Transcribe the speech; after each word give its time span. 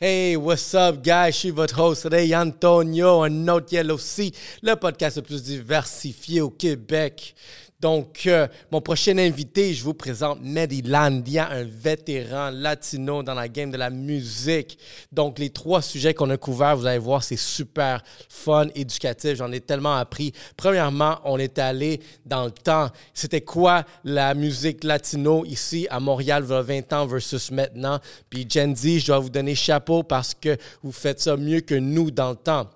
Hey, 0.00 0.36
what's 0.36 0.76
up, 0.76 1.02
guys? 1.02 1.32
Je 1.32 1.38
suis 1.38 1.50
votre 1.50 1.80
host 1.80 2.06
Ray 2.08 2.32
Antonio, 2.32 3.24
un 3.24 3.48
autre 3.48 3.72
Yellow 3.72 3.98
Sea, 3.98 4.32
le 4.62 4.76
podcast 4.76 5.16
le 5.16 5.22
plus 5.22 5.42
diversifié 5.42 6.40
au 6.40 6.50
Québec. 6.50 7.34
Donc, 7.80 8.22
euh, 8.26 8.48
mon 8.72 8.80
prochain 8.80 9.16
invité, 9.18 9.72
je 9.72 9.84
vous 9.84 9.94
présente 9.94 10.40
Medilandia, 10.42 11.48
un 11.48 11.62
vétéran 11.62 12.50
latino 12.50 13.22
dans 13.22 13.34
la 13.34 13.48
game 13.48 13.70
de 13.70 13.76
la 13.76 13.88
musique. 13.88 14.76
Donc, 15.12 15.38
les 15.38 15.50
trois 15.50 15.80
sujets 15.80 16.12
qu'on 16.12 16.28
a 16.30 16.36
couverts, 16.36 16.76
vous 16.76 16.86
allez 16.86 16.98
voir, 16.98 17.22
c'est 17.22 17.36
super 17.36 18.02
fun, 18.28 18.66
éducatif. 18.74 19.36
J'en 19.36 19.52
ai 19.52 19.60
tellement 19.60 19.94
appris. 19.94 20.32
Premièrement, 20.56 21.20
on 21.24 21.38
est 21.38 21.56
allé 21.60 22.00
dans 22.26 22.46
le 22.46 22.50
temps. 22.50 22.88
C'était 23.14 23.42
quoi 23.42 23.84
la 24.02 24.34
musique 24.34 24.82
latino 24.82 25.44
ici? 25.44 25.86
À 25.88 26.00
Montréal, 26.00 26.42
il 26.48 26.50
y 26.50 26.54
a 26.54 26.62
20 26.62 26.92
ans 26.94 27.06
versus 27.06 27.52
maintenant? 27.52 28.00
Puis, 28.28 28.44
Gen 28.48 28.74
Z, 28.74 28.98
je 28.98 29.06
dois 29.06 29.20
vous 29.20 29.30
donner 29.30 29.54
chapeau 29.54 30.02
parce 30.02 30.34
que 30.34 30.56
vous 30.82 30.90
faites 30.90 31.20
ça 31.20 31.36
mieux 31.36 31.60
que 31.60 31.76
nous 31.76 32.10
dans 32.10 32.30
le 32.30 32.36
temps. 32.36 32.68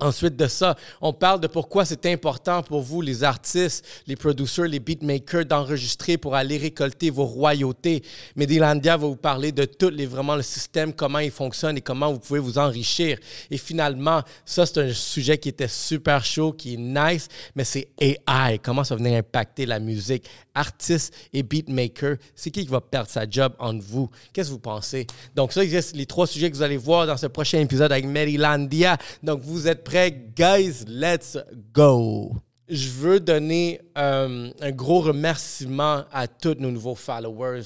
Ensuite 0.00 0.36
de 0.36 0.46
ça, 0.46 0.76
on 1.00 1.12
parle 1.12 1.40
de 1.40 1.48
pourquoi 1.48 1.84
c'est 1.84 2.06
important 2.06 2.62
pour 2.62 2.82
vous, 2.82 3.00
les 3.00 3.24
artistes, 3.24 3.84
les 4.06 4.14
producers, 4.14 4.68
les 4.68 4.78
beatmakers, 4.78 5.44
d'enregistrer 5.44 6.16
pour 6.16 6.36
aller 6.36 6.56
récolter 6.56 7.10
vos 7.10 7.24
royautés. 7.24 8.04
Medilandia 8.36 8.96
va 8.96 9.08
vous 9.08 9.16
parler 9.16 9.50
de 9.50 9.64
tout 9.64 9.90
les, 9.90 10.06
vraiment 10.06 10.36
le 10.36 10.42
système, 10.42 10.92
comment 10.92 11.18
il 11.18 11.32
fonctionne 11.32 11.78
et 11.78 11.80
comment 11.80 12.12
vous 12.12 12.20
pouvez 12.20 12.38
vous 12.38 12.58
enrichir. 12.58 13.18
Et 13.50 13.58
finalement, 13.58 14.22
ça, 14.44 14.66
c'est 14.66 14.78
un 14.78 14.92
sujet 14.92 15.36
qui 15.36 15.48
était 15.48 15.68
super 15.68 16.24
chaud, 16.24 16.52
qui 16.52 16.74
est 16.74 16.76
nice, 16.76 17.26
mais 17.56 17.64
c'est 17.64 17.88
AI. 17.98 18.60
Comment 18.62 18.84
ça 18.84 18.94
venir 18.94 19.18
impacter 19.18 19.66
la 19.66 19.80
musique? 19.80 20.24
Artistes 20.54 21.12
et 21.32 21.42
beatmakers, 21.42 22.16
c'est 22.36 22.50
qui 22.50 22.64
qui 22.64 22.70
va 22.70 22.80
perdre 22.80 23.10
sa 23.10 23.28
job 23.28 23.52
entre 23.58 23.84
vous? 23.84 24.08
Qu'est-ce 24.32 24.48
que 24.48 24.54
vous 24.54 24.60
pensez? 24.60 25.08
Donc, 25.34 25.52
ça, 25.52 25.62
c'est 25.68 25.96
les 25.96 26.06
trois 26.06 26.28
sujets 26.28 26.50
que 26.50 26.56
vous 26.56 26.62
allez 26.62 26.76
voir 26.76 27.06
dans 27.06 27.16
ce 27.16 27.26
prochain 27.26 27.58
épisode 27.58 27.90
avec 27.90 28.04
Medilandia. 28.04 28.96
Donc, 29.24 29.40
vous 29.42 29.66
êtes 29.68 29.84
prêts? 29.84 30.10
Guys, 30.10 30.84
let's 30.86 31.36
go! 31.72 32.32
Je 32.68 32.90
veux 32.90 33.18
donner 33.18 33.80
euh, 33.96 34.50
un 34.60 34.70
gros 34.72 35.00
remerciement 35.00 36.04
à 36.12 36.28
tous 36.28 36.56
nos 36.58 36.70
nouveaux 36.70 36.94
followers. 36.94 37.62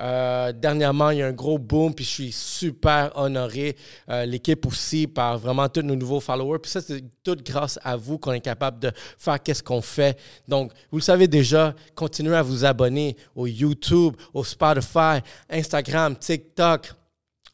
Euh, 0.00 0.52
dernièrement, 0.52 1.10
il 1.10 1.18
y 1.18 1.22
a 1.22 1.28
un 1.28 1.32
gros 1.32 1.56
boom, 1.56 1.94
puis 1.94 2.04
je 2.04 2.10
suis 2.10 2.32
super 2.32 3.12
honoré. 3.14 3.76
Euh, 4.08 4.26
l'équipe 4.26 4.66
aussi, 4.66 5.06
par 5.06 5.38
vraiment 5.38 5.68
tous 5.68 5.82
nos 5.82 5.94
nouveaux 5.94 6.18
followers. 6.18 6.58
Puis 6.58 6.72
ça, 6.72 6.80
c'est 6.80 7.04
tout 7.22 7.36
grâce 7.44 7.78
à 7.84 7.94
vous 7.94 8.18
qu'on 8.18 8.32
est 8.32 8.40
capable 8.40 8.80
de 8.80 8.90
faire 9.18 9.40
qu'est-ce 9.40 9.62
qu'on 9.62 9.82
fait. 9.82 10.18
Donc, 10.48 10.72
vous 10.90 10.98
le 10.98 11.04
savez 11.04 11.28
déjà, 11.28 11.72
continuez 11.94 12.34
à 12.34 12.42
vous 12.42 12.64
abonner 12.64 13.16
au 13.36 13.46
YouTube, 13.46 14.14
au 14.34 14.42
Spotify, 14.42 15.20
Instagram, 15.48 16.16
TikTok. 16.16 16.92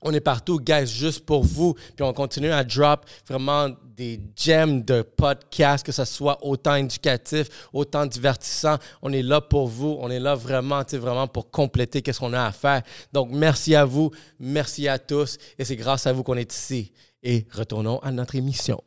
On 0.08 0.12
est 0.12 0.20
partout, 0.20 0.60
guys, 0.60 0.86
juste 0.86 1.26
pour 1.26 1.42
vous. 1.42 1.74
Puis 1.74 2.04
on 2.04 2.12
continue 2.12 2.52
à 2.52 2.62
drop 2.62 3.04
vraiment 3.28 3.70
des 3.96 4.20
gems 4.36 4.84
de 4.84 5.02
podcasts, 5.02 5.84
que 5.84 5.90
ce 5.90 6.04
soit 6.04 6.38
autant 6.46 6.76
éducatif, 6.76 7.48
autant 7.72 8.06
divertissant. 8.06 8.76
On 9.02 9.12
est 9.12 9.22
là 9.22 9.40
pour 9.40 9.66
vous. 9.66 9.98
On 10.00 10.08
est 10.08 10.20
là 10.20 10.36
vraiment, 10.36 10.82
vraiment 10.92 11.26
pour 11.26 11.50
compléter 11.50 12.02
qu'est-ce 12.02 12.20
qu'on 12.20 12.34
a 12.34 12.44
à 12.44 12.52
faire. 12.52 12.82
Donc, 13.12 13.30
merci 13.32 13.74
à 13.74 13.84
vous. 13.84 14.12
Merci 14.38 14.86
à 14.86 15.00
tous. 15.00 15.38
Et 15.58 15.64
c'est 15.64 15.76
grâce 15.76 16.06
à 16.06 16.12
vous 16.12 16.22
qu'on 16.22 16.36
est 16.36 16.52
ici. 16.52 16.92
Et 17.24 17.44
retournons 17.52 17.98
à 17.98 18.12
notre 18.12 18.36
émission. 18.36 18.80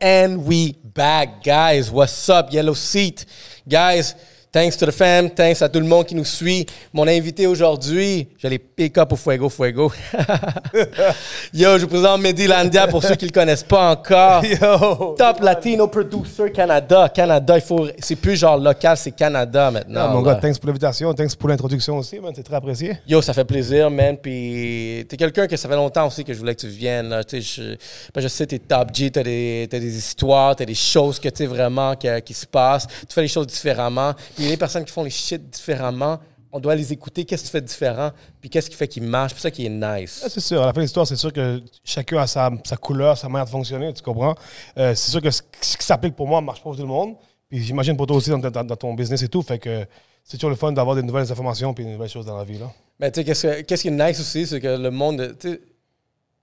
And 0.00 0.46
we 0.46 0.72
back, 0.72 1.42
guys. 1.42 1.90
What's 1.90 2.28
up, 2.28 2.52
Yellow 2.52 2.74
Seat? 2.74 3.24
Guys, 3.68 4.14
thanks 4.58 4.76
to 4.76 4.86
the 4.86 4.90
fam, 4.90 5.30
thanks 5.30 5.62
à 5.62 5.68
tout 5.68 5.78
le 5.78 5.86
monde 5.86 6.04
qui 6.04 6.16
nous 6.16 6.24
suit. 6.24 6.66
Mon 6.92 7.06
invité 7.06 7.46
aujourd'hui, 7.46 8.26
j'allais 8.38 8.58
pick 8.58 8.98
up 8.98 9.12
au 9.12 9.16
Fuego 9.16 9.48
Fuego. 9.48 9.92
Yo, 11.54 11.78
je 11.78 11.82
vous 11.82 11.86
présente 11.88 12.20
Medilandia 12.20 12.88
pour 12.88 13.04
ceux 13.04 13.14
qui 13.14 13.26
le 13.26 13.30
connaissent 13.30 13.62
pas 13.62 13.92
encore. 13.92 14.44
Yo! 14.44 15.14
Top 15.16 15.40
Latino 15.42 15.86
Producer 15.86 16.50
Canada. 16.50 17.08
Canada, 17.08 17.56
il 17.56 17.60
faut. 17.60 17.86
C'est 18.00 18.16
plus 18.16 18.34
genre 18.34 18.56
local, 18.58 18.96
c'est 18.96 19.12
Canada 19.12 19.70
maintenant. 19.70 20.06
Ah, 20.08 20.12
mon 20.12 20.22
là. 20.22 20.34
gars, 20.34 20.40
thanks 20.40 20.58
pour 20.58 20.66
l'invitation, 20.66 21.14
thanks 21.14 21.36
pour 21.36 21.48
l'introduction 21.48 21.96
aussi, 21.96 22.18
man. 22.18 22.32
C'est 22.34 22.42
très 22.42 22.56
apprécié. 22.56 22.98
Yo, 23.06 23.22
ça 23.22 23.32
fait 23.34 23.44
plaisir, 23.44 23.88
man. 23.92 24.16
Puis 24.20 25.06
t'es 25.08 25.16
quelqu'un 25.16 25.46
que 25.46 25.56
ça 25.56 25.68
fait 25.68 25.76
longtemps 25.76 26.08
aussi 26.08 26.24
que 26.24 26.34
je 26.34 26.38
voulais 26.40 26.56
que 26.56 26.62
tu 26.62 26.66
viennes. 26.68 27.10
Là. 27.10 27.20
Je, 27.30 27.76
ben, 28.12 28.20
je 28.20 28.26
sais, 28.28 28.44
t'es 28.46 28.58
top 28.58 28.88
G, 28.92 29.08
t'as 29.12 29.22
des, 29.22 29.68
t'as 29.70 29.78
des 29.78 29.96
histoires, 29.96 30.56
t'as 30.56 30.64
des 30.64 30.74
choses 30.74 31.20
que 31.20 31.28
tu 31.28 31.36
sais 31.36 31.46
vraiment 31.46 31.94
que- 31.94 32.18
qui 32.18 32.34
se 32.34 32.46
passent. 32.46 32.88
Tu 32.88 33.14
fais 33.14 33.22
les 33.22 33.28
choses 33.28 33.46
différemment. 33.46 34.14
Y 34.48 34.52
a 34.52 34.56
des 34.56 34.58
personnes 34.58 34.84
qui 34.84 34.92
font 34.92 35.04
les 35.04 35.10
shit 35.10 35.48
différemment. 35.50 36.18
On 36.50 36.60
doit 36.60 36.74
les 36.74 36.92
écouter. 36.92 37.24
Qu'est-ce 37.26 37.50
fais 37.50 37.60
de 37.60 37.66
différent? 37.66 38.10
Puis 38.40 38.48
qu'est-ce 38.48 38.70
qui 38.70 38.76
fait 38.76 38.88
qu'ils 38.88 39.02
marchent? 39.02 39.34
C'est 39.34 39.42
ça 39.42 39.50
qui 39.50 39.66
est 39.66 39.68
nice. 39.68 40.22
Ah, 40.24 40.28
c'est 40.30 40.40
sûr, 40.40 40.62
à 40.62 40.66
la 40.66 40.72
fin 40.72 40.78
de 40.80 40.84
l'histoire, 40.84 41.06
c'est 41.06 41.16
sûr 41.16 41.32
que 41.32 41.60
chacun 41.84 42.18
a 42.18 42.26
sa, 42.26 42.50
sa 42.64 42.76
couleur, 42.76 43.18
sa 43.18 43.28
manière 43.28 43.44
de 43.44 43.50
fonctionner, 43.50 43.92
tu 43.92 44.02
comprends? 44.02 44.34
Euh, 44.78 44.94
c'est 44.94 45.10
sûr 45.10 45.20
que 45.20 45.30
ce, 45.30 45.42
ce 45.60 45.76
qui 45.76 45.84
s'applique 45.84 46.16
pour 46.16 46.26
moi 46.26 46.40
ne 46.40 46.46
marche 46.46 46.60
pas 46.60 46.64
pour 46.70 46.76
tout 46.76 46.82
le 46.82 46.88
monde. 46.88 47.16
Puis 47.50 47.62
j'imagine 47.62 47.96
pour 47.96 48.06
toi 48.06 48.16
aussi 48.16 48.30
dans, 48.30 48.38
dans- 48.38 48.64
dans 48.64 48.76
ton 48.76 48.94
business 48.94 49.22
et 49.22 49.28
tout. 49.28 49.42
Fait 49.42 49.58
que 49.58 49.86
c'est 50.24 50.36
toujours 50.38 50.50
le 50.50 50.56
fun 50.56 50.72
d'avoir 50.72 50.96
des 50.96 51.02
nouvelles 51.02 51.30
informations 51.30 51.72
puis 51.74 51.84
des 51.84 51.92
nouvelles 51.92 52.08
choses 52.10 52.26
dans 52.26 52.36
la 52.36 52.44
vie. 52.44 52.58
Là. 52.58 52.70
Mais 52.98 53.10
tu 53.10 53.20
sais, 53.20 53.24
qu'est-ce, 53.24 53.46
que- 53.46 53.60
qu'est-ce 53.62 53.82
qui 53.82 53.88
est 53.88 53.90
nice 53.90 54.18
aussi, 54.20 54.46
c'est 54.46 54.60
que 54.60 54.76
le 54.76 54.90
monde. 54.90 55.36
tu 55.38 55.60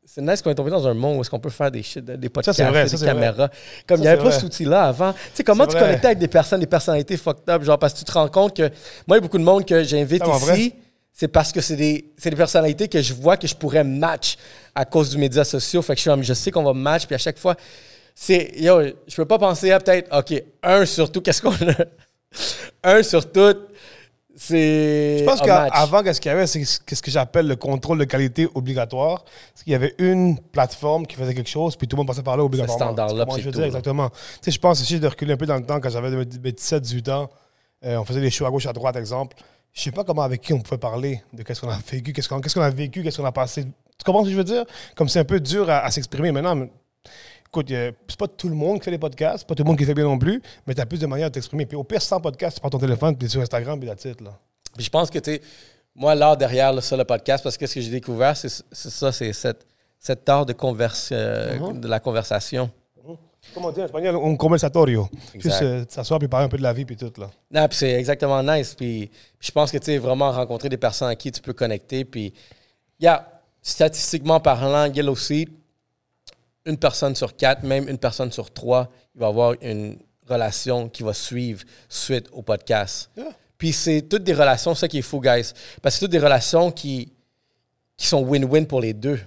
C'est 0.08 0.22
nice 0.22 0.42
qu'on 0.42 0.52
est 0.52 0.56
tombé 0.56 0.70
dans 0.70 0.88
un 0.88 0.94
monde 0.94 1.18
où 1.18 1.22
est-ce 1.22 1.32
qu'on 1.32 1.40
peut 1.40 1.50
faire 1.50 1.72
des 1.72 1.82
shit, 1.82 2.06
des 2.06 2.30
podcasts, 2.30 2.62
vrai, 2.62 2.84
des 2.84 2.90
ça, 2.90 2.98
c'est 2.98 3.06
caméras. 3.06 3.50
Comme 3.88 3.98
il 3.98 4.02
n'y 4.02 4.08
avait 4.08 4.22
pas 4.22 4.32
cet 4.32 4.44
outil-là 4.44 4.84
avant. 4.84 5.14
Tu 5.14 5.20
sais, 5.34 5.44
comment 5.44 5.66
tu 5.66 5.72
vrai. 5.72 5.82
connectais 5.82 6.08
avec 6.08 6.20
des 6.20 6.28
personnes, 6.28 6.60
des 6.60 6.68
personnalités 6.68 7.18
fucked 7.18 7.50
up, 7.50 7.64
genre 7.64 7.80
parce 7.80 7.94
que 7.94 8.00
tu 8.00 8.06
te 8.06 8.12
rends 8.12 8.28
compte 8.28 8.56
que 8.56 8.70
moi, 9.08 9.10
il 9.10 9.14
y 9.16 9.18
a 9.18 9.22
beaucoup 9.22 9.40
de 9.40 9.44
monde 9.44 9.66
que 9.66 9.84
j'invite 9.84 10.22
Tellement 10.22 10.54
ici, 10.54 10.76
c'est 11.12 11.28
parce 11.28 11.52
que 11.52 11.60
c'est 11.60 11.76
des, 11.76 12.14
des 12.24 12.36
personnalités 12.36 12.88
que 12.88 13.02
je 13.02 13.14
vois 13.14 13.36
que 13.36 13.48
je 13.48 13.56
pourrais 13.56 13.84
match 13.84 14.38
à 14.76 14.86
cause 14.86 15.10
du 15.10 15.18
médias 15.18 15.44
sociaux. 15.44 15.82
Fait 15.82 15.94
que 15.94 15.98
je, 15.98 16.02
suis 16.02 16.10
comme, 16.12 16.24
je 16.24 16.34
sais 16.34 16.52
qu'on 16.52 16.64
va 16.64 16.74
match, 16.74 17.08
puis 17.08 17.16
à 17.16 17.20
chaque 17.20 17.40
fois, 17.40 17.56
c'est, 18.14 18.52
yo, 18.58 18.82
je 19.08 19.16
peux 19.16 19.26
pas 19.26 19.40
penser 19.40 19.72
à 19.72 19.80
peut-être, 19.80 20.16
OK, 20.16 20.44
un 20.62 20.86
sur 20.86 21.12
tout, 21.12 21.22
qu'est-ce 21.22 21.42
qu'on 21.42 21.52
a? 21.52 21.86
un 22.84 23.02
sur 23.02 23.32
tout, 23.32 23.56
c'est. 24.36 25.20
Je 25.20 25.24
pense 25.24 25.40
qu'avant, 25.72 26.04
qu'est-ce 26.04 26.20
qu'il 26.22 26.30
y 26.30 26.34
avait, 26.34 26.48
c'est 26.48 26.64
ce 26.66 26.80
que 27.02 27.12
j'appelle 27.12 27.48
le 27.48 27.56
contrôle 27.56 27.98
de 28.00 28.04
qualité 28.06 28.48
obligatoire. 28.54 29.24
C'est 29.54 29.64
qu'il 29.64 29.72
y 29.74 29.76
avait 29.76 29.96
une 29.98 30.40
plateforme 30.40 31.06
qui 31.08 31.16
faisait 31.16 31.34
quelque 31.34 31.50
chose, 31.50 31.76
puis 31.76 31.88
tout 31.88 31.96
le 31.96 32.00
monde 32.02 32.08
passait 32.08 32.24
par 32.24 32.38
là 32.38 32.44
obligatoirement. 32.44 32.86
standard-là, 32.94 33.26
ce 33.30 33.32
je 33.32 33.36
c'est 33.42 33.46
veux 33.46 33.52
dire, 33.52 33.62
tout, 33.62 33.66
exactement? 33.68 34.10
Tu 34.10 34.16
sais, 34.42 34.52
je 34.52 34.60
pense 34.60 34.82
aussi 34.82 35.00
de 35.00 35.08
reculer 35.08 35.34
un 35.34 35.38
peu 35.38 35.46
dans 35.46 35.56
le 35.56 35.66
temps, 35.66 35.80
quand 35.80 35.90
j'avais 35.90 36.10
17-18 36.26 37.10
ans, 37.12 37.30
euh, 37.86 37.98
on 37.98 38.04
faisait 38.06 38.22
des 38.22 38.30
shows 38.32 38.46
à 38.46 38.50
gauche, 38.52 38.66
à 38.66 38.74
droite, 38.74 38.96
exemple. 38.96 39.38
Je 39.74 39.82
sais 39.82 39.92
pas 39.92 40.04
comment 40.04 40.22
avec 40.22 40.42
qui 40.42 40.54
on 40.54 40.60
pouvait 40.62 40.78
parler 40.78 41.22
de 41.34 41.44
qu'est-ce 41.44 41.60
qu'on 41.62 41.70
a 41.70 41.78
vécu, 41.92 42.14
qu'est-ce 42.14 42.30
qu'on 42.30 42.62
a 42.62 42.70
vécu, 42.70 43.04
qu'est-ce 43.04 43.18
qu'on 43.18 43.26
a 43.26 43.32
passé. 43.32 43.64
Tu 43.66 44.04
comprends 44.06 44.22
ce 44.24 44.28
que 44.28 44.32
je 44.34 44.38
veux 44.38 44.44
dire? 44.44 44.64
Comme 44.96 45.10
c'est 45.10 45.20
un 45.20 45.26
peu 45.26 45.40
dur 45.40 45.70
à, 45.70 45.80
à 45.80 45.92
s'exprimer 45.92 46.32
maintenant. 46.32 46.56
mais- 46.56 46.70
Écoute, 47.48 47.72
a- 47.72 47.92
c'est 48.08 48.18
pas 48.20 48.28
tout 48.28 48.50
le 48.50 48.56
monde 48.56 48.80
qui 48.80 48.86
fait 48.86 48.92
des 48.92 48.98
podcasts, 48.98 49.40
c'est 49.40 49.48
pas 49.48 49.56
tout 49.56 49.64
le 49.64 49.68
monde 49.68 49.78
qui 49.78 49.86
fait 49.86 49.94
bien 49.94 50.04
non 50.04 50.18
plus, 50.18 50.42
mais 50.68 50.74
tu 50.76 50.82
as 50.82 50.86
plus 50.86 51.00
de 51.00 51.06
manières 51.08 51.30
de 51.30 51.34
t'exprimer. 51.34 51.66
Puis 51.66 51.78
au 51.78 51.84
pire, 51.84 52.02
sans 52.02 52.20
podcast, 52.20 52.58
tu 52.58 52.62
prends 52.62 52.70
ton 52.70 52.80
téléphone, 52.80 53.16
puis 53.16 53.20
tu 53.20 53.26
es 53.26 53.30
sur 53.30 53.42
Instagram, 53.42 53.80
puis 53.80 53.88
la 53.88 53.96
titre, 53.96 54.24
là. 54.24 54.38
Puis 54.76 54.84
je 54.86 54.90
pense 54.90 55.10
que, 55.10 55.20
tu 55.20 55.32
sais, 55.36 55.42
moi, 55.96 56.14
l'art 56.16 56.36
derrière 56.36 56.74
là, 56.74 56.82
ça, 56.82 56.98
le 56.98 57.06
podcast, 57.06 57.44
parce 57.44 57.58
que 57.58 57.66
ce 57.66 57.76
que 57.76 57.82
j'ai 57.82 57.92
découvert, 57.92 58.36
c'est 58.36 58.50
ça, 58.72 59.12
c'est 59.14 59.32
cette, 59.32 59.66
cet 59.98 60.28
art 60.28 60.46
de, 60.46 60.52
converse, 60.54 61.10
euh, 61.14 61.58
Mhm. 61.58 61.80
de 61.80 61.88
la 61.88 62.00
conversation. 62.02 62.70
Comment 63.54 63.72
dire 63.72 63.84
en 63.84 63.86
espagnol? 63.86 64.16
Un 64.16 64.36
conversatorio. 64.36 65.08
Juste 65.36 65.62
euh, 65.62 65.86
s'asseoir 65.88 66.18
puis 66.20 66.28
parler 66.28 66.48
un 66.48 66.50
peu 66.50 66.58
de 66.58 66.64
la 66.64 66.74
vie 66.74 66.84
puis 66.84 66.98
tout, 66.98 67.14
là. 67.18 67.30
Non, 67.52 67.68
puis 67.68 67.78
c'est 67.78 67.92
exactement 67.92 68.42
nice. 68.42 68.74
Puis, 68.74 69.08
puis 69.38 69.48
je 69.48 69.52
pense 69.52 69.72
que, 69.72 69.78
tu 69.78 69.86
sais, 69.86 69.98
vraiment 70.00 70.32
rencontrer 70.32 70.68
des 70.68 70.78
personnes 70.78 71.10
à 71.10 71.16
qui 71.16 71.32
tu 71.32 71.42
peux 71.42 71.54
connecter. 71.54 72.06
Puis, 72.06 72.34
yeah, 73.00 73.26
statistiquement 73.62 74.40
parlant, 74.40 74.92
Yellow 74.92 75.16
Seed, 75.16 75.50
une 76.66 76.78
personne 76.78 77.16
sur 77.16 77.36
quatre, 77.36 77.64
même 77.64 77.88
une 77.88 77.98
personne 77.98 78.32
sur 78.32 78.52
trois, 78.52 78.90
il 79.14 79.22
va 79.22 79.28
avoir 79.28 79.54
une 79.62 79.98
relation 80.28 80.90
qui 80.90 81.04
va 81.04 81.14
suivre 81.14 81.64
suite 81.88 82.28
au 82.32 82.42
podcast. 82.42 83.10
Yeah. 83.16 83.26
Puis 83.58 83.72
c'est 83.72 84.02
toutes 84.02 84.24
des 84.24 84.34
relations, 84.34 84.76
ça 84.76 84.88
qui 84.88 84.98
est 84.98 85.04
fou, 85.04 85.22
guys. 85.22 85.54
Parce 85.82 85.96
que 85.96 86.00
c'est 86.00 86.00
toutes 86.02 86.12
des 86.12 86.20
relations 86.20 86.72
qui, 86.72 87.14
qui 87.96 88.08
sont 88.08 88.24
win-win 88.24 88.66
pour 88.66 88.82
les 88.82 88.94
deux. 88.94 89.20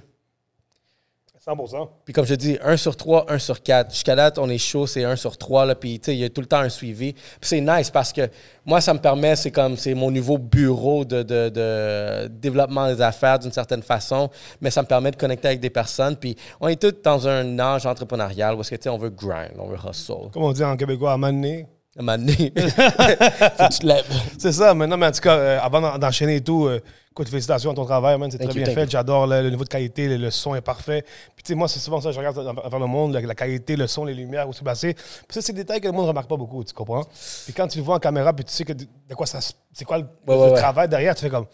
100 1.66 1.90
Puis 2.04 2.12
comme 2.14 2.24
je 2.26 2.34
dis, 2.34 2.58
un 2.62 2.76
sur 2.76 2.96
trois, 2.96 3.24
un 3.28 3.38
sur 3.38 3.62
quatre. 3.62 3.90
Jusqu'à 3.92 4.14
date, 4.16 4.38
on 4.38 4.48
est 4.48 4.58
chaud, 4.58 4.86
c'est 4.86 5.04
un 5.04 5.16
sur 5.16 5.36
trois. 5.38 5.64
Là, 5.64 5.74
puis 5.74 5.98
tu 5.98 6.06
sais, 6.06 6.14
il 6.16 6.20
y 6.20 6.24
a 6.24 6.28
tout 6.28 6.40
le 6.40 6.46
temps 6.46 6.58
un 6.60 6.68
suivi. 6.68 7.12
Puis 7.12 7.22
c'est 7.40 7.60
nice 7.60 7.90
parce 7.90 8.12
que 8.12 8.28
moi, 8.66 8.80
ça 8.80 8.92
me 8.94 8.98
permet, 8.98 9.34
c'est 9.36 9.50
comme, 9.50 9.76
c'est 9.76 9.94
mon 9.94 10.10
nouveau 10.10 10.38
bureau 10.38 11.04
de, 11.04 11.22
de- 11.22 11.48
de 11.48 12.26
développement 12.28 12.86
des 12.88 13.00
affaires 13.00 13.38
d'une 13.38 13.52
certaine 13.52 13.82
façon. 13.82 14.30
Mais 14.60 14.70
ça 14.70 14.82
me 14.82 14.86
permet 14.86 15.10
de 15.10 15.16
connecter 15.16 15.48
avec 15.48 15.60
des 15.60 15.70
personnes. 15.70 16.16
Puis 16.16 16.36
on 16.60 16.68
est 16.68 16.80
tous 16.80 16.94
dans 17.02 17.26
un 17.26 17.58
âge 17.58 17.86
entrepreneurial 17.86 18.54
où 18.54 18.60
est-ce 18.60 18.70
que, 18.70 18.76
tu 18.76 18.82
sais, 18.84 18.88
on 18.90 18.98
veut 18.98 19.10
grind, 19.10 19.52
on 19.58 19.66
veut 19.68 19.78
hustle. 19.88 20.30
Comme 20.32 20.42
on 20.44 20.52
dit 20.52 20.64
en 20.64 20.76
québécois, 20.76 21.12
à 21.12 21.16
maner. 21.16 21.66
À 21.98 22.02
faut 22.16 23.64
que 23.66 23.72
tu 23.72 23.78
te 23.80 23.86
lèves. 23.86 24.04
C'est 24.38 24.52
ça, 24.52 24.72
maintenant, 24.72 24.96
mais 24.96 25.06
en 25.06 25.10
tout 25.10 25.20
cas, 25.20 25.36
euh, 25.36 25.58
avant 25.60 25.80
d'en- 25.80 25.98
d'enchaîner 25.98 26.36
et 26.36 26.40
tout, 26.40 26.66
euh, 26.66 26.80
Écoute, 27.19 27.31
félicitations 27.31 27.73
à 27.73 27.75
ton 27.75 27.85
travail, 27.85 28.17
man. 28.17 28.31
C'est 28.31 28.38
très 28.38 28.47
you, 28.47 28.53
bien 28.65 28.67
fait. 28.67 28.88
J'adore 28.88 29.26
le, 29.26 29.43
le 29.43 29.50
niveau 29.50 29.65
de 29.65 29.69
qualité, 29.69 30.06
le, 30.06 30.19
le 30.19 30.31
son 30.31 30.55
est 30.55 30.61
parfait. 30.61 31.03
Puis, 31.35 31.43
tu 31.43 31.49
sais, 31.49 31.55
moi, 31.56 31.67
c'est 31.67 31.81
souvent 31.81 32.00
ça, 32.00 32.12
je 32.12 32.19
regarde 32.19 32.38
à 32.38 32.55
travers 32.55 32.79
le 32.79 32.87
monde, 32.87 33.12
la, 33.12 33.20
la 33.20 33.35
qualité, 33.35 33.75
le 33.75 33.88
son, 33.88 34.05
les 34.05 34.15
lumières, 34.15 34.49
où 34.49 34.53
c'est 34.53 34.62
placé. 34.62 34.94
Puis, 34.94 35.05
ça, 35.31 35.43
c'est 35.43 35.53
des 35.53 35.65
détails 35.65 35.81
que 35.81 35.87
le 35.87 35.93
monde 35.93 36.05
ne 36.05 36.09
remarque 36.11 36.29
pas 36.29 36.37
beaucoup, 36.37 36.62
tu 36.62 36.73
comprends? 36.73 37.03
Puis, 37.44 37.53
quand 37.53 37.67
tu 37.67 37.79
le 37.79 37.82
vois 37.85 37.97
en 37.97 37.99
caméra, 37.99 38.32
puis 38.32 38.44
tu 38.44 38.53
sais 38.53 38.65
que 38.65 38.73
de, 38.73 38.85
de 39.09 39.15
quoi 39.17 39.26
ça. 39.26 39.41
C'est 39.73 39.85
quoi 39.85 39.99
le, 39.99 40.05
Ouais, 40.05 40.09
le 40.29 40.35
ouais, 40.37 40.50
ouais. 40.53 40.59
travail 40.61 40.88
derrière, 40.88 41.12
tu 41.17 41.23
fais 41.23 41.29
comme. 41.31 41.47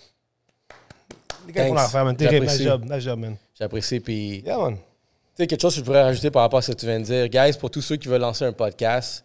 Les 1.46 1.52
gars, 1.54 1.70
man? 2.04 2.14
Terrible. 2.14 2.44
Nice 2.44 2.52
J'apprécie. 2.58 2.64
job, 2.64 2.84
nice 2.84 3.02
job, 3.02 3.18
man. 3.18 3.36
J'apprécie. 3.58 4.00
Puis, 4.00 4.42
tu 4.44 4.48
Yeah, 4.50 4.58
man. 4.58 4.76
sais, 5.34 5.46
quelque 5.46 5.62
chose 5.62 5.72
que 5.72 5.80
je 5.80 5.84
pourrais 5.86 6.02
rajouter 6.02 6.30
par 6.30 6.42
rapport 6.42 6.58
à 6.58 6.62
ce 6.62 6.72
que 6.72 6.76
tu 6.76 6.84
viens 6.84 7.00
de 7.00 7.04
dire. 7.04 7.26
Guys, 7.30 7.56
pour 7.58 7.70
tous 7.70 7.80
ceux 7.80 7.96
qui 7.96 8.08
veulent 8.08 8.20
lancer 8.20 8.44
un 8.44 8.52
podcast, 8.52 9.24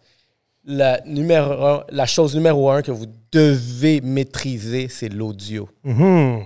la, 0.64 1.00
numéro 1.06 1.52
un- 1.64 1.84
la 1.90 2.06
chose 2.06 2.34
numéro 2.34 2.70
un 2.70 2.82
que 2.82 2.90
vous 2.90 3.06
devez 3.32 4.00
maîtriser, 4.00 4.88
c'est 4.88 5.08
l'audio. 5.08 5.68
Mhm. 5.84 6.44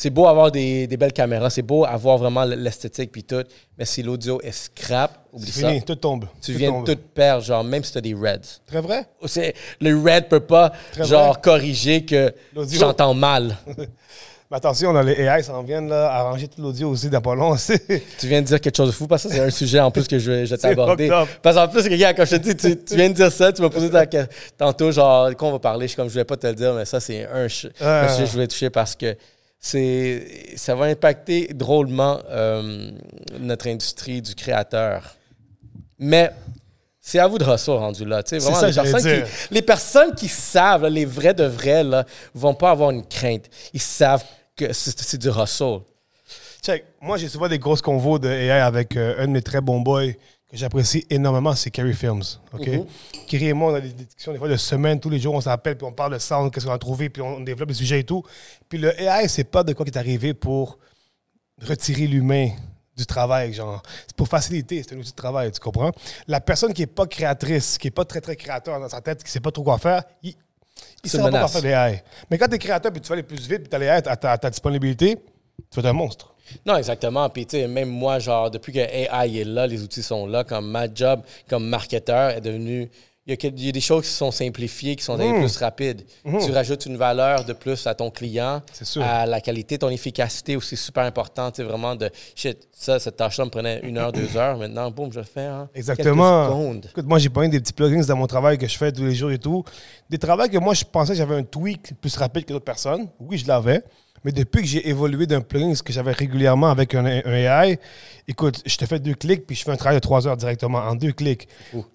C'est 0.00 0.10
beau 0.10 0.26
avoir 0.28 0.52
des, 0.52 0.86
des 0.86 0.96
belles 0.96 1.12
caméras, 1.12 1.50
c'est 1.50 1.62
beau 1.62 1.84
avoir 1.84 2.18
vraiment 2.18 2.44
l'esthétique 2.44 3.10
puis 3.10 3.24
tout, 3.24 3.42
mais 3.76 3.84
si 3.84 4.00
l'audio 4.04 4.40
est 4.42 4.52
scrap, 4.52 5.26
oublie 5.32 5.50
C'est 5.50 5.62
ça. 5.62 5.68
fini, 5.70 5.82
tout 5.82 5.96
tombe. 5.96 6.26
Tu 6.40 6.52
Tout 6.52 6.58
viens 6.58 6.70
tombe. 6.70 6.86
tout 6.86 6.96
perdre, 7.12 7.42
genre 7.42 7.64
même 7.64 7.82
si 7.82 7.90
tu 7.90 7.98
as 7.98 8.00
des 8.00 8.14
reds. 8.14 8.60
Très 8.68 8.80
vrai? 8.80 9.06
C'est- 9.26 9.54
Le 9.80 9.96
red 10.00 10.28
peut 10.28 10.38
pas 10.38 10.72
Très 10.92 11.04
genre 11.04 11.32
vrai. 11.32 11.40
corriger 11.42 12.04
que 12.04 12.32
L'audio. 12.54 12.78
j'entends 12.78 13.12
mal. 13.14 13.56
Mais 14.50 14.56
attention, 14.56 14.92
là, 14.94 15.02
les 15.02 15.12
AI 15.24 15.42
s'en 15.42 15.62
viennent 15.62 15.90
là, 15.90 16.10
arranger 16.10 16.48
tout 16.48 16.62
l'audio 16.62 16.88
aussi 16.88 17.10
dans 17.10 17.20
pas 17.20 17.34
long. 17.34 17.54
Tu 18.18 18.26
viens 18.26 18.40
de 18.40 18.46
dire 18.46 18.58
quelque 18.60 18.76
chose 18.76 18.86
de 18.88 18.92
fou 18.94 19.06
parce 19.06 19.24
que 19.24 19.28
c'est 19.28 19.40
un 19.40 19.50
sujet 19.50 19.78
en 19.80 19.90
plus 19.90 20.08
que 20.08 20.18
je 20.18 20.30
vais, 20.30 20.46
je 20.46 20.56
fucked 20.56 20.78
up. 20.78 21.28
Parce 21.42 21.54
qu'en 21.56 21.68
plus, 21.68 21.82
regarde, 21.84 22.16
quand 22.16 22.24
je 22.24 22.36
te 22.36 22.48
dis, 22.48 22.56
tu, 22.56 22.82
tu 22.82 22.96
viens 22.96 23.10
de 23.10 23.14
dire 23.14 23.30
ça, 23.30 23.52
tu 23.52 23.60
m'as 23.60 23.68
posé 23.68 23.90
ta 23.90 24.06
question 24.06 24.28
tantôt, 24.56 24.90
genre, 24.90 25.34
qu'on 25.36 25.52
va 25.52 25.58
parler. 25.58 25.86
Je 25.86 25.94
comme, 25.96 26.08
je 26.08 26.12
voulais 26.12 26.24
pas 26.24 26.36
te 26.38 26.46
le 26.46 26.54
dire, 26.54 26.72
mais 26.72 26.86
ça, 26.86 26.98
c'est 26.98 27.26
un, 27.26 27.46
ch- 27.48 27.66
un 27.80 28.02
Ouais. 28.04 28.08
sujet 28.08 28.20
que 28.22 28.26
je 28.28 28.32
voulais 28.32 28.46
toucher 28.46 28.70
parce 28.70 28.94
que 28.96 29.14
c'est, 29.60 30.26
ça 30.56 30.74
va 30.74 30.86
impacter 30.86 31.50
drôlement 31.52 32.18
euh, 32.30 32.90
notre 33.40 33.68
industrie 33.68 34.22
du 34.22 34.34
créateur. 34.34 35.14
Mais 35.98 36.30
c'est 37.02 37.18
à 37.18 37.26
vous 37.26 37.36
de 37.38 37.44
hustle 37.44 37.72
rendu 37.72 38.04
là. 38.06 38.22
Vraiment, 38.30 38.54
ça 38.54 38.68
les, 38.68 38.72
personnes 38.74 39.02
qui, 39.24 39.30
les 39.50 39.62
personnes 39.62 40.14
qui 40.14 40.28
savent, 40.28 40.82
là, 40.84 40.88
les 40.90 41.04
vrais 41.04 41.34
de 41.34 41.44
vrais, 41.44 41.84
là, 41.84 42.04
vont 42.34 42.54
pas 42.54 42.70
avoir 42.70 42.90
une 42.92 43.04
crainte. 43.06 43.44
Ils 43.74 43.80
savent 43.80 44.24
que 44.58 44.72
c'est, 44.72 45.16
du 45.16 45.28
hustle. 45.28 45.80
Check. 46.62 46.84
Moi, 47.00 47.16
j'ai 47.16 47.28
souvent 47.28 47.48
des 47.48 47.58
grosses 47.58 47.80
convos 47.80 48.18
de 48.18 48.28
AI 48.28 48.50
avec 48.50 48.96
euh, 48.96 49.22
un 49.22 49.28
de 49.28 49.32
mes 49.32 49.42
très 49.42 49.60
bons 49.60 49.80
boys 49.80 50.12
que 50.50 50.56
j'apprécie 50.56 51.06
énormément, 51.10 51.54
c'est 51.54 51.70
Kerry 51.70 51.92
Films. 51.92 52.22
OK? 52.52 52.66
Mhm. 52.66 52.86
Kerry 53.26 53.48
et 53.48 53.52
moi, 53.52 53.72
on 53.72 53.74
a 53.76 53.80
des 53.80 53.92
discussions 53.92 54.32
des 54.32 54.38
fois 54.38 54.48
de 54.48 54.56
semaines, 54.56 54.98
tous 54.98 55.10
les 55.10 55.20
jours, 55.20 55.34
on 55.34 55.40
s'appelle, 55.40 55.76
puis 55.76 55.86
on 55.86 55.92
parle 55.92 56.14
de 56.14 56.18
sound, 56.18 56.52
qu'est-ce 56.52 56.66
qu'on 56.66 56.72
a 56.72 56.78
trouvé, 56.78 57.10
puis 57.10 57.22
on 57.22 57.40
développe 57.40 57.68
des 57.68 57.74
sujets 57.74 58.00
et 58.00 58.04
tout. 58.04 58.22
Puis 58.68 58.78
le 58.78 58.98
AI, 59.00 59.28
c'est 59.28 59.44
pas 59.44 59.62
de 59.62 59.74
quoi 59.74 59.84
qui 59.84 59.92
est 59.92 59.98
arrivé 59.98 60.32
pour 60.32 60.78
retirer 61.60 62.06
l'humain 62.06 62.50
du 62.96 63.06
travail, 63.06 63.52
genre. 63.52 63.82
C'est 64.06 64.16
pour 64.16 64.26
faciliter, 64.26 64.82
c'est 64.82 64.94
un 64.94 64.98
outil 64.98 65.10
de 65.10 65.16
travail, 65.16 65.52
tu 65.52 65.60
comprends? 65.60 65.92
La 66.26 66.40
personne 66.40 66.72
qui 66.72 66.82
est 66.82 66.86
pas 66.86 67.06
créatrice, 67.06 67.78
qui 67.78 67.88
est 67.88 67.92
pas 67.92 68.06
très, 68.06 68.20
très 68.20 68.34
créateur 68.34 68.80
dans 68.80 68.88
sa 68.88 69.00
tête, 69.02 69.22
qui 69.22 69.30
sait 69.30 69.40
pas 69.40 69.52
trop 69.52 69.62
quoi 69.62 69.78
faire, 69.78 70.02
il, 70.22 70.34
il 71.04 71.10
sait 71.10 71.18
pas 71.18 71.24
quoi 71.24 71.32
menace. 71.32 71.52
faire 71.52 71.62
des 71.62 71.68
AI. 71.68 72.02
Mais 72.30 72.38
quand 72.38 72.48
tu 72.48 72.54
es 72.54 72.58
créateur, 72.58 72.92
puis 72.92 73.00
tu 73.00 73.08
vas 73.08 73.14
aller 73.14 73.22
plus 73.22 73.48
vite, 73.48 73.60
puis 73.60 73.68
tu 73.68 73.76
as 73.76 73.78
les 73.78 73.86
AI 73.86 74.08
à 74.08 74.16
ta, 74.16 74.32
à 74.32 74.38
ta 74.38 74.50
disponibilité, 74.50 75.18
tu 75.70 75.80
être 75.80 75.86
un 75.86 75.92
monstre. 75.92 76.34
Non, 76.64 76.76
exactement. 76.76 77.28
Puis, 77.28 77.46
tu 77.46 77.58
sais, 77.58 77.68
même 77.68 77.90
moi, 77.90 78.18
genre, 78.18 78.50
depuis 78.50 78.72
que 78.72 78.78
AI 78.78 79.40
est 79.40 79.44
là, 79.44 79.66
les 79.66 79.82
outils 79.82 80.02
sont 80.02 80.26
là, 80.26 80.44
comme 80.44 80.70
ma 80.70 80.92
job 80.92 81.20
comme 81.48 81.68
marketeur 81.68 82.30
est 82.30 82.40
devenu. 82.40 82.90
Il 83.30 83.34
y, 83.44 83.46
a, 83.46 83.50
y 83.50 83.72
des 83.72 83.80
choses 83.82 84.04
qui 84.04 84.10
sont 84.10 84.30
simplifiées, 84.30 84.96
qui 84.96 85.04
sont 85.04 85.18
Mm. 85.18 85.20
allées 85.20 85.38
plus 85.40 85.56
rapides. 85.58 86.02
Tu 86.24 86.50
rajoutes 86.50 86.86
une 86.86 86.96
valeur 86.96 87.44
de 87.44 87.52
plus 87.52 87.86
à 87.86 87.94
ton 87.94 88.10
client, 88.10 88.62
C'est 88.72 88.86
sûr. 88.86 89.02
à 89.04 89.26
la 89.26 89.42
qualité, 89.42 89.76
ton 89.78 89.90
efficacité 89.90 90.56
aussi 90.56 90.78
super 90.78 91.04
important. 91.04 91.50
Tu 91.50 91.56
sais, 91.56 91.62
vraiment 91.64 91.94
de 91.94 92.08
shit, 92.34 92.66
ça, 92.72 92.98
cette 92.98 93.16
tâche-là 93.16 93.44
me 93.44 93.50
prenait 93.50 93.80
une 93.82 93.98
heure, 93.98 94.12
deux 94.12 94.34
heures. 94.38 94.56
Maintenant, 94.56 94.90
boum, 94.90 95.12
je 95.12 95.18
le 95.18 95.24
fais. 95.26 95.42
Hein, 95.42 95.68
Exactement. 95.74 96.72
Écoute, 96.72 97.04
moi, 97.06 97.18
j'ai 97.18 97.28
pas 97.28 97.44
eu 97.44 97.48
des 97.50 97.60
petits 97.60 97.74
plugins 97.74 98.00
dans 98.06 98.16
mon 98.16 98.26
travail 98.26 98.56
que 98.56 98.66
je 98.66 98.78
fais 98.78 98.90
tous 98.92 99.04
les 99.04 99.14
jours 99.14 99.30
et 99.30 99.38
tout. 99.38 99.62
Des 100.08 100.18
travaux 100.18 100.48
que 100.48 100.56
moi, 100.58 100.72
je 100.72 100.84
pensais 100.84 101.12
que 101.12 101.18
j'avais 101.18 101.34
un 101.36 101.42
tweak 101.42 101.92
plus 102.00 102.16
rapide 102.16 102.46
que 102.46 102.52
d'autres 102.54 102.64
personnes. 102.64 103.08
Oui, 103.20 103.36
je 103.36 103.46
l'avais. 103.46 103.82
Mais 104.24 104.32
depuis 104.32 104.62
que 104.62 104.68
j'ai 104.68 104.88
évolué 104.88 105.26
d'un 105.26 105.40
plugin 105.40 105.72
que 105.74 105.92
j'avais 105.92 106.12
régulièrement 106.12 106.70
avec 106.70 106.94
un, 106.94 107.04
un 107.06 107.32
AI, 107.32 107.78
écoute, 108.26 108.62
je 108.66 108.76
te 108.76 108.84
fais 108.86 108.98
deux 108.98 109.14
clics, 109.14 109.46
puis 109.46 109.54
je 109.56 109.62
fais 109.64 109.70
un 109.70 109.76
travail 109.76 109.96
de 109.96 110.00
trois 110.00 110.26
heures 110.26 110.36
directement, 110.36 110.78
en 110.78 110.94
deux 110.94 111.12
clics. 111.12 111.48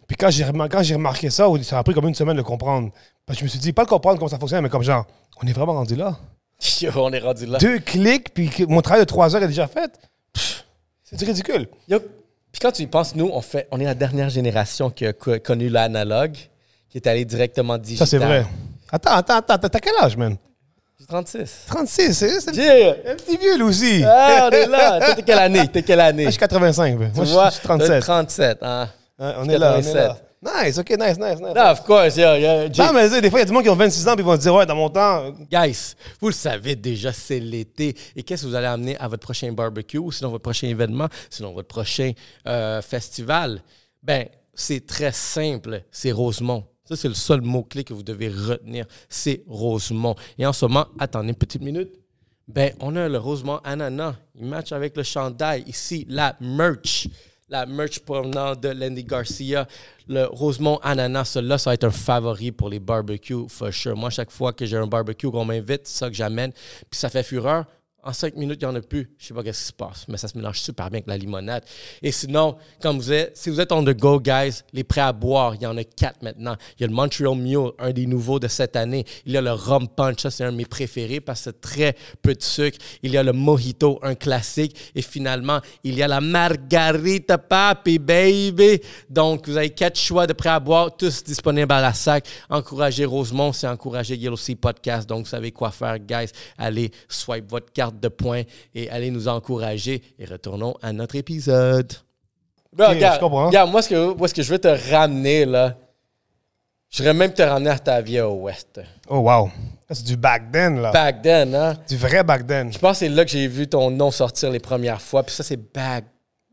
Puis 0.07 0.15
quand 0.17 0.29
j'ai 0.29 0.43
remar- 0.43 0.69
quand 0.69 0.83
j'ai 0.83 0.95
remarqué 0.95 1.29
ça, 1.29 1.47
ça 1.63 1.79
a 1.79 1.83
pris 1.83 1.93
comme 1.93 2.07
une 2.07 2.15
semaine 2.15 2.37
de 2.37 2.41
comprendre. 2.41 2.91
Parce 3.25 3.37
que 3.37 3.41
je 3.41 3.45
me 3.45 3.49
suis 3.49 3.59
dit, 3.59 3.73
pas 3.73 3.83
de 3.85 3.89
comprendre 3.89 4.17
comment 4.19 4.29
ça 4.29 4.39
fonctionne, 4.39 4.61
mais 4.63 4.69
comme 4.69 4.83
genre, 4.83 5.05
on 5.41 5.47
est 5.47 5.53
vraiment 5.53 5.73
rendu 5.73 5.95
là. 5.95 6.17
Yo, 6.81 6.91
on 6.95 7.11
est 7.11 7.19
rendu 7.19 7.45
là. 7.45 7.57
Deux 7.57 7.79
clics, 7.79 8.33
puis 8.33 8.49
mon 8.69 8.81
travail 8.81 9.01
de 9.01 9.05
trois 9.07 9.35
heures 9.35 9.43
est 9.43 9.47
déjà 9.47 9.67
fait. 9.67 9.91
C'est 11.03 11.17
du 11.17 11.25
ridicule. 11.25 11.67
Yo, 11.87 11.99
Puis 11.99 12.59
quand 12.61 12.71
tu 12.71 12.81
y 12.83 12.87
penses, 12.87 13.15
nous, 13.15 13.29
on, 13.33 13.41
fait, 13.41 13.67
on 13.71 13.79
est 13.79 13.85
la 13.85 13.95
dernière 13.95 14.29
génération 14.29 14.89
qui 14.89 15.05
a 15.05 15.13
co- 15.13 15.39
connu 15.39 15.69
l'analogue, 15.69 16.35
qui 16.89 16.97
est 16.97 17.07
allée 17.07 17.25
directement 17.25 17.73
Ça, 17.73 17.79
digital. 17.79 18.07
c'est 18.07 18.17
vrai. 18.17 18.45
Attends, 18.91 19.11
attends, 19.11 19.37
attends, 19.37 19.57
t'as 19.69 19.79
quel 19.79 19.95
âge, 20.01 20.15
man? 20.17 20.37
J'ai 21.03 21.07
36. 21.07 21.65
36, 21.67 22.13
c'est 22.13 22.39
c'est 22.39 22.55
Yeah! 22.55 22.95
un 23.11 23.15
petit 23.15 23.35
vieux, 23.35 23.57
lui 23.57 23.63
aussi. 23.63 24.03
Ah, 24.07 24.47
on 24.49 24.55
est 24.55 24.67
là. 24.67 24.99
Toi, 25.01 25.15
t'es 25.15 25.21
quelle 25.23 25.39
année? 25.39 25.67
T'es 25.67 25.83
quelle 25.83 25.99
année? 25.99 26.23
Moi, 26.23 26.29
je 26.29 26.35
suis 26.35 26.39
85. 26.39 26.97
ben. 26.97 27.11
Moi, 27.13 27.25
je 27.25 27.31
vois? 27.31 27.51
suis 27.51 27.61
37. 27.61 28.01
37. 28.03 28.57
Hein? 28.61 28.87
Hein, 29.19 29.33
on 29.39 29.49
est 29.49 29.57
là, 29.57 29.73
on 29.75 29.79
est 29.81 29.93
là. 29.93 30.07
87. 30.41 30.65
Nice, 30.65 30.77
ok, 30.77 30.89
nice, 30.91 31.17
nice, 31.17 31.39
nice. 31.41 31.55
No, 31.55 31.61
of 31.71 31.83
course. 31.83 32.15
Yeah, 32.15 32.37
yeah. 32.39 32.69
Non, 32.69 32.93
mais 32.93 33.09
des 33.21 33.29
fois, 33.29 33.39
il 33.39 33.41
y 33.41 33.43
a 33.43 33.45
du 33.45 33.51
monde 33.51 33.63
qui 33.63 33.69
ont 33.69 33.75
26 33.75 34.07
ans 34.07 34.13
puis 34.13 34.21
ils 34.21 34.25
vont 34.25 34.35
se 34.35 34.39
dire, 34.41 34.55
ouais, 34.55 34.65
dans 34.65 34.75
mon 34.75 34.89
temps. 34.89 35.33
Guys, 35.51 35.93
vous 36.21 36.27
le 36.29 36.33
savez 36.33 36.77
déjà, 36.77 37.11
c'est 37.11 37.39
l'été. 37.41 37.97
Et 38.15 38.23
qu'est-ce 38.23 38.43
que 38.43 38.47
vous 38.47 38.55
allez 38.55 38.67
amener 38.67 38.97
à 38.97 39.09
votre 39.09 39.23
prochain 39.23 39.51
barbecue 39.51 39.97
ou 39.97 40.09
sinon 40.09 40.29
votre 40.29 40.43
prochain 40.43 40.67
événement, 40.67 41.07
sinon 41.29 41.51
votre 41.51 41.67
prochain 41.67 42.13
euh, 42.47 42.81
festival? 42.81 43.61
Ben, 44.01 44.27
c'est 44.53 44.87
très 44.87 45.11
simple. 45.11 45.81
C'est 45.91 46.13
Rosemont. 46.13 46.63
Ça, 46.85 46.97
c'est 46.97 47.07
le 47.07 47.13
seul 47.13 47.41
mot-clé 47.41 47.83
que 47.83 47.93
vous 47.93 48.03
devez 48.03 48.27
retenir. 48.27 48.85
C'est 49.07 49.43
Rosemont. 49.47 50.15
Et 50.37 50.45
en 50.45 50.51
ce 50.53 50.65
moment, 50.65 50.87
attendez 50.99 51.29
une 51.29 51.35
petite 51.35 51.61
minute. 51.61 51.91
Ben, 52.47 52.73
on 52.81 52.95
a 52.97 53.07
le 53.07 53.17
Rosemont 53.17 53.59
Ananas. 53.63 54.15
Il 54.35 54.45
match 54.45 54.73
avec 54.73 54.97
le 54.97 55.03
chandail. 55.03 55.63
Ici, 55.65 56.05
la 56.09 56.35
merch. 56.41 57.07
La 57.47 57.65
merch 57.65 57.99
provenant 57.99 58.55
de 58.55 58.67
Landy 58.67 59.05
Garcia. 59.05 59.65
Le 60.09 60.25
Rosemont 60.25 60.77
Ananas, 60.83 61.25
celui-là, 61.25 61.57
ça 61.57 61.69
va 61.69 61.75
être 61.75 61.85
un 61.85 61.91
favori 61.91 62.51
pour 62.51 62.67
les 62.67 62.79
barbecues, 62.79 63.47
for 63.47 63.71
sure. 63.71 63.95
Moi, 63.95 64.09
chaque 64.09 64.31
fois 64.31 64.51
que 64.51 64.65
j'ai 64.65 64.75
un 64.75 64.87
barbecue 64.87 65.31
qu'on 65.31 65.45
m'invite, 65.45 65.81
c'est 65.85 65.99
ça 65.99 66.09
que 66.09 66.15
j'amène. 66.15 66.51
Puis 66.51 66.99
ça 66.99 67.09
fait 67.09 67.23
fureur. 67.23 67.65
En 68.03 68.11
cinq 68.11 68.35
minutes, 68.35 68.59
il 68.61 68.67
n'y 68.67 68.71
en 68.71 68.75
a 68.75 68.81
plus. 68.81 69.09
Je 69.17 69.27
sais 69.27 69.33
pas 69.33 69.41
ce 69.41 69.49
qui 69.49 69.53
se 69.53 69.73
passe, 69.73 70.05
mais 70.09 70.17
ça 70.17 70.27
se 70.27 70.37
mélange 70.37 70.59
super 70.59 70.89
bien 70.89 70.97
avec 70.97 71.07
la 71.07 71.17
limonade. 71.17 71.63
Et 72.01 72.11
sinon, 72.11 72.57
comme 72.81 72.97
vous 72.97 73.13
êtes, 73.13 73.37
si 73.37 73.49
vous 73.49 73.61
êtes 73.61 73.71
on 73.71 73.83
the 73.83 73.97
go, 73.97 74.19
guys, 74.19 74.61
les 74.73 74.83
prêts 74.83 75.01
à 75.01 75.13
boire, 75.13 75.55
il 75.55 75.61
y 75.61 75.65
en 75.65 75.77
a 75.77 75.83
quatre 75.83 76.21
maintenant. 76.21 76.55
Il 76.77 76.81
y 76.81 76.83
a 76.83 76.87
le 76.87 76.93
Montreal 76.93 77.35
Mule, 77.37 77.71
un 77.79 77.91
des 77.91 78.05
nouveaux 78.05 78.39
de 78.39 78.49
cette 78.49 78.75
année. 78.75 79.05
Il 79.25 79.31
y 79.31 79.37
a 79.37 79.41
le 79.41 79.53
Rum 79.53 79.87
Punch, 79.87 80.27
c'est 80.27 80.43
un 80.43 80.51
de 80.51 80.57
mes 80.57 80.65
préférés 80.65 81.21
parce 81.21 81.39
que 81.39 81.43
c'est 81.45 81.61
très 81.61 81.95
peu 82.21 82.33
de 82.35 82.43
sucre. 82.43 82.77
Il 83.03 83.11
y 83.11 83.17
a 83.17 83.23
le 83.23 83.31
Mojito, 83.31 83.99
un 84.01 84.15
classique. 84.15 84.75
Et 84.95 85.01
finalement, 85.01 85.59
il 85.85 85.95
y 85.95 86.03
a 86.03 86.07
la 86.07 86.19
Margarita 86.19 87.37
Papi, 87.37 87.99
baby. 87.99 88.81
Donc, 89.09 89.47
vous 89.47 89.55
avez 89.55 89.69
quatre 89.69 89.97
choix 89.97 90.27
de 90.27 90.33
prêts 90.33 90.49
à 90.49 90.59
boire, 90.59 90.95
tous 90.97 91.23
disponibles 91.23 91.71
à 91.71 91.81
la 91.81 91.93
sac. 91.93 92.27
Encouragez 92.49 93.05
Rosemont, 93.05 93.53
c'est 93.53 93.67
encourager 93.67 94.17
Yellow 94.17 94.35
Sea 94.35 94.55
Podcast. 94.55 95.07
Donc, 95.07 95.23
vous 95.23 95.29
savez 95.29 95.51
quoi 95.51 95.71
faire, 95.71 95.99
guys. 95.99 96.31
Allez 96.57 96.91
swipe 97.07 97.49
votre 97.49 97.71
carte 97.71 97.92
de 97.99 98.07
points 98.07 98.43
et 98.75 98.89
allez 98.89 99.11
nous 99.11 99.27
encourager. 99.27 100.01
Et 100.19 100.25
retournons 100.25 100.75
à 100.81 100.91
notre 100.93 101.15
épisode. 101.15 101.91
Bro, 102.71 102.87
regarde, 102.89 103.15
je 103.15 103.19
comprends. 103.19 103.47
regarde, 103.47 103.71
moi, 103.71 103.81
ce 103.81 103.89
que, 103.89 104.13
où 104.13 104.25
est-ce 104.25 104.33
que 104.33 104.41
je 104.41 104.49
veux 104.51 104.59
te 104.59 104.91
ramener, 104.91 105.45
là? 105.45 105.75
Je 106.89 106.99
voudrais 106.99 107.13
même 107.13 107.33
te 107.33 107.41
ramener 107.41 107.71
à 107.71 107.79
ta 107.79 108.01
vie 108.01 108.19
au 108.21 108.33
Ouest. 108.33 108.79
Oh, 109.09 109.17
wow. 109.17 109.49
C'est 109.89 110.03
du 110.05 110.15
back 110.15 110.51
then, 110.51 110.79
là. 110.81 110.91
Back 110.91 111.21
then, 111.21 111.53
hein? 111.55 111.75
Du 111.87 111.97
vrai 111.97 112.23
back 112.23 112.45
then. 112.47 112.71
Je 112.71 112.77
pense 112.79 112.93
que 112.99 113.05
c'est 113.05 113.09
là 113.09 113.25
que 113.25 113.31
j'ai 113.31 113.47
vu 113.47 113.67
ton 113.67 113.89
nom 113.91 114.09
sortir 114.11 114.49
les 114.51 114.59
premières 114.59 115.01
fois. 115.01 115.23
Puis 115.23 115.33
ça, 115.35 115.43
c'est 115.43 115.57
back 115.73 116.05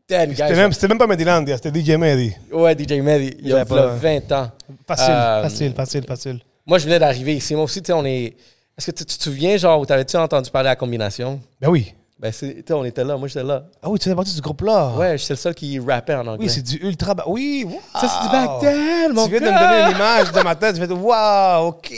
then, 0.07 0.29
guys. 0.31 0.71
C'était 0.73 0.87
même, 0.87 0.97
pas 0.97 1.07
Mediland, 1.07 1.43
c'était 1.47 1.69
DJ 1.71 1.91
Medi. 1.97 2.35
Ouais, 2.51 2.75
DJ 2.75 2.93
Medi, 3.01 3.35
il 3.39 3.47
y 3.49 3.53
a 3.53 3.65
pas- 3.65 3.87
v'là 3.87 4.19
20 4.19 4.31
ans. 4.31 4.51
Facile, 4.87 5.13
Euh, 5.13 5.43
facile, 5.43 5.73
facile, 5.73 6.03
facile. 6.07 6.39
Moi, 6.65 6.77
je 6.79 6.85
venais 6.85 6.99
d'arriver 6.99 7.35
ici. 7.35 7.53
Moi 7.55 7.63
aussi, 7.63 7.81
tu 7.81 7.87
sais, 7.87 7.93
on 7.93 8.05
est. 8.05 8.35
Est-ce 8.77 8.91
que 8.91 8.95
tu 8.97 9.05
tu 9.05 9.17
te 9.17 9.23
souviens, 9.23 9.57
genre, 9.57 9.79
où 9.79 9.85
t'avais-tu 9.85 10.15
entendu 10.17 10.49
parler 10.49 10.69
à 10.69 10.71
la 10.71 10.75
combination? 10.75 11.39
Ben 11.59 11.69
oui. 11.69 11.93
Ben, 12.19 12.31
c'est- 12.31 12.53
tu 12.55 12.63
sais, 12.67 12.73
on 12.73 12.85
était 12.85 13.03
là. 13.03 13.17
Moi, 13.17 13.27
j'étais 13.27 13.43
là. 13.43 13.63
Ah 13.81 13.89
oui, 13.89 13.97
tu 13.97 14.07
fais 14.07 14.15
partie 14.15 14.31
ce 14.31 14.41
groupe-là. 14.41 14.91
Ouais, 14.95 15.17
j'étais 15.17 15.33
le 15.33 15.37
seul 15.37 15.55
qui 15.55 15.79
rappait 15.79 16.13
en 16.13 16.19
anglais. 16.27 16.37
Oui, 16.45 16.49
c'est 16.49 16.61
du 16.61 16.77
ultra. 16.77 17.15
ba- 17.15 17.23
Oui, 17.27 17.65
wow. 17.67 17.79
Ça, 17.99 18.07
c'est 18.07 18.27
du 18.27 18.31
back 18.31 18.59
then, 18.61 19.11
mon 19.13 19.25
Tu 19.25 19.31
viens 19.31 19.39
de 19.39 19.45
me 19.45 19.49
gars. 19.51 19.59
donner 19.79 19.91
une 19.91 19.95
image 19.97 20.31
de 20.31 20.39
ma 20.41 20.55
tête. 20.55 20.75
Je 20.77 20.85
fais, 20.85 20.91
wow, 20.93 21.67
ok, 21.69 21.91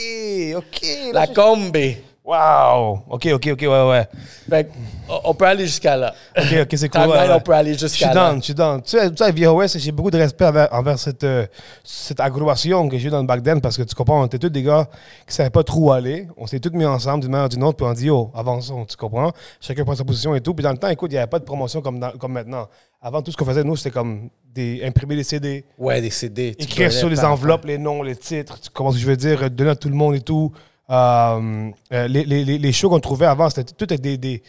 ok. 0.56 0.80
là, 1.12 1.20
La 1.20 1.26
je- 1.26 1.32
combi. 1.32 1.96
Wow! 2.24 3.00
OK, 3.10 3.28
OK, 3.34 3.48
OK, 3.52 3.60
ouais, 3.60 3.88
ouais. 3.90 4.08
Fait 4.48 4.70
on- 5.24 5.34
peut 5.34 5.44
aller 5.44 5.66
jusqu'à 5.66 5.94
là. 5.94 6.14
OK, 6.38 6.44
OK, 6.62 6.68
c'est 6.74 6.88
cool. 6.88 7.02
Timeline, 7.02 7.28
ouais, 7.28 7.34
on 7.36 7.40
peut 7.40 7.52
aller 7.52 7.74
Je 7.74 7.86
suis 7.86 7.98
jusqu'à 7.98 8.14
là. 8.14 8.34
je 8.36 8.40
suis 8.40 8.54
down. 8.54 8.80
Tu 8.80 8.90
sais, 8.98 9.10
tu 9.10 9.16
sais, 9.18 9.24
avec 9.24 9.38
VOS, 9.38 9.76
j'ai 9.78 9.92
beaucoup 9.92 10.10
de 10.10 10.16
respect 10.16 10.46
envers, 10.46 10.72
envers 10.72 10.98
cette, 10.98 11.22
euh, 11.22 11.46
cette 11.84 12.20
aggravation 12.20 12.88
que 12.88 12.96
j'ai 12.96 13.08
eu 13.08 13.10
dans 13.10 13.20
le 13.20 13.26
back 13.26 13.42
then 13.42 13.60
parce 13.60 13.76
que 13.76 13.82
tu 13.82 13.94
comprends, 13.94 14.22
on 14.22 14.26
était 14.26 14.38
tous 14.38 14.48
des 14.48 14.62
gars 14.62 14.88
qui 15.28 15.34
savaient 15.34 15.50
pas 15.50 15.62
trop 15.62 15.80
où 15.80 15.92
aller. 15.92 16.26
On 16.38 16.46
s'est 16.46 16.60
tous 16.60 16.70
mis 16.70 16.86
ensemble 16.86 17.20
d'une 17.24 17.30
manière 17.30 17.44
ou 17.44 17.50
d'une 17.50 17.62
autre, 17.62 17.76
puis 17.76 17.86
on 17.86 17.92
dit, 17.92 18.08
oh, 18.08 18.30
avançons, 18.34 18.86
tu 18.86 18.96
comprends? 18.96 19.30
Chacun 19.60 19.84
prend 19.84 19.94
sa 19.94 20.04
position 20.04 20.34
et 20.34 20.40
tout. 20.40 20.54
Puis 20.54 20.62
dans 20.62 20.72
le 20.72 20.78
temps, 20.78 20.88
écoute, 20.88 21.10
il 21.12 21.16
n'y 21.16 21.18
avait 21.18 21.26
pas 21.28 21.38
de 21.40 21.44
promotion 21.44 21.82
comme, 21.82 22.00
dans- 22.00 22.12
comme 22.12 22.32
maintenant. 22.32 22.68
Avant, 23.02 23.20
tout 23.20 23.30
ce 23.32 23.36
qu'on 23.36 23.44
faisait, 23.44 23.64
nous, 23.64 23.76
c'était 23.76 23.90
comme 23.90 24.30
des, 24.54 24.82
imprimer 24.82 25.14
des 25.16 25.24
CD, 25.24 25.66
Ouais, 25.76 26.00
des 26.00 26.08
CD. 26.08 26.56
écrire 26.58 26.90
sur 26.90 27.10
les 27.10 27.22
enveloppes 27.22 27.66
les 27.66 27.76
noms, 27.76 28.02
les 28.02 28.16
titres, 28.16 28.58
tu 28.58 28.70
comprends 28.70 28.92
ce 28.92 28.96
que 28.96 29.02
je 29.02 29.06
veux 29.08 29.16
dire, 29.18 29.50
donner 29.50 29.70
à 29.72 29.76
tout 29.76 29.90
le 29.90 29.94
monde 29.94 30.14
et 30.14 30.22
tout. 30.22 30.50
Euh, 30.90 31.70
euh, 31.92 32.08
les, 32.08 32.24
les- 32.24 32.44
les- 32.58 32.72
shows 32.72 32.90
qu'on 32.90 33.00
trouvait 33.00 33.26
avant, 33.26 33.48
c'était 33.48 33.64
tout 33.72 33.86
des. 33.86 34.18
des 34.18 34.42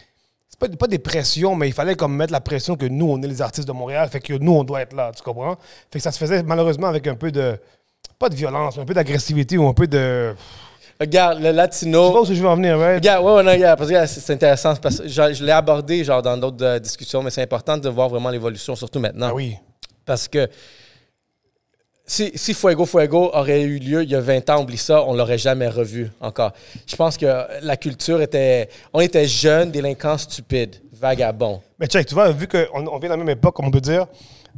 c'est 0.48 0.58
pas, 0.58 0.68
pas 0.68 0.86
des 0.86 0.98
pressions, 0.98 1.54
mais 1.56 1.68
il 1.68 1.72
fallait 1.72 1.94
comme 1.96 2.14
mettre 2.14 2.32
la 2.32 2.40
pression 2.40 2.76
que 2.76 2.86
nous, 2.86 3.10
on 3.10 3.20
est 3.22 3.26
les 3.26 3.42
artistes 3.42 3.66
de 3.66 3.72
Montréal, 3.72 4.08
fait 4.10 4.20
que 4.20 4.34
nous, 4.34 4.52
on 4.52 4.64
doit 4.64 4.82
être 4.82 4.94
là, 4.94 5.10
tu 5.16 5.22
comprends? 5.22 5.56
Fait 5.90 5.98
que 5.98 6.02
ça 6.02 6.12
se 6.12 6.18
faisait 6.18 6.42
malheureusement 6.42 6.86
avec 6.88 7.06
un 7.06 7.14
peu 7.14 7.30
de. 7.32 7.58
Pas 8.18 8.28
de 8.30 8.34
violence, 8.34 8.76
mais 8.76 8.82
un 8.82 8.86
peu 8.86 8.94
d'agressivité 8.94 9.58
ou 9.58 9.66
un 9.68 9.74
peu 9.74 9.86
de. 9.86 10.34
Regarde, 10.98 11.40
le 11.40 11.46
Je 11.48 11.50
latino. 11.50 12.06
sais 12.06 12.12
pas 12.14 12.20
où 12.20 12.24
je 12.24 12.32
veux 12.40 12.48
en 12.48 12.56
venir, 12.56 12.78
right? 12.78 12.96
Regarde, 12.96 13.24
ouais, 13.24 13.32
ouais, 13.34 13.42
non, 13.42 13.52
regarde, 13.52 13.78
parce 13.78 13.90
que 13.90 14.06
c'est 14.06 14.32
intéressant. 14.32 14.74
Parce 14.76 14.98
que 15.00 15.08
je, 15.08 15.32
je 15.34 15.44
l'ai 15.44 15.52
abordé 15.52 16.02
genre, 16.04 16.22
dans 16.22 16.38
d'autres 16.38 16.64
euh, 16.64 16.78
discussions, 16.78 17.22
mais 17.22 17.28
c'est 17.30 17.42
important 17.42 17.76
de 17.76 17.88
voir 17.90 18.08
vraiment 18.08 18.30
l'évolution, 18.30 18.74
surtout 18.74 18.98
maintenant. 19.00 19.28
Ah 19.30 19.34
oui. 19.34 19.56
Parce 20.06 20.26
que 20.28 20.48
si, 22.06 22.30
si 22.36 22.54
Fuego 22.54 22.86
Fuego 22.86 23.30
aurait 23.34 23.62
eu 23.62 23.78
lieu 23.78 24.04
il 24.04 24.10
y 24.10 24.14
a 24.14 24.20
20 24.20 24.48
ans, 24.50 24.62
oublie 24.62 24.76
ça, 24.76 25.02
on 25.02 25.14
l'aurait 25.14 25.38
jamais 25.38 25.66
revu 25.66 26.10
encore. 26.20 26.52
Je 26.86 26.94
pense 26.94 27.16
que 27.16 27.26
la 27.62 27.76
culture 27.76 28.22
était. 28.22 28.68
On 28.92 29.00
était 29.00 29.26
jeunes, 29.26 29.72
délinquants, 29.72 30.16
stupides, 30.16 30.76
vagabonds. 30.92 31.60
Mais 31.80 31.86
check, 31.88 32.06
tu 32.06 32.14
vois, 32.14 32.30
vu 32.30 32.46
qu'on 32.46 32.86
on 32.86 32.98
vient 32.98 33.08
de 33.08 33.14
la 33.14 33.16
même 33.16 33.30
époque, 33.30 33.58
on 33.58 33.70
peut 33.72 33.80
dire, 33.80 34.06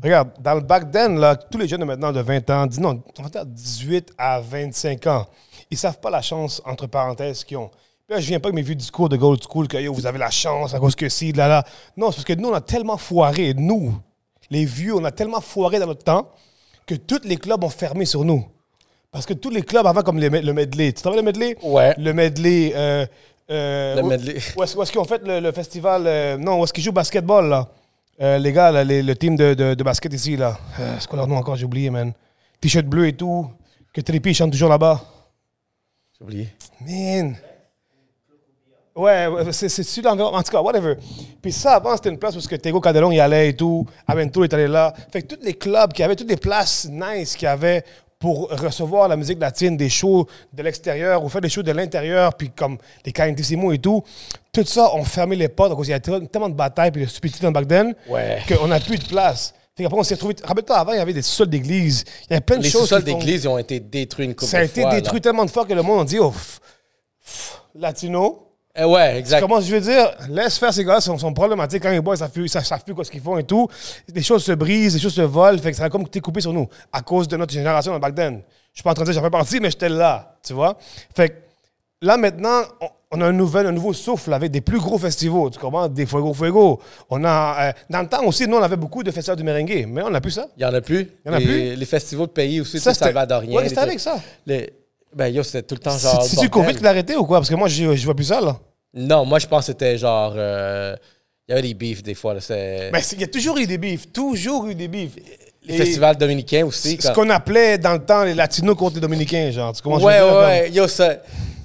regarde, 0.02 0.28
dans 0.38 0.54
le 0.54 0.60
back 0.60 0.90
then, 0.90 1.18
là, 1.18 1.36
tous 1.36 1.56
les 1.56 1.66
jeunes 1.66 1.80
de 1.80 1.86
maintenant 1.86 2.12
de 2.12 2.20
20 2.20 2.50
ans, 2.50 2.66
dis 2.66 2.80
non, 2.80 3.02
on 3.18 3.22
va 3.22 3.30
dire 3.30 3.46
18 3.46 4.12
à 4.18 4.40
25 4.40 5.06
ans, 5.06 5.26
ils 5.70 5.78
savent 5.78 6.00
pas 6.00 6.10
la 6.10 6.20
chance, 6.20 6.60
entre 6.66 6.86
parenthèses, 6.86 7.44
qu'ils 7.44 7.56
ont. 7.56 7.70
Puis 8.06 8.14
là, 8.14 8.20
je 8.20 8.26
viens 8.26 8.40
pas 8.40 8.48
avec 8.48 8.56
mes 8.56 8.62
vieux 8.62 8.74
discours 8.74 9.08
de 9.08 9.16
Gold 9.16 9.42
School 9.42 9.68
que 9.68 9.78
yo, 9.78 9.94
vous 9.94 10.06
avez 10.06 10.18
la 10.18 10.30
chance 10.30 10.74
à 10.74 10.78
cause 10.78 10.94
que 10.94 11.08
si, 11.08 11.32
là, 11.32 11.48
là. 11.48 11.64
Non, 11.96 12.10
c'est 12.10 12.16
parce 12.16 12.24
que 12.26 12.34
nous, 12.34 12.50
on 12.50 12.54
a 12.54 12.60
tellement 12.60 12.98
foiré, 12.98 13.54
nous, 13.54 13.94
les 14.50 14.66
vieux, 14.66 14.94
on 14.94 15.04
a 15.04 15.10
tellement 15.10 15.40
foiré 15.40 15.78
dans 15.78 15.86
notre 15.86 16.04
temps 16.04 16.30
que 16.88 16.94
tous 16.96 17.20
les 17.24 17.36
clubs 17.36 17.62
ont 17.62 17.68
fermé 17.68 18.04
sur 18.04 18.24
nous. 18.24 18.44
Parce 19.12 19.26
que 19.26 19.34
tous 19.34 19.50
les 19.50 19.62
clubs 19.62 19.86
avant, 19.86 20.02
comme 20.02 20.18
les 20.18 20.28
le 20.28 20.52
medley, 20.52 20.92
tu 20.92 21.00
te 21.02 21.08
rappelles 21.08 21.20
le 21.20 21.24
medley? 21.24 21.56
Ouais. 21.62 21.94
Le 21.98 22.12
medley. 22.12 22.72
Euh, 22.74 23.06
euh, 23.50 23.94
Le 23.96 24.02
medley. 24.02 24.38
Où 24.56 24.62
est-ce 24.62 24.76
où 24.76 24.82
est-ce 24.82 24.90
qu'ils 24.92 25.00
ont 25.00 25.04
fait 25.04 25.22
le, 25.26 25.38
le 25.40 25.52
festival? 25.52 26.02
euh, 26.06 26.36
non, 26.36 26.60
où 26.60 26.64
est-ce 26.64 26.72
qu'ils 26.72 26.82
jouent 26.84 26.92
basketball, 26.92 27.48
là? 27.48 27.68
Euh, 28.20 28.38
les 28.38 28.52
gars, 28.52 28.70
là, 28.72 28.82
les- 28.84 29.02
le 29.02 29.14
team 29.14 29.36
de, 29.36 29.54
de- 29.54 29.74
de 29.74 29.82
basket 29.84 30.12
ici, 30.12 30.36
là. 30.36 30.58
C'est 30.98 31.06
quoi 31.08 31.16
leur 31.18 31.26
nom 31.28 31.36
encore? 31.36 31.56
J'ai 31.56 31.64
oublié, 31.66 31.88
man. 31.90 32.12
T-shirt 32.60 32.84
bleu 32.86 33.06
et 33.06 33.12
tout. 33.12 33.48
Que 33.92 34.00
Trippy 34.00 34.34
chante 34.34 34.50
toujours 34.52 34.68
là-bas. 34.68 35.00
J'ai 36.18 36.24
oublié. 36.24 36.48
Man. 36.80 37.36
Ouais, 38.98 39.28
c'est 39.52 39.68
sur 39.68 40.02
l'environnement. 40.02 40.38
En 40.38 40.42
tout 40.42 40.50
cas, 40.50 40.60
whatever. 40.60 40.96
Puis 41.40 41.52
ça, 41.52 41.74
avant, 41.76 41.94
c'était 41.96 42.08
une 42.10 42.18
place 42.18 42.34
où 42.36 42.40
Tego 42.40 42.80
Cadelon 42.80 43.12
y 43.12 43.20
allait 43.20 43.50
et 43.50 43.56
tout. 43.56 43.86
Aventura 44.06 44.44
est 44.46 44.54
allé 44.54 44.66
là. 44.66 44.92
Fait 45.12 45.22
que 45.22 45.34
tous 45.34 45.42
les 45.44 45.54
clubs 45.54 45.92
qui 45.92 46.02
avaient, 46.02 46.16
toutes 46.16 46.28
les 46.28 46.36
places 46.36 46.88
nice 46.90 47.36
qu'il 47.36 47.44
y 47.46 47.48
avait 47.48 47.84
pour 48.18 48.48
recevoir 48.50 49.06
la 49.06 49.16
musique 49.16 49.38
latine, 49.38 49.76
des 49.76 49.88
shows 49.88 50.26
de 50.52 50.62
l'extérieur 50.64 51.22
ou 51.22 51.28
faire 51.28 51.40
des 51.40 51.48
shows 51.48 51.62
de 51.62 51.70
l'intérieur, 51.70 52.34
puis 52.34 52.50
comme 52.50 52.76
les 53.06 53.12
Carintissimo 53.12 53.70
et 53.70 53.78
tout, 53.78 54.02
tout 54.52 54.64
ça, 54.64 54.90
on 54.94 55.04
fermé 55.04 55.36
les 55.36 55.48
portes. 55.48 55.70
Donc, 55.70 55.80
il 55.86 55.90
y 55.90 55.94
a 55.94 56.00
tellement 56.00 56.48
de 56.48 56.54
batailles 56.54 56.90
puis 56.90 57.02
de 57.02 57.06
stupidité 57.08 57.42
dans 57.42 57.48
le 57.50 57.52
back 57.54 57.68
then 57.68 57.94
Ouais. 58.08 58.38
qu'on 58.48 58.66
n'a 58.66 58.80
plus 58.80 58.98
de 58.98 59.06
place. 59.06 59.54
Fait 59.76 59.84
qu'après, 59.84 59.96
on 60.00 60.02
s'est 60.02 60.14
retrouvé. 60.14 60.34
Rappelle-toi, 60.42 60.76
avant, 60.76 60.92
il 60.94 60.98
y 60.98 61.00
avait 61.00 61.12
des 61.12 61.22
sols 61.22 61.46
d'église. 61.48 62.04
Il 62.24 62.30
y 62.30 62.32
avait 62.34 62.40
plein 62.40 62.56
de 62.56 62.64
Les 62.64 62.68
choses. 62.70 62.80
sous-sols 62.80 63.04
qui 63.04 63.12
font- 63.12 63.18
d'église 63.18 63.46
ont 63.46 63.58
été 63.58 63.78
détruits 63.78 64.24
une 64.24 64.34
couple 64.34 64.50
Ça 64.50 64.56
a 64.58 64.60
de 64.62 64.66
été 64.66 64.80
fois, 64.80 64.90
là. 64.90 64.96
détruit 65.00 65.20
tellement 65.20 65.44
de 65.44 65.50
fois 65.52 65.64
que 65.64 65.72
le 65.74 65.82
monde 65.82 66.00
a 66.00 66.04
dit, 66.04 66.18
oh, 66.18 66.32
pff, 66.32 67.60
latino. 67.76 68.47
Eh 68.80 68.84
ouais, 68.84 69.18
exact. 69.18 69.40
Comment 69.40 69.60
je 69.60 69.74
veux 69.74 69.80
dire, 69.80 70.10
laisse 70.28 70.56
faire 70.58 70.72
ces 70.72 70.84
gars, 70.84 71.00
sont, 71.00 71.18
sont 71.18 71.32
problématiques 71.32 71.82
quand 71.82 71.90
ils 71.90 72.00
boivent, 72.00 72.30
ils 72.36 72.42
ils 72.42 72.48
savent- 72.48 72.64
savent 72.64 72.84
plus 72.84 72.94
quoi 72.94 73.04
ce 73.04 73.10
qu'ils 73.10 73.20
font 73.20 73.36
et 73.38 73.42
tout. 73.44 73.66
Les 74.14 74.22
choses 74.22 74.44
se 74.44 74.52
brisent, 74.52 74.94
les 74.94 75.00
choses 75.00 75.14
se 75.14 75.22
volent, 75.22 75.58
fait 75.58 75.72
que 75.72 75.76
ça 75.76 75.84
a 75.84 75.90
comme 75.90 76.02
été 76.02 76.20
coupé 76.20 76.40
sur 76.40 76.52
nous 76.52 76.68
à 76.92 77.02
cause 77.02 77.26
de 77.26 77.36
notre 77.36 77.52
génération 77.52 77.92
dans 77.92 77.98
back 77.98 78.14
then. 78.14 78.40
Je 78.72 78.78
suis 78.78 78.82
pas 78.84 78.90
en 78.90 78.94
train 78.94 79.04
de 79.04 79.10
dire 79.10 79.20
j'en 79.20 79.24
fais 79.26 79.30
partie, 79.30 79.58
mais 79.58 79.70
j'étais 79.70 79.88
là, 79.88 80.36
tu 80.46 80.52
vois? 80.52 80.76
Fait 81.16 81.28
que 81.30 81.34
là 82.02 82.16
maintenant, 82.16 82.60
on, 82.80 82.86
on 83.10 83.20
a 83.22 83.26
un 83.26 83.32
nouvel, 83.32 83.66
un 83.66 83.72
nouveau 83.72 83.92
souffle 83.94 84.32
avec 84.32 84.52
des 84.52 84.60
plus 84.60 84.78
gros 84.78 84.98
festivals, 84.98 85.50
tu 85.50 85.58
comprends, 85.58 85.88
des 85.88 86.06
Fuego 86.06 86.32
Fuego. 86.32 86.78
On 87.10 87.24
a, 87.24 87.56
euh, 87.70 87.72
dans 87.90 88.02
le 88.02 88.06
temps 88.08 88.22
aussi, 88.26 88.46
nous 88.46 88.58
on 88.58 88.62
avait 88.62 88.76
beaucoup 88.76 89.02
de 89.02 89.10
festivals 89.10 89.36
du 89.38 89.42
merengue, 89.42 89.86
mais 89.88 90.02
on 90.02 90.10
n'a 90.10 90.20
plus 90.20 90.30
ça. 90.32 90.46
Il 90.56 90.62
y 90.62 90.66
en 90.66 90.72
a 90.74 90.80
plus. 90.80 91.10
Il 91.24 91.28
y 91.28 91.30
en 91.30 91.34
a 91.34 91.38
les, 91.40 91.44
plus? 91.46 91.74
Les 91.76 91.86
festivals 91.86 92.26
de 92.28 92.32
pays 92.32 92.60
aussi, 92.60 92.78
Ça, 92.78 92.84
ça, 92.84 92.92
c'était- 92.94 93.04
salvadoriens. 93.06 93.56
Ouais, 93.56 93.68
c'était 93.68 93.80
avec 93.80 93.98
ça. 93.98 94.18
Les- 94.46 94.72
Ben 95.16 95.28
yo, 95.34 95.42
c'était 95.42 95.62
tout 95.62 95.74
le 95.74 95.80
temps 95.80 95.96
genre. 95.96 96.22
C'est 96.22 96.38
du 96.38 96.48
bordel. 96.50 96.66
Covid 96.66 96.76
qui 96.76 96.82
l'a 96.84 96.90
arrêté 96.90 97.16
ou 97.16 97.24
quoi? 97.24 97.38
Parce 97.38 97.48
que 97.48 97.54
moi, 97.54 97.66
je, 97.66 97.96
je 97.96 98.04
vois 98.04 98.14
plus 98.14 98.26
ça, 98.26 98.42
là. 98.42 98.58
Non, 98.94 99.24
moi 99.24 99.38
je 99.38 99.46
pense 99.46 99.60
que 99.60 99.72
c'était 99.72 99.98
genre. 99.98 100.34
euh, 100.36 100.94
Il 101.48 101.52
y 101.52 101.54
avait 101.54 101.62
des 101.66 101.72
beefs 101.74 102.02
des 102.02 102.12
fois. 102.14 102.34
là, 102.34 102.40
c'est- 102.42 102.90
Mais 102.92 103.00
c'est- 103.00 103.16
il 103.16 103.22
y 103.22 103.24
a 103.24 103.28
toujours 103.28 103.56
eu 103.56 103.66
des 103.66 103.78
bifs, 103.78 104.12
toujours 104.12 104.66
eu 104.66 104.74
des 104.74 104.86
bifs. 104.88 105.12
les 105.64 105.74
Et- 105.74 105.78
festivals 105.78 106.16
dominicains 106.16 106.64
aussi. 106.66 106.96
Ce 107.00 107.08
quand- 107.08 107.14
qu'on 107.14 107.30
appelait 107.30 107.76
dans 107.78 107.92
le 107.94 107.98
temps 108.04 108.22
les 108.24 108.32
latinos 108.34 108.74
contre 108.76 108.94
les 108.96 109.00
dominicains, 109.00 109.50
genre. 109.50 109.72
Tu 109.74 109.80
commences 109.82 110.02
Ouais, 110.02 110.20
ouais. 110.20 110.70
Yo, 110.70 110.86
ça, 110.88 111.16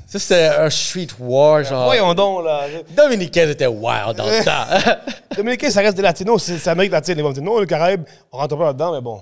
ça 0.07 0.19
c'était 0.19 0.45
un 0.57 0.69
street 0.69 1.07
war, 1.19 1.63
genre. 1.63 1.85
Voyons 1.85 2.13
donc, 2.13 2.43
là. 2.45 2.61
Dominicains 2.95 3.49
étaient 3.49 3.67
wild 3.67 4.15
dans 4.17 4.25
le 4.25 4.43
temps. 4.45 4.95
Dominicains, 5.37 5.69
ça 5.69 5.81
reste 5.81 5.95
des 5.97 6.01
latinos, 6.03 6.41
c'est 6.43 6.57
c'est 6.59 6.69
Amérique 6.69 6.91
latine. 6.91 7.15
Ils 7.17 7.23
vont 7.23 7.31
dire 7.31 7.43
non, 7.43 7.59
le 7.59 7.65
Caraïbe, 7.65 8.03
on 8.31 8.37
rentre 8.37 8.57
pas 8.57 8.65
là-dedans, 8.67 8.93
mais 8.93 9.01
bon. 9.01 9.21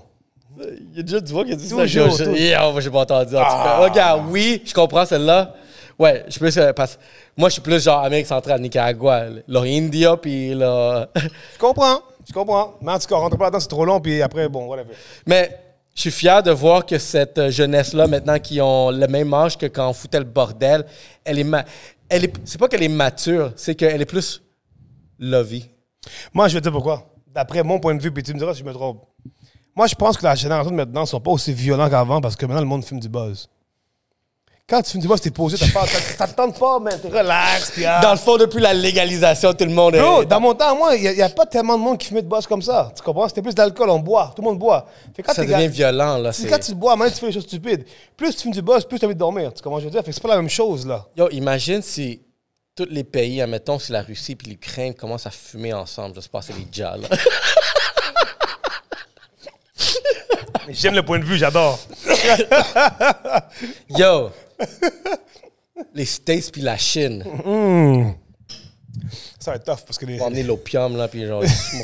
Il 0.60 0.96
y 0.96 1.00
a 1.00 1.02
déjà 1.02 1.20
du 1.20 1.32
monde 1.32 1.46
qui 1.46 1.52
a 1.52 1.56
dit 1.56 1.66
ça. 1.68 1.74
Toujours, 1.76 1.86
Je- 1.86 2.10
je- 2.10 2.18
toujours. 2.24 2.36
Yeah, 2.36 2.70
moi, 2.70 2.80
j'ai 2.80 2.90
pas 2.90 3.00
entendu. 3.00 3.34
En 3.36 3.40
tout 3.40 3.44
cas. 3.44 3.48
Ah. 3.50 3.78
Regarde, 3.80 4.22
oui, 4.30 4.62
je 4.64 4.74
comprends 4.74 5.04
celle-là. 5.06 5.54
Ouais, 5.98 6.24
je 6.28 6.38
peux. 6.38 6.50
euh, 6.58 6.72
Parce... 6.72 6.98
Moi, 7.36 7.48
je 7.48 7.54
suis 7.54 7.62
plus 7.62 7.82
genre 7.82 8.02
Amérique 8.02 8.26
centrale, 8.26 8.60
Nicaragua, 8.60 9.26
los 9.48 9.62
India, 9.62 10.16
puis 10.16 10.54
là. 10.54 11.08
Je 11.16 11.58
comprends, 11.58 12.00
je 12.26 12.32
comprends. 12.32 12.74
Mais 12.80 12.92
en 12.92 12.98
tout 12.98 13.06
cas, 13.06 13.14
on 13.16 13.20
rentre 13.20 13.36
pas 13.36 13.44
là-dedans, 13.44 13.60
c'est 13.60 13.68
trop 13.68 13.84
long, 13.84 14.00
puis 14.00 14.20
après, 14.22 14.48
bon, 14.48 14.66
whatever. 14.66 14.94
Mais 15.26 15.58
je 15.94 16.00
suis 16.00 16.10
fier 16.10 16.42
de 16.42 16.50
voir 16.50 16.86
que 16.86 16.98
cette 16.98 17.38
euh, 17.38 17.50
jeunesse-là, 17.50 18.06
maintenant, 18.06 18.38
qui 18.38 18.60
ont 18.60 18.90
le 18.90 19.06
même 19.06 19.32
âge 19.34 19.58
que 19.58 19.66
quand 19.66 19.88
on 19.88 19.92
foutait 19.92 20.18
le 20.18 20.24
bordel, 20.24 20.84
elle 21.24 21.38
est. 21.38 21.44
Ma... 21.44 21.64
elle 22.08 22.24
est... 22.24 22.32
C'est 22.44 22.58
pas 22.58 22.68
qu'elle 22.68 22.82
est 22.82 22.88
mature, 22.88 23.52
c'est 23.56 23.74
qu'elle 23.74 24.00
est 24.00 24.06
plus 24.06 24.42
lovey. 25.18 25.62
Moi, 26.32 26.48
je 26.48 26.54
vais 26.54 26.60
te 26.60 26.64
dire 26.64 26.72
pourquoi. 26.72 27.06
D'après 27.26 27.62
mon 27.62 27.78
point 27.78 27.94
de 27.94 28.02
vue, 28.02 28.10
puis 28.10 28.22
tu 28.22 28.34
me 28.34 28.38
diras 28.38 28.54
si 28.54 28.60
je 28.60 28.64
me 28.64 28.72
trompe. 28.72 29.04
Moi, 29.74 29.86
je 29.86 29.94
pense 29.94 30.18
que 30.18 30.24
la 30.24 30.34
génération 30.34 30.70
de 30.70 30.76
maintenant 30.76 31.02
ne 31.02 31.06
sont 31.06 31.20
pas 31.20 31.30
aussi 31.30 31.52
violents 31.52 31.88
qu'avant 31.88 32.20
parce 32.20 32.36
que 32.36 32.44
maintenant, 32.44 32.60
le 32.60 32.66
monde 32.66 32.84
fume 32.84 33.00
du 33.00 33.08
buzz. 33.08 33.48
Quand 34.68 34.80
tu 34.80 34.92
fumes 34.92 35.00
du 35.02 35.08
buzz, 35.08 35.20
t'es 35.20 35.30
posé, 35.30 35.58
t'as 35.58 35.68
pas, 35.70 35.86
ça, 35.86 35.98
ça 36.00 36.26
te 36.26 36.34
tente 36.34 36.58
pas, 36.58 36.78
mais 36.80 36.96
t'es 36.96 37.08
relax, 37.08 37.72
puis 37.72 37.84
ah. 37.84 38.00
Dans 38.00 38.12
le 38.12 38.16
fond, 38.16 38.38
depuis 38.38 38.60
la 38.60 38.72
légalisation, 38.72 39.52
tout 39.52 39.64
le 39.64 39.70
monde 39.72 39.94
Bro, 39.96 40.22
est. 40.22 40.26
dans 40.26 40.40
mon 40.40 40.54
temps, 40.54 40.74
moi, 40.76 40.96
il 40.96 41.02
n'y 41.12 41.20
a, 41.20 41.28
pas 41.28 41.44
tellement 41.44 41.76
de 41.76 41.82
monde 41.82 41.98
qui 41.98 42.06
fumait 42.08 42.22
de 42.22 42.28
buzz 42.28 42.46
comme 42.46 42.62
ça. 42.62 42.90
Tu 42.96 43.02
comprends? 43.02 43.28
C'était 43.28 43.42
plus 43.42 43.54
d'alcool, 43.54 43.90
on 43.90 43.98
boit. 43.98 44.32
Tout 44.34 44.40
le 44.40 44.48
monde 44.48 44.58
boit. 44.58 44.86
Fait 45.14 45.22
quand 45.22 45.34
Ça 45.34 45.42
devient 45.42 45.52
gars- 45.54 45.66
violent, 45.66 46.16
là. 46.18 46.32
c'est 46.32 46.42
c'est- 46.42 46.48
quand 46.48 46.58
tu 46.60 46.74
bois, 46.74 46.96
maintenant 46.96 47.12
tu 47.12 47.18
fais 47.20 47.26
des 47.26 47.32
choses 47.32 47.42
stupides. 47.42 47.84
Plus 48.16 48.34
tu 48.34 48.42
fumes 48.42 48.52
du 48.52 48.62
buzz, 48.62 48.84
plus 48.86 48.98
tu 48.98 49.04
as 49.04 49.08
envie 49.08 49.14
de 49.14 49.18
dormir. 49.20 49.52
Tu 49.52 49.62
comprends 49.62 49.78
ce 49.78 49.84
que 49.84 49.88
je 49.90 49.94
veux 49.94 49.98
dire? 49.98 50.04
Fait 50.04 50.10
que 50.10 50.14
c'est 50.14 50.22
pas 50.22 50.28
la 50.28 50.36
même 50.36 50.48
chose, 50.48 50.86
là. 50.86 51.04
Yo, 51.16 51.28
imagine 51.30 51.82
si 51.82 52.22
tous 52.74 52.86
les 52.88 53.04
pays, 53.04 53.42
admettons, 53.42 53.78
si 53.78 53.92
la 53.92 54.00
Russie 54.00 54.38
et 54.42 54.48
l'Ukraine 54.48 54.94
commencent 54.94 55.26
à 55.26 55.30
fumer 55.30 55.74
ensemble. 55.74 56.14
J'espère 56.14 56.40
que 56.40 56.46
c'est 56.46 56.54
les 56.54 56.82
là. 56.82 56.96
J'aime 60.68 60.94
le 60.94 61.02
point 61.02 61.18
de 61.18 61.24
vue, 61.24 61.36
j'adore. 61.36 61.78
Yo! 63.90 64.30
les 65.94 66.04
States 66.04 66.50
puis 66.52 66.60
la 66.62 66.76
Chine 66.76 67.24
Ça 69.38 69.52
va 69.52 69.56
être 69.56 69.64
tough 69.64 69.84
parce 69.86 69.98
que 69.98 70.06
les. 70.06 70.20
emmener 70.20 70.42
l'opium, 70.42 70.96
là, 70.96 71.08
puis 71.08 71.26
genre... 71.26 71.42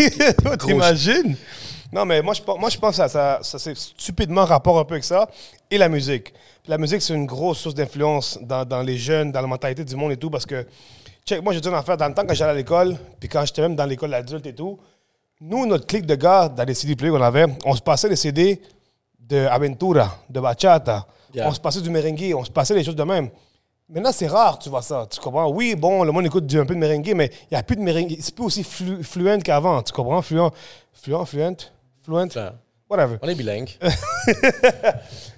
T'imagines? 0.67 1.37
Non, 1.93 2.05
mais 2.05 2.21
moi, 2.21 2.35
je, 2.35 2.43
pense- 2.43 2.59
moi, 2.59 2.69
je 2.69 2.79
pense 2.79 2.91
que 2.91 2.97
ça, 2.97 3.09
ça, 3.09 3.39
ça 3.43 3.59
c'est 3.59 3.77
stupidement 3.77 4.45
rapport 4.45 4.79
un 4.79 4.85
peu 4.85 4.95
avec 4.95 5.05
ça. 5.05 5.29
Et 5.71 5.79
la 5.79 5.89
musique. 5.89 6.35
La 6.67 6.77
musique, 6.77 7.01
c'est 7.01 7.15
une 7.15 7.25
grosse 7.27 7.59
source 7.61 7.75
d'influence 7.75 8.39
dans, 8.43 8.65
dans 8.65 8.83
les 8.83 8.99
jeunes, 8.99 9.33
dans 9.33 9.41
la 9.41 9.47
mentalité 9.47 9.85
du 9.85 9.97
monde 9.97 10.13
et 10.13 10.17
tout. 10.19 10.29
Parce 10.29 10.45
que, 10.45 10.67
check, 11.25 11.43
moi, 11.43 11.55
j'ai 11.55 11.61
dit 11.63 11.69
une 11.69 11.75
affaire. 11.75 11.97
Dans 11.97 12.09
le 12.09 12.15
temps, 12.15 12.27
quand 12.27 12.35
j'allais 12.35 12.51
à 12.53 12.55
l'école, 12.55 12.95
puis 13.19 13.29
quand 13.29 13.45
j'étais 13.47 13.63
même 13.63 13.75
dans 13.75 13.87
l'école 13.87 14.13
adulte 14.13 14.47
et 14.47 14.55
tout, 14.55 14.79
nous, 15.41 15.65
notre 15.65 15.87
clique 15.87 16.05
de 16.05 16.15
gars, 16.15 16.49
dans 16.49 16.65
les 16.65 16.75
CD 16.75 16.95
players 16.95 17.13
qu'on 17.13 17.23
avait, 17.23 17.47
on 17.65 17.75
se 17.75 17.81
passait 17.81 18.09
les 18.11 18.17
CD 18.17 18.61
de 19.19 19.47
Aventura, 19.47 20.19
de 20.29 20.41
Bachata. 20.41 21.07
Yeah. 21.35 21.49
On 21.49 21.53
se 21.53 21.61
passait 21.61 21.81
du 21.81 21.91
merengue, 21.91 22.35
on 22.37 22.45
se 22.45 22.51
passait 22.51 22.75
les 22.75 22.85
choses 22.85 22.97
de 22.97 23.03
même. 23.03 23.29
Maintenant, 23.91 24.13
c'est 24.13 24.27
rare, 24.27 24.59
tu 24.59 24.69
vois 24.69 24.83
ça. 24.83 25.07
Tu 25.11 25.19
comprends? 25.19 25.49
Oui, 25.51 25.75
bon, 25.75 26.05
le 26.05 26.13
monde 26.13 26.27
écoute 26.27 26.47
du- 26.47 26.59
un 26.59 26.67
peu 26.67 26.75
de 26.75 26.79
merengue, 26.79 27.13
mais 27.15 27.31
il 27.45 27.55
n'y 27.55 27.57
a 27.57 27.63
plus 27.63 27.77
de 27.77 27.81
merengue. 27.81 28.17
C'est 28.21 28.35
plus 28.35 28.45
aussi 28.45 28.63
flu, 28.63 29.03
fluent 29.03 29.43
qu'avant. 29.43 29.83
Tu 29.83 29.93
comprends? 29.93 30.21
Fluent, 30.21 30.51
fluent, 30.93 31.25
fluent, 31.25 31.57
fluent. 32.03 32.29
Whatever. 32.91 33.17
On 33.21 33.29
est 33.29 33.35
bilingue. 33.35 33.71
Euh, 33.83 33.91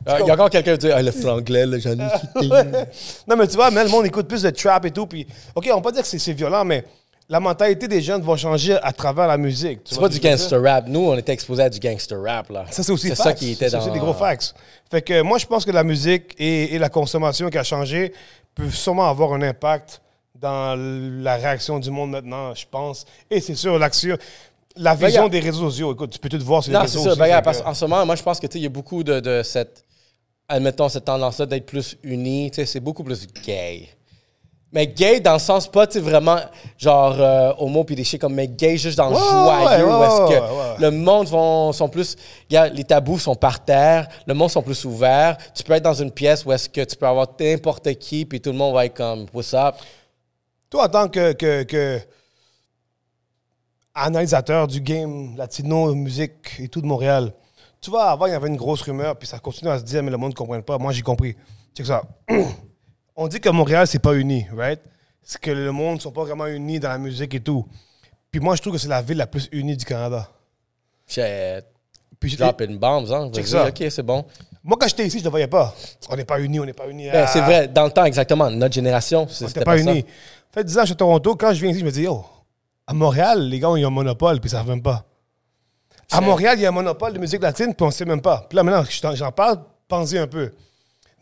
Il 0.20 0.26
y 0.26 0.30
a 0.30 0.34
encore 0.34 0.50
quelqu'un 0.50 0.72
qui 0.72 0.86
dit 0.86 0.92
ah, 0.92 1.02
le 1.02 1.10
franglais, 1.10 1.66
là, 1.66 1.78
j'en 1.78 1.92
ai 1.92 1.96
non, 3.28 3.36
mais 3.36 3.48
tu 3.48 3.56
vois, 3.56 3.70
mais 3.70 3.82
le 3.84 3.90
monde 3.90 4.06
écoute 4.06 4.28
plus 4.28 4.42
de 4.42 4.50
trap 4.50 4.84
et 4.84 4.90
tout. 4.90 5.06
Puis, 5.06 5.26
OK, 5.54 5.68
on 5.72 5.76
va 5.76 5.80
pas 5.80 5.92
dire 5.92 6.02
que 6.02 6.08
c'est 6.08 6.32
violent, 6.32 6.64
mais 6.64 6.84
la 7.30 7.38
mentalité 7.40 7.86
des 7.88 8.02
jeunes 8.02 8.20
va 8.22 8.36
changer 8.36 8.74
à 8.82 8.92
travers 8.92 9.28
la 9.28 9.38
musique. 9.38 9.78
C'est 9.84 9.98
pas 10.00 10.08
du 10.08 10.18
gangster 10.18 10.60
rap. 10.62 10.88
Nous, 10.88 11.00
on 11.00 11.16
était 11.16 11.32
exposés 11.32 11.62
à 11.62 11.70
du 11.70 11.78
gangster 11.78 12.20
rap, 12.20 12.50
là. 12.50 12.64
Ça, 12.70 12.82
c'est 12.82 12.90
aussi 12.92 13.08
C'est 13.08 13.14
ça 13.14 13.32
qui 13.32 13.52
était 13.52 13.70
C'est 13.70 13.76
dans. 13.76 13.82
aussi 13.82 13.92
des 13.92 14.00
gros 14.00 14.12
facts. 14.14 14.52
Fait 14.90 15.00
que 15.00 15.22
moi, 15.22 15.38
je 15.38 15.46
pense 15.46 15.64
que 15.64 15.70
la 15.70 15.84
musique 15.84 16.34
et, 16.38 16.74
et 16.74 16.78
la 16.78 16.88
consommation 16.88 17.48
qui 17.48 17.56
a 17.56 17.62
changé 17.62 18.12
peut 18.54 18.68
sûrement 18.68 19.08
avoir 19.08 19.32
un 19.32 19.42
impact 19.42 20.02
dans 20.34 20.74
la 21.22 21.36
réaction 21.36 21.78
du 21.78 21.90
monde 21.90 22.10
maintenant, 22.10 22.52
je 22.54 22.64
pense. 22.68 23.04
Et 23.30 23.40
c'est 23.40 23.54
sûr, 23.54 23.78
l'action, 23.78 24.16
la 24.74 24.94
vision 24.94 25.08
regarde. 25.26 25.32
des 25.32 25.40
réseaux 25.40 25.70
sociaux. 25.70 25.92
Écoute, 25.92 26.10
tu 26.10 26.18
peux 26.18 26.28
tout 26.28 26.44
voir 26.44 26.64
sur 26.64 26.72
les 26.72 26.78
Non, 26.78 26.84
c'est 26.88 26.98
réseaux 26.98 27.14
Ben, 27.16 27.24
regarde, 27.24 27.40
fait 27.40 27.44
parce 27.44 27.58
que- 27.58 27.62
qu'en 27.64 27.74
ce 27.74 27.84
moment, 27.84 28.04
moi, 28.06 28.16
je 28.16 28.22
pense 28.24 28.40
que 28.40 28.46
il 28.54 28.62
y 28.62 28.66
a 28.66 28.70
beaucoup 28.70 29.04
de, 29.04 29.20
de 29.20 29.42
cette, 29.44 29.84
admettons, 30.48 30.88
cette 30.88 31.04
tendance-là 31.04 31.46
d'être 31.46 31.66
plus 31.66 31.96
unis. 32.02 32.50
C'est 32.64 32.80
beaucoup 32.80 33.04
plus 33.04 33.24
gay. 33.44 33.88
Mais 34.72 34.86
gay 34.86 35.18
dans 35.18 35.32
le 35.32 35.40
sens 35.40 35.66
pas, 35.66 35.86
tu 35.88 35.98
vraiment, 35.98 36.38
genre, 36.78 37.16
euh, 37.18 37.52
homo 37.58 37.82
puis 37.82 37.96
des 37.96 38.04
shit 38.04 38.20
comme, 38.20 38.34
mais 38.34 38.46
gay 38.46 38.76
juste 38.76 38.96
dans 38.96 39.08
le 39.08 39.16
Ouais, 39.16 39.20
joyeux, 39.20 39.86
ouais, 39.86 39.92
où 39.92 40.04
est-ce 40.04 40.76
que 40.76 40.80
le 40.80 40.90
monde 40.92 41.26
vont, 41.26 41.72
sont 41.72 41.88
plus, 41.88 42.16
regarde, 42.48 42.74
les 42.74 42.84
tabous 42.84 43.18
sont 43.18 43.34
par 43.34 43.64
terre, 43.64 44.06
le 44.26 44.34
monde 44.34 44.48
sont 44.48 44.62
plus 44.62 44.84
ouverts. 44.84 45.36
Tu 45.54 45.64
peux 45.64 45.72
être 45.72 45.82
dans 45.82 45.94
une 45.94 46.12
pièce 46.12 46.44
où 46.44 46.52
est-ce 46.52 46.68
que 46.68 46.84
tu 46.84 46.94
peux 46.96 47.06
avoir 47.06 47.26
n'importe 47.40 47.92
qui, 47.94 48.24
puis 48.24 48.40
tout 48.40 48.50
le 48.50 48.56
monde 48.56 48.74
va 48.74 48.86
être 48.86 48.94
comme, 48.94 49.26
what's 49.34 49.54
up? 49.54 49.74
Toi, 50.70 50.84
en 50.84 50.88
tant 50.88 51.08
que, 51.08 51.32
que, 51.32 51.64
que 51.64 52.00
analysateur 53.92 54.68
du 54.68 54.80
game 54.80 55.36
latino, 55.36 55.92
musique 55.96 56.60
et 56.60 56.68
tout 56.68 56.80
de 56.80 56.86
Montréal, 56.86 57.32
tu 57.80 57.90
vois, 57.90 58.04
avant, 58.04 58.26
il 58.26 58.32
y 58.32 58.34
avait 58.34 58.48
une 58.48 58.56
grosse 58.56 58.82
rumeur, 58.82 59.16
puis 59.16 59.26
ça 59.26 59.40
continue 59.40 59.70
à 59.70 59.78
se 59.80 59.84
dire, 59.84 60.00
mais 60.02 60.12
le 60.12 60.16
monde 60.16 60.30
ne 60.30 60.36
comprend 60.36 60.60
pas. 60.62 60.78
Moi, 60.78 60.92
j'ai 60.92 61.02
compris. 61.02 61.34
Check 61.74 61.86
ça. 61.86 62.02
On 63.22 63.28
dit 63.28 63.38
que 63.38 63.50
Montréal, 63.50 63.86
c'est 63.86 63.98
pas 63.98 64.14
uni, 64.14 64.46
right? 64.56 64.80
C'est 65.22 65.38
que 65.38 65.50
le 65.50 65.70
monde 65.72 65.96
ne 65.96 66.00
sont 66.00 66.10
pas 66.10 66.24
vraiment 66.24 66.46
unis 66.46 66.80
dans 66.80 66.88
la 66.88 66.96
musique 66.96 67.34
et 67.34 67.40
tout. 67.40 67.66
Puis 68.30 68.40
moi, 68.40 68.56
je 68.56 68.62
trouve 68.62 68.72
que 68.72 68.78
c'est 68.78 68.88
la 68.88 69.02
ville 69.02 69.18
la 69.18 69.26
plus 69.26 69.46
unie 69.52 69.76
du 69.76 69.84
Canada. 69.84 70.26
Shit. 71.06 71.66
Puis, 72.18 72.34
Drop 72.36 72.62
in 72.62 72.76
bombs, 72.76 73.12
hein? 73.12 73.30
Check 73.30 73.46
ça. 73.46 73.68
OK, 73.68 73.84
c'est 73.90 74.02
bon. 74.02 74.24
moi, 74.64 74.78
quand 74.80 74.88
j'étais 74.88 75.06
ici, 75.06 75.18
je 75.18 75.24
ne 75.24 75.28
voyais 75.28 75.48
pas. 75.48 75.74
On 76.08 76.16
n'est 76.16 76.24
pas 76.24 76.40
unis, 76.40 76.60
on 76.60 76.64
n'est 76.64 76.72
pas 76.72 76.88
unis. 76.88 77.10
Ben, 77.12 77.26
c'est 77.26 77.42
vrai, 77.42 77.68
dans 77.68 77.84
le 77.84 77.90
temps, 77.90 78.06
exactement. 78.06 78.48
Notre 78.50 78.74
génération, 78.74 79.24
On 79.24 79.28
c'était 79.28 79.60
pas, 79.60 79.76
pas 79.76 79.78
unis. 79.78 80.06
Fait 80.50 80.64
10 80.64 80.78
ans, 80.78 80.80
je 80.80 80.86
suis 80.86 80.92
à 80.94 80.96
Toronto. 80.96 81.36
Quand 81.36 81.52
je 81.52 81.60
viens 81.60 81.70
ici, 81.72 81.80
je 81.80 81.84
me 81.84 81.90
dis, 81.90 82.06
oh, 82.06 82.24
à 82.86 82.94
Montréal, 82.94 83.48
les 83.50 83.60
gars, 83.60 83.68
ils 83.76 83.84
ont 83.84 83.88
un 83.88 83.90
monopole, 83.90 84.40
puis 84.40 84.48
ça 84.48 84.62
ne 84.62 84.68
même 84.68 84.82
pas. 84.82 85.04
À 86.10 86.22
Montréal, 86.22 86.58
il 86.58 86.62
y 86.62 86.66
a 86.66 86.70
un 86.70 86.72
monopole 86.72 87.12
de 87.12 87.18
musique 87.18 87.42
latine, 87.42 87.74
puis 87.74 87.84
on 87.84 87.88
ne 87.88 87.92
sait 87.92 88.06
même 88.06 88.22
pas. 88.22 88.46
Puis 88.48 88.56
là, 88.56 88.62
maintenant, 88.62 88.82
je 88.88 88.98
t'en- 89.00 89.14
j'en 89.14 89.30
parle, 89.30 89.60
pensez 89.86 90.18
un 90.18 90.26
peu. 90.26 90.52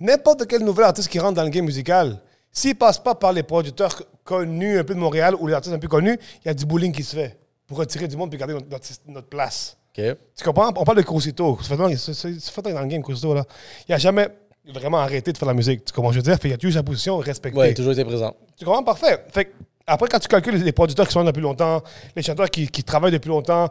N'importe 0.00 0.46
quel 0.46 0.62
nouvel 0.64 0.84
artiste 0.84 1.08
qui 1.08 1.18
rentre 1.18 1.34
dans 1.34 1.42
le 1.44 1.48
game 1.50 1.64
musical, 1.64 2.20
s'il 2.52 2.74
passe 2.76 2.98
pas 2.98 3.14
par 3.14 3.32
les 3.32 3.42
producteurs 3.42 4.02
connus 4.24 4.78
un 4.78 4.84
peu 4.84 4.94
de 4.94 4.98
Montréal 5.00 5.34
ou 5.38 5.46
les 5.46 5.54
artistes 5.54 5.74
un 5.74 5.78
peu 5.78 5.88
connus, 5.88 6.18
il 6.44 6.46
y 6.46 6.50
a 6.50 6.54
du 6.54 6.64
bullying 6.66 6.92
qui 6.92 7.02
se 7.02 7.16
fait 7.16 7.38
pour 7.66 7.78
retirer 7.78 8.06
du 8.08 8.16
monde 8.16 8.32
et 8.32 8.36
garder 8.36 8.54
notre, 8.54 8.68
notre- 8.68 8.86
notre 9.08 9.28
place. 9.28 9.76
Tu 10.36 10.44
comprends? 10.44 10.68
On 10.76 10.84
parle 10.84 10.98
de 10.98 11.02
Crucito. 11.02 11.58
Ça 11.62 11.70
fait 11.76 12.72
dans 12.72 12.80
le 12.80 12.86
game, 12.86 13.02
Crucito, 13.02 13.34
là. 13.34 13.44
Il 13.88 13.92
n'a 13.92 13.98
jamais 13.98 14.28
vraiment 14.72 14.98
arrêté 14.98 15.32
de 15.32 15.38
faire 15.38 15.48
la 15.48 15.54
musique. 15.54 15.84
Tu 15.84 15.92
comprends? 15.92 16.12
Je 16.12 16.18
veux 16.18 16.22
dire, 16.22 16.36
Fait, 16.36 16.48
il 16.48 16.52
a 16.52 16.56
toujours 16.56 16.74
sa 16.74 16.82
position 16.82 17.16
respectée. 17.18 17.58
Ouais, 17.58 17.74
toujours 17.74 17.92
été 17.92 18.04
présent. 18.04 18.34
Tu 18.56 18.64
comprends? 18.64 18.82
Parfait. 18.84 19.24
Fait 19.30 19.52
après, 19.86 20.08
quand 20.08 20.18
tu 20.18 20.28
calcules 20.28 20.62
les 20.62 20.72
producteurs 20.72 21.06
qui 21.06 21.12
sont 21.14 21.20
là 21.22 21.32
depuis 21.32 21.40
longtemps, 21.40 21.82
les 22.14 22.22
chanteurs 22.22 22.50
qui, 22.50 22.68
qui 22.68 22.84
travaillent 22.84 23.10
depuis 23.10 23.30
longtemps, 23.30 23.68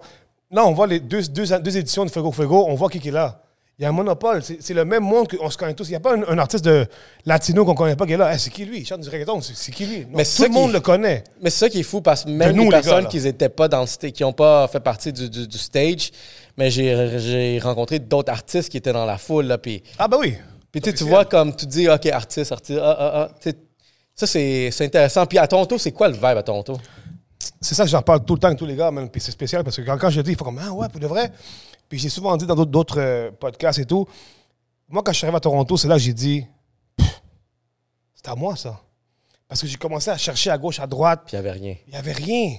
là, 0.52 0.66
on 0.66 0.74
voit 0.74 0.88
les 0.88 1.00
deux, 1.00 1.22
deux, 1.28 1.46
deux 1.60 1.78
éditions 1.78 2.04
de 2.06 2.10
Fuego 2.10 2.32
Fuego, 2.32 2.66
on 2.68 2.74
voit 2.76 2.90
qui, 2.90 3.00
qui 3.00 3.10
est 3.10 3.12
là. 3.12 3.40
Il 3.80 3.84
y 3.84 3.86
a 3.86 3.90
un 3.90 3.92
monopole. 3.92 4.42
C'est 4.42 4.74
le 4.74 4.86
même 4.86 5.04
monde 5.04 5.28
qu'on 5.28 5.52
se 5.52 5.58
connaît 5.58 5.76
tous. 5.76 5.86
Il 5.88 5.92
n'y 5.92 5.96
a 5.98 6.00
pas 6.00 6.16
un, 6.16 6.24
un 6.24 6.38
artiste 6.40 6.66
de 6.66 6.88
latino 7.28 7.64
qu'on 7.64 7.74
ne 7.74 7.78
connaît 7.78 7.96
pas 7.96 8.08
qui 8.08 8.14
est 8.14 8.18
là. 8.18 8.34
Hey, 8.34 8.40
c'est 8.40 8.50
qui 8.50 8.66
lui? 8.66 8.80
Il 8.80 8.86
chante 8.88 9.02
du 9.02 9.10
reggaeton. 9.10 9.40
C'est 9.42 9.72
qui 9.72 9.86
lui? 9.86 10.00
Non, 10.00 10.08
Mais 10.16 10.24
tout 10.26 10.42
le 10.44 10.50
monde 10.50 10.72
le 10.74 10.80
connaît. 10.80 11.24
Mais 11.44 11.52
c'est 11.52 11.60
ça 11.60 11.70
qui 11.70 11.82
est 11.82 11.84
fou 11.84 12.02
parce 12.02 12.24
que 12.24 12.30
même 12.30 12.56
nous, 12.56 12.64
les 12.64 12.70
les 12.70 12.72
personnes 12.82 13.04
gars, 13.04 13.10
qui 13.10 13.20
n'étaient 13.20 13.50
pas 13.50 13.68
dans 13.68 13.82
le 13.84 14.10
qui 14.10 14.24
n'ont 14.24 14.34
pas 14.34 14.68
fait 14.68 14.80
partie 14.80 15.14
du, 15.14 15.30
du- 15.30 15.48
du 15.48 15.58
stage, 15.60 16.12
mais 16.58 16.72
j'ai 16.72 17.60
rencontré 17.62 18.00
d'autres 18.00 18.32
artistes 18.32 18.70
qui 18.70 18.78
étaient 18.78 18.94
dans 18.94 19.06
la 19.06 19.20
foule. 19.20 19.46
Là, 19.46 19.60
Ah, 20.00 20.08
ben 20.08 20.18
oui. 20.22 20.34
puis 20.72 20.82
tu 20.82 21.04
vois 21.04 21.26
comme 21.26 21.56
tu 21.56 21.68
dis, 21.68 21.88
OK, 21.88 22.08
artiste, 22.08 22.52
artiste, 22.52 22.80
ah, 22.82 22.96
ah, 23.00 23.30
ah. 23.46 23.52
Ça, 24.16 24.26
c'est 24.26 24.72
intéressant. 24.82 25.28
Puis 25.28 25.38
à 25.38 25.46
Toronto, 25.48 25.78
c'est 25.78 25.92
quoi 25.92 26.08
le 26.08 26.16
vibe 26.16 26.24
à 26.26 26.42
Toronto? 26.42 26.80
C'est 27.62 27.76
ça 27.76 27.84
que 27.84 27.90
j'en 27.92 28.02
parle 28.02 28.26
tout 28.26 28.34
le 28.34 28.40
temps 28.40 28.48
avec 28.48 28.58
tous 28.58 28.66
les 28.66 28.76
gars, 28.76 28.90
man. 28.90 29.08
Puis 29.08 29.22
c'est 29.22 29.32
spécial 29.32 29.64
parce 29.64 29.76
que 29.78 29.84
quand, 29.84 30.00
quand 30.00 30.10
je 30.10 30.22
dis, 30.22 30.32
il 30.32 30.36
faut 30.38 30.44
comme, 30.46 30.60
ah 30.68 30.72
ouais, 30.74 30.90
pour 30.90 31.00
de 31.00 31.06
vrai. 31.06 31.32
Puis 31.90 32.00
j'ai 32.00 32.10
souvent 32.10 32.36
dit 32.38 32.46
dans 32.46 32.56
d'autres- 32.56 33.00
euh, 33.00 33.32
podcasts 33.32 33.80
et 33.80 33.86
tout. 33.86 34.08
Moi, 34.90 35.02
quand 35.04 35.12
je 35.12 35.18
suis 35.18 35.26
arrivé 35.26 35.38
à 35.38 35.42
Toronto, 35.42 35.78
c'est 35.78 35.88
là 35.88 35.96
que 35.96 36.02
j'ai 36.02 36.14
dit, 36.14 36.46
c'est 38.16 38.28
à 38.30 38.36
moi, 38.36 38.56
ça. 38.56 38.80
Parce 39.48 39.62
que 39.62 39.68
j'ai 39.68 39.78
commencé 39.78 40.10
à 40.10 40.18
chercher 40.18 40.50
à 40.50 40.58
gauche, 40.58 40.80
à 40.80 40.88
droite. 40.88 41.22
Puis 41.26 41.38
il 41.38 41.42
n'y 41.42 41.48
avait 41.48 41.58
rien. 41.60 41.76
Il 41.88 41.92
n'y 41.92 41.98
avait 41.98 42.12
rien. 42.12 42.56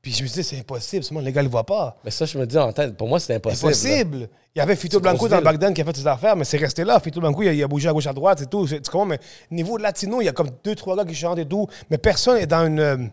Puis 0.00 0.12
je 0.12 0.22
me 0.22 0.28
suis 0.28 0.40
dit, 0.40 0.48
c'est 0.48 0.58
impossible. 0.58 1.04
Seulement, 1.04 1.20
les 1.20 1.30
gars 1.30 1.42
ne 1.42 1.46
le 1.48 1.50
voient 1.50 1.66
pas. 1.66 1.98
Mais 2.04 2.10
ça, 2.10 2.24
je 2.24 2.38
me 2.38 2.46
dis 2.46 2.56
en 2.56 2.72
tête, 2.72 2.96
pour 2.96 3.06
moi, 3.06 3.20
c'était 3.20 3.34
impossible. 3.34 3.64
là. 3.64 3.68
Impossible. 3.68 4.28
Il 4.54 4.58
y 4.58 4.62
avait 4.62 4.74
Fito 4.74 4.96
C'est 4.96 5.02
Blanco 5.02 5.28
dans 5.28 5.36
le. 5.36 5.42
Bagdad 5.42 5.74
qui 5.74 5.82
a 5.82 5.84
fait 5.84 5.94
ses 5.96 6.06
affaires, 6.06 6.34
mais 6.36 6.44
c'est 6.44 6.56
resté 6.56 6.82
là. 6.84 6.98
Fito 7.00 7.20
Blanco, 7.20 7.42
il 7.42 7.48
a, 7.48 7.52
il 7.52 7.62
a 7.62 7.68
bougé 7.68 7.88
à 7.88 7.92
gauche, 7.92 8.06
à 8.06 8.12
droite 8.14 8.40
et 8.40 8.46
tout. 8.46 8.66
C'est- 8.66 8.80
Tu 8.80 8.90
comprends? 8.90 9.06
Mais 9.06 9.20
niveau 9.50 9.76
latino, 9.76 10.22
il 10.22 10.24
y 10.24 10.28
a 10.28 10.32
comme 10.32 10.50
deux, 10.64 10.74
trois 10.74 10.96
gars 10.96 11.04
qui 11.04 11.14
chantent 11.14 11.38
et 11.38 11.46
tout. 11.46 11.66
Mais 11.90 11.98
personne 11.98 12.38
n'est 12.38 12.46
dans 12.46 12.64
une. 12.66 13.10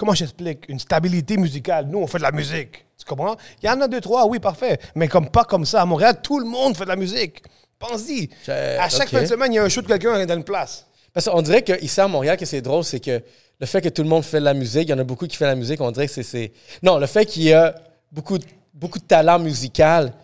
Comment 0.00 0.14
j'explique? 0.14 0.64
Une 0.68 0.78
stabilité 0.78 1.36
musicale? 1.36 1.86
Nous, 1.86 1.98
on 1.98 2.06
fait 2.06 2.16
de 2.16 2.22
la 2.22 2.32
musique. 2.32 2.86
Tu 2.96 3.04
comprends? 3.04 3.36
Il 3.62 3.66
y 3.66 3.68
en 3.68 3.78
a 3.82 3.86
deux, 3.86 4.00
trois, 4.00 4.26
oui, 4.26 4.38
parfait. 4.38 4.78
Mais 4.94 5.08
comme 5.08 5.28
pas 5.28 5.44
comme 5.44 5.66
ça. 5.66 5.82
À 5.82 5.84
Montréal, 5.84 6.20
tout 6.22 6.38
le 6.38 6.46
monde 6.46 6.74
fait 6.74 6.84
de 6.84 6.88
la 6.88 6.96
musique. 6.96 7.42
Pense-y. 7.78 8.30
À 8.48 8.88
chaque 8.88 9.10
fin 9.10 9.20
de 9.20 9.26
semaine, 9.26 9.52
il 9.52 9.56
y 9.56 9.58
a 9.58 9.62
un 9.64 9.68
show 9.68 9.82
de 9.82 9.86
quelqu'un 9.86 10.24
dans 10.24 10.34
une 10.34 10.42
place. 10.44 10.86
Parce 11.12 11.28
qu'on 11.28 11.42
dirait 11.42 11.62
qu'ici 11.62 12.00
à 12.00 12.08
Montréal, 12.08 12.38
que 12.38 12.46
c'est 12.46 12.62
drôle, 12.62 12.82
c'est 12.84 13.00
que 13.00 13.22
le 13.60 13.66
fait 13.66 13.82
que 13.82 13.90
tout 13.90 14.02
le 14.02 14.08
monde 14.08 14.24
fait 14.24 14.40
de 14.40 14.44
la 14.44 14.54
musique, 14.54 14.84
il 14.84 14.90
y 14.90 14.94
en 14.94 14.98
a 14.98 15.04
beaucoup 15.04 15.26
qui 15.26 15.36
font 15.36 15.44
de 15.44 15.50
la 15.50 15.54
musique, 15.56 15.80
on 15.82 15.90
dirait 15.90 16.08
que 16.08 16.22
c'est-. 16.22 16.52
Non, 16.82 16.96
le 16.98 17.06
fait 17.06 17.26
qu'il 17.26 17.42
y 17.42 17.52
a 17.52 17.74
beaucoup, 18.10 18.38
de- 18.38 18.46
beaucoup 18.72 18.98
de 18.98 19.04
talent 19.04 19.38
musical, 19.38 20.14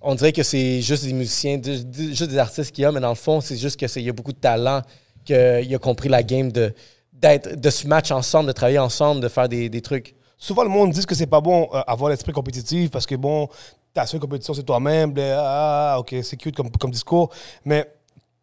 on 0.00 0.14
dirait 0.14 0.32
que 0.32 0.42
c'est 0.42 0.80
juste 0.80 1.04
des 1.04 1.12
musiciens, 1.12 1.60
juste 1.62 2.30
des 2.30 2.38
artistes 2.38 2.72
qu'il 2.72 2.82
y 2.82 2.84
a, 2.86 2.92
mais 2.92 3.00
dans 3.00 3.10
le 3.10 3.14
fond, 3.16 3.42
c'est 3.42 3.56
juste 3.58 3.76
qu'il 3.76 4.02
y 4.02 4.08
a 4.08 4.12
beaucoup 4.14 4.32
de 4.32 4.38
talent, 4.38 4.80
qu'il 5.26 5.74
a 5.74 5.78
compris 5.78 6.08
la 6.08 6.22
game 6.22 6.50
de, 6.52 6.72
d'être, 7.20 7.54
de 7.54 7.70
se 7.70 7.86
match 7.86 8.10
ensemble, 8.10 8.48
de 8.48 8.52
travailler 8.52 8.78
ensemble, 8.78 9.20
de 9.20 9.28
faire 9.28 9.48
des, 9.48 9.68
des 9.68 9.80
trucs. 9.80 10.14
Souvent, 10.38 10.62
le 10.62 10.68
monde 10.68 10.90
dit 10.92 11.04
que 11.06 11.14
c'est 11.14 11.26
pas 11.26 11.40
bon 11.40 11.68
euh, 11.72 11.80
avoir 11.86 12.10
l'esprit 12.10 12.32
compétitif 12.32 12.90
parce 12.90 13.06
que, 13.06 13.14
bon, 13.14 13.48
ta 13.94 14.06
seule 14.06 14.20
compétition, 14.20 14.52
c'est 14.54 14.62
toi-même. 14.62 15.14
Ah, 15.18 15.94
ah, 15.94 15.98
ok, 16.00 16.14
c'est 16.22 16.36
cute 16.36 16.54
comme, 16.54 16.70
comme 16.70 16.90
discours. 16.90 17.30
Mais 17.64 17.90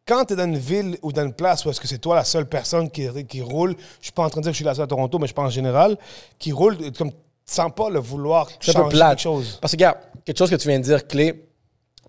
quand 0.08 0.26
tu 0.26 0.34
es 0.34 0.36
dans 0.36 0.46
une 0.46 0.58
ville 0.58 0.98
ou 1.04 1.12
dans 1.14 1.24
une 1.24 1.34
place 1.34 1.64
où 1.66 1.70
est-ce 1.70 1.80
que 1.80 1.88
c'est 1.88 2.00
toi 2.00 2.16
la 2.16 2.24
seule 2.24 2.48
personne 2.50 2.90
qui, 2.90 3.08
qui 3.26 3.42
roule, 3.42 3.76
je 4.00 4.06
suis 4.06 4.12
pas 4.12 4.24
en 4.26 4.30
train 4.30 4.42
de 4.42 4.44
dire 4.44 4.50
que 4.52 4.54
je 4.54 4.58
suis 4.58 4.66
la 4.66 4.74
seule 4.74 4.86
à 4.86 4.88
Toronto, 4.88 5.20
mais 5.20 5.28
je 5.28 5.34
pense 5.34 5.46
en 5.48 5.50
général, 5.52 5.98
qui 6.40 6.52
roule, 6.52 6.78
comme 6.98 7.12
tu 7.12 7.18
sens 7.46 7.72
pas 7.76 7.90
le 7.90 8.00
vouloir 8.00 8.48
C'est 8.60 8.72
un 8.72 8.74
peu 8.74 8.80
changer 8.86 8.90
plate. 8.98 9.10
quelque 9.12 9.20
chose. 9.22 9.58
Parce 9.62 9.74
que, 9.74 9.78
regarde, 9.78 9.98
quelque 10.26 10.38
chose 10.38 10.50
que 10.50 10.56
tu 10.56 10.68
viens 10.68 10.80
de 10.80 10.84
dire, 10.84 11.06
clé, 11.08 11.46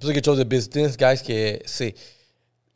c'est 0.01 0.13
quelque 0.15 0.25
chose 0.25 0.39
de 0.39 0.45
business, 0.45 0.97
guys, 0.97 1.21
qui 1.23 1.33
est- 1.33 1.63
c'est 1.67 1.95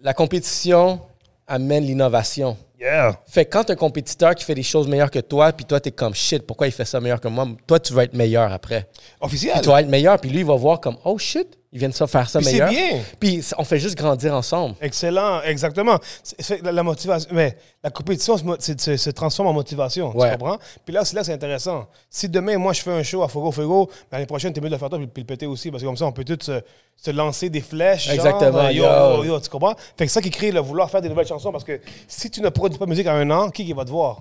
la 0.01 0.13
compétition 0.15 1.01
amène 1.47 1.85
l'innovation. 1.85 2.57
Yeah. 2.81 3.19
Fait 3.27 3.45
que 3.45 3.51
quand 3.51 3.69
un 3.71 3.75
compétiteur 3.75 4.35
qui 4.37 4.45
fait 4.45 4.55
des 4.55 4.63
choses 4.63 4.87
meilleures 4.87 5.11
que 5.11 5.19
toi, 5.19 5.53
puis 5.53 5.65
toi, 5.65 5.81
t'es 5.81 5.91
comme 5.91 6.15
shit, 6.15 6.47
pourquoi 6.47 6.69
il 6.69 6.73
fait 6.73 6.85
ça 6.85 7.01
meilleur 7.01 7.21
que 7.21 7.27
moi? 7.29 7.47
Toi, 7.67 7.81
tu 7.81 7.93
vas 7.93 8.05
être 8.05 8.15
meilleur 8.15 8.53
après. 8.53 8.89
Officiel. 9.21 9.55
Puis 9.55 9.63
tu 9.63 9.69
vas 9.69 9.81
être 9.81 9.89
meilleur, 9.89 10.19
puis 10.21 10.31
lui, 10.31 10.39
il 10.41 10.45
va 10.47 10.55
voir 10.55 10.81
comme 10.81 10.97
oh 11.05 11.19
shit, 11.19 11.59
il 11.73 11.79
vient 11.81 11.89
de 11.89 11.95
ça 11.95 12.07
faire 12.07 12.31
ça 12.31 12.39
Puis 12.39 12.47
c'est 12.47 12.53
meilleur. 12.53 12.69
bien. 12.71 13.01
Puis 13.19 13.45
on 13.59 13.65
fait 13.65 13.79
juste 13.81 13.97
grandir 13.97 14.33
ensemble. 14.33 14.77
Excellent, 14.81 15.43
exactement. 15.43 15.99
C'est- 16.23 16.37
c'est 16.41 16.63
la, 16.63 16.71
la 16.73 16.83
motivation, 16.83 17.29
mais 17.33 17.57
la 17.83 17.91
compétition 17.91 18.37
se, 18.39 18.45
mo- 18.45 18.57
c'est- 18.59 18.81
se- 18.81 18.97
se 18.97 19.11
transforme 19.11 19.49
en 19.49 19.53
motivation, 19.53 20.17
Ouais. 20.17 20.31
tu 20.33 20.39
comprends? 20.39 20.59
Puis 20.85 20.95
là, 20.95 21.05
c'est 21.05 21.17
là, 21.17 21.25
c'est 21.25 21.33
intéressant. 21.35 21.87
Si 22.09 22.29
demain, 22.29 22.57
moi, 22.59 22.73
je 22.73 22.81
fais 22.81 22.93
un 22.93 23.03
show 23.03 23.23
à 23.23 23.29
Fogo 23.29 23.51
Fogo, 23.53 23.91
l'année 24.13 24.25
prochaine, 24.27 24.53
t'es 24.53 24.61
mieux 24.61 24.69
de 24.69 24.75
le 24.75 24.79
faire 24.79 24.89
toi 24.89 24.99
puis, 24.99 25.09
puis 25.09 25.23
le 25.23 25.27
péter 25.27 25.47
aussi, 25.47 25.71
parce 25.71 25.83
que 25.83 25.87
comme 25.89 25.97
ça, 25.97 26.07
on 26.07 26.13
peut 26.13 26.25
tous 26.25 26.39
se, 26.47 26.61
se 26.97 27.11
lancer 27.11 27.51
des 27.51 27.61
flèches. 27.61 28.09
Exactement, 28.09 28.71
yo, 28.71 28.85
yo. 28.85 29.17
yo, 29.19 29.25
yo, 29.25 29.41
tu 29.41 29.51
comprends? 29.51 29.75
Fait 29.97 30.07
que 30.07 30.13
ça 30.13 30.23
qui 30.23 30.31
crée 30.31 30.51
le 30.51 30.61
vouloir 30.61 30.91
faire 30.91 31.03
des 31.03 31.09
nouvelles 31.11 31.27
chansons, 31.27 31.53
parce 31.53 31.65
que 31.65 31.81
si 32.09 32.31
tu 32.31 32.41
ne 32.41 32.49
produis 32.49 32.68
pas 32.77 32.85
de 32.85 32.91
musique 32.91 33.07
en 33.07 33.13
un 33.15 33.31
an, 33.31 33.51
qui, 33.51 33.65
qui 33.65 33.73
va 33.73 33.85
te 33.85 33.91
voir? 33.91 34.19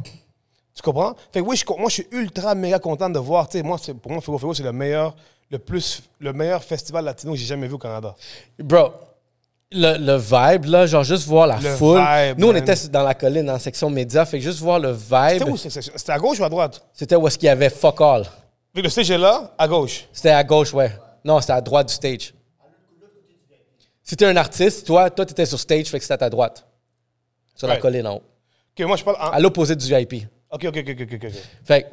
Tu 0.75 0.81
comprends? 0.83 1.15
Fait 1.33 1.41
que 1.41 1.45
oui, 1.45 1.57
je, 1.57 1.65
moi, 1.77 1.89
je 1.89 1.93
suis 1.95 2.07
ultra 2.11 2.53
méga 2.55 2.77
content 2.79 3.09
de 3.09 3.17
voir, 3.19 3.49
tu 3.49 3.57
sais, 3.57 3.63
moi, 3.63 3.77
pour 4.01 4.11
moi, 4.11 4.21
Fogo 4.21 4.37
Fogo, 4.37 4.53
c'est 4.53 4.63
le 4.63 4.71
meilleur, 4.71 5.15
le 5.49 5.57
plus, 5.59 6.03
le 6.19 6.31
meilleur 6.33 6.63
festival 6.63 7.03
latino 7.03 7.33
que 7.33 7.39
j'ai 7.39 7.45
jamais 7.47 7.67
vu 7.67 7.73
au 7.73 7.77
Canada. 7.79 8.15
Bro, 8.59 8.91
le, 9.71 9.97
le 9.97 10.15
vibe, 10.17 10.65
là, 10.65 10.85
genre 10.85 11.03
juste 11.03 11.27
voir 11.27 11.47
la 11.47 11.57
Le 11.57 11.75
foule. 11.75 11.99
vibe, 11.99 12.37
Nous, 12.39 12.47
on 12.47 12.53
man. 12.53 12.61
était 12.61 12.87
dans 12.89 13.03
la 13.03 13.15
colline, 13.15 13.49
en 13.49 13.57
section 13.59 13.89
média, 13.89 14.23
fait 14.25 14.37
que 14.37 14.43
juste 14.43 14.59
voir 14.59 14.79
le 14.79 14.95
C'était 14.95 15.43
vibe? 15.45 15.55
C'était 15.57 16.11
à 16.11 16.19
gauche 16.19 16.39
ou 16.39 16.43
à 16.43 16.49
droite? 16.49 16.85
c'était 16.93 17.15
où 17.15 17.27
est-ce 17.27 17.37
qu'il 17.37 17.47
y 17.47 17.49
avait 17.49 17.69
fuck 17.71 17.99
all. 17.99 18.23
Fait 18.23 18.81
que 18.81 18.81
Le 18.83 18.89
stage 18.89 19.09
est 19.11 19.17
là, 19.17 19.51
à 19.57 19.67
gauche. 19.67 20.07
C'était 20.13 20.29
à 20.29 20.43
gauche, 20.43 20.73
ouais. 20.75 20.91
Non, 21.25 21.41
c'était 21.41 21.53
à 21.53 21.61
droite 21.61 21.87
du 21.87 21.93
stage. 21.95 22.33
Si 24.03 24.15
t'es 24.15 24.25
un 24.25 24.37
artiste, 24.37 24.85
toi, 24.85 25.09
toi, 25.09 25.25
t'étais 25.25 25.45
sur 25.47 25.59
stage, 25.59 25.87
fait 25.87 25.97
que 25.97 26.03
c'était 26.03 26.13
à 26.13 26.17
ta 26.19 26.29
droite. 26.29 26.65
Sur 27.55 27.67
la 27.67 27.77
colline 27.77 28.05
en 28.07 28.15
haut. 28.17 28.21
Ok, 28.77 28.85
moi 28.85 28.95
je 28.95 29.03
parle 29.03 29.17
en. 29.19 29.31
À 29.31 29.39
l'opposé 29.39 29.75
du 29.75 29.85
VIP. 29.85 30.27
Ok, 30.51 30.65
ok, 30.65 30.77
ok, 30.77 30.89
ok, 30.89 31.13
ok. 31.13 31.23
ok. 31.25 31.31
Fait 31.65 31.81
que, 31.83 31.87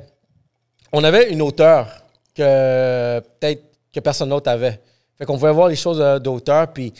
on 0.92 1.02
avait 1.02 1.32
une 1.32 1.40
hauteur 1.40 1.88
que 2.34 3.20
peut-être 3.20 3.62
que 3.92 4.00
personne 4.00 4.28
d'autre 4.28 4.50
avait. 4.50 4.80
Fait 5.16 5.24
qu'on 5.24 5.38
pouvait 5.38 5.52
voir 5.52 5.68
les 5.68 5.76
choses 5.76 6.00
euh, 6.00 6.18
d'auteur. 6.18 6.72
Puis, 6.72 6.92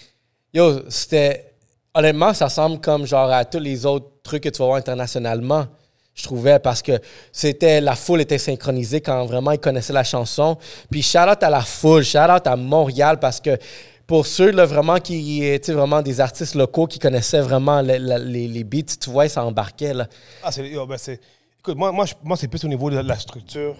yo, 0.53 0.88
c'était. 0.88 1.51
Honnêtement, 1.97 2.33
ça 2.33 2.49
semble 2.49 2.81
comme 2.81 3.07
genre 3.07 3.31
à 3.31 3.44
tous 3.44 3.61
les 3.61 3.87
autres 3.87 4.07
trucs 4.23 4.42
que 4.42 4.49
tu 4.49 4.59
vas 4.59 4.64
voir 4.66 4.79
internationalement. 4.79 5.66
Je 6.14 6.25
trouvais 6.25 6.59
parce 6.59 6.81
que 6.81 6.92
c'était 7.31 7.81
la 7.81 7.94
foule 7.94 8.20
était 8.20 8.38
synchronisée 8.38 9.01
quand 9.01 9.27
vraiment 9.27 9.53
ils 9.53 9.59
connaissaient 9.59 9.92
la 9.92 10.03
chanson. 10.03 10.57
Puis 10.90 11.03
shout 11.03 11.18
out 11.18 11.42
à 11.42 11.51
la 11.51 11.61
foule, 11.61 12.03
shout 12.03 12.18
out 12.18 12.47
à 12.47 12.57
Montréal 12.57 13.18
parce 13.20 13.40
que 13.40 13.57
pour 14.07 14.27
ceux 14.27 14.51
là, 14.51 14.67
vraiment 14.67 14.99
qui 14.99 15.45
étaient 15.45 15.73
vraiment 15.73 16.03
des 16.03 16.21
artistes 16.21 16.55
locaux 16.55 16.87
qui 16.87 16.99
connaissaient 16.99 17.40
vraiment 17.40 17.81
les, 17.81 17.99
les 17.99 18.64
beats, 18.64 18.97
tu 19.01 19.11
vois, 19.11 19.29
ça 19.29 19.45
embarquait 19.45 19.95
là. 19.95 20.09
Ah, 20.43 20.53
c'est, 20.53 20.69
yo, 20.69 20.87
ben, 20.87 20.99
Écoute, 21.59 21.77
moi, 21.79 21.93
moi, 21.93 22.05
moi 22.23 22.37
c'est 22.37 22.49
plus 22.49 22.62
au 22.64 22.69
niveau 22.69 22.90
de 22.90 22.99
la 22.99 23.19
structure. 23.19 23.77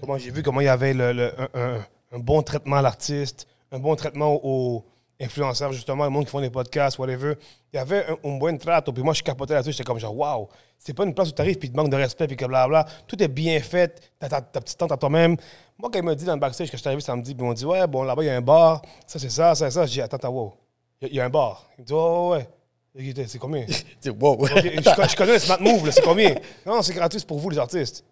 Comment 0.00 0.18
j'ai 0.18 0.30
vu 0.30 0.42
comment 0.42 0.60
il 0.60 0.64
y 0.64 0.68
avait 0.68 0.92
le, 0.94 1.12
le- 1.12 1.32
un, 1.40 1.48
un- 1.76 1.86
un 2.12 2.18
bon 2.18 2.42
traitement 2.42 2.76
à 2.76 2.82
l'artiste, 2.82 3.46
un 3.70 3.78
bon 3.78 3.94
traitement 3.94 4.34
aux 4.42 4.84
influenceurs, 5.20 5.72
justement, 5.72 6.04
le 6.04 6.10
monde 6.10 6.24
qui 6.24 6.30
font 6.30 6.40
des 6.40 6.50
podcasts, 6.50 6.98
whatever. 6.98 7.34
Il 7.72 7.76
y 7.76 7.78
avait 7.78 8.06
un, 8.08 8.16
un 8.28 8.38
bon 8.38 8.56
trato. 8.58 8.92
Puis 8.92 9.02
moi, 9.02 9.12
je 9.14 9.22
capotais 9.22 9.54
là-dessus. 9.54 9.72
J'étais 9.72 9.84
comme 9.84 9.98
genre, 9.98 10.16
waouh, 10.16 10.48
c'est 10.78 10.94
pas 10.94 11.04
une 11.04 11.14
place 11.14 11.28
où 11.28 11.32
tu 11.32 11.40
arrives 11.42 11.58
puis 11.58 11.68
il 11.68 11.72
te 11.72 11.76
manque 11.76 11.90
de 11.90 11.96
respect 11.96 12.26
puis 12.26 12.36
que 12.36 12.44
blablabla. 12.46 12.86
Tout 13.06 13.22
est 13.22 13.28
bien 13.28 13.60
fait. 13.60 14.00
T'as 14.18 14.28
ta, 14.28 14.40
ta 14.40 14.60
petite 14.60 14.78
tente 14.78 14.92
à 14.92 14.96
toi-même. 14.96 15.36
Moi, 15.78 15.90
quand 15.92 15.98
il 15.98 16.04
m'a 16.04 16.14
dit 16.14 16.24
dans 16.24 16.34
le 16.34 16.40
backstage 16.40 16.70
que 16.70 16.76
je 16.76 16.80
suis 16.80 16.88
arrivé 16.88 17.02
samedi, 17.02 17.34
puis 17.34 17.44
m'ont 17.44 17.52
dit, 17.52 17.64
ouais, 17.64 17.86
bon, 17.86 18.02
là-bas, 18.02 18.22
il 18.22 18.26
y 18.26 18.30
a 18.30 18.36
un 18.36 18.40
bar. 18.40 18.82
Ça, 19.06 19.18
c'est 19.18 19.30
ça, 19.30 19.54
ça, 19.54 19.70
c'est 19.70 19.74
ça. 19.74 19.86
J'ai 19.86 19.92
dit, 19.94 20.00
attends, 20.02 20.16
attends, 20.16 20.30
wow. 20.30 20.54
Il 21.02 21.04
y 21.04 21.10
a- 21.10 21.12
il 21.12 21.16
y, 21.16 21.20
a 21.20 21.24
un 21.24 21.30
bar. 21.30 21.66
Il 21.78 21.82
me 21.82 21.86
dit, 21.86 21.92
oh, 21.94 22.30
ouais. 22.32 22.48
Dit, 22.94 23.14
C'est 23.28 23.38
combien? 23.38 23.64
Tu 24.02 24.10
wow. 24.10 24.32
Ok, 24.42 24.48
je, 24.54 24.94
co- 24.94 25.08
je 25.08 25.16
connais 25.16 25.32
le 25.34 25.38
Smart 25.38 25.60
Move, 25.60 25.90
c'est 25.90 26.02
combien? 26.02 26.34
Non, 26.66 26.82
c'est 26.82 26.92
gratuit, 26.94 27.20
pour 27.26 27.38
vous, 27.38 27.48
les 27.50 27.58
artistes. 27.58 28.04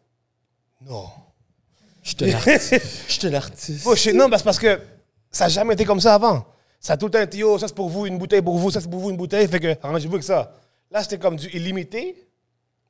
Non. 0.81 1.07
Je 2.03 2.11
suis 2.11 2.33
un 2.33 2.37
artiste. 2.37 2.75
Je 3.09 3.13
suis 3.13 3.27
un 3.27 3.35
artiste. 3.35 3.85
Bullshit. 3.85 4.15
Non, 4.15 4.29
bah, 4.29 4.39
c'est 4.39 4.45
parce 4.45 4.59
que 4.59 4.81
ça 5.31 5.45
n'a 5.45 5.49
jamais 5.51 5.75
été 5.75 5.85
comme 5.85 6.01
ça 6.01 6.15
avant. 6.15 6.45
Ça 6.81 6.93
a 6.93 6.97
tout 6.97 7.07
le 7.07 7.11
temps 7.13 7.21
été, 7.21 7.39
yo, 7.39 7.59
ça 7.59 7.67
c'est 7.69 7.75
pour 7.75 7.89
vous, 7.89 8.07
une 8.07 8.19
bouteille 8.19 8.43
pour 8.43 8.57
vous, 8.57 8.71
ça 8.71 8.81
c'est 8.81 8.89
pour 8.91 9.01
vous, 9.01 9.11
une 9.11 9.17
bouteille. 9.17 9.47
Fait 9.49 9.61
que, 9.61 9.75
arrangez-vous 9.83 10.15
avec 10.15 10.25
ça. 10.25 10.53
Là, 10.91 11.03
c'était 11.03 11.19
comme 11.19 11.37
du 11.37 11.49
illimité. 11.49 12.25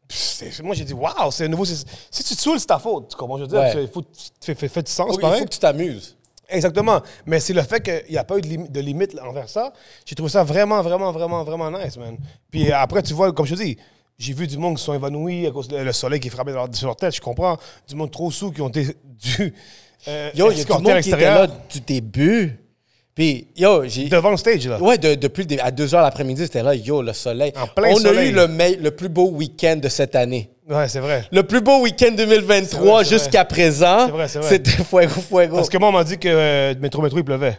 Pff, 0.07 0.63
Moi, 0.63 0.75
j'ai 0.75 0.85
dit, 0.85 0.93
waouh, 0.95 1.31
c'est 1.31 1.49
nouveau. 1.49 1.65
Si 1.65 1.85
tu 2.25 2.35
te 2.37 2.41
saoules, 2.41 2.61
c'est 2.61 2.67
ta 2.67 2.79
faute. 2.79 3.15
Comprends? 3.15 3.37
Je 3.39 3.43
veux 3.43 3.49
dire, 3.49 3.59
Ouais. 3.59 3.83
il 3.83 3.89
faut, 3.89 4.03
fais 4.41 4.83
du 4.83 4.91
sens, 4.91 5.09
Il 5.11 5.15
faut 5.15 5.21
pareil. 5.21 5.45
que 5.45 5.49
tu 5.51 5.59
t'amuses. 5.59 6.17
Exactement. 6.49 7.03
Mais 7.27 7.41
c'est 7.41 7.53
le 7.53 7.63
fait 7.63 7.81
qu'il 7.83 8.11
n'y 8.13 8.17
a 8.17 8.25
pas 8.25 8.39
eu 8.39 8.41
de, 8.41 8.47
limi- 8.49 8.71
de 8.71 8.81
limite 8.81 9.19
envers 9.21 9.49
ça. 9.51 9.73
J'ai 10.07 10.15
trouvé 10.15 10.31
ça 10.31 10.45
vraiment, 10.45 10.81
vraiment, 10.81 11.13
vraiment, 11.13 11.45
vraiment 11.45 11.71
nice, 11.71 11.97
man. 11.99 12.17
Puis 12.51 12.73
après, 12.73 13.03
tu 13.03 13.13
vois, 13.13 13.33
comme 13.33 13.45
je 13.45 13.55
te 13.55 13.61
dis, 13.63 13.77
j'ai 14.19 14.33
vu 14.33 14.47
du 14.47 14.57
monde 14.57 14.79
qui 14.79 14.83
sont 14.83 14.95
évanouis 14.95 15.47
à 15.47 15.51
cause 15.51 15.69
du 15.69 15.77
le 15.77 15.93
soleil 15.93 16.21
qui 16.21 16.31
frappait 16.31 16.55
sur 16.73 16.87
leur 16.87 16.97
tête, 16.97 17.15
je 17.15 17.21
comprends. 17.21 17.59
Du 17.87 17.95
monde 17.97 18.11
trop 18.11 18.31
sous 18.31 18.51
qui 18.51 18.63
ont 18.63 18.69
été 18.69 18.97
dû. 19.05 19.53
euh, 20.09 20.31
Yo, 20.35 20.51
il 20.51 20.59
y 20.59 20.61
a 20.63 20.65
du 20.65 20.73
monde 20.73 21.01
qui 21.03 21.11
était 21.11 21.21
là 21.21 21.47
du 21.47 21.81
début. 21.81 22.59
Puis, 23.19 23.49
yo, 23.57 23.83
j'ai. 23.85 24.09
Devant 24.09 24.31
le 24.31 24.37
stage, 24.37 24.69
là. 24.69 24.81
Ouais, 24.81 24.97
de- 24.97 25.17
depuis 25.17 25.41
le 25.41 25.47
début, 25.49 25.61
à 25.61 25.73
2 25.73 25.87
h 25.87 26.01
l'après-midi, 26.01 26.43
c'était 26.45 26.63
là, 26.63 26.73
yo, 26.73 27.03
le 27.03 27.13
soleil. 27.13 27.53
En 27.61 27.67
plein 27.67 27.91
On 27.91 27.97
soleil. 27.97 28.19
a 28.19 28.25
eu 28.27 28.33
le, 28.33 28.47
me- 28.47 28.77
le 28.81 28.93
plus 28.93 29.09
beau 29.09 29.29
week-end 29.31 29.75
de 29.75 29.89
cette 29.89 30.15
année. 30.15 30.51
Ouais, 30.71 30.87
c'est 30.87 31.01
vrai. 31.01 31.25
Le 31.33 31.43
plus 31.43 31.61
beau 31.61 31.81
week-end 31.83 32.13
2023 32.17 32.69
C'est 32.69 32.77
vrai, 32.79 33.05
c'est 33.05 33.11
jusqu'à 33.19 33.45
présent, 33.45 34.07
C'est 34.07 34.13
vrai, 34.13 34.29
c'est 34.29 34.39
vrai. 34.39 34.49
c'était 34.49 34.71
Fuego 34.71 35.21
Fuego. 35.21 35.57
Parce 35.57 35.69
que 35.69 35.79
moi, 35.79 35.89
on 35.89 35.93
m'a 35.93 36.05
dit 36.05 36.17
que 36.17 36.29
euh, 36.31 36.75
métro, 36.79 37.03
métro, 37.03 37.19
il 37.19 37.25
pleuvait. 37.25 37.59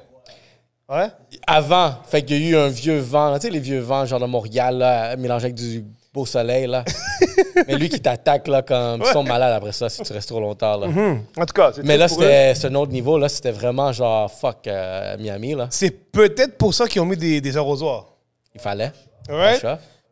Ouais? 0.88 1.08
Avant, 1.45 1.95
fait 2.10 2.22
qu'il 2.22 2.41
y 2.41 2.48
a 2.48 2.50
eu 2.52 2.56
un 2.56 2.69
vieux 2.69 3.00
vent, 3.00 3.30
là, 3.32 3.38
tu 3.39 3.48
sais, 3.48 3.52
les 3.52 3.60
vieux 3.60 3.82
vents, 3.82 4.06
genre 4.06 4.22
de 4.22 4.28
Montréal, 4.28 4.78
là, 4.78 5.17
mélangés 5.17 5.43
avec 5.48 5.56
du 5.56 5.84
beau 6.13 6.26
soleil, 6.26 6.67
là. 6.67 6.84
Mais 7.67 7.76
lui 7.76 7.89
qui 7.89 8.00
t'attaque, 8.00 8.48
là, 8.48 8.62
comme. 8.62 9.02
Ils 9.06 9.12
sont 9.12 9.24
malades 9.24 9.54
après 9.54 9.72
ça 9.72 9.89
si 9.89 10.02
tu 10.02 10.13
restes 10.13 10.30
trop 10.30 10.39
longtemps, 10.39 10.78
là. 10.78 10.88
Hmm. 10.88 11.22
En 11.38 11.45
tout 11.45 11.54
cas, 11.54 11.72
c'est 11.74 11.84
Mais 11.84 11.98
là, 11.98 12.08
c'était 12.08 12.54
un 12.67 12.76
autre 12.76 12.91
niveau, 12.91 13.17
là. 13.17 13.30
C'était 13.30 13.52
vraiment 13.52 13.91
genre, 13.91 14.32
fuck, 14.32 14.67
euh, 14.67 15.17
Miami, 15.17 15.56
là. 15.56 15.67
C'est 15.69 15.91
peut-être 15.91 16.58
pour 16.58 16.74
ça 16.74 16.88
qu'ils 16.88 17.02
ont 17.02 17.06
mis 17.06 17.17
des, 17.17 17.41
des 17.41 17.58
arrosoirs. 17.58 18.08
Il 18.56 18.62
fallait. 18.62 18.91
Ouais? 19.30 19.60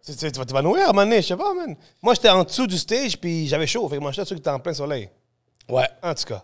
Tu, 0.06 0.16
tu- 0.16 0.32
tu 0.32 0.40
vas 0.40 0.46
t'évanouir 0.46 0.82
à 0.84 0.90
un 0.90 0.94
moment 0.94 1.04
donné, 1.04 1.22
je 1.22 1.28
sais 1.28 1.36
pas, 1.36 1.54
man. 1.54 1.76
Moi, 2.02 2.14
j'étais 2.14 2.30
en 2.30 2.44
dessous 2.44 2.68
du 2.68 2.78
stage, 2.78 3.18
puis 3.18 3.48
j'avais 3.48 3.68
chaud. 3.68 3.88
Fait 3.90 3.98
que 3.98 4.02
moi, 4.02 4.12
j'étais 4.12 4.26
sûr 4.26 4.36
que 4.36 4.42
t'étais 4.42 4.52
en 4.52 4.60
plein 4.60 4.74
soleil. 4.74 5.10
Ouais. 5.70 5.88
En 6.02 6.14
tout 6.14 6.24
cas. 6.26 6.44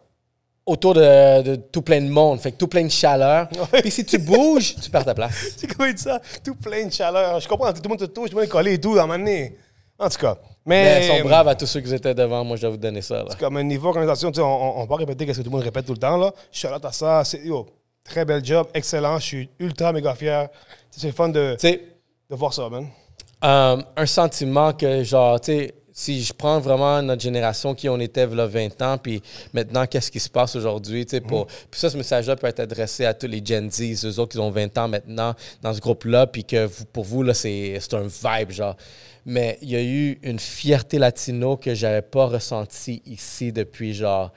Autour 0.66 0.94
de, 0.94 1.42
de 1.42 1.56
tout 1.56 1.82
plein 1.82 2.02
de 2.02 2.08
monde, 2.10 2.40
fait 2.40 2.52
que 2.52 2.58
tout 2.58 2.68
plein 2.68 2.84
de 2.84 2.90
chaleur. 2.92 3.48
Puis 3.82 3.92
si 3.92 4.06
tu 4.06 4.18
bouges, 4.18 4.76
tu 4.82 4.90
perds 4.90 5.06
ta 5.06 5.14
place. 5.14 5.54
C'est 5.58 5.68
comment 5.68 5.88
il 5.90 5.96
dit 5.96 6.02
ça? 6.04 6.22
Tout 6.44 6.56
plein 6.56 6.86
de 6.86 6.92
chaleur. 6.92 7.40
Je 7.40 7.48
comprends, 7.48 7.72
tout 7.74 7.82
le 7.84 7.90
monde 7.90 8.00
te 8.00 8.06
touche, 8.06 8.30
tout 8.30 8.36
le 8.36 8.42
monde 8.42 8.46
est 8.50 8.52
collé 8.52 8.74
et 8.74 8.80
tout, 8.82 8.98
à 8.98 9.04
un 9.04 9.08
moment 9.08 9.20
donné. 9.20 9.58
En 10.00 10.10
tout 10.10 10.18
cas. 10.18 10.38
Mais 10.66 11.00
Mais. 11.00 11.06
ils 11.08 11.18
sont 11.18 11.24
braves 11.28 11.48
à 11.50 11.56
tous 11.56 11.66
ceux 11.66 11.82
qui 11.82 11.94
étaient 11.94 12.16
devant. 12.16 12.44
Moi, 12.46 12.56
je 12.58 12.62
dois 12.62 12.72
vous 12.72 12.78
donner 12.78 13.02
ça. 13.02 13.18
Là. 13.24 13.30
Comme 13.40 13.58
un 13.58 13.64
niveau 13.64 13.90
organisation, 13.90 14.32
on, 14.38 14.42
on, 14.42 14.82
on 14.82 14.88
pas 14.88 14.96
répéter 14.96 15.26
ce 15.26 15.32
que 15.40 15.44
tout 15.44 15.50
le 15.50 15.56
monde 15.58 15.64
répète 15.64 15.86
tout 15.86 15.92
le 15.94 15.98
temps, 16.00 16.18
là. 16.18 16.32
Charlotte 16.52 16.86
à 16.86 16.92
ça. 16.92 17.24
C'est, 17.26 17.42
yo, 17.46 17.66
très 18.04 18.24
bel 18.26 18.44
job, 18.44 18.68
excellent. 18.74 19.20
Je 19.20 19.24
suis 19.26 19.50
ultra 19.60 19.92
méga 19.92 20.16
fier. 20.16 20.48
C'est 20.90 21.12
fun 21.12 21.30
de, 21.30 21.56
de 21.62 22.36
voir 22.36 22.54
ça, 22.54 22.70
man. 22.70 22.88
euh, 23.44 23.78
un 23.98 24.06
sentiment 24.06 24.72
que, 24.74 25.04
genre, 25.04 25.40
tu 25.42 25.52
sais, 25.52 25.74
si 25.96 26.24
je 26.24 26.34
prends 26.34 26.60
vraiment 26.60 27.02
notre 27.04 27.22
génération 27.22 27.76
qui 27.76 27.88
on 27.88 28.00
était 28.00 28.26
là 28.26 28.48
20 28.48 28.82
ans, 28.82 28.98
puis 28.98 29.22
maintenant, 29.54 29.86
qu'est-ce 29.86 30.10
qui 30.12 30.20
se 30.20 30.30
passe 30.30 30.56
aujourd'hui, 30.56 31.06
tu 31.06 31.12
sais, 31.12 31.22
pour... 31.22 31.46
Puis 31.46 31.80
ça, 31.80 31.90
ce 31.92 31.96
message-là 31.98 32.36
peut 32.36 32.48
être 32.48 32.62
adressé 32.62 33.06
à 33.06 33.14
tous 33.14 33.28
les 33.28 33.46
Gen 33.46 33.70
Z, 33.72 34.04
eux 34.06 34.20
autres 34.20 34.32
qui 34.34 34.40
ont 34.40 34.50
20 34.50 34.76
ans 34.80 34.88
maintenant 34.88 35.36
dans 35.62 35.72
ce 35.74 35.80
groupe-là, 35.80 36.26
puis 36.26 36.44
que 36.44 36.66
vous- 36.66 36.86
pour 36.86 37.04
vous, 37.04 37.22
là, 37.22 37.36
c'est 37.36 37.78
c'est 37.80 37.94
un 37.94 38.08
vibe, 38.08 38.50
genre. 38.52 38.76
Mais 39.26 39.60
il 39.62 39.70
y 39.70 39.76
a 39.76 39.82
eu 39.84 40.20
une 40.24 40.40
fierté 40.40 40.98
latino 40.98 41.58
que 41.58 41.76
j'avais 41.76 42.02
pas 42.02 42.26
ressentie 42.26 43.02
ici 43.06 43.52
depuis, 43.54 43.94
genre, 43.94 44.32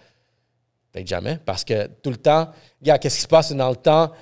peut-être 0.93 1.07
jamais, 1.09 1.39
parce 1.45 1.65
que 1.65 1.87
tout 2.03 2.11
le 2.11 2.19
temps, 2.19 2.51
regarde, 2.83 3.01
qu'est-ce 3.01 3.17
qui 3.17 3.23
se 3.23 3.29
passe 3.29 3.51
dans 3.53 3.71
le 3.71 3.77
temps? 3.77 4.13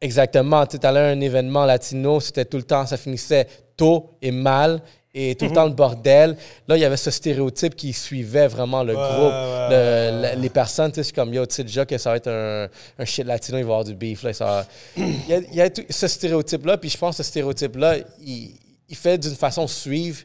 Exactement. 0.00 0.64
Tu 0.64 0.78
allais 0.82 1.00
à 1.00 1.06
un 1.08 1.20
événement 1.20 1.64
latino, 1.64 2.20
c'était 2.20 2.44
tout 2.44 2.56
le 2.56 2.62
temps, 2.62 2.86
ça 2.86 2.96
finissait 2.96 3.48
tôt 3.76 4.10
et 4.22 4.30
mal 4.30 4.80
et 5.14 5.34
tout 5.34 5.46
le 5.46 5.52
temps 5.52 5.64
le 5.66 5.72
bordel. 5.72 6.36
Là, 6.68 6.76
il 6.76 6.80
y 6.80 6.84
avait 6.84 6.96
ce 6.96 7.10
stéréotype 7.10 7.74
qui 7.74 7.92
suivait 7.92 8.46
vraiment 8.46 8.82
le 8.84 8.94
Ouais, 8.94 9.02
groupe, 9.02 9.32
ouais, 9.32 9.68
le- 9.70 10.20
ouais. 10.22 10.36
le- 10.36 10.42
les 10.42 10.48
personnes. 10.50 10.92
Tu 10.92 11.02
sais, 11.02 11.12
comme, 11.12 11.32
yo, 11.32 11.46
tu 11.46 11.54
sais 11.54 11.64
déjà 11.64 11.86
que 11.86 11.96
ça 11.98 12.10
va 12.10 12.16
être 12.16 12.28
un, 12.30 12.68
un 12.98 13.04
shit 13.04 13.24
latino, 13.26 13.58
il 13.58 13.64
va 13.64 13.70
avoir 13.70 13.84
du 13.84 13.94
beef. 13.94 14.22
Là, 14.22 14.32
ça 14.32 14.44
va- 14.44 14.66
il, 14.96 15.28
y 15.28 15.34
a, 15.34 15.38
il 15.38 15.54
y 15.54 15.60
a 15.60 15.70
tout 15.70 15.82
ce 15.88 16.06
stéréotype-là, 16.06 16.76
puis 16.78 16.90
je 16.90 16.98
pense 16.98 17.16
que 17.16 17.22
ce 17.22 17.28
stéréotype-là, 17.28 17.96
il, 18.24 18.50
il 18.88 18.96
fait 18.96 19.18
d'une 19.18 19.34
façon 19.34 19.66
suivre. 19.66 20.20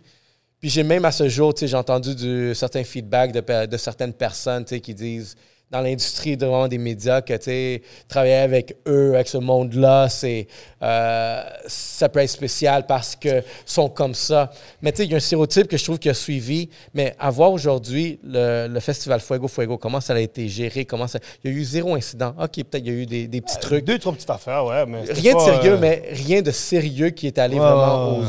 Puis 0.59 0.69
j'ai 0.69 0.83
même 0.83 1.03
à 1.05 1.11
ce 1.11 1.27
jour, 1.27 1.53
tu 1.53 1.61
sais, 1.61 1.67
j'ai 1.67 1.75
entendu 1.77 2.15
du, 2.15 2.53
certains 2.55 2.83
feedbacks 2.83 3.31
de, 3.31 3.65
de 3.65 3.77
certaines 3.77 4.13
personnes 4.13 4.63
tu 4.65 4.75
sais, 4.75 4.79
qui 4.81 4.93
disent 4.93 5.35
dans 5.73 5.81
l'industrie 5.81 6.37
de 6.37 6.45
vraiment 6.45 6.67
des 6.67 6.77
médias 6.77 7.21
que 7.21 7.33
tu 7.33 7.45
sais, 7.45 7.81
travailler 8.07 8.35
avec 8.35 8.75
eux, 8.87 9.15
avec 9.15 9.27
ce 9.27 9.39
monde-là, 9.39 10.07
c'est 10.07 10.45
euh, 10.83 11.43
ça 11.65 12.09
peut 12.09 12.19
être 12.19 12.29
spécial 12.29 12.85
parce 12.85 13.15
que 13.15 13.41
sont 13.65 13.89
comme 13.89 14.13
ça. 14.13 14.51
Mais 14.83 14.91
tu 14.91 14.97
sais, 14.97 15.05
il 15.05 15.11
y 15.11 15.13
a 15.15 15.17
un 15.17 15.19
stéréotype 15.19 15.67
que 15.67 15.75
je 15.75 15.83
trouve 15.83 15.97
qui 15.97 16.09
a 16.09 16.13
suivi. 16.13 16.69
Mais 16.93 17.15
à 17.17 17.31
voir 17.31 17.51
aujourd'hui 17.51 18.19
le, 18.23 18.67
le 18.67 18.79
festival 18.79 19.19
Fuego 19.19 19.47
Fuego, 19.47 19.79
comment 19.79 19.99
ça 19.99 20.13
a 20.13 20.19
été 20.19 20.47
géré, 20.47 20.85
comment 20.85 21.07
ça. 21.07 21.17
Il 21.43 21.51
y 21.51 21.53
a 21.55 21.57
eu 21.57 21.63
zéro 21.63 21.95
incident. 21.95 22.35
OK, 22.39 22.53
peut-être 22.55 22.85
il 22.85 22.87
y 22.87 22.89
a 22.91 22.93
eu 23.01 23.05
des, 23.07 23.27
des 23.27 23.41
petits 23.41 23.59
trucs. 23.59 23.83
Deux, 23.83 23.97
trois 23.97 24.13
petites 24.13 24.29
affaires, 24.29 24.63
ouais. 24.65 24.85
Mais 24.85 25.01
Rien 25.11 25.33
de 25.33 25.39
sérieux, 25.39 25.73
euh, 25.73 25.77
mais 25.79 26.03
rien 26.11 26.43
de 26.43 26.51
sérieux 26.51 27.09
qui 27.09 27.25
est 27.25 27.39
allé 27.39 27.55
Ouais, 27.55 27.61
vraiment 27.61 28.19
ouais, 28.19 28.25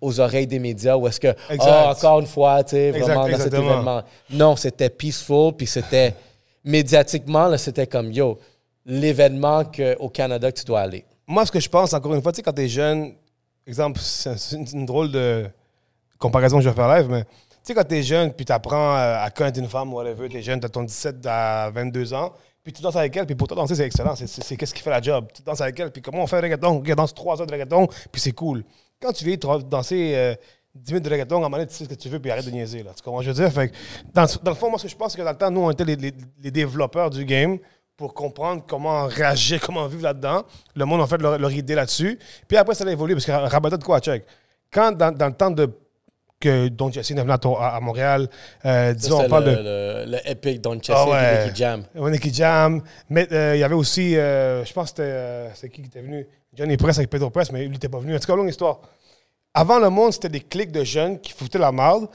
aux, 0.00 0.08
aux 0.08 0.20
oreilles 0.20 0.46
des 0.46 0.58
médias 0.58 0.96
où 0.96 1.06
est-ce 1.08 1.20
que, 1.20 1.34
ah, 1.58 1.90
encore 1.90 2.20
une 2.20 2.26
fois, 2.26 2.64
tu 2.64 2.70
sais, 2.70 2.88
Exact, 2.88 3.04
vraiment 3.14 3.28
dans 3.28 3.38
cet 3.38 3.54
événement. 3.54 4.02
Non, 4.30 4.56
c'était 4.56 4.88
peaceful, 4.90 5.52
puis 5.54 5.66
c'était 5.66 6.14
médiatiquement, 6.66 7.56
c'était 7.56 7.86
comme, 7.86 8.12
yo, 8.12 8.38
l'événement 8.84 9.64
que- 9.64 9.96
au 9.98 10.08
Canada 10.10 10.52
que 10.52 10.58
tu 10.58 10.64
dois 10.64 10.80
aller. 10.80 11.04
Moi, 11.26 11.46
ce 11.46 11.52
que 11.52 11.60
je 11.60 11.68
pense, 11.68 11.94
encore 11.94 12.14
une 12.14 12.20
fois, 12.22 12.32
tu 12.32 12.36
sais, 12.36 12.42
quand 12.42 12.52
t'es 12.52 12.68
jeune, 12.68 13.14
exemple, 13.66 14.00
c'est 14.00 14.56
une, 14.72 14.84
drôle 14.84 15.10
de 15.10 15.46
comparaison 16.18 16.58
que 16.58 16.64
je 16.64 16.68
vais 16.68 16.74
faire 16.74 16.88
live, 16.94 17.08
mais 17.08 17.24
tu 17.24 17.30
sais, 17.62 17.74
quand 17.74 17.84
t'es 17.84 18.02
jeune, 18.02 18.32
puis 18.32 18.44
t'apprends 18.44 18.94
à, 18.94 19.22
à 19.24 19.30
connaître 19.30 19.58
une 19.58 19.68
femme, 19.68 19.92
whatever, 19.94 20.28
t'es 20.28 20.42
jeune, 20.42 20.60
t'as 20.60 20.68
ton 20.68 20.82
17 20.82 21.24
à 21.26 21.70
22 21.70 22.12
ans, 22.14 22.32
puis 22.62 22.72
tu 22.72 22.82
danses 22.82 22.96
avec 22.96 23.16
elle, 23.16 23.26
puis 23.26 23.34
pour 23.36 23.46
toi, 23.48 23.56
danser, 23.56 23.76
c'est 23.76 23.86
excellent. 23.86 24.14
C'est- 24.16 24.56
qu'est-ce 24.56 24.74
qui 24.74 24.82
fait 24.82 24.90
la 24.90 25.00
job. 25.00 25.26
Tu 25.32 25.42
danses 25.42 25.60
avec 25.60 25.78
elle, 25.78 25.90
puis 25.92 26.02
comment 26.02 26.22
on 26.22 26.26
fait 26.26 26.36
le 26.36 26.42
reggaeton? 26.42 26.82
On 26.84 26.94
danse 26.94 27.14
3 27.14 27.40
heures 27.40 27.46
de 27.46 27.52
reggaeton, 27.52 27.86
puis 28.10 28.20
c'est 28.20 28.32
cool. 28.32 28.64
Quand 29.00 29.12
tu 29.12 29.24
viens 29.24 29.36
danser 29.36 30.12
euh, 30.16 30.34
10 30.76 30.92
minutes 30.92 31.04
de 31.04 31.10
reggaeton, 31.10 31.34
à 31.36 31.38
un 31.38 31.40
moment 31.42 31.56
donné, 31.56 31.66
tu 31.68 31.74
sais 31.74 31.84
ce 31.84 31.88
que 31.88 31.94
tu 31.94 32.08
veux, 32.08 32.18
puis 32.20 32.30
arrête 32.30 32.44
de 32.46 32.50
niaiser. 32.50 32.82
Là. 32.82 32.90
Tu 32.96 33.02
comprends 33.02 33.22
je 33.22 33.28
veux 33.30 33.34
dire? 33.34 33.52
Fait 33.52 33.68
que, 33.68 33.74
dans, 34.14 34.26
dans 34.42 34.50
le 34.50 34.56
fond, 34.56 34.68
moi, 34.70 34.78
ce 34.78 34.84
que 34.84 34.90
je 34.90 34.96
pense, 34.96 35.12
c'est 35.12 35.18
que 35.18 35.22
dans 35.24 35.30
le 35.32 35.36
temps, 35.38 35.50
nous, 35.50 35.60
on 35.62 35.70
était 35.70 35.84
les, 35.84 35.96
les- 35.96 36.14
les 36.42 36.50
développeurs 36.50 37.10
du 37.10 37.24
game 37.24 37.58
pour 37.96 38.12
comprendre 38.14 38.62
comment 38.68 39.06
réagir, 39.06 39.60
comment 39.60 39.86
vivre 39.86 40.02
là-dedans. 40.02 40.44
Le 40.74 40.84
monde 40.84 41.00
a 41.00 41.06
fait 41.06 41.18
leur, 41.18 41.38
leur 41.38 41.50
idée 41.52 41.74
là-dessus. 41.74 42.18
Puis 42.46 42.56
après, 42.56 42.74
ça 42.74 42.84
a 42.86 42.90
évolué, 42.90 43.14
parce 43.14 43.24
que 43.26 43.32
rabattait 43.32 43.78
de 43.78 43.84
quoi, 43.84 44.00
check. 44.00 44.24
Quand, 44.70 44.92
dans, 44.92 45.12
dans 45.16 45.26
le 45.28 45.32
temps 45.34 45.50
de 45.50 45.70
que 46.38 46.68
Don 46.68 46.92
Jesse 46.92 47.12
est 47.12 47.14
venu 47.14 47.32
à, 47.32 47.80
Montréal, 47.80 48.28
euh, 48.66 48.92
disons, 48.92 49.22
on 49.24 49.28
parle 49.28 49.44
le, 49.46 49.50
de... 49.52 49.56
le, 49.56 50.04
le 50.12 50.30
epic 50.30 50.60
Don 50.60 50.74
Chessy 50.74 50.92
Ah 50.94 51.08
ouais. 51.08 51.46
Nicky 51.46 51.56
Jam. 51.56 51.84
Nicky 51.94 52.34
Jam. 52.34 52.82
Mais 53.08 53.26
euh, 53.32 53.56
il 53.56 53.60
y 53.60 53.64
avait 53.64 53.74
aussi, 53.74 54.14
euh, 54.18 54.62
je 54.62 54.70
pense 54.74 54.92
que 54.92 54.96
c'était 54.98 55.50
c'est 55.54 55.70
qui 55.70 55.80
qui 55.80 55.88
était 55.88 56.02
venu? 56.02 56.26
Johnny 56.54 56.76
Press 56.76 56.98
avec 56.98 57.08
Pedro 57.08 57.30
Press, 57.30 57.50
mais 57.52 57.62
lui 57.62 57.70
n'était 57.70 57.88
pas 57.88 58.00
venu. 58.00 58.14
En 58.14 58.18
tout 58.18 58.26
cas, 58.26 58.36
longue 58.36 58.50
histoire. 58.50 58.80
Avant 59.58 59.78
le 59.78 59.88
monde, 59.90 60.12
c'était 60.12 60.28
des 60.28 60.40
clics 60.40 60.70
de 60.70 60.84
jeunes 60.84 61.18
qui 61.18 61.32
foutaient 61.32 61.58
la 61.58 61.72
marde. 61.72 62.06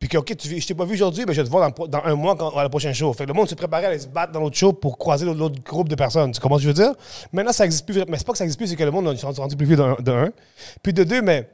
Puis 0.00 0.08
que, 0.08 0.16
OK, 0.18 0.36
tu, 0.36 0.60
je 0.60 0.66
t'ai 0.66 0.74
pas 0.74 0.84
vu 0.84 0.94
aujourd'hui, 0.94 1.24
mais 1.26 1.32
je 1.34 1.40
vais 1.40 1.46
te 1.46 1.50
voir 1.50 1.72
dans, 1.88 2.02
un 2.04 2.14
mois 2.14 2.36
quand, 2.36 2.50
à 2.56 2.62
la 2.62 2.68
prochaine 2.68 2.94
show. 2.94 3.12
Fait 3.12 3.24
que 3.24 3.28
le 3.28 3.34
monde 3.34 3.48
se 3.48 3.54
préparait 3.56 3.86
à 3.86 3.88
aller 3.88 3.98
se 3.98 4.06
battre 4.06 4.32
dans 4.32 4.38
l'autre 4.40 4.56
show 4.56 4.72
pour 4.72 4.96
croiser 4.96 5.24
l'autre- 5.26 5.60
groupe 5.64 5.88
de 5.88 5.96
personnes. 5.96 6.30
Tu 6.30 6.40
comprends 6.40 6.58
ce 6.58 6.62
que 6.64 6.70
je 6.72 6.82
veux 6.82 6.88
dire? 6.88 6.94
Maintenant, 7.32 7.52
ça 7.52 7.64
existe 7.64 7.84
plus. 7.84 8.04
Mais 8.08 8.16
c'est 8.18 8.24
pas 8.26 8.30
que 8.32 8.38
ça 8.38 8.44
existe 8.44 8.58
plus, 8.60 8.68
c'est 8.68 8.76
que 8.76 8.84
le 8.84 8.90
monde 8.92 9.08
est 9.08 9.20
rendu 9.24 9.56
plus 9.56 9.66
vieux 9.66 9.76
de 9.76 10.02
de 10.02 10.12
un. 10.12 10.28
Puis 10.82 10.92
de 10.92 11.02
deux, 11.02 11.20
mais 11.22 11.48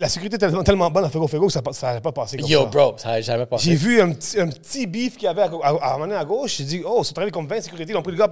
la 0.00 0.08
sécurité 0.10 0.36
est 0.36 0.38
tellement, 0.38 0.62
tellement 0.62 0.90
bonne 0.90 1.04
à 1.06 1.08
Fuego 1.08 1.26
Fuego 1.26 1.46
que 1.46 1.52
ça 1.52 1.62
n'allait 1.88 2.00
pas 2.02 2.12
passer 2.12 2.36
comme 2.36 2.46
Yo, 2.48 2.60
ça. 2.60 2.66
bro, 2.66 2.92
ça 2.98 3.08
n'a 3.08 3.20
jamais 3.22 3.46
passé. 3.46 3.70
J'ai 3.70 3.74
vu 3.76 4.00
un 4.02 4.12
petit, 4.12 4.38
un 4.38 4.48
petit 4.48 4.86
beef 4.86 5.14
qu'il 5.16 5.24
y 5.24 5.28
avait 5.28 5.42
à, 5.42 5.50
à, 5.62 5.94
à, 5.94 6.18
à 6.20 6.24
gauche. 6.26 6.56
J'ai 6.58 6.64
dit, 6.64 6.82
oh, 6.86 7.02
c'est 7.04 7.14
travaillé 7.14 7.32
comme 7.32 7.46
20 7.48 7.62
sécurités. 7.62 7.92
Ils 7.92 7.96
ont 7.96 8.02
pris 8.02 8.12
le 8.12 8.18
gars. 8.18 8.28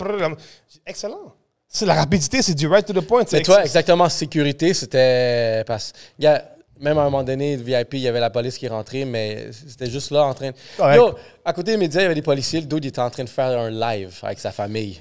Excellent. 0.86 1.34
C'est 1.68 1.86
la 1.86 1.94
rapidité, 1.94 2.42
c'est 2.42 2.54
du 2.54 2.66
right 2.66 2.86
to 2.86 2.92
the 2.92 3.00
point. 3.04 3.20
Mais 3.22 3.26
c'est 3.38 3.42
toi, 3.42 3.56
ex- 3.58 3.66
exactement, 3.66 4.08
sécurité, 4.08 4.72
c'était. 4.74 5.62
Parce 5.66 5.92
il 6.18 6.24
y 6.24 6.28
a, 6.28 6.42
même 6.80 6.96
à 6.98 7.02
un 7.02 7.04
moment 7.04 7.22
donné, 7.24 7.56
le 7.56 7.62
VIP, 7.62 7.94
il 7.94 8.00
y 8.00 8.08
avait 8.08 8.20
la 8.20 8.30
police 8.30 8.56
qui 8.58 8.68
rentrait, 8.68 9.04
mais 9.04 9.48
c'était 9.52 9.90
juste 9.90 10.10
là 10.10 10.24
en 10.24 10.34
train. 10.34 10.50
Correct. 10.76 10.96
Yo, 10.96 11.14
à 11.44 11.52
côté 11.52 11.72
des 11.72 11.76
médias, 11.76 12.00
il 12.00 12.04
y 12.04 12.06
avait 12.06 12.14
des 12.14 12.22
policiers. 12.22 12.60
Le 12.60 12.66
dude, 12.66 12.84
il 12.84 12.88
était 12.88 13.00
en 13.00 13.10
train 13.10 13.24
de 13.24 13.28
faire 13.28 13.58
un 13.58 13.70
live 13.70 14.14
avec 14.22 14.38
sa 14.38 14.52
famille. 14.52 15.00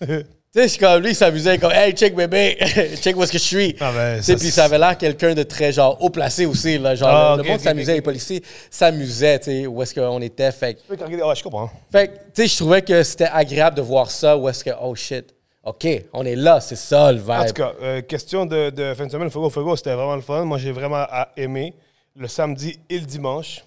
Tu 0.52 0.58
sais, 0.58 0.64
je 0.66 0.72
suis 0.72 0.80
comme 0.80 1.00
lui, 1.00 1.10
il 1.10 1.14
s'amusait 1.14 1.58
comme 1.58 1.70
Hey, 1.70 1.92
check 1.92 2.12
bébé, 2.16 2.58
check 3.00 3.16
où 3.16 3.22
est-ce 3.22 3.30
que 3.30 3.38
je 3.38 3.44
suis. 3.44 3.76
Ah 3.78 3.92
ben, 3.94 4.16
Tu 4.16 4.24
sais, 4.24 4.32
ça, 4.32 4.38
puis 4.40 4.50
ça 4.50 4.64
avait 4.64 4.78
l'air 4.78 4.98
quelqu'un 4.98 5.32
de 5.32 5.44
très 5.44 5.70
genre 5.70 5.96
haut 6.02 6.10
placé 6.10 6.44
aussi. 6.44 6.76
Là, 6.76 6.96
genre, 6.96 7.08
Ah, 7.08 7.36
le, 7.36 7.44
monde 7.44 7.60
s'amusait, 7.60 7.94
les 7.94 8.00
policiers 8.00 8.42
s'amusaient, 8.68 9.38
tu 9.38 9.44
sais, 9.44 9.66
où 9.68 9.80
est-ce 9.80 9.94
qu'on 9.94 10.20
était. 10.20 10.50
Fait, 10.50 10.76
Ouais, 10.90 10.96
je 11.36 11.42
comprends. 11.44 11.70
fait 11.92 12.08
tu 12.34 12.42
sais, 12.42 12.48
je 12.48 12.56
trouvais 12.56 12.82
que 12.82 13.00
c'était 13.04 13.28
agréable 13.32 13.76
de 13.76 13.82
voir 13.82 14.10
ça, 14.10 14.36
où 14.36 14.48
est-ce 14.48 14.64
que, 14.64 14.70
oh 14.82 14.92
shit, 14.96 15.32
OK, 15.64 15.86
on 16.14 16.24
est 16.24 16.36
là, 16.36 16.60
c'est 16.60 16.76
ça 16.76 17.12
le 17.12 17.18
vibe. 17.18 17.30
En 17.30 17.44
tout 17.44 17.52
cas, 17.52 17.74
euh, 17.82 18.00
question 18.00 18.46
de, 18.46 18.70
de 18.70 18.94
fin 18.94 19.06
de 19.06 19.10
semaine, 19.12 19.30
Fuego 19.30 19.50
Fuego, 19.50 19.76
c'était 19.76 19.94
vraiment 19.94 20.16
le 20.16 20.22
fun. 20.22 20.44
Moi, 20.44 20.56
j'ai 20.58 20.72
vraiment 20.72 21.04
aimé 21.36 21.74
le 22.16 22.26
samedi 22.28 22.78
et 22.88 22.98
le 22.98 23.04
dimanche. 23.04 23.62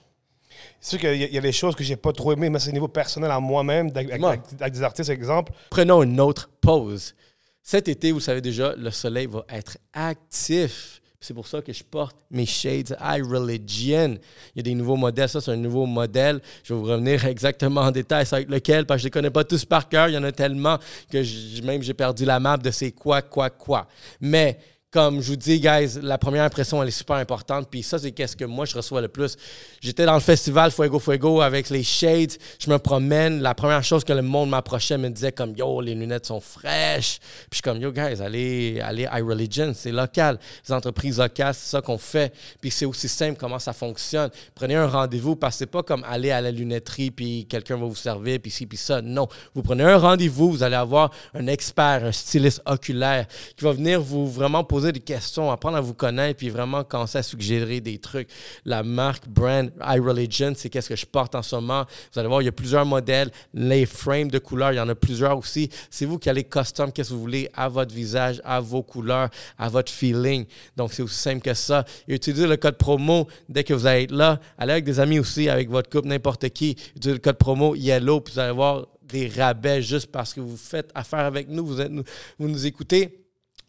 C'est 0.82 0.90
sûr 0.92 1.00
qu'il 1.00 1.20
y, 1.20 1.24
a- 1.24 1.28
il 1.28 1.34
y 1.34 1.38
a 1.38 1.42
des 1.42 1.52
choses 1.52 1.76
que 1.76 1.84
j'ai 1.84 1.96
pas 1.96 2.12
trop 2.12 2.34
aimées, 2.34 2.50
mais 2.50 2.58
c'est 2.60 2.70
au 2.70 2.74
niveau 2.74 2.88
personnel 2.88 3.30
à 3.30 3.40
moi-même, 3.40 3.88
avec, 3.88 4.10
avec- 4.10 4.20
Moi. 4.22 4.32
avec- 4.32 4.44
avec 4.60 4.74
des 4.74 4.82
artistes, 4.84 5.10
exemple. 5.10 5.52
Prenons 5.70 6.02
une 6.04 6.20
autre 6.20 6.50
pause. 6.62 7.14
Cet 7.62 7.88
été, 7.88 8.12
vous 8.12 8.20
savez 8.20 8.42
déjà, 8.42 8.74
le 8.76 8.90
soleil 8.92 9.28
va 9.28 9.46
être 9.50 9.78
actif. 9.94 11.00
C'est 11.24 11.34
pour 11.34 11.48
ça 11.48 11.62
que 11.62 11.72
je 11.72 11.86
porte 11.86 12.18
mes 12.30 12.46
shades 12.46 12.98
High 13.02 13.24
Religion. 13.26 14.18
Il 14.54 14.58
y 14.58 14.60
a 14.60 14.64
des 14.64 14.76
nouveaux 14.76 14.98
modèles. 14.98 15.30
Ça, 15.30 15.40
c'est 15.40 15.52
un 15.52 15.56
nouveau 15.56 15.86
modèle. 15.86 16.42
Je 16.66 16.74
vais 16.74 16.80
vous 16.82 16.86
revenir 16.86 17.26
exactement 17.34 17.80
en 17.80 17.92
détail 17.92 18.26
avec 18.30 18.50
lequel, 18.50 18.86
parce 18.86 18.98
que 18.98 19.04
je 19.04 19.06
ne 19.06 19.08
les 19.08 19.12
connais 19.12 19.30
pas 19.30 19.46
tous 19.46 19.64
par 19.64 19.88
cœur. 19.88 20.10
Il 20.10 20.16
y 20.16 20.18
en 20.18 20.24
a 20.26 20.34
tellement 20.34 20.78
que 21.10 21.62
même 21.64 21.82
j'ai 21.82 21.94
perdu 21.94 22.26
la 22.26 22.42
map 22.42 22.58
de 22.58 22.70
c'est 22.72 22.92
quoi, 22.92 23.22
quoi, 23.22 23.50
quoi. 23.50 23.88
Mais 24.20 24.60
comme 24.94 25.22
je 25.22 25.32
vous 25.32 25.36
dis, 25.36 25.60
guys, 25.60 26.00
la 26.04 26.20
première 26.20 26.44
impression, 26.44 26.82
elle 26.84 26.90
est 26.90 26.92
super 26.92 27.16
importante. 27.16 27.68
Puis 27.70 27.82
ça, 27.82 27.98
c'est 27.98 28.12
qu'est-ce 28.12 28.38
que 28.38 28.46
moi, 28.46 28.66
je 28.66 28.76
reçois 28.76 29.02
le 29.02 29.08
plus. 29.08 29.36
J'étais 29.82 30.06
dans 30.06 30.14
le 30.14 30.20
festival 30.20 30.70
Fuego 30.70 31.00
Fuego 31.00 31.42
avec 31.42 31.72
les 31.72 31.82
Shades. 31.82 32.34
Je 32.60 32.70
me 32.70 32.78
promène. 32.78 33.42
La 33.42 33.56
première 33.56 33.84
chose 33.84 34.04
que 34.04 34.14
le 34.14 34.22
monde 34.22 34.52
m'approchait 34.52 35.00
me 35.00 35.10
disait 35.10 35.32
comme, 35.32 35.56
yo, 35.58 35.82
les 35.82 35.96
lunettes 35.96 36.28
sont 36.28 36.40
fraîches. 36.40 37.18
Puis 37.20 37.48
je 37.50 37.56
suis 37.56 37.62
comme, 37.64 37.82
yo, 37.82 37.92
guys, 37.92 38.22
allez, 38.22 38.80
allez 38.82 39.08
à 39.08 39.16
Religion, 39.16 39.74
c'est 39.76 39.92
local. 39.92 40.38
Les 40.68 40.74
entreprises 40.74 41.18
locales, 41.18 41.56
c'est 41.56 41.72
ça 41.72 41.82
qu'on 41.82 41.98
fait. 41.98 42.32
Puis 42.62 42.70
c'est 42.70 42.86
aussi 42.86 43.10
simple 43.10 43.40
comment 43.40 43.60
ça 43.60 43.74
fonctionne. 43.74 44.30
Prenez 44.54 44.76
un 44.76 44.88
rendez-vous 44.88 45.36
parce 45.36 45.56
que 45.56 45.60
c'est 45.60 45.66
pas 45.66 45.82
comme 45.82 46.04
aller 46.04 46.30
à 46.30 46.40
la 46.40 46.52
lunetterie 46.52 47.10
puis 47.10 47.48
quelqu'un 47.50 47.78
va 47.78 47.88
vous 47.88 47.96
servir 47.96 48.38
puis 48.40 48.52
ci 48.52 48.68
puis 48.68 48.78
ça. 48.78 49.02
Non. 49.02 49.28
Vous 49.56 49.64
prenez 49.64 49.86
un 49.86 49.98
rendez-vous, 49.98 50.52
vous 50.52 50.62
allez 50.62 50.76
avoir 50.76 51.10
un 51.34 51.48
expert, 51.48 52.06
un 52.06 52.12
styliste 52.12 52.62
oculaire 52.68 53.26
qui 53.58 53.66
va 53.66 53.72
venir 53.72 54.00
vous 54.00 54.30
vraiment 54.30 54.64
poser 54.64 54.83
des 54.92 55.00
questions, 55.00 55.52
apprendre 55.52 55.78
à 55.78 55.82
vous 55.82 55.94
connaître 55.94 56.38
puis 56.38 56.50
vraiment 56.50 56.84
commencer 56.84 57.18
à 57.18 57.24
suggérer 57.24 57.82
des 57.82 57.98
trucs. 57.98 58.30
La 58.66 58.84
marque 58.84 59.28
brand 59.28 59.72
iReligion, 59.80 60.54
c'est 60.56 60.70
qu'est-ce 60.70 60.90
que 60.90 60.96
je 60.96 61.06
porte 61.06 61.36
en 61.36 61.42
ce 61.42 61.56
moment. 61.56 61.86
Vous 62.12 62.20
allez 62.20 62.28
voir, 62.28 62.42
il 62.42 62.46
y 62.46 62.50
a 62.50 62.54
plusieurs 62.54 62.86
modèles. 62.86 63.32
Les 63.54 63.86
frames 63.86 64.30
de 64.30 64.40
couleurs, 64.40 64.74
il 64.74 64.78
y 64.78 64.80
en 64.80 64.90
a 64.90 64.96
plusieurs 64.96 65.38
aussi. 65.38 65.70
C'est 65.90 66.06
vous 66.06 66.18
qui 66.18 66.30
allez 66.30 66.44
custom 66.44 66.92
qu'est-ce 66.92 67.10
que 67.10 67.14
vous 67.14 67.22
voulez 67.22 67.50
à 67.54 67.70
votre 67.70 67.94
visage, 67.94 68.42
à 68.44 68.60
vos 68.60 68.84
couleurs, 68.84 69.30
à 69.58 69.70
votre 69.70 69.92
feeling. 69.92 70.46
Donc, 70.76 70.94
c'est 70.94 71.04
aussi 71.04 71.20
simple 71.20 71.42
que 71.42 71.54
ça. 71.54 71.86
Et 72.08 72.16
utilisez 72.16 72.48
le 72.48 72.58
code 72.58 72.78
promo 72.78 73.28
dès 73.48 73.64
que 73.64 73.74
vous 73.74 73.86
allez 73.86 74.04
être 74.04 74.12
là. 74.12 74.40
Allez 74.58 74.74
avec 74.74 74.86
des 74.86 75.00
amis 75.00 75.20
aussi, 75.20 75.50
avec 75.50 75.70
votre 75.70 75.90
couple, 75.90 76.08
n'importe 76.08 76.50
qui. 76.50 76.72
Utilisez 76.96 77.14
le 77.14 77.20
code 77.20 77.38
promo 77.38 77.76
YELLOW, 77.76 78.22
puis 78.22 78.34
vous 78.34 78.40
allez 78.40 78.54
voir 78.54 78.88
des 79.04 79.28
rabais 79.28 79.82
juste 79.82 80.08
parce 80.12 80.34
que 80.34 80.42
vous 80.42 80.58
faites 80.58 80.90
affaire 80.96 81.20
avec 81.20 81.48
nous, 81.48 81.66
vous, 81.66 81.80
êtes, 81.80 81.92
vous 81.92 82.48
nous 82.48 82.66
écoutez. 82.66 83.23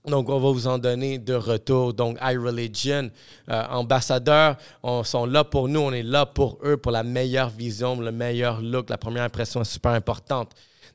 Donc, 0.06 0.28
on 0.28 0.38
va 0.38 0.50
vous 0.50 0.66
en 0.66 0.78
donner 0.78 1.18
de 1.18 1.34
retour. 1.34 1.94
Donc, 1.94 2.18
iReligion, 2.20 3.10
euh, 3.50 3.64
ambassadeurs, 3.70 4.56
on 4.82 5.02
sont 5.02 5.24
là 5.24 5.44
pour 5.44 5.68
nous, 5.68 5.80
on 5.80 5.92
est 5.92 6.02
là 6.02 6.26
pour 6.26 6.58
eux, 6.62 6.76
pour 6.76 6.92
la 6.92 7.02
meilleure 7.02 7.48
vision, 7.48 7.98
le 7.98 8.12
meilleur 8.12 8.60
look. 8.60 8.90
La 8.90 8.98
première 8.98 9.22
impression 9.22 9.62
est 9.62 9.64
super 9.64 9.92
importante. 9.92 10.50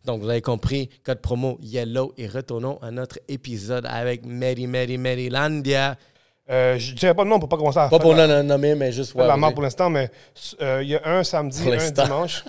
Donc, 0.05 0.21
vous 0.21 0.29
avez 0.29 0.41
compris, 0.41 0.89
code 1.03 1.21
promo 1.21 1.57
Yellow. 1.59 2.13
Et 2.17 2.27
retournons 2.27 2.77
à 2.83 2.91
notre 2.91 3.19
épisode 3.27 3.87
avec 3.87 4.25
Mary, 4.25 4.67
Mary, 4.67 4.97
Marylandia. 4.97 5.97
Euh, 6.49 6.77
je 6.77 6.91
ne 6.91 6.97
dirais 6.97 7.13
pas 7.13 7.23
de 7.23 7.29
nom 7.29 7.39
pour 7.39 7.49
pas 7.49 7.57
commencer 7.57 7.79
à 7.79 7.89
Pas 7.89 7.97
faire 7.97 7.99
pour 7.99 8.13
la, 8.13 8.27
le 8.27 8.41
nommer, 8.43 8.75
mais 8.75 8.91
juste 8.91 9.15
la 9.15 9.27
ouais, 9.27 9.37
marque 9.37 9.53
pour 9.53 9.63
l'instant, 9.63 9.89
mais 9.89 10.09
euh, 10.61 10.81
il 10.81 10.89
y 10.89 10.95
a 10.95 11.01
un 11.05 11.23
samedi, 11.23 11.63
Pour 11.63 11.73
un 11.73 11.91
dimanche. 11.91 12.43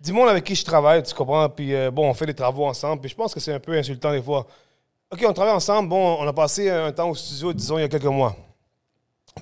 Dis-moi 0.00 0.30
avec 0.30 0.44
qui 0.44 0.54
je 0.54 0.64
travaille, 0.64 1.02
tu 1.02 1.14
comprends? 1.14 1.48
Puis 1.48 1.74
euh, 1.74 1.90
bon, 1.90 2.08
on 2.08 2.14
fait 2.14 2.26
des 2.26 2.34
travaux 2.34 2.64
ensemble. 2.64 3.00
Puis 3.00 3.10
je 3.10 3.16
pense 3.16 3.34
que 3.34 3.40
c'est 3.40 3.52
un 3.52 3.60
peu 3.60 3.72
insultant 3.72 4.12
des 4.12 4.22
fois. 4.22 4.46
OK, 5.12 5.24
on 5.26 5.32
travaille 5.32 5.54
ensemble. 5.54 5.88
Bon, 5.88 6.18
on 6.20 6.26
a 6.26 6.32
passé 6.32 6.68
un 6.70 6.92
temps 6.92 7.10
au 7.10 7.14
studio, 7.14 7.52
disons, 7.52 7.78
il 7.78 7.82
y 7.82 7.84
a 7.84 7.88
quelques 7.88 8.04
mois. 8.04 8.36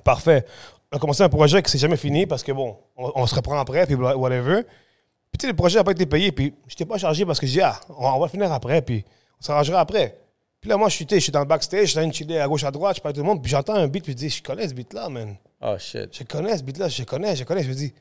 Parfait. 0.03 0.45
On 0.91 0.97
a 0.97 0.99
commencé 0.99 1.23
un 1.23 1.29
projet 1.29 1.61
qui 1.63 1.71
s'est 1.71 1.77
jamais 1.77 1.97
fini 1.97 2.25
parce 2.25 2.43
que 2.43 2.51
bon, 2.51 2.77
on, 2.95 3.11
on 3.15 3.27
se 3.27 3.35
reprend 3.35 3.57
après, 3.59 3.85
puis 3.85 3.95
whatever. 3.95 4.63
Puis 4.63 5.39
tu 5.39 5.41
sais, 5.41 5.47
le 5.47 5.55
projet 5.55 5.79
n'a 5.79 5.83
pas 5.83 5.91
été 5.91 6.05
payé, 6.05 6.31
puis 6.31 6.53
je 6.67 6.75
t'ai 6.75 6.85
pas 6.85 6.97
chargé 6.97 7.25
parce 7.25 7.39
que 7.39 7.47
j'ai 7.47 7.53
dit, 7.53 7.61
ah, 7.61 7.79
on, 7.89 8.05
on 8.05 8.19
va 8.19 8.27
finir 8.27 8.51
après, 8.51 8.81
puis 8.81 9.03
on 9.39 9.43
s'arrangera 9.43 9.81
après. 9.81 10.17
Puis 10.61 10.69
là, 10.69 10.77
moi, 10.77 10.89
je 10.89 10.95
suis, 10.95 11.05
je 11.09 11.19
suis 11.19 11.31
dans 11.31 11.41
le 11.41 11.45
backstage, 11.45 11.81
je 11.81 11.85
suis 11.87 11.97
en 11.99 12.01
train 12.01 12.09
de 12.09 12.13
chiller 12.13 12.39
à 12.39 12.47
gauche, 12.47 12.63
à 12.63 12.71
droite, 12.71 12.95
je 12.95 13.01
parle 13.01 13.11
à 13.11 13.15
tout 13.15 13.21
le 13.21 13.27
monde, 13.27 13.41
puis 13.41 13.51
j'entends 13.51 13.75
un 13.75 13.87
beat, 13.87 14.03
puis 14.03 14.13
je 14.13 14.17
dis, 14.17 14.29
je 14.29 14.41
connais 14.41 14.67
ce 14.67 14.73
beat-là, 14.73 15.09
man. 15.09 15.35
Oh 15.61 15.75
shit. 15.77 16.09
Je 16.17 16.23
connais 16.23 16.57
ce 16.57 16.63
beat-là, 16.63 16.87
je 16.87 17.03
connais, 17.03 17.35
je 17.35 17.43
connais. 17.43 17.63
Je 17.63 17.69
me 17.69 17.73
dis, 17.73 17.93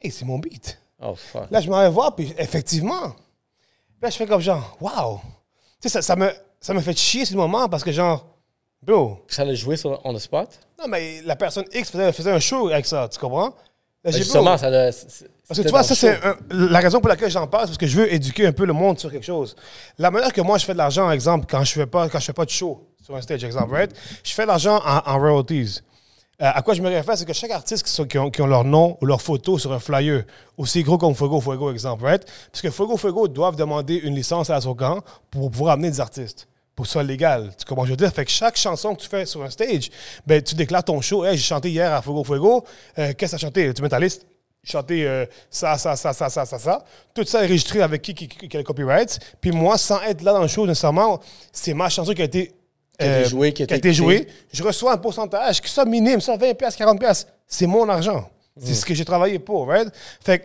hey, 0.00 0.10
c'est 0.10 0.24
mon 0.24 0.38
beat. 0.38 0.78
Oh 1.02 1.14
fuck. 1.14 1.50
Là, 1.50 1.60
je 1.60 1.68
m'en 1.68 1.80
vais 1.80 1.90
voir, 1.90 2.14
puis 2.14 2.32
effectivement. 2.38 3.10
Puis 3.10 4.02
là, 4.02 4.10
je 4.10 4.16
fais 4.16 4.26
comme 4.26 4.40
genre, 4.40 4.76
wow. 4.80 5.20
Tu 5.80 5.88
sais, 5.88 5.88
ça, 5.88 6.02
ça, 6.02 6.16
me, 6.16 6.30
ça 6.64 6.72
me 6.72 6.80
fait 6.80 6.96
chier 6.96 7.24
ce 7.26 7.34
moment 7.34 7.68
parce 7.68 7.84
que, 7.84 7.92
genre, 7.92 8.26
bro, 8.82 9.18
Ça 9.28 9.42
allait 9.42 9.54
jouer 9.54 9.76
sur 9.76 10.00
on 10.04 10.14
the 10.14 10.18
spot? 10.18 10.48
non, 10.80 10.86
mais 10.88 11.20
la 11.24 11.36
personne 11.36 11.64
X 11.72 11.90
faisait, 11.90 12.12
faisait 12.12 12.30
un 12.32 12.40
show 12.40 12.68
avec 12.68 12.86
ça, 12.86 13.06
tu 13.08 13.18
comprends? 13.18 13.54
Là, 14.02 14.10
Justement, 14.10 14.56
ça 14.58 14.68
l'a- 14.70 14.90
parce 15.46 15.60
que 15.60 15.64
tu 15.64 15.70
vois, 15.70 15.82
ça, 15.82 15.94
c'est 15.94 16.18
la 16.50 16.78
raison 16.80 17.00
pour 17.00 17.08
laquelle 17.08 17.30
j'en 17.30 17.46
parle, 17.46 17.66
parce 17.66 17.78
que 17.78 17.86
je 17.86 17.96
veux 17.98 18.12
éduquer 18.12 18.46
un 18.46 18.52
peu 18.52 18.64
le 18.66 18.72
monde 18.72 18.98
sur 18.98 19.10
quelque 19.10 19.24
chose. 19.24 19.54
La 19.98 20.10
manière 20.10 20.32
que 20.32 20.40
moi, 20.42 20.56
je 20.58 20.64
fais 20.64 20.72
de 20.74 20.78
l'argent, 20.78 21.10
exemple, 21.10 21.46
quand 21.48 21.64
je 21.64 21.72
fais 21.72 21.86
pas, 21.86 22.08
quand 22.08 22.18
je 22.18 22.24
fais 22.26 22.32
pas 22.34 22.44
de 22.46 22.50
show 22.50 22.86
sur 23.02 23.14
un 23.16 23.20
stage, 23.22 23.44
exemple, 23.44 23.72
right? 23.74 23.90
Je 24.22 24.32
fais 24.32 24.42
de 24.42 24.48
l'argent 24.48 24.80
en, 24.84 25.02
en 25.10 25.18
royalties. 25.18 25.80
Euh, 26.42 26.50
à 26.52 26.62
quoi 26.62 26.74
je 26.74 26.82
me 26.82 26.88
réfère, 26.88 27.16
c'est 27.16 27.24
que 27.24 27.32
chaque 27.32 27.50
artiste 27.52 27.84
qui, 27.84 27.90
sont- 27.92 28.04
qui 28.06 28.18
ont, 28.18 28.30
qui 28.30 28.42
ont 28.42 28.46
leur 28.46 28.64
nom 28.64 28.98
ou 29.00 29.06
leur 29.06 29.22
photo 29.22 29.56
sur 29.58 29.72
un 29.72 29.78
flyer, 29.78 30.24
aussi 30.58 30.82
gros 30.82 30.98
comme 30.98 31.14
Fuego 31.14 31.40
Fuego, 31.40 31.70
exemple, 31.70 32.04
right? 32.04 32.26
Parce 32.50 32.60
que 32.60 32.70
Fuego 32.70 32.96
Fuego 32.98 33.28
doivent 33.28 33.56
demander 33.56 33.94
une 33.96 34.14
licence 34.16 34.50
à 34.50 34.60
Socan 34.60 34.98
pour 35.30 35.50
pouvoir 35.50 35.74
amener 35.74 35.90
des 35.90 36.00
artistes, 36.00 36.46
pour 36.74 36.86
soit 36.86 37.02
légal. 37.02 37.52
Tu 37.58 37.64
comprends 37.64 37.84
je 37.84 37.90
veux 37.90 37.96
dire? 37.96 38.12
Fait 38.12 38.24
que 38.24 38.30
chaque 38.30 38.56
chanson 38.56 38.94
que 38.94 39.02
tu 39.02 39.08
fais 39.08 39.26
sur 39.26 39.42
un 39.42 39.50
stage, 39.50 39.90
ben, 40.26 40.42
tu 40.42 40.54
déclares 40.54 40.84
ton 40.84 41.00
show. 41.00 41.24
Hey, 41.24 41.36
j'ai 41.36 41.42
chanté 41.44 41.70
hier 41.70 41.92
à 41.92 42.02
Fuego 42.02 42.24
Fuego. 42.24 42.64
Euh, 42.98 43.12
Qu'est-ce 43.16 43.36
que 43.36 43.40
tu 43.40 43.44
as 43.44 43.48
chanté? 43.48 43.74
Tu 43.74 43.82
mets 43.82 43.88
ta 43.88 44.00
liste 44.00 44.26
chanter 44.66 45.06
euh, 45.06 45.26
ça, 45.50 45.76
ça, 45.76 45.94
ça, 45.94 46.14
ça, 46.14 46.30
ça, 46.30 46.46
ça, 46.46 46.58
ça. 46.58 46.84
Tout 47.14 47.22
ça 47.26 47.42
est 47.42 47.44
enregistré 47.44 47.82
avec 47.82 48.00
qui, 48.00 48.14
qui, 48.14 48.26
qui, 48.26 48.48
qui 48.48 48.56
a 48.56 48.60
le 48.60 48.64
copyright. 48.64 49.18
Puis 49.40 49.52
moi, 49.52 49.76
sans 49.76 50.00
être 50.02 50.22
là 50.22 50.32
dans 50.32 50.40
le 50.40 50.48
show 50.48 50.66
nécessairement, 50.66 51.20
c'est 51.52 51.74
ma 51.74 51.90
chanson 51.90 52.14
qui 52.14 52.22
a 52.22 52.24
été, 52.24 52.46
Qui 52.98 53.04
a 53.06 53.20
été 53.20 53.28
jouée, 53.28 53.52
qui 53.52 53.62
a 53.62 53.76
été 53.76 53.92
jouée. 53.92 54.26
Je 54.54 54.62
reçois 54.62 54.94
un 54.94 54.96
pourcentage, 54.96 55.60
que 55.60 55.68
ça 55.68 55.84
minime, 55.84 56.20
ça 56.22 56.38
20 56.38 56.54
pièces, 56.54 56.76
40 56.76 56.98
pièces. 56.98 57.26
C'est 57.46 57.66
mon 57.66 57.86
argent. 57.90 58.30
C'est 58.58 58.70
Mm. 58.70 58.74
ce 58.74 58.84
que 58.86 58.94
j'ai 58.94 59.04
travaillé 59.04 59.38
pour, 59.38 59.68
right? 59.68 59.88
Fait 60.24 60.38
que 60.38 60.44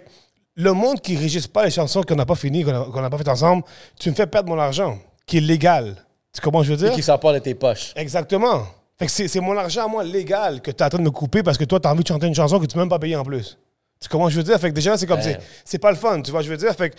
le 0.55 0.73
monde 0.73 0.99
qui 0.99 1.15
ne 1.15 1.21
registre 1.23 1.49
pas 1.53 1.63
les 1.63 1.71
chansons 1.71 2.03
qu'on 2.03 2.15
n'a 2.15 2.25
pas 2.25 2.35
finies, 2.35 2.65
qu'on 2.65 2.71
n'a 2.73 2.85
qu'on 2.91 3.01
n'a 3.01 3.09
pas 3.09 3.17
faites 3.19 3.29
ensemble, 3.29 3.63
tu 3.97 4.09
me 4.09 4.15
fais 4.15 4.27
perdre 4.27 4.49
mon 4.49 4.59
argent, 4.59 4.97
qui 5.25 5.37
est 5.37 5.41
légal. 5.41 5.95
Tu 6.33 6.41
comprends 6.41 6.63
ce 6.63 6.69
que 6.69 6.73
je 6.75 6.79
veux 6.79 6.85
Et 6.85 6.89
dire? 6.89 6.95
qui 6.95 7.03
sort 7.03 7.19
pas 7.19 7.33
de 7.33 7.39
tes 7.39 7.55
poches. 7.55 7.91
Exactement. 7.95 8.63
Fait 8.97 9.05
que 9.05 9.11
c'est 9.27 9.39
mon 9.39 9.57
argent 9.57 9.85
à 9.85 9.87
moi 9.87 10.03
légal 10.03 10.61
que 10.61 10.71
tu 10.71 10.77
es 10.77 10.85
en 10.85 10.89
train 10.89 10.97
de 10.99 11.03
me 11.03 11.11
couper 11.11 11.41
parce 11.41 11.57
que 11.57 11.63
toi, 11.63 11.79
tu 11.79 11.87
as 11.87 11.91
envie 11.91 12.03
de 12.03 12.07
chanter 12.07 12.27
une 12.27 12.35
chanson 12.35 12.59
que 12.59 12.65
tu 12.65 12.77
ne 12.77 12.81
même 12.81 12.89
pas 12.89 12.99
payé 12.99 13.15
en 13.15 13.23
plus. 13.23 13.57
Tu 14.01 14.07
comprends 14.09 14.27
ce 14.29 14.35
que 14.35 14.41
je 14.41 14.45
veux 14.45 14.51
dire? 14.51 14.59
Fait 14.59 14.69
que 14.69 14.75
déjà, 14.75 14.97
c'est 14.97 15.05
comme, 15.07 15.19
Ouais. 15.19 15.37
c'est- 15.65 15.79
pas 15.79 15.91
le 15.91 15.97
fun, 15.97 16.21
tu 16.21 16.31
vois, 16.31 16.41
je 16.41 16.49
veux 16.49 16.57
dire? 16.57 16.73
Fait 16.75 16.89
que 16.91 16.95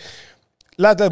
là, 0.77 0.93
dit- 0.95 1.03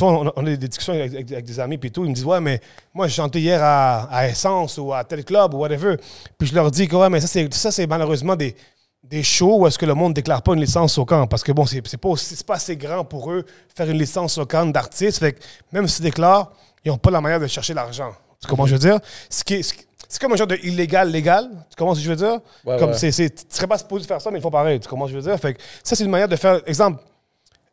on 0.00 0.26
a, 0.28 0.32
on 0.36 0.46
a 0.46 0.50
des 0.56 0.68
discussions 0.68 0.94
avec, 0.94 1.12
avec- 1.14 1.32
avec 1.32 1.44
des 1.44 1.60
amis, 1.60 1.78
puis 1.78 1.90
tout, 1.90 2.04
ils 2.04 2.10
me 2.10 2.14
disent, 2.14 2.24
ouais, 2.24 2.40
mais 2.40 2.60
moi, 2.92 3.06
j'ai 3.06 3.14
chanté 3.14 3.40
hier 3.40 3.62
à, 3.62 4.04
à 4.04 4.28
Essence 4.28 4.78
ou 4.78 4.92
à 4.92 5.04
tel 5.04 5.24
club 5.24 5.54
ou 5.54 5.58
whatever. 5.58 5.96
Puis 6.38 6.48
je 6.48 6.54
leur 6.54 6.70
dis 6.70 6.88
que, 6.88 6.96
ouais, 6.96 7.08
mais 7.10 7.20
ça, 7.20 7.70
c'est 7.70 7.86
malheureusement 7.86 8.34
des, 8.36 8.54
des 9.02 9.22
shows 9.22 9.58
où 9.60 9.66
est-ce 9.66 9.78
que 9.78 9.86
le 9.86 9.94
monde 9.94 10.14
déclare 10.14 10.42
pas 10.42 10.54
une 10.54 10.60
licence 10.60 10.96
au 10.98 11.04
camp. 11.04 11.26
Parce 11.26 11.42
que, 11.44 11.52
bon, 11.52 11.66
c'est 11.66 11.82
pas, 11.98 12.08
aussi- 12.08 12.42
pas 12.44 12.54
assez 12.54 12.76
grand 12.76 13.04
pour 13.04 13.30
eux 13.30 13.44
faire 13.76 13.88
une 13.90 13.98
licence 13.98 14.38
au 14.38 14.46
camp 14.46 14.66
d'artiste. 14.72 15.18
Fait 15.18 15.32
que 15.34 15.40
même 15.72 15.86
s'ils 15.86 16.04
déclarent, 16.04 16.50
ils 16.84 16.90
n'ont 16.90 16.98
pas 16.98 17.10
la 17.10 17.20
manière 17.20 17.40
de 17.40 17.46
chercher 17.46 17.74
l'argent. 17.74 18.12
Tu 18.40 18.46
comprends 18.48 18.66
je 18.66 18.74
veux 18.74 18.78
dire? 18.78 18.98
Ce 19.30 19.42
qui 19.44 19.54
est- 19.54 19.86
C'est 20.06 20.20
comme 20.20 20.32
un 20.32 20.36
genre 20.36 20.46
de 20.46 20.56
illégal, 20.62 21.10
légal. 21.10 21.48
Tu 21.70 21.76
comprends 21.76 21.94
ce 21.94 22.00
que 22.00 22.04
je 22.04 22.10
veux 22.10 22.16
dire? 22.16 22.38
Ouais, 22.64 22.78
comme 22.78 22.90
ouais. 22.90 22.96
c'est, 22.98 23.10
c'est, 23.10 23.30
tu 23.30 23.44
serais 23.56 23.66
pas 23.66 23.78
supposé 23.78 24.06
faire 24.06 24.20
ça, 24.20 24.30
mais 24.30 24.38
ils 24.38 24.42
font 24.42 24.50
pareil. 24.50 24.78
Tu 24.78 24.86
comprends 24.88 25.06
ce 25.06 25.12
que 25.12 25.18
je 25.18 25.24
veux 25.24 25.30
dire? 25.30 25.40
Fait 25.40 25.54
que 25.54 25.60
ça, 25.82 25.96
c'est 25.96 26.04
une 26.04 26.10
manière 26.10 26.28
de 26.28 26.36
faire. 26.36 26.60
Exemple, 26.66 27.02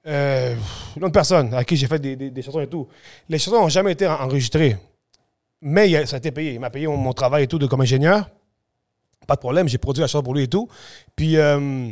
euh, 0.07 0.55
une 0.95 1.03
autre 1.03 1.13
personne 1.13 1.53
à 1.53 1.63
qui 1.63 1.75
j'ai 1.75 1.87
fait 1.87 1.99
des, 1.99 2.15
des- 2.15 2.31
des 2.31 2.41
chansons 2.41 2.61
et 2.61 2.67
tout. 2.67 2.87
Les 3.29 3.37
chansons 3.37 3.59
n'ont 3.61 3.69
jamais 3.69 3.91
été 3.91 4.07
en- 4.07 4.13
enregistrées. 4.13 4.77
Mais 5.61 5.89
il 5.89 5.95
a- 5.97 6.05
ça 6.07 6.15
a 6.15 6.19
été 6.19 6.31
payé. 6.31 6.53
Il 6.53 6.59
m'a 6.59 6.69
payé 6.71 6.87
mon, 6.87 6.97
mon 6.97 7.13
travail 7.13 7.43
et 7.43 7.47
tout 7.47 7.59
de, 7.59 7.67
comme 7.67 7.81
ingénieur. 7.81 8.27
Pas 9.27 9.35
de 9.35 9.39
problème, 9.41 9.67
j'ai 9.67 9.77
produit 9.77 10.01
la 10.01 10.07
chanson 10.07 10.23
pour 10.23 10.33
lui 10.33 10.43
et 10.43 10.47
tout. 10.47 10.67
Puis, 11.15 11.37
euh, 11.37 11.89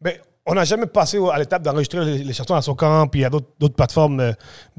ben, 0.00 0.14
on 0.46 0.54
n'a 0.54 0.64
jamais 0.64 0.86
passé 0.86 1.18
à 1.32 1.38
l'étape 1.38 1.62
d'enregistrer 1.62 2.04
les, 2.04 2.18
les 2.24 2.32
chansons 2.32 2.54
à 2.54 2.62
son 2.62 2.74
camp, 2.74 3.06
puis 3.08 3.20
il 3.20 3.22
y 3.22 3.26
a 3.26 3.30
d'autres 3.30 3.74
plateformes, 3.76 4.20
euh, 4.20 4.32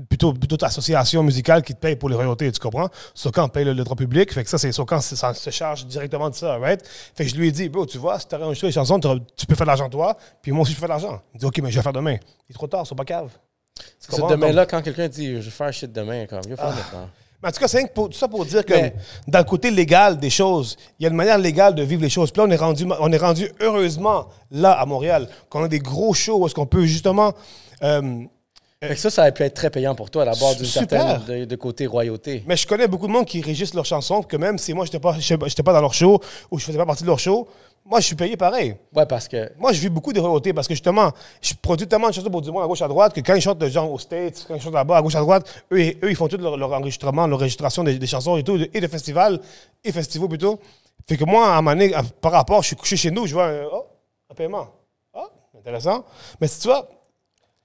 plutôt, 0.09 0.33
associations 0.63 1.23
musicales 1.23 1.61
qui 1.61 1.73
te 1.73 1.79
payent 1.79 1.95
pour 1.95 2.09
les 2.09 2.15
royautés, 2.15 2.51
tu 2.51 2.59
comprends? 2.59 2.89
Socan 3.13 3.47
paye 3.47 3.63
le, 3.65 3.73
le 3.73 3.83
droit 3.83 3.95
public, 3.95 4.33
fait 4.33 4.43
que 4.43 4.49
ça, 4.49 4.57
c'est 4.57 4.71
Socan, 4.71 4.99
c'est- 4.99 5.15
ça 5.15 5.33
se 5.33 5.49
charge 5.49 5.85
directement 5.85 6.29
de 6.29 6.35
ça, 6.35 6.57
right? 6.57 6.81
Fait 7.15 7.23
que 7.25 7.29
je 7.29 7.35
lui 7.35 7.47
ai 7.47 7.51
dit, 7.51 7.69
bro, 7.69 7.85
tu 7.85 7.97
vois, 7.99 8.19
si 8.19 8.27
tu 8.27 8.35
enregistré 8.35 8.67
les 8.67 8.73
chansons, 8.73 8.99
tu 8.99 9.45
peux 9.45 9.55
faire 9.55 9.65
de 9.65 9.69
l'argent 9.69 9.87
toi, 9.89 10.17
puis 10.41 10.51
moi 10.51 10.63
aussi 10.63 10.73
je 10.73 10.77
faire 10.79 10.87
de 10.87 10.93
l'argent. 10.93 11.21
Il 11.33 11.39
dit, 11.39 11.45
ok, 11.45 11.59
mais 11.61 11.71
je 11.71 11.77
vais 11.77 11.83
faire 11.83 11.93
demain. 11.93 12.17
Il 12.49 12.51
est 12.51 12.53
trop 12.55 12.67
tard, 12.67 12.85
c'est 12.87 12.95
pas 12.95 13.05
cave. 13.05 13.29
Tu 13.77 13.83
Ce 13.99 14.07
comprends? 14.11 14.27
demain-là, 14.29 14.65
quand 14.65 14.81
quelqu'un 14.81 15.07
dit 15.07 15.27
je 15.37 15.41
vais 15.41 15.49
faire 15.49 15.71
shit 15.71 15.91
demain, 15.91 16.25
comme 16.25 16.41
yo, 16.47 16.55
fais 16.55 16.61
Ah. 16.63 16.69
maintenant. 16.75 17.09
Mais 17.41 17.49
en 17.49 17.51
tout 17.51 17.59
cas, 17.59 17.67
c'est 17.67 17.77
rien 17.77 17.87
que 17.87 17.93
pour, 17.93 18.09
tout 18.09 18.17
ça 18.17 18.27
pour 18.27 18.45
dire 18.45 18.63
que 18.65 18.73
Mais- 18.73 18.93
dans 19.27 19.39
le 19.39 19.45
côté 19.45 19.71
légal 19.71 20.17
des 20.19 20.29
choses, 20.29 20.77
il 20.99 21.03
y 21.03 21.05
a 21.07 21.09
une 21.09 21.15
manière 21.15 21.37
légale 21.37 21.73
de 21.75 21.83
vivre 21.83 22.01
les 22.01 22.09
choses. 22.09 22.31
Puis 22.31 22.39
là, 22.41 22.47
on 22.47 22.51
est 22.51 22.55
rendu, 22.55 22.85
on 22.99 23.11
est 23.11 23.17
rendu 23.17 23.51
heureusement 23.59 24.27
là 24.51 24.71
à 24.73 24.85
Montréal, 24.85 25.27
qu'on 25.49 25.63
a 25.63 25.67
des 25.67 25.79
gros 25.79 26.13
shows 26.13 26.37
où 26.39 26.45
est-ce 26.45 26.53
qu'on 26.55 26.65
peut 26.67 26.85
justement. 26.85 27.33
euh, 27.83 28.23
Fait 28.83 28.95
que 28.95 28.99
ça, 28.99 29.09
ça 29.09 29.21
aurait 29.23 29.31
pu 29.31 29.43
être 29.43 29.53
très 29.53 29.69
payant 29.69 29.93
pour 29.95 30.09
toi, 30.09 30.25
d'abord, 30.25 30.55
d'une 30.55 30.65
Super. 30.65 31.01
certaine 31.19 31.39
de, 31.41 31.45
de 31.45 31.55
côté 31.55 31.85
royauté. 31.87 32.43
mais 32.47 32.57
je 32.57 32.65
connais 32.65 32.87
beaucoup 32.87 33.05
de 33.07 33.11
monde 33.11 33.25
qui 33.25 33.41
régissent 33.41 33.73
leurs 33.75 33.85
chansons, 33.85 34.23
que 34.23 34.37
même 34.37 34.57
si 34.57 34.73
moi, 34.73 34.85
je 34.85 34.89
n'étais 34.89 34.99
pas, 34.99 35.15
j'étais 35.19 35.63
pas 35.63 35.73
dans 35.73 35.81
leur 35.81 35.93
show 35.93 36.19
ou 36.49 36.57
je 36.59 36.65
faisais 36.65 36.77
pas 36.79 36.85
partie 36.85 37.03
de 37.03 37.07
leur 37.07 37.19
show, 37.19 37.47
moi, 37.85 37.99
je 37.99 38.05
suis 38.05 38.15
payé 38.15 38.37
pareil. 38.37 38.75
Ouais, 38.93 39.05
parce 39.05 39.27
que. 39.27 39.51
Moi, 39.57 39.73
je 39.73 39.81
vis 39.81 39.89
beaucoup 39.89 40.13
de 40.13 40.19
royautés 40.19 40.53
parce 40.53 40.67
que 40.67 40.73
justement, 40.73 41.11
je 41.41 41.53
produis 41.61 41.87
tellement 41.87 42.07
de 42.09 42.13
chansons 42.13 42.29
pour 42.29 42.41
du 42.41 42.51
monde 42.51 42.63
à 42.63 42.67
gauche 42.67 42.81
à 42.81 42.87
droite 42.87 43.13
que 43.13 43.19
quand 43.21 43.33
ils 43.35 43.41
chantent 43.41 43.57
de 43.57 43.67
gens 43.69 43.87
aux 43.87 43.99
States, 43.99 44.45
quand 44.47 44.55
ils 44.55 44.61
chantent 44.61 44.73
là-bas 44.73 44.97
à 44.97 45.01
gauche 45.01 45.15
à 45.15 45.19
droite, 45.19 45.63
eux, 45.73 45.81
ils- 45.81 45.97
eux 46.03 46.09
ils 46.11 46.15
font 46.15 46.27
tout 46.27 46.37
leur, 46.37 46.55
leur 46.57 46.71
enregistrement, 46.73 47.27
leur 47.27 47.37
enregistration 47.39 47.83
des, 47.83 47.97
des 47.97 48.07
chansons 48.07 48.37
et 48.37 48.43
tout, 48.43 48.57
et 48.73 48.79
de 48.79 48.87
festivals, 48.87 49.39
et 49.83 49.91
festivals 49.91 50.29
plutôt. 50.29 50.59
Fait 51.07 51.17
que 51.17 51.25
moi, 51.25 51.47
à 51.47 51.57
un 51.57 51.61
moment 51.61 51.71
donné, 51.71 51.91
par 52.21 52.31
rapport, 52.31 52.61
je 52.61 52.67
suis 52.67 52.75
couché 52.75 52.95
chez 52.95 53.11
nous, 53.11 53.25
je 53.27 53.33
vois 53.33 53.47
un, 53.47 53.63
oh, 53.71 53.85
un 54.29 54.35
paiement. 54.35 54.67
Ah, 55.13 55.27
intéressant. 55.57 56.05
Mais 56.39 56.47
si 56.47 56.59
tu 56.61 56.67
vois, 56.67 56.87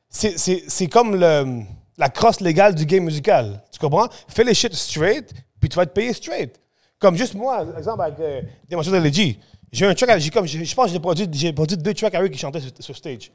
c'est- 0.09 0.39
c'est 0.39 0.65
c'est 0.67 0.87
comme 0.87 1.15
le, 1.15 1.61
la 1.99 2.09
crosse 2.09 2.41
légale 2.41 2.75
du 2.75 2.87
game 2.87 3.05
musical. 3.05 3.63
Tu 3.71 3.79
comprends? 3.79 4.09
Fais 4.29 4.45
les 4.45 4.55
shit 4.55 4.73
straight, 4.75 5.31
puis 5.61 5.69
tu 5.69 5.77
vas 5.77 5.83
être 5.83 5.93
payé 5.95 6.13
straight. 6.13 6.59
Comme 6.99 7.17
juste 7.17 7.35
moi, 7.35 7.65
exemple, 7.77 8.01
avec 8.03 8.19
euh, 8.21 8.41
des 8.69 8.77
de 8.77 8.97
Leggy. 8.97 9.39
J'ai 9.77 9.85
un 9.85 9.95
track, 9.95 10.31
comme, 10.33 10.47
j'ai- 10.47 10.65
je 10.65 10.75
pense 10.75 10.91
j'ai 10.91 10.99
produit, 10.99 11.29
j'ai 11.33 11.53
produit 11.53 11.77
deux 11.77 11.93
tracks 11.93 12.15
à 12.15 12.23
eux 12.23 12.29
qui 12.29 12.39
chantaient 12.39 12.61
sur, 12.61 12.71
sur 12.81 12.97
stage. 12.97 13.31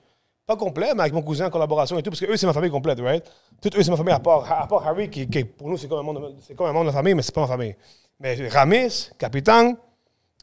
Pas 0.48 0.56
complet, 0.56 0.92
mais 0.96 1.02
avec 1.02 1.14
mon 1.14 1.22
cousin 1.22 1.46
en 1.46 1.50
collaboration 1.52 2.00
et 2.00 2.02
tout, 2.02 2.10
parce 2.10 2.20
que 2.20 2.26
eux, 2.26 2.36
c'est 2.36 2.48
ma 2.48 2.54
famille 2.54 2.72
complète, 2.72 3.00
right? 3.00 3.24
Tout 3.62 3.70
eux, 3.78 3.84
c'est 3.84 3.92
ma 3.92 3.98
famille, 3.98 4.12
à 4.14 4.20
part, 4.20 4.52
à 4.52 4.68
part 4.68 4.88
Harry, 4.88 5.08
qui, 5.08 5.28
qui, 5.28 5.44
pour 5.44 5.70
nous, 5.70 5.78
c'est 5.78 5.88
comme, 5.88 6.00
un 6.00 6.02
monde 6.02 6.20
de- 6.20 6.36
c'est 6.42 6.56
comme 6.56 6.66
un 6.66 6.74
membre 6.74 6.86
de 6.86 6.90
la 6.90 6.94
famille, 6.94 7.14
mais 7.14 7.22
c'est 7.22 7.36
pas 7.36 7.42
ma 7.42 7.48
famille. 7.48 7.76
Mais 8.20 8.48
Ramis, 8.48 9.12
Capitan, 9.20 9.76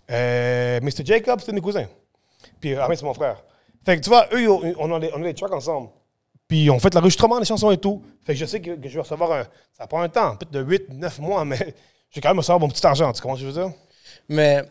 euh, 0.08 0.80
Mr. 0.80 1.04
Jacob, 1.04 1.40
c'est 1.44 1.52
mes 1.52 1.61
cousins. 1.61 1.88
Puis 2.61 2.76
Ramis, 2.76 2.96
c'est 2.96 3.04
mon 3.04 3.12
frère. 3.14 3.42
Fait 3.84 3.96
que 3.96 4.02
tu 4.02 4.08
vois, 4.08 4.28
eux, 4.32 4.48
on 4.78 4.94
a 4.94 5.00
des, 5.00 5.11
on 5.16 5.24
a 5.24 5.54
ensemble. 5.56 5.88
Puis 6.46 6.70
on 6.70 6.78
fait 6.78 6.94
l'enregistrement 6.94 7.40
des 7.40 7.44
chansons 7.44 7.72
et 7.72 7.78
tout. 7.78 8.04
Fait 8.24 8.34
que 8.34 8.38
je 8.38 8.46
sais 8.46 8.61
que, 8.61 8.70
que 8.76 8.88
je 8.88 8.94
vais 8.94 9.00
recevoir 9.00 9.32
un. 9.32 9.44
Ça 9.72 9.88
prend 9.88 10.00
un 10.00 10.08
temps, 10.08 10.37
peut-être 10.37 10.52
de 10.52 10.61
8, 10.62 10.90
9 10.90 11.18
mois, 11.18 11.44
mais 11.44 11.58
je 12.11 12.14
vais 12.14 12.20
quand 12.20 12.28
même 12.30 12.38
recevoir 12.38 12.61
mon 12.61 12.68
petit 12.68 12.87
argent. 12.87 13.12
Tu 13.12 13.20
comprends 13.20 13.37
ce 13.37 13.42
que 13.42 13.50
je 13.50 13.52
veux 13.52 13.64
dire? 13.66 13.74
Mais, 14.28 14.62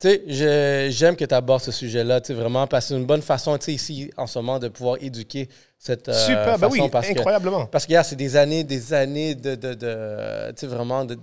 tu 0.00 0.08
sais, 0.08 0.22
je- 0.26 0.88
j'aime 0.90 1.16
que 1.16 1.24
tu 1.24 1.34
abordes 1.34 1.62
ce 1.62 1.72
sujet-là, 1.72 2.20
tu 2.20 2.28
sais, 2.28 2.34
vraiment, 2.34 2.66
parce 2.66 2.84
que 2.86 2.88
c'est 2.94 3.00
une 3.00 3.06
bonne 3.06 3.22
façon, 3.22 3.56
tu 3.58 3.64
sais, 3.66 3.72
ici, 3.74 4.10
en 4.16 4.26
ce 4.26 4.38
moment, 4.38 4.58
de 4.58 4.68
pouvoir 4.68 4.96
éduquer 5.00 5.48
cette. 5.78 6.08
euh, 6.08 6.12
Super, 6.26 6.58
ben 6.58 6.68
façon, 6.68 6.82
oui, 6.82 6.88
parce 6.90 7.06
que- 7.08 7.12
incroyablement. 7.12 7.66
Parce 7.66 7.86
que, 7.86 8.02
c'est 8.02 8.16
des 8.16 8.36
années, 8.36 8.64
des 8.64 8.92
années 8.92 9.34
de. 9.34 9.54
de, 9.54 9.74
de 9.74 10.50
tu 10.52 10.60
sais, 10.60 10.66
vraiment, 10.66 11.04
de- 11.04 11.16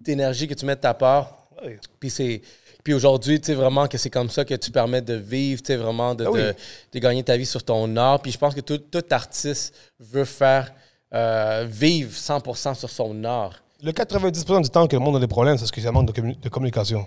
d'énergie 0.00 0.46
que 0.48 0.54
tu 0.54 0.64
mets 0.66 0.76
de 0.76 0.80
ta 0.80 0.94
part. 0.94 1.46
Oui. 1.64 1.72
Puis 2.00 2.10
c'est. 2.10 2.40
Puis 2.82 2.92
aujourd'hui, 2.92 3.40
tu 3.40 3.46
sais 3.46 3.54
vraiment 3.54 3.86
que 3.88 3.96
c'est 3.96 4.10
comme 4.10 4.28
ça 4.28 4.44
que 4.44 4.52
tu 4.54 4.70
permets 4.70 5.00
de 5.00 5.14
vivre, 5.14 5.62
tu 5.62 5.68
sais 5.68 5.76
vraiment 5.76 6.14
de, 6.14 6.26
Ah 6.26 6.30
oui. 6.30 6.40
de, 6.40 6.54
de 6.92 6.98
gagner 6.98 7.22
ta 7.22 7.34
vie 7.34 7.46
sur 7.46 7.62
ton 7.64 7.96
art. 7.96 8.20
Puis 8.20 8.30
je 8.32 8.36
pense 8.38 8.54
que 8.54 8.60
tout, 8.60 8.76
tout 8.76 9.02
artiste 9.10 9.74
veut 9.98 10.26
faire 10.26 10.70
euh, 11.14 11.66
vivre 11.66 12.12
100% 12.12 12.74
sur 12.74 12.90
son 12.90 13.24
art. 13.24 13.62
Le 13.82 13.90
90% 13.92 14.62
du 14.62 14.68
temps 14.68 14.86
que 14.86 14.96
le 14.96 15.00
monde 15.00 15.16
a 15.16 15.20
des 15.20 15.26
problèmes, 15.26 15.56
c'est 15.56 15.62
parce 15.62 15.70
que 15.70 15.86
un 15.86 15.92
manque 15.92 16.12
de, 16.14 16.34
de 16.42 16.48
communication. 16.50 17.06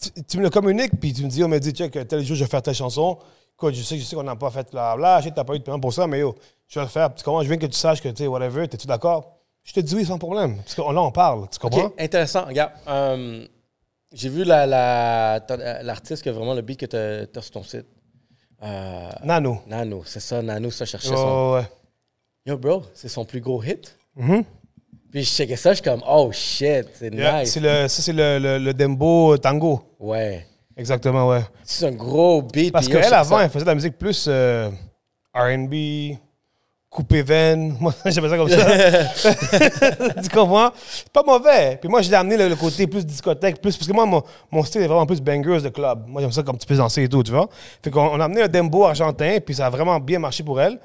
Tu, 0.00 0.22
tu 0.24 0.38
me 0.38 0.42
le 0.44 0.50
communiques, 0.50 0.92
puis 0.98 1.12
tu 1.12 1.22
me 1.24 1.28
dis, 1.28 1.44
on 1.44 1.48
m'a 1.48 1.58
dit, 1.58 1.72
check, 1.72 1.92
tel 2.08 2.24
jour, 2.24 2.36
je 2.36 2.44
vais 2.44 2.50
faire 2.50 2.62
telle 2.62 2.74
chanson. 2.74 3.18
Écoute, 3.54 3.74
je 3.74 3.82
sais, 3.82 3.98
je 3.98 4.04
sais 4.04 4.16
qu'on 4.16 4.22
n'a 4.22 4.36
pas 4.36 4.50
fait 4.50 4.72
la 4.72 4.96
là, 4.96 5.18
je 5.20 5.24
sais 5.24 5.30
que 5.30 5.34
t'as 5.34 5.44
pas 5.44 5.54
eu 5.54 5.58
de 5.58 5.64
paiement 5.64 5.80
pour 5.80 5.92
ça, 5.92 6.06
mais 6.06 6.20
yo, 6.20 6.34
je 6.68 6.78
vais 6.78 6.84
le 6.86 6.90
faire. 6.90 7.14
Tu 7.14 7.22
comprends? 7.22 7.42
Je 7.42 7.48
veux 7.48 7.56
que 7.56 7.66
tu 7.66 7.76
saches 7.78 8.00
que, 8.00 8.08
tu 8.08 8.16
sais, 8.22 8.26
whatever, 8.26 8.66
t'es-tu 8.66 8.86
d'accord? 8.86 9.36
Je 9.62 9.74
te 9.74 9.80
dis 9.80 9.94
oui 9.94 10.06
sans 10.06 10.18
problème. 10.18 10.56
Parce 10.56 10.74
que 10.74 10.80
là, 10.80 11.02
on 11.02 11.10
parle. 11.12 11.46
Tu 11.50 11.58
comprends? 11.58 11.92
Intéressant. 11.98 12.46
Regarde, 12.46 12.72
euh, 12.88 13.46
j'ai 14.12 14.30
vu 14.30 14.44
la- 14.44 14.66
la- 14.66 15.34
euh, 15.50 15.82
l'artiste 15.82 16.22
qui 16.22 16.30
a 16.30 16.32
vraiment 16.32 16.54
le 16.54 16.62
beat 16.62 16.80
que 16.80 16.86
tu 16.86 16.96
as, 17.38 17.42
sur 17.42 17.50
ton 17.52 17.62
site. 17.62 17.84
Euh, 18.62 19.10
Nano. 19.22 19.58
Nano, 19.66 20.02
c'est 20.06 20.20
ça, 20.20 20.40
Nano, 20.40 20.70
ça 20.70 20.86
cherchait 20.86 21.08
son. 21.08 21.14
Oh, 21.16 21.54
ouais. 21.56 21.66
Yo, 22.46 22.56
bro, 22.56 22.82
c'est 22.94 23.08
son 23.08 23.26
plus 23.26 23.40
gros 23.42 23.62
hit. 23.62 23.98
Mhm. 24.16 24.44
Puis 25.10 25.24
je 25.24 25.30
checkais 25.30 25.56
ça, 25.56 25.70
je 25.70 25.76
suis 25.76 25.82
comme, 25.84 26.02
oh 26.08 26.30
shit, 26.32 26.86
c'est 26.94 27.12
Yeah, 27.12 27.40
nice. 27.40 27.56
le, 27.60 27.88
ça, 27.88 28.02
c'est 28.02 28.12
le, 28.12 28.38
le, 28.38 28.58
le 28.58 28.72
Dembo 28.74 29.36
Tango. 29.38 29.82
Ouais. 29.98 30.46
Exactement, 30.76 31.28
ouais. 31.28 31.42
C'est 31.64 31.86
un 31.86 31.92
gros 31.92 32.42
beat. 32.42 32.72
Parce 32.72 32.88
qu'elle, 32.88 33.12
avant, 33.12 33.36
ça- 33.38 33.44
elle 33.44 33.50
faisait 33.50 33.64
de 33.64 33.70
la 33.70 33.74
musique 33.74 33.98
plus 33.98 34.26
euh, 34.28 34.70
RB, 35.34 36.16
coupé 36.88 37.22
veine. 37.22 37.76
Moi, 37.80 37.92
j'appelle 38.06 38.30
ça 38.30 38.36
comme 38.36 38.48
ça. 38.48 40.12
tu 40.22 40.28
comprends? 40.30 40.70
C'est 40.88 41.12
pas 41.12 41.22
mauvais. 41.26 41.76
Puis 41.80 41.88
moi, 41.88 42.02
je 42.02 42.08
l'ai 42.10 42.16
amené 42.16 42.36
le, 42.36 42.48
le 42.48 42.56
côté 42.56 42.86
plus 42.86 43.04
discothèque, 43.04 43.60
plus, 43.60 43.76
parce 43.76 43.88
que 43.88 43.92
moi, 43.92 44.06
mon, 44.06 44.22
mon 44.50 44.62
style 44.64 44.82
est 44.82 44.86
vraiment 44.86 45.06
plus 45.06 45.20
bangers 45.20 45.60
de 45.62 45.68
club. 45.68 46.04
Moi, 46.06 46.22
j'aime 46.22 46.32
ça 46.32 46.42
comme 46.42 46.56
tu 46.58 46.66
peux 46.66 46.76
danser 46.76 47.02
et 47.04 47.08
tout, 47.08 47.22
tu 47.22 47.32
vois? 47.32 47.48
Fait 47.82 47.90
qu'on 47.90 48.06
on 48.08 48.20
a 48.20 48.24
amené 48.24 48.42
un 48.42 48.48
dembo 48.48 48.84
argentin, 48.84 49.38
puis 49.44 49.54
ça 49.56 49.66
a 49.66 49.70
vraiment 49.70 49.98
bien 50.00 50.18
marché 50.18 50.42
pour 50.42 50.60
elle. 50.60 50.78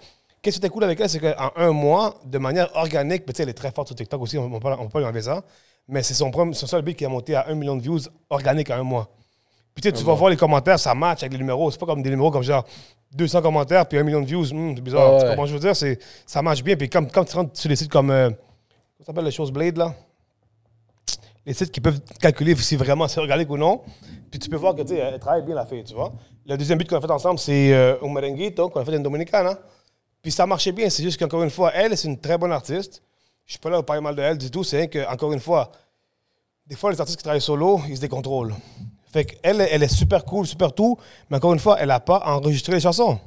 Qu'est-ce 0.46 0.58
qui 0.60 0.66
était 0.68 0.70
cool 0.72 0.84
avec 0.84 1.00
elle, 1.00 1.10
c'est 1.10 1.20
qu'en 1.20 1.52
un 1.56 1.72
mois, 1.72 2.14
de 2.24 2.38
manière 2.38 2.70
organique, 2.76 3.24
elle 3.40 3.50
est 3.50 3.54
très 3.54 3.72
forte 3.72 3.88
sur 3.88 3.96
TikTok 3.96 4.22
aussi, 4.22 4.38
on 4.38 4.48
ne 4.48 4.60
peut 4.60 4.60
pas 4.60 5.00
lui 5.00 5.06
enlever 5.08 5.24
ça. 5.24 5.44
Mais 5.88 6.04
c'est 6.04 6.14
son, 6.14 6.30
premier- 6.30 6.54
son 6.54 6.68
seul 6.68 6.84
beat 6.84 6.96
qui 7.00 7.04
a 7.04 7.10
monté 7.10 7.34
à 7.34 7.48
un 7.48 7.56
million 7.56 7.76
de 7.76 7.82
views 7.82 7.98
organique 8.30 8.70
en 8.70 8.76
un 8.76 8.84
mois. 8.84 9.10
Puis 9.74 9.82
tu 9.82 9.90
sais, 9.90 9.92
tu 9.96 10.04
vas 10.04 10.14
voir 10.14 10.30
les 10.30 10.38
commentaires, 10.38 10.78
ça 10.78 10.94
match 10.94 11.24
avec 11.24 11.32
les 11.34 11.40
numéros. 11.40 11.72
C'est 11.72 11.80
pas 11.80 11.88
comme 11.88 12.04
des 12.04 12.12
numéros 12.12 12.30
comme 12.30 12.44
genre 12.44 12.64
200 13.16 13.42
commentaires 13.42 13.88
puis 13.88 13.98
un 13.98 14.04
million 14.04 14.22
de 14.22 14.28
views. 14.28 14.44
Hmm, 14.54 14.76
c'est 14.76 14.82
bizarre. 14.82 15.14
Ouais, 15.14 15.20
Tu 15.20 15.24
ouais. 15.26 15.30
comprends 15.32 15.46
ce 15.48 15.52
que 15.54 15.58
je 15.58 15.62
veux 15.64 15.68
dire? 15.68 15.76
C'est, 15.76 15.98
ça 16.28 16.44
marche 16.44 16.64
bien. 16.64 16.76
Puis 16.76 16.90
comme, 16.90 17.10
quand 17.10 17.26
tu 17.26 17.36
rentres 17.36 17.60
sur 17.60 17.68
les 17.68 17.76
sites 17.76 17.90
comme. 17.90 18.12
Euh, 18.12 18.30
comment 18.30 18.38
ça 19.00 19.06
s'appelle 19.08 19.26
les 19.26 19.32
choses 19.32 19.52
Blade, 19.52 19.78
là? 19.78 19.96
Les 21.44 21.54
sites 21.56 21.72
qui 21.72 21.82
peuvent 21.82 22.00
calculer 22.20 22.56
si 22.56 22.76
vraiment 22.76 23.08
c'est 23.08 23.20
organique 23.20 23.50
ou 23.50 23.58
non. 23.58 23.82
Puis 24.30 24.40
tu 24.40 24.48
peux 24.48 24.58
voir 24.58 24.76
que, 24.76 24.84
tu 24.84 24.90
sais, 24.90 24.98
elle 24.98 25.18
travaille 25.20 25.42
bien 25.44 25.56
la 25.56 25.66
fille, 25.66 25.84
tu 25.84 25.96
vois? 25.96 26.14
Le 26.46 26.56
deuxième 26.56 26.78
but 26.78 26.88
qu'on 26.88 26.98
a 26.98 27.02
fait 27.02 27.10
ensemble, 27.12 27.40
c'est 27.40 27.74
euh, 27.74 27.96
merenguito 28.08 28.70
qu'on 28.70 28.80
a 28.82 28.86
fait 28.86 28.96
en 28.96 29.00
Dominicana. 29.00 29.58
Puis 30.26 30.32
ça 30.32 30.48
marchait 30.48 30.72
bien. 30.72 30.90
C'est 30.90 31.04
juste 31.04 31.20
qu'encore 31.20 31.44
une 31.44 31.52
fois, 31.52 31.72
elle, 31.76 31.96
c'est 31.96 32.08
une 32.08 32.20
très 32.20 32.36
bonne 32.36 32.52
artiste. 32.52 33.04
Je 33.46 33.52
suis 33.52 33.60
pas 33.60 33.70
là 33.70 33.76
pour 33.78 33.86
parler 33.86 34.02
mal 34.02 34.16
de 34.16 34.24
elle 34.24 34.40
du 34.40 34.50
tout. 34.50 34.64
C'est 34.64 34.88
que, 34.88 35.08
encore 35.08 35.32
une 35.34 35.40
fois, 35.40 35.72
des 36.66 36.76
fois, 36.76 36.92
les 36.92 37.00
artistes 37.00 37.20
qui 37.20 37.24
travaillent 37.24 37.40
solo, 37.40 37.80
ils 37.88 37.96
se 37.98 38.02
décontrôlent. 38.02 38.56
Fait 39.14 39.24
qu'elle, 39.26 39.62
elle 39.62 39.84
est 39.84 39.88
super 39.96 40.26
cool, 40.26 40.48
super 40.48 40.74
tout, 40.74 40.98
mais 41.30 41.38
encore 41.38 41.54
une 41.54 41.60
fois, 41.60 41.78
elle 41.80 41.90
n'a 41.90 42.00
pas 42.00 42.24
enregistré 42.26 42.74
les 42.74 42.80
chansons. 42.80 43.20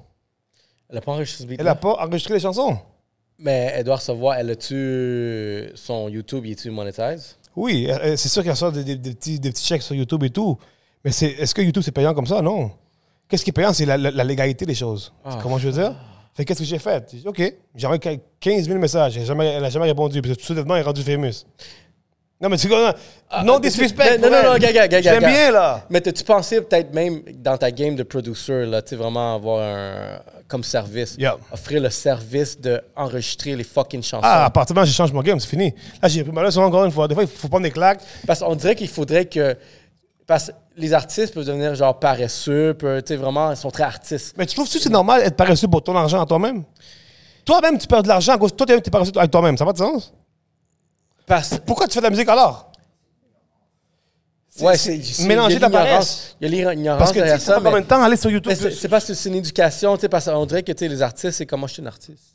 Elle 0.90 0.98
a 0.98 1.00
pas 1.00 1.12
enregistré 1.12 1.44
ce 1.44 1.48
beat 1.48 1.60
Elle 1.60 1.66
n'a 1.66 1.76
pas 1.76 1.92
enregistré 2.04 2.34
les 2.34 2.40
chansons. 2.40 2.76
Mais 3.38 3.70
elle 3.76 3.84
doit 3.84 3.94
recevoir, 3.94 4.36
elle 4.36 4.50
a-tu 4.50 5.70
son 5.76 6.08
YouTube, 6.08 6.46
il 6.46 6.52
est-tu 6.52 6.68
monetize? 6.72 7.36
Oui, 7.54 7.86
elle- 7.88 8.00
elle- 8.02 8.18
c'est 8.18 8.28
sûr 8.28 8.42
qu'elle 8.42 8.56
sort 8.56 8.72
des, 8.72 8.82
des- 8.82 8.96
des 8.96 9.14
petits, 9.14 9.38
des 9.38 9.50
petits 9.50 9.64
chèques 9.64 9.82
sur 9.82 9.94
YouTube 9.94 10.24
et 10.24 10.30
tout. 10.30 10.58
Mais 11.04 11.12
c'est, 11.12 11.28
est-ce 11.30 11.54
que 11.54 11.62
YouTube, 11.62 11.84
c'est 11.84 11.92
payant 11.92 12.12
comme 12.12 12.26
ça? 12.26 12.42
Non. 12.42 12.72
Qu'est-ce 13.28 13.44
qui 13.44 13.50
est 13.50 13.52
payant? 13.52 13.72
C'est 13.72 13.86
la, 13.86 13.96
la- 13.96 14.10
la 14.10 14.24
légalité 14.24 14.66
des 14.66 14.74
choses. 14.74 15.12
Ah. 15.24 15.38
Comment 15.40 15.58
je 15.58 15.68
veux 15.68 15.80
dire? 15.80 15.94
Fait 16.38 16.44
qu'est-ce 16.44 16.60
que 16.60 16.64
j'ai 16.64 16.78
fait? 16.78 17.04
J'ai 17.10 17.18
dit, 17.18 17.26
OK, 17.26 17.42
j'ai 17.74 17.86
envoyé 17.88 18.20
15 18.38 18.66
000 18.66 18.78
messages. 18.78 19.16
Elle 19.16 19.22
n'a 19.22 19.26
jamais, 19.26 19.70
jamais 19.72 19.86
répondu. 19.86 20.22
Puis 20.22 20.36
tout 20.36 20.44
soudainement, 20.44 20.76
elle 20.76 20.82
est 20.82 20.84
rendue 20.84 21.02
famous. 21.02 21.32
Non, 22.40 22.48
mais 22.48 22.56
tu 22.56 22.68
non 22.68 22.92
ah, 23.28 23.60
disrespect. 23.60 24.18
non, 24.18 24.28
pour 24.28 24.30
non, 24.30 24.52
non, 24.52 24.58
gars, 24.58 24.68
Je 24.70 25.08
l'aime 25.08 25.20
gars. 25.20 25.28
bien, 25.28 25.50
là. 25.50 25.84
Mais 25.90 26.00
t'as-tu 26.00 26.22
pensé 26.22 26.60
peut-être 26.60 26.94
même 26.94 27.22
dans 27.34 27.58
ta 27.58 27.72
game 27.72 27.96
de 27.96 28.04
producer, 28.04 28.66
là, 28.66 28.80
tu 28.82 28.94
vraiment 28.94 29.34
avoir 29.34 29.64
un. 29.64 30.20
comme 30.46 30.62
service, 30.62 31.16
Yeah. 31.18 31.36
offrir 31.50 31.80
le 31.82 31.90
service 31.90 32.56
d'enregistrer 32.60 33.56
les 33.56 33.64
fucking 33.64 34.04
chansons? 34.04 34.22
Ah, 34.22 34.44
à 34.44 34.50
partir 34.50 34.74
de 34.76 34.80
là, 34.80 34.86
j'ai 34.86 34.92
changé 34.92 35.12
mon 35.12 35.22
game, 35.22 35.40
c'est 35.40 35.48
fini. 35.48 35.74
Là, 36.00 36.08
j'ai 36.08 36.22
pris 36.22 36.32
ma 36.32 36.44
leçon 36.44 36.62
encore 36.62 36.84
une 36.84 36.92
fois. 36.92 37.08
Des 37.08 37.14
fois, 37.14 37.24
il 37.24 37.28
faut 37.28 37.48
prendre 37.48 37.64
des 37.64 37.72
claques. 37.72 38.00
Parce 38.28 38.38
qu'on 38.38 38.54
dirait 38.54 38.76
qu'il 38.76 38.86
faudrait 38.88 39.24
que. 39.24 39.56
Parce 40.28 40.48
que 40.48 40.52
les 40.76 40.92
artistes 40.92 41.32
peuvent 41.32 41.46
devenir 41.46 41.74
genre 41.74 41.98
paresseux, 41.98 42.74
peuvent, 42.74 43.02
tu 43.02 43.08
sais, 43.08 43.16
vraiment, 43.16 43.50
ils 43.50 43.56
sont 43.56 43.70
très 43.70 43.84
artistes. 43.84 44.34
Mais 44.36 44.44
tu 44.44 44.54
trouves-tu 44.54 44.76
que 44.76 44.82
c'est 44.84 44.90
normal 44.90 45.22
d'être 45.22 45.36
paresseux 45.36 45.68
pour 45.68 45.82
ton 45.82 45.96
argent 45.96 46.20
à 46.20 46.26
toi-même? 46.26 46.64
Toi-même, 47.46 47.78
tu 47.78 47.86
perds 47.86 48.02
de 48.02 48.08
l'argent 48.08 48.34
à 48.34 48.38
cause 48.38 48.54
toi, 48.54 48.66
tu 48.66 48.74
es 48.74 48.80
paresseux 48.82 49.12
avec 49.16 49.30
toi-même. 49.30 49.56
Ça 49.56 49.64
n'a 49.64 49.72
pas 49.72 49.72
de 49.72 49.78
sens? 49.78 50.12
Parce 51.24 51.58
Pourquoi 51.66 51.88
tu 51.88 51.94
fais 51.94 52.00
de 52.00 52.04
la 52.04 52.10
musique 52.10 52.28
alors? 52.28 52.70
Ouais, 54.60 54.76
c'est 54.76 55.00
mélanger 55.24 55.56
il 55.56 55.60
y 55.62 55.64
a 55.64 55.68
de 55.68 55.72
la 55.72 55.78
paresse. 55.78 56.36
Il 56.42 56.54
y 56.54 56.60
a 56.60 56.72
l'ignorance 56.74 56.98
Parce 56.98 57.10
que 57.12 57.14
tu 57.14 57.20
derrière 57.20 57.40
sais 57.40 57.46
ça. 57.46 57.60
combien 57.64 57.80
de 57.80 57.86
temps 57.86 58.02
aller 58.02 58.16
sur 58.16 58.30
YouTube. 58.30 58.52
c'est 58.52 58.88
parce 58.88 59.06
que 59.06 59.14
c'est 59.14 59.30
une 59.30 59.36
éducation, 59.36 59.96
tu 59.96 60.02
sais, 60.02 60.08
parce 60.10 60.26
qu'on 60.26 60.44
dirait 60.44 60.62
que 60.62 60.72
les 60.84 61.00
artistes, 61.00 61.38
c'est 61.38 61.46
comment 61.46 61.66
je 61.66 61.72
suis 61.74 61.82
un 61.82 61.86
artiste. 61.86 62.34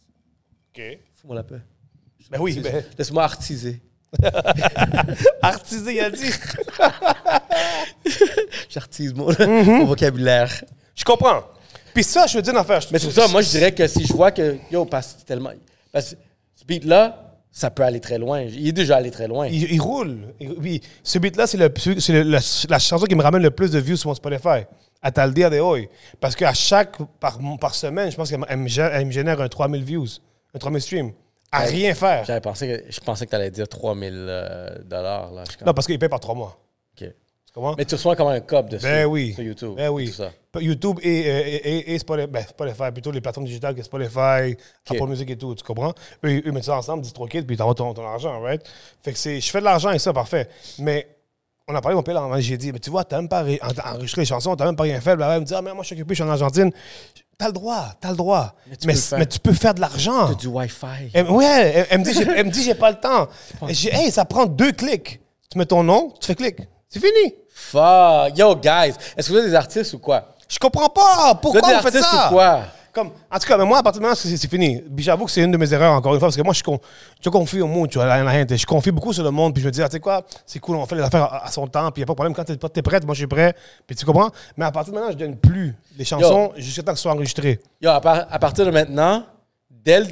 OK. 0.76 0.82
Fous-moi 1.14 1.36
la 1.36 1.44
paix. 1.44 1.62
Ben 2.32 2.40
oui, 2.40 2.60
ben, 2.60 2.84
Laisse-moi 2.98 3.24
artiser. 3.24 3.84
artisé, 5.42 5.96
il 5.96 6.00
a 6.02 6.10
dit. 6.10 6.32
J'artise 8.70 9.14
mon, 9.14 9.28
Mhm. 9.30 9.66
mon 9.80 9.86
vocabulaire. 9.86 10.64
Je 10.96 11.04
comprends. 11.04 11.44
Puis 11.94 12.04
ça, 12.04 12.26
je 12.28 12.38
veux 12.38 12.42
dire 12.42 12.54
une 12.54 12.60
affaire. 12.60 12.82
Mais 12.92 13.00
c'est 13.00 13.12
ça, 13.12 13.28
moi, 13.28 13.42
je 13.42 13.50
dirais 13.50 13.72
que 13.72 13.88
si 13.88 14.06
je 14.06 14.14
vois 14.14 14.32
que, 14.32 14.58
yo, 14.72 14.86
parce 14.86 15.08
que 15.14 15.20
c'est 15.20 15.26
tellement. 15.26 15.52
Parce 15.92 16.12
que 16.12 16.16
ce 16.56 16.66
beat-là, 16.66 17.20
ça 17.52 17.70
peut 17.70 17.84
aller 17.84 18.00
très 18.00 18.18
loin. 18.18 18.42
Il 18.42 18.68
est 18.68 18.72
déjà 18.72 18.98
allé 18.98 19.12
très 19.12 19.28
loin. 19.28 19.48
Il, 19.48 19.72
il 19.72 19.80
roule. 19.82 20.34
Il- 20.40 20.82
ce 21.04 21.20
beat-là, 21.20 21.46
c'est, 21.46 21.58
la, 21.58 22.80
chanson 22.80 23.06
qui 23.06 23.16
me 23.16 23.22
ramène 23.22 23.44
le 23.44 23.52
plus 23.52 23.70
de 23.72 23.80
views 23.80 23.98
sur 23.98 24.10
mon 24.10 24.16
Spotify. 24.16 24.66
Ataldia 25.04 25.50
de 25.50 25.60
Hoy. 25.60 25.88
Parce 26.20 26.36
qu'à 26.36 26.54
chaque, 26.54 26.96
par, 27.20 27.38
par 27.60 27.76
semaine, 27.76 28.10
je 28.10 28.16
pense 28.16 28.30
qu'elle 28.32 28.40
me 28.58 29.12
génère 29.12 29.40
un 29.42 29.48
3000 29.50 29.84
views, 29.84 30.08
un 30.56 30.60
3000 30.60 30.82
streams. 30.82 31.12
À 31.54 31.60
rien 31.66 31.94
faire. 31.94 32.26
J'avais 32.26 32.42
pensé 32.42 32.68
que, 32.68 32.92
je 32.92 33.00
pensais 33.00 33.26
que 33.26 33.30
tu 33.30 33.36
allais 33.36 33.52
dire 33.52 33.68
3000 33.68 34.12
euh, 34.14 34.70
dollars. 34.84 35.32
Là. 35.32 35.44
Non, 35.66 35.74
parce 35.74 35.88
qu'il 35.88 35.98
paye 36.00 36.10
par 36.10 36.20
trois 36.20 36.36
mois. 36.36 36.58
OK. 37.00 37.08
Mais 37.78 37.86
tu 37.86 37.94
reçois 37.94 38.16
comme 38.16 38.30
un 38.30 38.40
cop 38.40 38.68
dessus. 38.68 38.84
Ben 38.84 39.06
oui. 39.06 39.34
Sur 39.34 39.44
YouTube. 39.44 39.74
Ben 39.76 39.90
oui. 39.90 40.08
Tout 40.08 40.14
ça. 40.16 40.32
YouTube 40.60 41.00
et, 41.04 41.10
et, 41.20 41.56
et, 41.56 41.94
et 41.94 42.00
Spotify, 42.00 42.28
ben, 42.28 42.42
Spotify, 42.44 42.92
plutôt 42.92 43.12
les 43.12 43.22
plateformes 43.22 43.46
digitales 43.46 43.76
que 43.76 43.84
Spotify, 43.84 44.54
Ok. 44.56 44.96
Apple 44.96 45.08
Music 45.08 45.30
et 45.30 45.38
tout, 45.38 45.54
tu 45.54 45.64
comprends? 45.64 45.94
Eux, 46.26 46.42
eux 46.48 46.52
mettent 46.52 46.64
ça 46.64 46.76
ensemble, 46.78 47.04
DistroKid, 47.04 47.46
puis 47.46 47.56
t'envoies 47.56 47.76
ton, 47.76 47.94
ton 47.94 48.06
argent, 48.08 48.40
right? 48.42 48.62
Fait 49.04 49.14
que 49.14 49.20
c'est, 49.20 49.40
je 49.40 49.50
fais 49.52 49.60
de 49.60 49.66
l'argent 49.66 49.92
et 49.92 50.00
ça, 50.00 50.14
parfait. 50.14 50.48
Mais 50.80 51.08
on 51.68 51.76
a 51.76 51.82
parlé, 51.82 51.96
mon 51.96 52.02
père, 52.04 52.40
j'ai 52.42 52.58
dit, 52.58 52.72
mais 52.72 52.80
tu 52.80 52.90
vois, 52.90 53.04
t'as 53.04 53.18
même 53.18 53.30
pas 53.30 53.44
ré- 53.44 53.60
en- 53.62 53.94
enregistré 53.96 54.22
les 54.22 54.26
chansons, 54.26 54.56
t'as 54.56 54.66
même 54.66 54.76
pas 54.76 54.84
rien 54.84 55.00
fait. 55.00 55.16
Là, 55.16 55.38
il 55.38 55.42
me 55.42 55.46
dit, 55.46 55.54
ah, 55.56 55.62
mais 55.62 55.74
moi, 55.74 55.84
je 55.84 55.88
suis 55.88 55.96
occupé, 55.96 56.16
je 56.16 56.24
suis 56.24 56.30
en 56.30 56.32
Argentine. 56.32 56.72
T'as 57.38 57.48
le 57.48 57.54
droit, 57.54 57.86
t'as 58.00 58.12
le 58.12 58.16
droit. 58.16 58.54
Mais 58.70 58.76
tu 58.78 58.88
Mais, 58.88 58.94
peux 58.94 59.00
faire. 59.00 59.20
mais 59.20 59.26
tu 59.26 59.40
peux 59.40 59.54
faire 59.54 59.74
de 59.74 59.82
l'argent. 59.82 60.28
T'as 60.30 60.36
du 60.36 60.48
Wi-Fi. 60.48 61.10
Elle- 61.14 61.30
ouais, 61.30 61.46
elle, 61.46 61.88
elle 61.90 62.00
me 62.00 62.04
dit, 62.06 62.14
j'ai, 62.14 62.22
elle 62.24 62.46
me 62.46 62.52
dit, 62.52 62.64
j'ai 62.64 62.76
pas 62.76 62.92
le 62.92 63.00
temps. 63.00 63.28
Et 63.68 63.74
j'ai, 63.74 63.94
hey, 63.94 64.12
ça 64.12 64.24
prend 64.26 64.46
deux 64.46 64.72
clics. 64.72 65.20
Tu 65.52 65.58
mets 65.58 65.66
ton 65.66 65.84
nom, 65.84 66.14
tu 66.20 66.28
fais 66.28 66.36
clic. 66.36 66.58
C'est 66.90 67.00
fini. 67.00 67.34
Fuck. 67.54 68.38
Yo, 68.38 68.56
guys, 68.56 68.94
est-ce 69.18 69.28
que 69.28 69.34
vous 69.34 69.40
êtes 69.40 69.46
des 69.48 69.56
artistes 69.56 69.94
ou 69.94 70.00
quoi? 70.00 70.28
Je 70.48 70.58
comprends 70.60 70.90
pas. 70.90 71.34
Vous 71.34 71.40
Pourquoi 71.42 71.60
êtes 71.62 71.68
des 71.68 71.74
vous 71.76 71.82
faites 71.82 71.96
artistes 72.04 72.12
ça? 72.22 72.28
ou 72.28 72.34
quoi? 72.34 72.62
Comme, 72.94 73.10
en 73.32 73.40
tout 73.40 73.48
cas, 73.48 73.58
mais 73.58 73.66
moi, 73.66 73.80
à 73.80 73.84
partir 73.84 74.02
de 74.02 74.06
maintenant, 74.06 74.16
c'est, 74.38 74.48
fini. 74.48 74.80
Puis 74.96 75.04
j'avoue 75.04 75.26
que 75.26 75.32
c'est 75.32 75.42
une 75.42 75.52
de 75.52 75.58
mes 75.58 75.74
erreurs, 75.74 75.94
encore 75.94 76.14
une 76.14 76.20
fois, 76.20 76.28
parce 76.28 76.38
que 76.38 76.44
moi, 76.44 76.54
je, 76.54 76.62
con- 76.62 76.80
je 77.24 77.30
confie 77.30 77.60
au 77.60 77.66
monde, 77.68 77.90
tu 77.90 77.98
vois, 77.98 78.06
la- 78.06 78.24
la- 78.24 78.44
la- 78.46 78.56
je 78.56 78.66
confie 78.68 78.92
beaucoup 78.92 79.12
sur 79.14 79.24
le 79.24 79.32
monde, 79.32 79.52
puis 79.54 79.64
je 79.64 79.68
me 79.68 79.72
dis, 79.72 79.82
ah, 79.82 79.88
tu 79.90 79.94
sais 79.94 80.00
quoi, 80.00 80.24
c'est 80.46 80.60
cool, 80.60 80.76
on 80.76 80.86
fait 80.86 80.96
les 80.96 81.02
affaires 81.02 81.24
à, 81.24 81.46
à 81.46 81.50
son 81.52 81.66
temps, 81.68 81.90
puis 81.92 82.02
il 82.02 82.02
n'y 82.02 82.04
a 82.04 82.06
pas 82.06 82.14
de 82.14 82.16
problème. 82.16 82.36
Quand 82.36 82.44
t'es, 82.44 82.56
t'es 82.56 82.82
prête, 82.84 83.04
moi, 83.06 83.16
je 83.16 83.20
suis 83.22 83.28
prêt, 83.28 83.56
puis 83.88 83.96
tu 83.96 84.06
comprends? 84.06 84.30
Mais 84.58 84.66
à 84.66 84.72
partir 84.72 84.94
de 84.94 85.00
maintenant, 85.00 85.12
je 85.12 85.18
donne 85.18 85.38
plus 85.38 85.76
les 85.98 86.06
chansons 86.06 86.52
jusqu'à 86.58 86.84
temps 86.84 86.92
que 86.92 86.98
ce 87.00 87.04
soit 87.04 87.14
enregistré. 87.14 87.60
Yo, 87.82 87.90
à, 87.90 88.00
par- 88.00 88.28
à 88.30 88.38
partir 88.40 88.64
de 88.66 88.70
maintenant, 88.72 89.24
dès, 89.72 90.04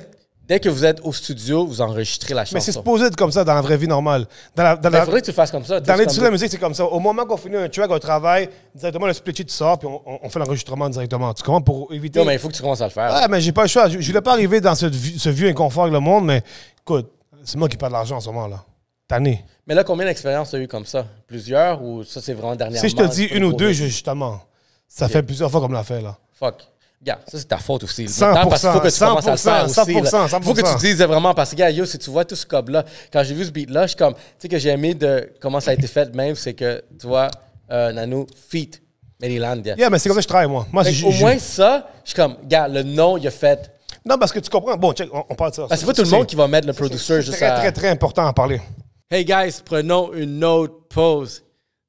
dès 0.52 0.60
que 0.60 0.68
vous 0.68 0.84
êtes 0.84 1.00
au 1.06 1.14
studio, 1.14 1.66
vous 1.66 1.80
enregistrez 1.80 2.34
la 2.34 2.44
chanson. 2.44 2.56
Mais 2.56 2.60
c'est 2.60 2.74
supposé 2.74 3.06
être 3.06 3.16
comme 3.16 3.32
ça 3.32 3.46
dans 3.46 3.54
la 3.54 3.62
vraie 3.62 3.78
vie 3.78 3.88
normale. 3.88 4.26
Dans 4.54 4.64
la, 4.64 4.76
dans 4.76 4.90
Mais 4.90 4.98
la- 4.98 5.04
il 5.04 5.06
faudrait 5.06 5.22
que 5.22 5.26
tu 5.28 5.32
fasses 5.32 5.50
comme 5.50 5.64
ça. 5.64 5.80
dans 5.80 5.94
l'industrie 5.96 6.20
de 6.20 6.26
la 6.26 6.32
musique, 6.32 6.52
c'est 6.52 6.58
comme 6.58 6.74
ça. 6.74 6.84
Au 6.86 7.00
moment 7.00 7.26
qu'on 7.26 7.38
finit 7.38 7.56
un 7.56 7.70
track, 7.70 7.90
un 7.90 8.00
travail, 8.00 8.50
directement, 8.76 9.08
le 9.08 9.14
split 9.14 9.34
sheet 9.34 9.50
sort, 9.50 9.80
puis 9.80 9.88
on, 9.88 10.02
on- 10.06 10.20
on 10.24 10.30
fait 10.30 10.40
l'enregistrement 10.40 10.90
directement. 10.90 11.34
Tu 11.34 11.42
comprends? 11.44 11.62
Pour 11.62 11.94
éviter. 11.94 12.20
Yo, 12.20 12.26
mais 12.26 12.34
il 12.34 12.40
faut 12.40 12.50
que 12.50 12.54
tu 12.54 12.62
commences 12.62 12.82
à 12.82 12.86
le 12.86 12.90
faire. 12.92 13.14
Ouais, 13.14 13.28
mais 13.30 13.40
j'ai 13.40 13.54
pas 13.54 13.62
le 13.62 13.70
choix. 13.70 13.88
Je, 13.88 13.98
voulais 14.06 14.22
pas 14.22 14.34
arriver 14.34 14.60
dans 14.60 14.76
ce, 14.76 14.88
vi- 14.88 15.18
ce 15.18 15.30
vieux 15.30 15.48
inconfort 15.48 15.84
avec 15.84 15.94
le 15.94 16.02
monde, 16.02 16.26
mais 16.26 16.44
écoute, 16.82 17.10
c'est 17.46 17.58
moi 17.58 17.70
qui 17.70 17.78
perds 17.78 17.88
de 17.90 17.94
l'argent 17.94 18.18
en 18.18 18.22
ce 18.22 18.28
moment-là. 18.28 18.66
Tanné. 19.08 19.46
Mais 19.66 19.74
là, 19.74 19.86
combien 19.86 20.06
d'expériences 20.06 20.50
tu 20.50 20.58
as 20.58 20.60
eu 20.60 20.68
comme 20.68 20.86
ça? 20.86 21.06
Plusieurs 21.28 21.82
ou 21.82 22.04
ça, 22.04 22.20
c'est 22.22 22.34
vraiment 22.34 22.56
dernièrement? 22.58 22.90
Si 22.90 22.94
je 22.94 23.02
te 23.02 23.08
dis 23.10 23.24
une 23.26 23.46
ou 23.46 23.54
deux, 23.54 23.72
justement. 23.72 24.42
Ça 24.90 25.08
fait 25.08 25.24
plusieurs 25.24 25.50
fois 25.50 25.62
qu'on 25.62 25.70
me 25.70 25.74
l'a 25.76 25.84
fait, 25.86 26.02
là. 26.02 26.18
Fuck. 26.38 26.68
Regarde, 27.02 27.22
ça, 27.28 27.40
c'est 27.40 27.48
ta 27.48 27.58
faute 27.58 27.84
aussi. 27.84 28.06
100%, 28.06 28.20
Maintenant, 28.20 28.50
parce 28.50 28.62
qu'il 28.62 28.70
faut 28.70 28.80
que 28.80 28.88
tu 28.90 29.00
commences 29.00 29.28
à 29.28 29.32
le 29.32 29.38
faire 29.38 29.68
100%, 29.68 29.82
aussi. 29.82 29.94
là. 29.94 30.28
100%, 30.28 30.44
faut 30.44 30.54
que 30.54 30.74
tu 30.74 30.86
dises 30.86 31.02
vraiment, 31.02 31.34
parce 31.34 31.50
que, 31.50 31.56
gars, 31.56 31.72
yo, 31.72 31.86
si 31.86 31.98
tu 31.98 32.12
vois 32.12 32.26
tout 32.26 32.36
ce 32.36 32.46
cob-là, 32.46 32.86
quand 33.12 33.24
j'ai 33.24 33.34
vu 33.34 33.44
ce 33.44 33.50
beat-là, 33.50 33.84
je 33.84 33.88
suis 33.88 33.98
comme, 33.98 34.14
tu 34.14 34.20
sais, 34.38 34.48
que 34.48 34.60
j'ai 34.60 34.70
aimé 34.70 34.94
de 34.94 35.34
comment 35.42 35.60
ça 35.60 35.72
a 35.72 35.74
été 35.74 35.88
fait 35.88 36.14
même, 36.14 36.36
c'est 36.36 36.54
que, 36.54 36.84
tu 37.00 37.08
vois, 37.08 37.30
euh, 37.72 37.92
Nano, 37.92 38.28
Feet, 38.50 38.82
Marylandia. 39.20 39.76
Yeah, 39.78 39.90
mais 39.90 39.98
c'est 39.98 40.10
comme 40.10 40.16
ça 40.16 40.20
que 40.20 40.24
je 40.24 40.28
travaille, 40.28 40.48
moi. 40.48 40.68
moi 40.72 40.84
Fait 40.84 41.04
Au 41.04 41.12
moins, 41.12 41.40
ça, 41.40 41.88
je 42.04 42.10
suis 42.10 42.16
comme, 42.16 42.36
gars, 42.46 42.68
le 42.68 42.84
nom, 42.84 43.18
il 43.18 43.28
a 43.28 43.32
fait. 43.32 43.72
Non, 44.06 44.18
parce 44.20 44.32
que 44.32 44.40
tu 44.40 44.50
comprends. 44.50 44.78
Bon, 44.78 44.94
check, 44.94 45.10
on, 45.12 45.24
on 45.28 45.36
parle 45.36 45.52
de 45.52 45.56
ça. 45.56 45.68
C'est 45.76 45.86
pas 45.86 45.94
tout 45.94 46.04
le 46.04 46.10
monde 46.10 46.28
qui 46.28 46.36
va 46.36 46.48
mettre 46.48 46.68
le 46.68 46.74
producer 46.74 47.22
juste 47.22 47.38
très, 47.38 47.46
à. 47.48 47.60
très, 47.60 47.72
très 47.72 47.90
important 47.90 48.26
à 48.26 48.34
parler. 48.34 48.62
Hey 49.10 49.26
guys, 49.26 49.62
prenons 49.64 50.14
une 50.14 50.44
autre 50.44 50.88
pause. 50.90 51.44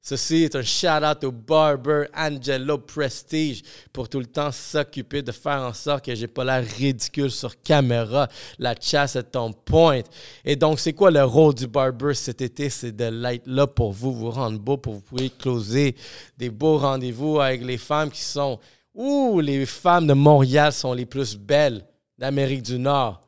Ceci 0.05 0.43
est 0.43 0.55
un 0.57 0.63
shout-out 0.63 1.23
au 1.23 1.31
barber 1.31 2.07
Angelo 2.13 2.77
Prestige 2.77 3.61
pour 3.93 4.09
tout 4.09 4.19
le 4.19 4.25
temps 4.25 4.51
s'occuper 4.51 5.21
de 5.21 5.31
faire 5.31 5.61
en 5.61 5.71
sorte 5.71 6.03
que 6.03 6.13
j'ai 6.13 6.27
pas 6.27 6.43
l'air 6.43 6.61
ridicule 6.77 7.31
sur 7.31 7.61
caméra. 7.61 8.27
La 8.59 8.75
chasse 8.77 9.15
est 9.15 9.33
on 9.37 9.53
point. 9.53 10.01
Et 10.43 10.57
donc, 10.57 10.81
c'est 10.81 10.91
quoi 10.91 11.09
le 11.09 11.23
rôle 11.23 11.55
du 11.55 11.67
barber 11.67 12.13
cet 12.15 12.41
été? 12.41 12.69
C'est 12.69 12.91
de 12.91 13.05
l'être 13.05 13.47
là 13.47 13.65
pour 13.65 13.93
vous, 13.93 14.11
vous 14.11 14.29
rendre 14.29 14.59
beau, 14.59 14.75
pour 14.75 14.95
vous 14.95 15.01
pouvez 15.01 15.29
closer 15.29 15.95
des 16.37 16.49
beaux 16.49 16.79
rendez-vous 16.79 17.39
avec 17.39 17.63
les 17.63 17.77
femmes 17.77 18.11
qui 18.11 18.23
sont... 18.23 18.59
Ouh, 18.93 19.39
les 19.39 19.65
femmes 19.65 20.05
de 20.05 20.13
Montréal 20.13 20.73
sont 20.73 20.91
les 20.91 21.05
plus 21.05 21.37
belles 21.37 21.87
d'Amérique 22.17 22.63
du 22.63 22.77
Nord. 22.77 23.21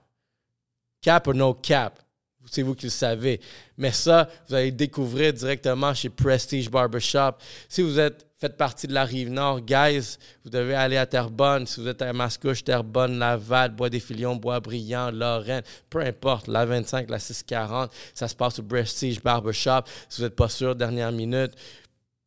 Cap 1.02 1.28
ou 1.28 1.34
no 1.34 1.54
cap? 1.54 2.05
C'est 2.50 2.62
vous 2.62 2.76
qui 2.76 2.86
le 2.86 2.92
savez. 2.92 3.40
Mais 3.78 3.92
ça, 3.92 4.30
vous 4.48 4.56
allez 4.56 4.72
le 4.72 4.78
découvrir 4.78 5.34
directement 5.34 5.94
chez 5.94 6.10
Prestige 6.10 6.70
Barbershop. 6.70 7.34
Si 7.68 7.82
vous 7.82 8.00
êtes 8.00 8.26
faites 8.38 8.58
partie 8.58 8.88
de 8.88 8.94
la 8.94 9.06
rive 9.06 9.30
nord, 9.30 9.62
guys, 9.62 10.18
vous 10.44 10.50
devez 10.50 10.76
aller 10.76 10.98
à 10.98 11.06
Terrebonne. 11.06 11.66
Si 11.66 11.82
vous 11.82 11.88
êtes 11.88 12.02
à 12.02 12.14
Mascouche, 12.14 12.64
Terrebonne, 12.64 13.18
Laval, 13.18 13.72
Bois-des-Filions, 13.72 14.36
Bois-Brillant, 14.36 15.12
Lorraine, 15.12 15.64
peu 15.90 16.02
importe, 16.02 16.48
la 16.48 16.66
25, 16.66 17.10
la 17.10 17.20
640, 17.20 17.92
ça 18.14 18.28
se 18.28 18.36
passe 18.36 18.60
au 18.60 18.64
Prestige 18.64 19.22
Barbershop. 19.22 19.82
Si 20.10 20.22
vous 20.22 20.28
n'êtes 20.28 20.36
pas 20.36 20.50
sûr, 20.50 20.76
dernière 20.76 21.12
minute, 21.12 21.54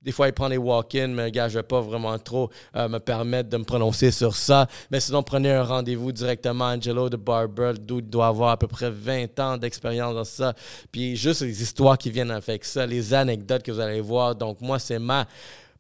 des 0.08 0.12
fois, 0.12 0.26
il 0.26 0.32
prend 0.32 0.48
des 0.48 0.56
walk-in, 0.56 1.08
mais 1.08 1.30
gars, 1.30 1.48
je 1.48 1.58
ne 1.58 1.58
vais 1.58 1.68
pas 1.68 1.82
vraiment 1.82 2.18
trop 2.18 2.48
euh, 2.74 2.88
me 2.88 2.98
permettre 2.98 3.50
de 3.50 3.58
me 3.58 3.64
prononcer 3.64 4.10
sur 4.10 4.34
ça. 4.34 4.66
Mais 4.90 5.00
sinon, 5.00 5.22
prenez 5.22 5.52
un 5.52 5.62
rendez-vous 5.62 6.12
directement. 6.12 6.64
Angelo 6.64 7.10
de 7.10 7.18
Barber, 7.18 7.74
d'où 7.78 7.98
il 7.98 8.08
doit 8.08 8.28
avoir 8.28 8.52
à 8.52 8.56
peu 8.56 8.66
près 8.66 8.88
20 8.88 9.38
ans 9.38 9.58
d'expérience 9.58 10.14
dans 10.14 10.24
ça. 10.24 10.54
Puis 10.90 11.14
juste 11.14 11.42
les 11.42 11.62
histoires 11.62 11.98
qui 11.98 12.10
viennent 12.10 12.30
avec 12.30 12.64
ça, 12.64 12.86
les 12.86 13.12
anecdotes 13.12 13.62
que 13.62 13.70
vous 13.70 13.80
allez 13.80 14.00
voir. 14.00 14.34
Donc, 14.34 14.62
moi, 14.62 14.78
c'est 14.78 14.98
ma 14.98 15.26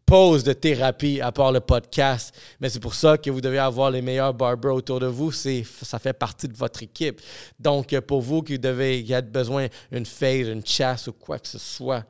pause 0.04 0.44
de 0.44 0.52
thérapie 0.52 1.22
à 1.22 1.32
part 1.32 1.50
le 1.50 1.60
podcast. 1.60 2.34
Mais 2.60 2.68
c'est 2.68 2.80
pour 2.80 2.92
ça 2.92 3.16
que 3.16 3.30
vous 3.30 3.40
devez 3.40 3.58
avoir 3.58 3.90
les 3.90 4.02
meilleurs 4.02 4.34
barbers 4.34 4.74
autour 4.74 5.00
de 5.00 5.06
vous. 5.06 5.32
C'est, 5.32 5.64
ça 5.64 5.98
fait 5.98 6.12
partie 6.12 6.48
de 6.48 6.54
votre 6.54 6.82
équipe. 6.82 7.22
Donc, 7.58 7.98
pour 8.00 8.20
vous 8.20 8.42
qui 8.42 8.58
devez 8.58 9.02
qui 9.02 9.14
avez 9.14 9.26
besoin 9.26 9.68
d'une 9.90 10.04
fade, 10.04 10.48
une 10.48 10.66
chasse 10.66 11.06
ou 11.06 11.14
quoi 11.14 11.38
que 11.38 11.48
ce 11.48 11.58
soit, 11.58 12.04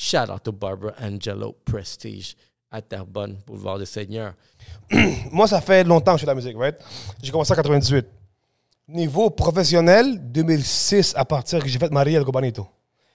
Shout 0.00 0.30
out 0.30 0.44
to 0.44 0.52
Barbara 0.52 0.94
Angelo 1.00 1.56
Prestige 1.64 2.36
à 2.70 2.80
Terrebonne, 2.80 3.36
boulevard 3.44 3.78
des 3.80 3.84
Seigneurs. 3.86 4.34
Moi, 5.32 5.48
ça 5.48 5.60
fait 5.60 5.82
longtemps 5.82 6.12
que 6.12 6.18
je 6.18 6.20
fais 6.20 6.26
de 6.26 6.30
la 6.30 6.34
musique, 6.36 6.56
right? 6.56 6.76
J'ai 7.20 7.32
commencé 7.32 7.52
en 7.52 7.56
98. 7.56 8.06
Niveau 8.86 9.28
professionnel, 9.30 10.18
2006, 10.30 11.14
à 11.16 11.24
partir 11.24 11.58
que 11.60 11.68
j'ai 11.68 11.80
fait 11.80 11.90
Maria 11.90 12.20
El 12.20 12.24
Cobanito. 12.24 12.68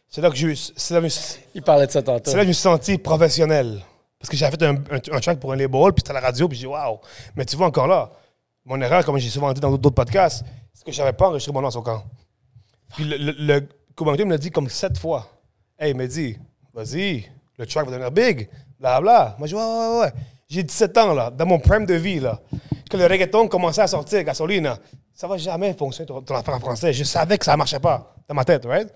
C'est 0.09 0.19
là 0.19 0.29
que 0.29 0.35
je, 0.35 0.47
là 0.47 1.01
que 1.01 1.07
je- 1.07 1.19
Il 1.55 1.61
parlait 1.61 1.87
de 1.87 1.91
ça 1.91 2.01
tantôt. 2.03 2.29
c'est 2.29 2.35
là 2.35 2.39
que 2.41 2.43
je 2.43 2.49
me 2.49 2.53
suis 2.53 2.61
senti 2.61 2.97
professionnel. 2.97 3.81
Parce 4.19 4.29
que 4.29 4.35
j'avais 4.35 4.51
fait 4.57 4.65
un, 4.65 4.75
un, 4.75 5.15
un 5.17 5.19
track 5.21 5.39
pour 5.39 5.53
un 5.53 5.55
label, 5.55 5.93
puis 5.93 6.01
c'était 6.01 6.11
à 6.11 6.13
la 6.13 6.19
radio, 6.19 6.49
puis 6.49 6.57
j'ai 6.57 6.63
dit, 6.63 6.67
waouh. 6.67 6.99
Mais 7.35 7.45
tu 7.45 7.55
vois 7.55 7.67
encore 7.67 7.87
là, 7.87 8.11
mon 8.65 8.79
erreur, 8.81 9.05
comme 9.05 9.17
j'ai 9.17 9.29
souvent 9.29 9.53
dit 9.53 9.61
dans 9.61 9.71
d'autres 9.71 9.95
podcasts, 9.95 10.43
c'est 10.73 10.83
que 10.85 10.91
je 10.91 10.99
n'avais 10.99 11.13
pas 11.13 11.27
enregistré 11.29 11.53
mon 11.53 11.61
nom 11.61 11.69
à 11.69 11.71
son 11.71 11.81
camp. 11.81 12.03
Puis 12.95 13.05
le, 13.05 13.17
le, 13.17 13.67
me 14.25 14.29
l'a 14.31 14.37
dit 14.37 14.51
comme 14.51 14.67
sept 14.69 14.97
fois. 14.97 15.29
Hey, 15.79 15.91
il 15.91 15.97
m'a 15.97 16.07
dit, 16.07 16.37
vas-y, 16.73 17.29
le 17.57 17.65
track 17.65 17.85
va 17.85 17.91
devenir 17.91 18.11
big, 18.11 18.49
bla 18.79 18.99
bla. 18.99 19.35
Moi, 19.37 19.47
je 19.47 19.55
dis, 19.55 19.61
ouais, 19.61 19.65
ouais, 19.65 19.99
ouais. 20.01 20.13
J'ai 20.49 20.63
17 20.63 20.97
ans, 20.97 21.13
là, 21.13 21.31
dans 21.31 21.45
mon 21.45 21.59
prime 21.59 21.85
de 21.85 21.93
vie, 21.93 22.19
là, 22.19 22.39
que 22.89 22.97
le 22.97 23.05
reggaeton 23.05 23.47
commençait 23.47 23.81
à 23.81 23.87
sortir, 23.87 24.23
Gasolina. 24.23 24.77
Ça 25.13 25.27
va 25.27 25.37
jamais 25.37 25.73
fonctionner 25.73 26.07
ton, 26.07 26.21
ton 26.21 26.35
affaire 26.35 26.55
en 26.55 26.59
français. 26.59 26.93
Je 26.93 27.03
savais 27.03 27.37
que 27.37 27.45
ça 27.45 27.53
ne 27.53 27.57
marchait 27.57 27.79
pas 27.79 28.15
dans 28.27 28.35
ma 28.35 28.43
tête, 28.43 28.65
right? 28.65 28.91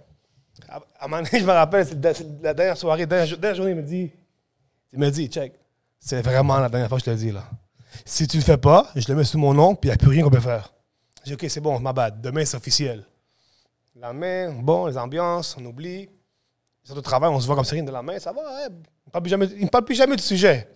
À, 0.67 0.77
à 0.99 1.05
un 1.05 1.07
moment 1.07 1.23
je 1.31 1.37
me 1.37 1.51
rappelle, 1.51 1.85
c'est 1.85 2.03
la, 2.03 2.13
la 2.41 2.53
dernière 2.53 2.77
soirée, 2.77 3.01
la 3.01 3.25
dernière, 3.25 3.55
journée, 3.55 3.71
il 3.71 3.77
me 3.77 3.83
dit, 3.83 4.11
il 4.93 4.99
me 4.99 5.09
dit, 5.09 5.27
check, 5.27 5.53
c'est 5.99 6.21
vraiment 6.21 6.59
la 6.59 6.69
dernière 6.69 6.89
fois 6.89 6.97
que 6.97 7.01
je 7.01 7.05
te 7.05 7.11
le 7.11 7.17
dis, 7.17 7.31
là. 7.31 7.43
Si 8.05 8.27
tu 8.27 8.37
le 8.37 8.43
fais 8.43 8.57
pas, 8.57 8.87
je 8.95 9.07
le 9.07 9.15
mets 9.15 9.23
sous 9.23 9.39
mon 9.39 9.53
nom, 9.53 9.73
puis 9.75 9.89
il 9.89 9.91
n'y 9.91 9.95
a 9.95 9.97
plus 9.97 10.09
rien 10.09 10.23
qu'on 10.23 10.29
peut 10.29 10.39
faire. 10.39 10.73
J'ai 11.23 11.35
dit, 11.35 11.45
OK, 11.45 11.49
c'est 11.49 11.61
bon, 11.61 11.79
ma 11.79 11.93
bad. 11.93 12.21
Demain, 12.21 12.45
c'est 12.45 12.57
officiel. 12.57 13.05
Le 13.95 14.01
lendemain, 14.01 14.53
bon, 14.61 14.85
les 14.85 14.97
ambiances, 14.97 15.55
on 15.59 15.65
oublie. 15.65 16.07
Sur 16.87 16.95
le 16.95 17.01
travail, 17.01 17.29
on 17.29 17.39
se 17.39 17.45
voit 17.45 17.55
comme 17.55 17.65
Cyril 17.65 17.83
de 17.83 17.91
la 17.91 18.01
main, 18.01 18.17
ça 18.17 18.31
va, 18.31 18.41
ouais. 18.41 18.67
Il 18.69 19.07
ne 19.07 19.11
parle 19.11 19.23
plus 19.23 19.29
jamais- 19.29 19.49
il 19.59 19.69
parle 19.69 19.83
plus 19.83 19.95
jamais 19.95 20.15
du 20.15 20.23
sujet. 20.23 20.69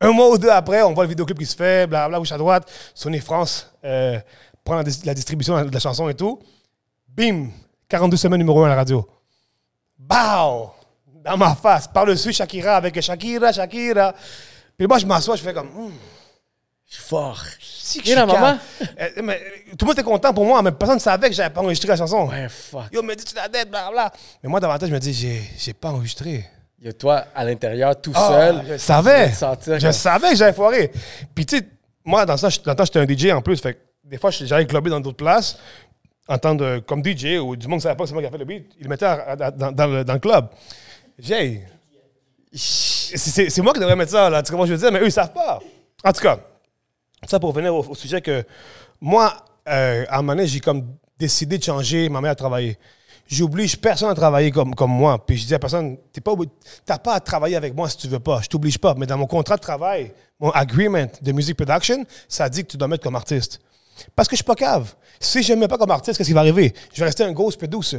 Un 0.00 0.10
mois 0.10 0.28
ou 0.30 0.36
deux 0.38 0.50
après, 0.50 0.82
on 0.82 0.92
voit 0.92 1.04
le 1.04 1.08
vidéoclip 1.08 1.38
qui 1.38 1.46
se 1.46 1.54
fait, 1.54 1.86
blablabla, 1.86 2.18
gauche 2.18 2.32
à 2.32 2.36
droite. 2.38 2.68
Sony 2.94 3.20
France 3.20 3.70
euh, 3.84 4.18
prend 4.64 4.74
la, 4.74 4.82
dis- 4.82 5.02
la 5.04 5.14
distribution 5.14 5.64
de 5.64 5.72
la 5.72 5.78
chanson 5.80 6.08
et 6.08 6.14
tout. 6.14 6.40
Bim! 7.08 7.48
42 7.88 8.16
semaines 8.16 8.38
numéro 8.40 8.60
1 8.62 8.66
à 8.66 8.70
la 8.70 8.74
radio. 8.74 9.08
Bow! 9.98 10.72
dans 11.24 11.36
ma 11.36 11.54
face, 11.56 11.88
par-dessus 11.88 12.32
Shakira, 12.32 12.76
avec 12.76 13.00
Shakira, 13.00 13.52
Shakira. 13.52 14.14
Puis 14.76 14.86
moi, 14.86 14.98
je 14.98 15.06
m'assois, 15.06 15.34
je 15.36 15.42
fais 15.42 15.54
comme, 15.54 15.70
Hum, 15.76 15.92
Je 16.88 16.94
suis 16.94 17.02
fort. 17.02 17.42
Si 17.86 17.98
que 18.00 18.04
je 18.06 18.10
suis 18.10 18.18
maman. 18.20 18.58
Euh, 19.00 19.08
mais, 19.22 19.40
tout 19.70 19.84
le 19.84 19.86
monde 19.86 19.92
était 19.94 20.02
content 20.02 20.32
pour 20.34 20.44
moi, 20.44 20.60
mais 20.62 20.72
personne 20.72 20.96
ne 20.96 21.00
savait 21.00 21.28
que 21.28 21.34
j'avais 21.34 21.50
pas 21.54 21.60
enregistré 21.60 21.88
la 21.88 21.96
chanson. 21.96 22.28
Ouais, 22.28 22.48
fuck. 22.48 22.84
Yo, 22.92 23.02
dit 23.02 23.24
tu 23.24 23.34
la 23.34 23.48
dette, 23.48 23.70
blablabla. 23.70 24.12
Mais 24.42 24.48
moi, 24.48 24.60
dans 24.60 24.68
ma 24.68 24.78
tête, 24.78 24.88
je 24.88 24.94
me 24.94 24.98
dis, 24.98 25.12
j'ai, 25.12 25.40
j'ai 25.58 25.72
pas 25.72 25.90
enregistré. 25.90 26.44
Yo, 26.82 26.92
toi, 26.92 27.24
à 27.34 27.44
l'intérieur, 27.44 28.00
tout 28.00 28.12
Ah, 28.14 28.28
seul. 28.28 28.62
je 28.68 28.76
savais. 28.76 29.30
Je 29.30 29.80
comme- 29.80 29.92
savais 29.92 30.30
que 30.30 30.36
j'avais 30.36 30.52
foiré. 30.52 30.90
Puis, 31.34 31.46
tu 31.46 31.58
sais, 31.58 31.66
moi, 32.04 32.26
dans 32.26 32.36
ça, 32.36 32.48
je- 32.48 32.60
dans 32.60 32.72
le 32.72 32.76
temps, 32.76 32.84
j'étais 32.84 32.98
un 33.00 33.06
DJ 33.06 33.32
en 33.32 33.40
plus. 33.42 33.60
Fait 33.60 33.74
que 33.74 33.78
des 34.04 34.18
fois, 34.18 34.30
j'allais 34.30 34.66
clubber 34.66 34.90
dans 34.90 35.00
d'autres 35.00 35.16
places 35.16 35.58
en 36.28 36.38
tant 36.38 36.54
de, 36.54 36.80
comme 36.80 37.02
DJ 37.04 37.38
ou 37.38 37.56
du 37.56 37.66
monde 37.68 37.78
ne 37.78 37.82
savait 37.82 37.94
pas 37.96 38.02
que 38.04 38.08
c'est 38.08 38.14
moi 38.14 38.22
qui 38.22 38.28
a 38.28 38.30
fait 38.30 38.38
le 38.38 38.44
beat. 38.44 38.66
Ils 38.78 38.82
le 38.84 38.88
mettaient 38.88 39.06
à- 39.06 39.30
à- 39.30 39.50
dans, 39.50 39.72
dans 39.72 39.86
le, 39.86 40.04
dans 40.04 40.12
le 40.14 40.18
club. 40.18 40.48
J'ai. 41.18 41.62
C'est 42.52 43.58
moi 43.62 43.72
qui 43.72 43.80
devrais 43.80 43.96
mettre 43.96 44.12
ça, 44.12 44.30
là. 44.30 44.42
Tu 44.42 44.46
sais 44.46 44.52
comment 44.52 44.66
je 44.66 44.72
veux 44.72 44.78
dire? 44.78 44.92
Mais 44.92 45.00
eux, 45.00 45.06
ils 45.06 45.12
savent 45.12 45.32
pas. 45.32 45.58
En 46.04 46.12
tout 46.12 46.20
cas, 46.22 46.38
ça 47.30 47.40
pour 47.40 47.50
revenir 47.50 47.74
au, 47.74 47.94
sujet 47.94 48.20
que 48.20 48.44
moi, 49.00 49.44
euh, 49.68 50.04
à 50.08 50.18
un 50.18 50.22
moment 50.22 50.34
donné, 50.34 50.46
j'ai 50.46 50.60
comme 50.60 50.86
décidé 51.18 51.58
de 51.58 51.62
changer 51.64 52.08
ma 52.08 52.20
manière 52.20 52.34
de 52.34 52.38
travailler. 52.38 52.78
J'oblige 53.28 53.76
personne 53.76 54.08
à 54.10 54.14
travailler 54.14 54.52
comme, 54.52 54.74
moi. 54.86 55.24
Puis 55.24 55.36
je 55.36 55.46
dis 55.46 55.54
à 55.54 55.58
personne, 55.58 55.96
tu 56.12 56.20
t'as 56.84 56.98
pas 56.98 57.14
à 57.14 57.20
travailler 57.20 57.56
avec 57.56 57.74
moi 57.74 57.88
si 57.88 57.96
tu 57.96 58.06
veux 58.06 58.20
pas. 58.20 58.40
Je 58.40 58.48
t'oblige 58.48 58.78
pas. 58.78 58.94
Mais 58.96 59.06
dans 59.06 59.18
mon 59.18 59.26
contrat 59.26 59.56
de 59.56 59.60
travail, 59.60 60.12
mon 60.38 60.50
agreement 60.50 61.06
de 61.20 61.32
music 61.32 61.56
production, 61.56 62.04
ça 62.28 62.48
dit 62.48 62.62
que 62.62 62.68
tu 62.68 62.76
dois 62.76 62.86
mettre 62.86 63.02
comme 63.02 63.16
artiste. 63.16 63.60
Parce 64.14 64.28
que 64.28 64.36
je 64.36 64.38
suis 64.38 64.44
pas 64.44 64.54
cave. 64.54 64.94
Si 65.18 65.42
je 65.42 65.52
ne 65.52 65.56
me 65.56 65.62
mets 65.62 65.68
pas 65.68 65.78
comme 65.78 65.90
artiste, 65.90 66.18
qu'est-ce 66.18 66.28
qui 66.28 66.34
va 66.34 66.40
arriver? 66.40 66.72
Je 66.92 67.00
vais 67.00 67.06
rester 67.06 67.24
un 67.24 67.32
ghost 67.32 67.58
peu 67.58 67.66
douce. 67.66 67.96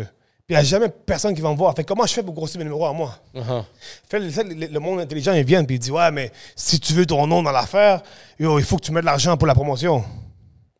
Puis 0.47 0.55
il 0.55 0.59
n'y 0.59 0.61
a 0.61 0.63
jamais 0.63 0.87
personne 0.87 1.35
qui 1.35 1.41
va 1.41 1.51
me 1.51 1.57
voir. 1.57 1.75
Fait 1.75 1.83
comment 1.83 2.05
je 2.05 2.13
fais 2.13 2.23
pour 2.23 2.33
grossir 2.33 2.57
mes 2.57 2.63
numéros 2.63 2.85
à 2.85 2.93
moi? 2.93 3.19
Uh-huh. 3.35 3.65
Fait, 4.09 4.17
le, 4.19 4.79
monde 4.79 5.01
intelligent, 5.01 5.33
ils 5.33 5.43
viennent 5.43 5.65
puis 5.65 5.75
ils 5.75 5.79
disent 5.79 5.91
Ouais, 5.91 6.09
mais 6.09 6.31
si 6.55 6.79
tu 6.79 6.93
veux 6.93 7.05
ton 7.05 7.27
nom 7.27 7.43
dans 7.43 7.51
l'affaire, 7.51 8.01
il 8.39 8.63
faut 8.63 8.77
que 8.77 8.83
tu 8.83 8.93
mettes 8.93 9.01
de 9.01 9.07
l'argent 9.07 9.35
pour 9.35 9.45
la 9.45 9.53
promotion. 9.53 10.05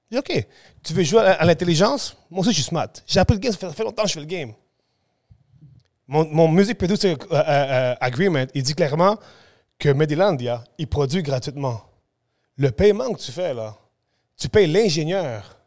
Je 0.10 0.16
dis 0.16 0.20
OK. 0.20 0.48
Tu 0.82 0.94
veux 0.94 1.04
jouer 1.04 1.20
à, 1.20 1.34
à 1.34 1.46
l'intelligence? 1.46 2.16
Moi 2.32 2.40
aussi, 2.40 2.52
je 2.52 2.56
suis 2.56 2.64
smart. 2.64 2.88
J'ai 3.06 3.20
appris 3.20 3.36
le 3.36 3.42
game, 3.42 3.52
ça 3.52 3.58
fait, 3.58 3.68
ça 3.68 3.74
fait 3.74 3.84
longtemps 3.84 4.04
que 4.04 4.08
je 4.08 4.14
fais 4.14 4.22
le 4.22 4.26
game. 4.26 4.54
Mon, 6.08 6.26
mon 6.26 6.48
Music 6.48 6.78
Producer 6.78 7.12
euh, 7.12 7.36
euh, 7.36 7.44
euh, 7.46 7.96
Agreement, 8.00 8.46
il 8.54 8.64
dit 8.64 8.74
clairement 8.74 9.18
que 9.78 9.90
Medilandia, 9.90 10.64
il 10.78 10.88
produit 10.88 11.22
gratuitement. 11.22 11.82
Le 12.56 12.72
paiement 12.72 13.12
que 13.12 13.20
tu 13.20 13.34
fais, 13.34 13.54
là, 13.54 13.76
tu 14.38 14.48
payes 14.48 14.68
l'ingénieur 14.68 15.58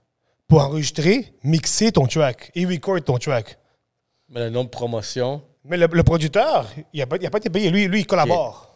pour 0.48 0.62
enregistrer, 0.62 1.34
mixer 1.44 1.92
ton 1.92 2.06
track 2.06 2.50
et 2.54 2.64
record 2.64 3.02
ton 3.04 3.18
track. 3.18 3.58
Mais 4.30 4.40
le 4.40 4.50
nom 4.50 4.64
de 4.64 4.68
promotion. 4.68 5.42
Mais 5.64 5.76
le, 5.76 5.86
le 5.86 6.02
producteur, 6.02 6.66
il 6.92 7.00
n'a 7.00 7.06
pas, 7.06 7.18
pas 7.18 7.38
été 7.38 7.50
payé. 7.50 7.70
Lui, 7.70 7.86
lui 7.86 8.00
il 8.00 8.06
collabore. 8.06 8.70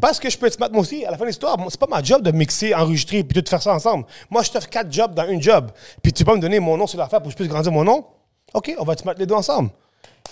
Parce 0.00 0.18
que 0.18 0.30
je 0.30 0.38
peux 0.38 0.46
être 0.46 0.54
smart 0.54 0.70
moi 0.70 0.80
aussi. 0.80 1.04
À 1.04 1.10
la 1.10 1.18
fin 1.18 1.24
de 1.24 1.28
l'histoire, 1.28 1.56
c'est 1.68 1.78
pas 1.78 1.86
ma 1.86 2.02
job 2.02 2.22
de 2.22 2.30
mixer, 2.30 2.74
enregistrer 2.74 3.22
puis 3.22 3.40
tout 3.40 3.48
faire 3.48 3.62
ça 3.62 3.74
ensemble. 3.74 4.06
Moi, 4.30 4.42
je 4.42 4.50
te 4.50 4.58
fais 4.58 4.68
quatre 4.68 4.90
jobs 4.90 5.14
dans 5.14 5.28
une 5.28 5.42
job. 5.42 5.70
Puis 6.02 6.12
tu 6.12 6.24
peux 6.24 6.34
me 6.34 6.40
donner 6.40 6.58
mon 6.58 6.76
nom 6.76 6.86
sur 6.86 6.98
l'affaire 6.98 7.20
pour 7.20 7.28
que 7.28 7.32
je 7.32 7.36
puisse 7.36 7.48
grandir 7.48 7.70
mon 7.70 7.84
nom? 7.84 8.06
OK, 8.54 8.74
on 8.78 8.84
va 8.84 8.96
te 8.96 9.06
mettre 9.06 9.20
les 9.20 9.26
deux 9.26 9.34
ensemble. 9.34 9.70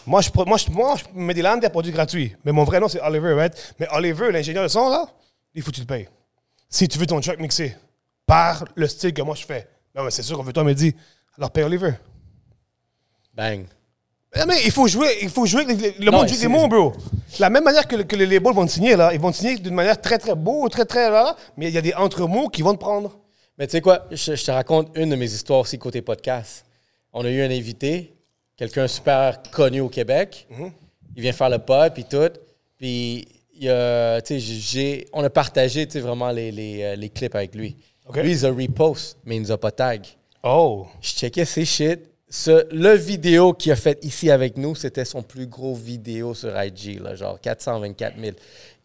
Moi, 0.07 0.21
je, 0.23 0.31
moi, 0.35 0.57
je, 0.57 0.71
moi, 0.71 0.97
je 0.97 1.05
mets 1.15 1.35
des 1.35 1.43
landes 1.43 1.61
des 1.61 1.69
produits 1.69 1.93
gratuits. 1.93 2.35
Mais 2.45 2.53
mon 2.53 2.65
vrai 2.65 2.81
nom, 2.81 2.89
c'est 2.89 3.01
Oliver, 3.03 3.35
right? 3.35 3.75
Mais 3.79 3.87
Oliver, 3.93 4.33
l'ingénieur 4.33 4.65
de 4.65 4.69
son, 4.69 4.89
là, 4.89 5.07
il 5.55 5.63
faut 5.63 5.71
que 5.71 5.77
tu 5.77 5.83
le 5.83 5.87
payes. 5.87 6.09
Si 6.69 6.89
tu 6.89 6.99
veux 6.99 7.07
ton 7.07 7.21
track 7.21 7.39
mixé 7.39 7.77
par 8.27 8.65
le 8.75 8.89
style 8.89 9.13
que 9.13 9.21
moi 9.21 9.35
je 9.35 9.45
fais. 9.45 9.69
Non, 9.95 10.05
mais 10.05 10.11
c'est 10.11 10.23
sûr 10.23 10.39
qu'on 10.39 10.43
veut 10.43 10.55
toi 10.55 10.65
me 10.65 10.73
dit. 10.73 10.97
Alors 11.37 11.51
paye 11.51 11.65
Oliver. 11.65 11.93
Bang. 13.35 13.67
Ah, 14.35 14.47
Mais 14.47 14.63
il 14.65 14.71
faut 14.71 14.87
jouer, 14.87 15.19
il 15.21 15.29
faut 15.29 15.45
jouer, 15.47 15.65
le 15.65 16.11
monde 16.11 16.27
joue 16.29 16.41
des 16.41 16.49
mots, 16.49 16.67
bro. 16.69 16.93
La 17.39 17.51
même 17.51 17.65
manière 17.65 17.87
que, 17.87 17.97
le- 17.97 18.05
que 18.05 18.17
les 18.17 18.27
labels 18.27 18.55
vont 18.55 18.65
te 18.67 18.71
signer, 18.71 18.97
là, 18.97 19.13
ils 19.13 19.21
vont 19.21 19.31
te 19.31 19.37
signer 19.37 19.57
d'une 19.59 19.75
manière 19.75 20.01
très, 20.01 20.19
très 20.19 20.35
beau, 20.35 20.69
très, 20.69 20.85
très 20.87 21.11
là, 21.11 21.37
mais 21.57 21.69
il 21.69 21.75
y 21.75 21.79
a 21.79 21.83
des 21.83 21.93
entre-mots 21.95 22.49
qui 22.49 22.63
vont 22.63 22.73
te 22.75 22.79
prendre. 22.81 23.19
Mais 23.59 23.67
tu 23.67 23.73
sais 23.73 23.81
quoi, 23.83 24.07
je, 24.11 24.35
je 24.35 24.45
te 24.45 24.51
raconte 24.51 24.89
une 24.97 25.11
de 25.11 25.17
mes 25.17 25.27
histoires 25.33 25.61
aussi 25.61 25.79
côté 25.79 26.01
podcast. 26.01 26.65
On 27.13 27.25
a 27.25 27.31
eu 27.31 27.43
un 27.43 27.51
invité, 27.51 28.15
quelqu'un 28.57 28.89
super 28.89 29.43
connu 29.51 29.81
au 29.81 29.89
Québec. 29.91 30.47
Il 31.15 31.23
vient 31.23 31.33
faire 31.33 31.51
le 31.51 31.59
pod, 31.59 31.93
puis 31.93 32.05
tout. 32.05 32.31
Puis, 32.79 33.29
il 33.55 33.69
a, 33.69 34.21
tu 34.23 34.41
sais, 34.41 34.41
j'ai, 34.41 35.07
on 35.13 35.23
a 35.23 35.29
partagé 35.31 35.87
tu 35.87 35.93
sais, 35.93 36.01
vraiment 36.01 36.31
les, 36.31 36.51
les, 36.51 36.83
euh, 36.83 36.97
les 36.97 37.11
clips 37.11 37.35
avec 37.35 37.55
lui. 37.55 37.77
Lui, 38.15 38.33
il 38.33 38.47
a 38.47 38.51
repost, 38.51 39.19
mais 39.27 39.37
il 39.37 39.43
nous 39.43 39.53
a 39.53 39.59
pas 39.59 39.71
tag. 39.71 40.07
Oh. 40.43 40.87
Je 41.03 41.11
checkais 41.11 41.45
ses 41.45 41.65
shit. 41.67 42.01
Ce, 42.35 42.67
le 42.75 42.95
vidéo 42.95 43.53
qu'il 43.53 43.73
a 43.73 43.77
fait 43.77 44.03
ici 44.03 44.31
avec 44.31 44.57
nous, 44.57 44.75
c'était 44.75 45.05
son 45.05 45.23
plus 45.23 45.47
gros 45.47 45.75
vidéo 45.75 46.33
sur 46.33 46.51
IG, 46.59 46.99
là, 46.99 47.15
genre 47.15 47.39
424 47.39 48.15
000. 48.19 48.33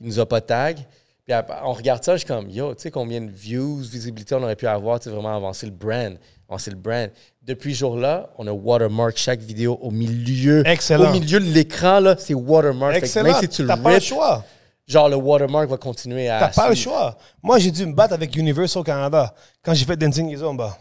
Il 0.02 0.08
nous 0.08 0.20
a 0.20 0.26
pas 0.26 0.42
tag. 0.42 0.80
Puis 1.24 1.34
on 1.64 1.72
regarde 1.72 2.04
ça, 2.04 2.16
je 2.16 2.18
suis 2.20 2.28
comme, 2.28 2.50
yo, 2.50 2.76
tu 2.76 2.82
sais 2.82 2.92
combien 2.92 3.22
de 3.22 3.32
views, 3.32 3.78
visibilité 3.78 4.36
on 4.36 4.44
aurait 4.44 4.58
pu 4.58 4.68
avoir, 4.68 5.00
tu 5.00 5.06
sais, 5.06 5.12
vraiment 5.12 5.34
avancer 5.34 5.66
le 5.66 5.72
brand. 5.72 6.18
Avancer 6.50 6.72
le 6.72 6.76
brand. 6.76 7.10
Depuis 7.42 7.74
ce 7.74 7.80
jour-là, 7.80 8.30
on 8.38 8.46
a 8.48 8.52
watermark 8.52 9.16
chaque 9.16 9.40
vidéo 9.40 9.80
au 9.82 9.92
milieu. 9.92 10.68
Excellent. 10.68 11.12
Au 11.12 11.14
milieu 11.14 11.40
de 11.40 11.46
l'écran, 11.46 12.02
là, 12.02 12.18
c'est 12.20 12.34
watermark. 12.34 12.96
Fait 12.96 13.00
que 13.00 13.06
Excellent. 13.06 13.32
Même 13.32 13.40
si 13.40 13.48
tu 13.48 13.62
le 13.62 13.70
pas 13.70 13.94
le 13.94 14.02
choix. 14.02 14.44
genre 14.86 15.08
le 15.08 15.16
watermark 15.16 15.70
va 15.70 15.78
continuer 15.78 16.28
à. 16.28 16.40
T'as 16.42 16.50
pas 16.50 16.68
le 16.68 16.76
choix. 16.76 17.18
Moi, 17.42 17.60
j'ai 17.60 17.72
dû 17.72 17.86
me 17.86 17.94
battre 17.94 18.14
avec 18.14 18.36
Universal 18.36 18.84
Canada 18.84 19.34
quand 19.64 19.74
j'ai 19.74 19.86
fait 19.86 19.96
Dancing 19.96 20.30
Kizomba. 20.30 20.78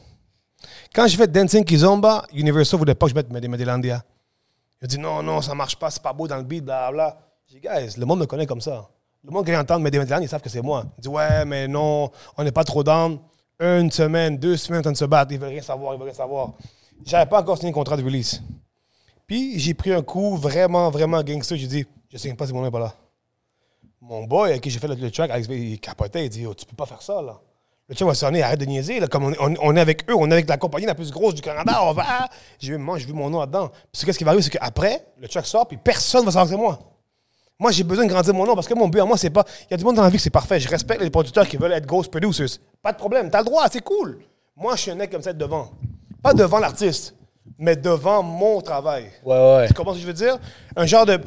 Quand 0.95 1.07
j'ai 1.07 1.17
fait 1.17 1.31
Dancing 1.31 1.65
Kizomba, 1.65 2.25
Universal 2.33 2.79
voulait 2.79 2.95
pas 2.95 3.07
que 3.07 3.11
je 3.11 3.15
mette 3.15 3.29
des 3.29 3.49
Medilandia. 3.49 4.03
Il 4.83 4.89
dit 4.89 4.99
non, 4.99 5.23
non, 5.23 5.41
ça 5.41 5.55
marche 5.55 5.77
pas, 5.77 5.91
c'est 5.91 6.03
pas 6.03 6.13
beau 6.13 6.29
dans 6.29 6.37
le 6.37 6.43
beat, 6.43 6.65
blablabla. 6.65 7.19
J'ai 7.49 7.61
dit, 7.61 7.67
guys, 7.67 7.99
le 7.99 8.05
monde 8.07 8.21
me 8.21 8.27
connaît 8.27 8.47
comme 8.47 8.61
ça. 8.61 8.89
Le 9.25 9.31
monde 9.31 9.45
qui 9.45 9.51
vient 9.51 9.61
entendre 9.61 9.81
Medilandia, 9.81 10.21
ils 10.21 10.29
savent 10.29 10.43
que 10.43 10.49
c'est 10.49 10.63
moi. 10.63 10.85
Il 10.99 11.03
dit, 11.03 11.09
ouais, 11.09 11.45
mais 11.45 11.67
non, 11.67 12.11
on 12.37 12.45
n'est 12.45 12.53
pas 12.53 12.65
trop 12.65 12.83
down. 12.83 13.19
Une 13.59 13.91
semaine, 13.91 14.37
deux 14.37 14.57
semaines, 14.57 14.81
en 14.81 14.83
train 14.83 14.95
se 14.95 15.05
battre, 15.07 15.33
ils 15.33 15.39
veulent 15.39 15.49
rien 15.49 15.63
savoir, 15.63 15.95
ils 15.95 15.99
veulent 15.99 16.09
rien 16.09 16.15
savoir. 16.15 16.53
J'avais 17.05 17.29
pas 17.29 17.41
encore 17.41 17.57
signé 17.57 17.71
un 17.71 17.75
contrat 17.75 17.97
de 17.97 18.05
release. 18.05 18.43
Puis 19.27 19.59
j'ai 19.59 19.75
pris 19.75 19.93
un 19.93 20.03
coup 20.03 20.37
vraiment, 20.37 20.91
vraiment 20.91 21.23
gangster. 21.23 21.57
J'ai 21.57 21.67
dit, 21.67 21.87
je 22.11 22.19
signe 22.19 22.37
pas 22.37 22.47
si 22.47 22.53
mon 22.53 22.61
nom 22.61 22.67
n'est 22.67 22.71
pas 22.71 22.81
là. 22.81 22.95
Mon 24.01 24.25
boy 24.25 24.51
avec 24.51 24.63
qui 24.63 24.71
j'ai 24.71 24.79
fait 24.79 24.89
le, 24.89 24.95
le 24.95 25.11
track, 25.11 25.31
il 25.49 25.81
capotait, 25.81 26.27
il 26.27 26.29
dit, 26.29 26.47
oh, 26.47 26.55
tu 26.55 26.65
peux 26.67 26.77
pas 26.77 26.87
faire 26.87 27.03
ça, 27.03 27.21
là. 27.23 27.41
Le 27.89 27.95
track 27.95 28.09
va 28.09 28.15
sonner, 28.15 28.43
arrête 28.43 28.59
de 28.59 28.65
niaiser, 28.65 28.99
là. 28.99 29.07
Comme 29.07 29.25
on, 29.25 29.33
on- 29.39 29.55
on 29.63 29.77
est 29.77 29.81
avec 29.81 30.11
eux, 30.11 30.15
on 30.17 30.29
est 30.31 30.35
avec 30.35 30.49
la 30.49 30.57
compagnie 30.57 30.87
la 30.87 30.95
plus 30.97 31.11
grosse 31.13 31.35
du 31.35 31.43
Canada, 31.43 31.79
on 31.85 31.93
va, 31.93 32.05
ah! 32.07 32.29
j'ai 32.59 32.73
vu, 32.73 32.79
moi, 32.79 32.99
j'ai 32.99 33.07
vu 33.07 33.13
mon 33.13 33.31
nom 33.31 33.41
là-dedans. 33.41 33.71
Puis 33.93 34.05
qu'est-ce 34.05 34.19
qui 34.19 34.25
va 34.25 34.31
arriver, 34.31 34.43
c'est 34.43 34.51
qu'après, 34.51 35.07
le 35.21 35.29
track 35.29 35.47
sort, 35.47 35.69
puis 35.69 35.77
personne 35.77 36.25
va 36.25 36.33
savoir 36.33 36.47
que 36.47 36.51
c'est 36.51 36.57
moi. 36.61 36.79
Moi, 37.59 37.71
j'ai 37.71 37.85
besoin 37.85 38.05
de 38.05 38.11
grandir 38.11 38.35
mon 38.35 38.45
nom 38.45 38.55
parce 38.55 38.67
que 38.69 38.75
mon 38.75 38.89
but 38.89 39.01
à 39.01 39.05
moi, 39.05 39.17
c'est 39.17 39.31
pas. 39.31 39.45
Il 39.63 39.67
y 39.71 39.75
a 39.75 39.77
du 39.79 39.85
monde 39.85 39.97
dans 39.97 40.03
la 40.03 40.11
vie 40.11 40.17
que 40.19 40.23
c'est 40.23 40.29
parfait. 40.31 40.61
Je 40.61 40.69
respecte 40.69 41.01
les 41.01 41.09
producteurs 41.09 41.49
qui 41.49 41.57
veulent 41.57 41.73
être 41.73 41.87
ghost 41.87 42.11
producers. 42.11 42.59
Pas 42.83 42.93
de 42.93 42.99
problème. 42.99 43.31
T'as 43.31 43.39
le 43.39 43.45
droit, 43.47 43.65
c'est 43.73 43.81
cool. 43.83 44.19
Moi, 44.57 44.77
je 44.77 44.83
suis 44.83 44.91
un 44.91 44.95
mec 44.95 45.11
comme 45.11 45.23
ça 45.23 45.33
devant. 45.33 45.71
Pas 46.23 46.35
devant 46.35 46.59
l'artiste, 46.59 47.15
mais 47.59 47.75
devant 47.77 48.23
mon 48.23 48.61
travail. 48.61 49.05
Ouais, 49.25 49.35
ouais. 49.57 49.69
Tu 49.69 49.73
comprends 49.75 49.93
ce 49.95 49.99
que 49.99 50.03
je 50.03 50.07
veux 50.09 50.13
dire? 50.13 50.39
Un 50.77 50.85
genre 50.85 51.07
de. 51.07 51.19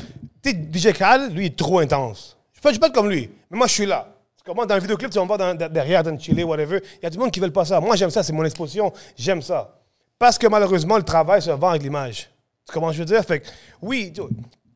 Tu 0.44 0.52
sais, 0.52 0.90
DJ 0.92 0.94
Khaled, 0.96 1.34
lui, 1.34 1.46
il 1.46 1.48
est 1.48 1.58
trop 1.58 1.80
intense. 1.80 2.38
Je 2.54 2.62
peux, 2.62 2.70
peux 2.78 2.86
être 2.88 2.94
comme 2.94 3.10
lui, 3.10 3.32
mais 3.50 3.58
moi, 3.58 3.66
je 3.68 3.74
suis 3.74 3.86
là. 3.88 4.08
Comprends? 4.50 4.66
Dans 4.66 4.76
le 4.76 4.82
vidéoclip, 4.82 5.12
tu 5.12 5.16
vas 5.18 5.22
me 5.24 5.28
voir 5.28 5.38
dans- 5.38 5.70
derrière, 5.70 6.04
dans 6.04 6.10
le 6.12 6.18
chiller, 6.18 6.44
whatever. 6.44 6.82
Il 6.98 7.04
y 7.04 7.06
a 7.06 7.10
du 7.12 7.20
monde 7.20 7.30
qui 7.30 7.40
ne 7.40 7.46
veut 7.46 7.52
pas 7.52 7.66
ça. 7.66 7.80
Moi, 7.80 7.96
j'aime 7.96 8.10
ça, 8.10 8.24
c'est 8.24 8.34
mon 8.34 8.44
exposition. 8.44 8.92
J'aime 9.16 9.44
ça. 9.44 9.76
Parce 10.18 10.40
que 10.40 10.48
malheureusement, 10.48 10.98
le 10.98 11.04
travail 11.04 11.40
se 11.42 11.52
vend 11.52 11.70
avec 11.70 11.84
l'image. 11.84 12.30
Tu 12.68 12.74
comprends 12.74 12.92
je 12.92 12.98
veux 13.00 13.06
dire? 13.06 13.24
Fait 13.24 13.42
que, 13.42 13.48
oui, 13.82 14.12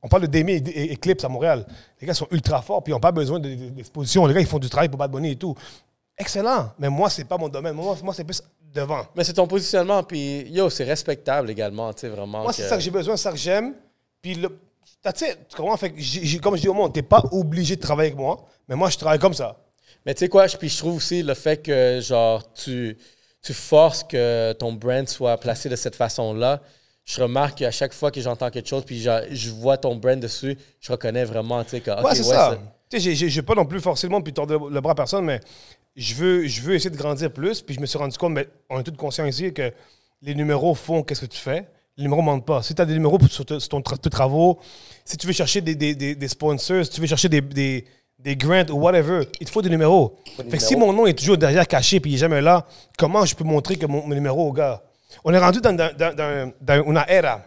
on 0.03 0.07
parle 0.07 0.27
de 0.27 0.27
Demi 0.27 0.53
et, 0.53 0.93
Eclipse 0.93 1.23
à 1.23 1.29
Montréal. 1.29 1.65
Les 1.99 2.05
gars 2.05 2.13
sont 2.13 2.27
ultra 2.29 2.61
forts, 2.61 2.83
puis 2.83 2.91
ils 2.91 2.95
n'ont 2.95 2.99
pas 2.99 3.11
besoin 3.11 3.39
de- 3.39 3.49
de- 3.49 3.69
d'exposition. 3.69 4.25
Les 4.27 4.35
gars, 4.35 4.41
ils 4.41 4.45
font 4.47 4.59
du 4.59 4.69
travail 4.69 4.89
pour 4.89 4.99
Bad 4.99 5.09
Bunny 5.09 5.31
et 5.31 5.35
tout. 5.35 5.55
Excellent. 6.17 6.71
Mais 6.77 6.89
moi, 6.89 7.09
c'est 7.09 7.23
pas 7.25 7.37
mon 7.39 7.49
domaine. 7.49 7.73
Moi, 7.73 7.95
moi 8.03 8.13
c'est 8.13 8.23
plus 8.23 8.43
devant. 8.73 9.01
Mais 9.15 9.23
c'est 9.23 9.33
ton 9.33 9.47
positionnement, 9.47 10.03
puis 10.03 10.43
yo, 10.51 10.69
c'est 10.69 10.83
respectable 10.83 11.49
également, 11.49 11.91
tu 11.93 12.01
sais, 12.01 12.09
vraiment. 12.09 12.43
Moi, 12.43 12.53
c'est 12.53 12.63
ça 12.67 12.75
que 12.75 12.81
j'ai 12.83 12.91
besoin, 12.91 13.17
c'est 13.17 13.23
ça 13.23 13.31
que 13.31 13.37
j'aime. 13.37 13.73
Puis, 14.21 14.35
le, 14.35 14.49
tu 15.11 15.25
sais, 15.25 15.37
tu 15.49 15.55
comprends? 15.57 15.75
Fait 15.77 15.91
que 15.91 16.39
comme 16.39 16.55
je 16.55 16.61
dis 16.61 16.67
au 16.69 16.73
monde, 16.73 16.93
t'es 16.93 17.01
pas 17.01 17.23
obligé 17.31 17.75
de 17.75 17.81
travailler 17.81 18.11
avec 18.11 18.19
moi, 18.19 18.45
mais 18.69 18.75
moi, 18.75 18.89
je 18.89 18.97
travaille 18.97 19.19
comme 19.19 19.33
ça. 19.33 19.57
Mais 20.05 20.13
tu 20.13 20.19
sais 20.19 20.29
quoi, 20.29 20.47
je- 20.47 20.57
puis 20.57 20.69
je 20.69 20.77
trouve 20.77 20.95
aussi 20.97 21.23
le 21.23 21.33
fait 21.33 21.57
que, 21.61 21.99
genre, 22.01 22.51
tu, 22.53 22.97
tu 23.41 23.53
forces 23.53 24.03
que 24.03 24.53
ton 24.53 24.71
brand 24.73 25.07
soit 25.07 25.37
placé 25.37 25.67
de 25.69 25.75
cette 25.75 25.95
façon-là. 25.95 26.61
Je 27.05 27.21
remarque 27.21 27.57
qu'à 27.57 27.71
chaque 27.71 27.93
fois 27.93 28.11
que 28.11 28.21
j'entends 28.21 28.49
quelque 28.49 28.67
chose, 28.69 28.85
puis 28.85 29.01
genre, 29.01 29.19
je 29.29 29.49
vois 29.49 29.75
ton 29.77 29.95
brand 29.95 30.19
dessus, 30.19 30.57
je 30.79 30.91
reconnais 30.91 31.25
vraiment, 31.25 31.61
tu 31.63 31.71
sais, 31.71 31.81
que, 31.81 31.91
ok, 31.91 31.97
ouais, 32.03 32.15
c'est 32.15 32.23
ça. 32.23 32.51
ça- 32.51 32.59
Tu 32.89 33.01
sais, 33.01 33.15
j'ai 33.29 33.41
pas 33.41 33.55
non 33.55 33.65
plus 33.65 33.81
forcément 33.81 34.21
puis 34.21 34.31
tordre 34.33 34.69
le 34.69 34.79
bras 34.81 34.91
à 34.91 34.95
personne, 34.95 35.25
mais 35.25 35.39
je 35.95 36.13
veux, 36.15 36.47
je 36.47 36.61
veux 36.61 36.75
essayer 36.75 36.89
de 36.91 36.95
grandir 36.97 37.31
plus. 37.33 37.61
Puis 37.61 37.75
je 37.75 37.79
me 37.81 37.85
suis 37.87 37.97
rendu 37.97 38.17
compte, 38.17 38.33
mais 38.33 38.47
on 38.69 38.79
est 38.79 38.83
tous 38.83 38.91
conscients 38.95 39.25
ici 39.25 39.51
que 39.53 39.73
les 40.21 40.35
numéros 40.35 40.75
font 40.75 41.01
qu'est-ce 41.03 41.21
que 41.21 41.25
tu 41.25 41.39
fais. 41.39 41.65
Les 41.97 42.03
numéros 42.03 42.21
mentent 42.23 42.45
pas. 42.45 42.63
Si 42.63 42.73
tu 42.73 42.81
as 42.81 42.85
des 42.85 42.93
numéros 42.93 43.19
sur, 43.29 43.45
te- 43.45 43.59
sur 43.59 43.69
ton 43.69 43.79
tra- 43.81 43.97
tes 43.99 44.09
travaux, 44.09 44.59
si 45.05 45.15
tu 45.15 45.27
veux 45.27 45.33
chercher 45.33 45.61
des, 45.61 45.75
des, 45.75 45.93
des, 45.93 46.15
des 46.15 46.27
sponsors, 46.27 46.83
si 46.85 46.89
tu 46.91 46.99
veux 47.01 47.05
chercher 47.07 47.29
des, 47.29 47.39
des, 47.41 47.85
des 48.17 48.35
grants 48.35 48.65
ou 48.71 48.79
whatever, 48.79 49.27
il 49.39 49.45
te 49.45 49.51
faut 49.51 49.61
des 49.61 49.69
numéros. 49.69 50.17
fait 50.49 50.57
que 50.57 50.63
si 50.63 50.75
mon 50.75 50.91
nom 50.91 51.05
est 51.05 51.13
toujours 51.17 51.37
derrière 51.37 51.67
caché 51.67 51.99
puis 51.99 52.11
il 52.11 52.15
est 52.15 52.17
jamais 52.17 52.41
là, 52.41 52.65
comment 52.97 53.23
je 53.25 53.35
peux 53.35 53.43
montrer 53.43 53.75
que 53.75 53.85
mon, 53.85 54.07
mon 54.07 54.15
numéro 54.15 54.47
au 54.47 54.51
gars? 54.51 54.81
On 55.23 55.31
est 55.31 55.37
rendu 55.37 55.61
dans, 55.61 55.75
dans, 55.75 55.95
dans, 55.95 56.51
dans- 56.59 56.83
une 56.83 57.03
era 57.07 57.41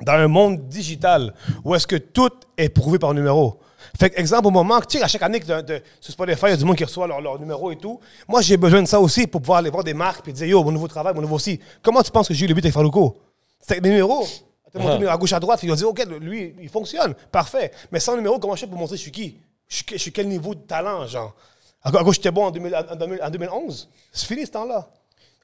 dans 0.00 0.12
un 0.12 0.28
monde 0.28 0.68
digital 0.68 1.34
où 1.64 1.74
est-ce 1.74 1.86
que 1.86 1.96
tout 1.96 2.30
est 2.56 2.68
prouvé 2.70 2.98
par 2.98 3.12
numéro. 3.12 3.60
Fait 3.98 4.10
que, 4.10 4.18
exemple, 4.20 4.46
au 4.46 4.50
moment 4.50 4.80
tu 4.80 4.96
sais, 4.96 5.04
à 5.04 5.08
chaque 5.08 5.22
année 5.22 5.40
que 5.40 5.60
de, 5.60 5.82
sur 6.00 6.12
Spotify, 6.12 6.46
il 6.46 6.50
y 6.50 6.52
a 6.52 6.56
du 6.56 6.64
monde 6.64 6.76
qui 6.76 6.84
reçoit 6.84 7.06
leur, 7.06 7.20
leur 7.20 7.38
numéro 7.38 7.70
et 7.70 7.76
tout. 7.76 8.00
Moi, 8.28 8.40
j'ai 8.40 8.56
besoin 8.56 8.80
de 8.80 8.86
ça 8.88 8.98
aussi 9.00 9.26
pour 9.26 9.40
pouvoir 9.42 9.58
aller 9.58 9.70
voir 9.70 9.84
des 9.84 9.94
marques 9.94 10.26
et 10.28 10.32
dire, 10.32 10.46
yo, 10.46 10.62
mon 10.64 10.70
nouveau 10.72 10.88
travail, 10.88 11.12
mon 11.14 11.20
nouveau 11.20 11.38
si. 11.38 11.58
Comment 11.82 12.00
tu 12.02 12.10
penses 12.10 12.28
que 12.28 12.34
j'ai 12.34 12.44
eu 12.46 12.48
le 12.48 12.54
but 12.54 12.64
avec 12.64 12.72
Farouko? 12.74 13.18
C'est 13.60 13.80
des 13.80 13.88
numéros. 13.90 14.26
Montré 14.74 15.08
à 15.08 15.16
gauche, 15.16 15.32
à 15.32 15.40
droite, 15.40 15.60
ils 15.62 15.72
ont 15.72 15.74
dit, 15.74 15.84
OK, 15.84 16.04
lui, 16.20 16.54
il 16.60 16.68
fonctionne. 16.68 17.14
Parfait. 17.32 17.72
Mais 17.90 17.98
sans 18.00 18.14
numéro, 18.16 18.38
comment 18.38 18.54
je 18.54 18.60
fais 18.60 18.66
pour 18.66 18.78
montrer 18.78 18.96
je 18.96 19.02
suis 19.02 19.10
qui? 19.10 19.40
Je 19.66 19.96
suis, 19.96 20.12
quel 20.12 20.28
niveau 20.28 20.54
de 20.54 20.60
talent, 20.60 21.06
genre? 21.06 21.34
À 21.82 21.90
gauche, 21.90 22.16
j'étais 22.16 22.30
bon 22.30 22.44
en, 22.46 22.50
2000 22.50 22.74
en 22.90 22.96
2000 22.96 23.22
en 23.22 23.30
2011. 23.30 23.88
C'est 24.12 24.26
fini 24.26 24.44
ce 24.46 24.50
temps-là. 24.52 24.88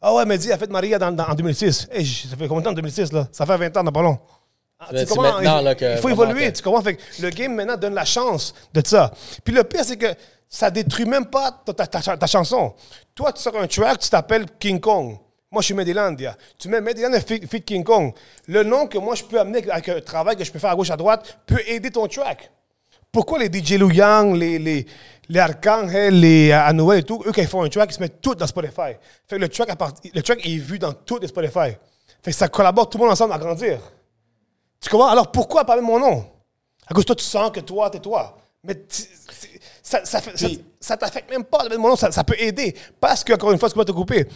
Ah 0.00 0.14
ouais, 0.14 0.24
mais 0.26 0.36
dis, 0.38 0.52
a 0.52 0.58
fait 0.58 0.70
Maria 0.70 0.98
dans, 0.98 1.10
dans- 1.10 1.26
en 1.26 1.34
2006. 1.34 1.88
Hey, 1.90 2.04
ça 2.06 2.36
fait 2.36 2.46
combien 2.48 2.60
de 2.60 2.64
temps 2.64 2.70
en 2.70 2.74
2006, 2.74 3.12
là? 3.12 3.26
Ça 3.32 3.46
fait 3.46 3.56
20 3.56 3.76
ans, 3.78 3.84
dans 3.84 3.92
pas 3.92 4.02
long. 4.02 4.18
Ah, 4.78 4.86
tu 4.90 5.06
il, 5.40 5.64
là, 5.64 5.74
que 5.74 5.92
il 5.94 5.98
faut 5.98 6.08
évoluer, 6.10 6.52
tu 6.52 6.62
comprends? 6.62 6.82
Fait 6.82 6.96
que 6.96 7.02
le 7.22 7.30
game, 7.30 7.54
maintenant, 7.54 7.76
donne 7.76 7.94
la 7.94 8.04
chance 8.04 8.54
de 8.74 8.82
ça. 8.86 9.10
Puis 9.42 9.54
le 9.54 9.64
pire, 9.64 9.84
c'est 9.84 9.96
que 9.96 10.14
ça 10.48 10.70
détruit 10.70 11.06
même 11.06 11.26
pas 11.26 11.50
ta, 11.64 11.72
ta- 11.72 11.86
ta- 11.86 12.16
ta 12.16 12.26
chanson. 12.26 12.74
Toi, 13.14 13.32
tu 13.32 13.40
sors 13.42 13.56
un 13.56 13.66
track, 13.66 13.98
tu 14.00 14.10
t'appelles 14.10 14.46
King 14.58 14.80
Kong. 14.80 15.16
Moi, 15.54 15.62
je 15.62 15.66
suis 15.66 15.74
Medilandia. 15.74 16.36
Tu 16.58 16.68
mets 16.68 16.80
Medilandia 16.80 17.20
feat 17.20 17.64
King 17.64 17.84
Kong. 17.84 18.12
Le 18.48 18.64
nom 18.64 18.88
que 18.88 18.98
moi, 18.98 19.14
je 19.14 19.22
peux 19.22 19.38
amener 19.38 19.58
avec 19.70 19.88
un 19.88 20.00
travail 20.00 20.34
que 20.36 20.42
je 20.42 20.50
peux 20.50 20.58
faire 20.58 20.70
à 20.70 20.74
gauche, 20.74 20.90
à 20.90 20.96
droite, 20.96 21.38
peut 21.46 21.60
aider 21.68 21.92
ton 21.92 22.08
track. 22.08 22.50
Pourquoi 23.12 23.38
les 23.38 23.46
DJ 23.46 23.74
Lou 23.78 23.92
Yang, 23.92 24.34
les, 24.36 24.58
les, 24.58 24.84
les 25.28 25.38
Arcangel, 25.38 26.18
les 26.18 26.50
euh, 26.50 26.60
Anoël 26.60 26.98
et 26.98 27.02
tout, 27.04 27.22
eux, 27.24 27.30
quand 27.32 27.40
ils 27.40 27.46
font 27.46 27.62
un 27.62 27.68
track, 27.68 27.88
ils 27.92 27.94
se 27.94 28.00
mettent 28.00 28.20
tout 28.20 28.34
dans 28.34 28.48
Spotify. 28.48 28.96
Fait 29.28 29.36
que 29.36 29.40
le 29.42 29.48
track, 29.48 29.68
le 30.12 30.22
track 30.22 30.44
est 30.44 30.56
vu 30.56 30.80
dans 30.80 30.92
tous 30.92 31.20
les 31.20 31.28
Spotify. 31.28 31.76
Fait 32.20 32.32
que 32.32 32.36
ça 32.36 32.48
collabore 32.48 32.90
tout 32.90 32.98
le 32.98 33.04
monde 33.04 33.12
ensemble 33.12 33.32
à 33.32 33.38
grandir. 33.38 33.78
Tu 34.80 34.90
comprends? 34.90 35.06
Alors 35.06 35.30
pourquoi 35.30 35.64
parler 35.64 35.82
de 35.82 35.86
mon 35.86 36.00
nom? 36.00 36.26
À 36.88 36.92
cause 36.92 37.04
toi, 37.04 37.14
tu 37.14 37.24
sens 37.24 37.52
que 37.52 37.60
toi, 37.60 37.88
t'es 37.90 38.00
toi. 38.00 38.36
Mais 38.64 38.74
ça, 39.82 40.04
ça, 40.04 40.20
fait- 40.20 40.36
ça, 40.36 40.48
ça 40.80 40.96
t'affecte 40.96 41.30
même 41.30 41.44
pas 41.44 41.62
de 41.62 41.68
mettre 41.68 41.80
mon 41.80 41.90
nom, 41.90 41.96
ça, 41.96 42.24
peut 42.24 42.34
aider. 42.40 42.74
Parce 43.00 43.22
que, 43.22 43.32
encore 43.34 43.52
une 43.52 43.58
fois, 43.60 43.68
tu 43.68 43.76
peux 43.76 43.84
te 43.84 43.92
couper. 43.92 44.26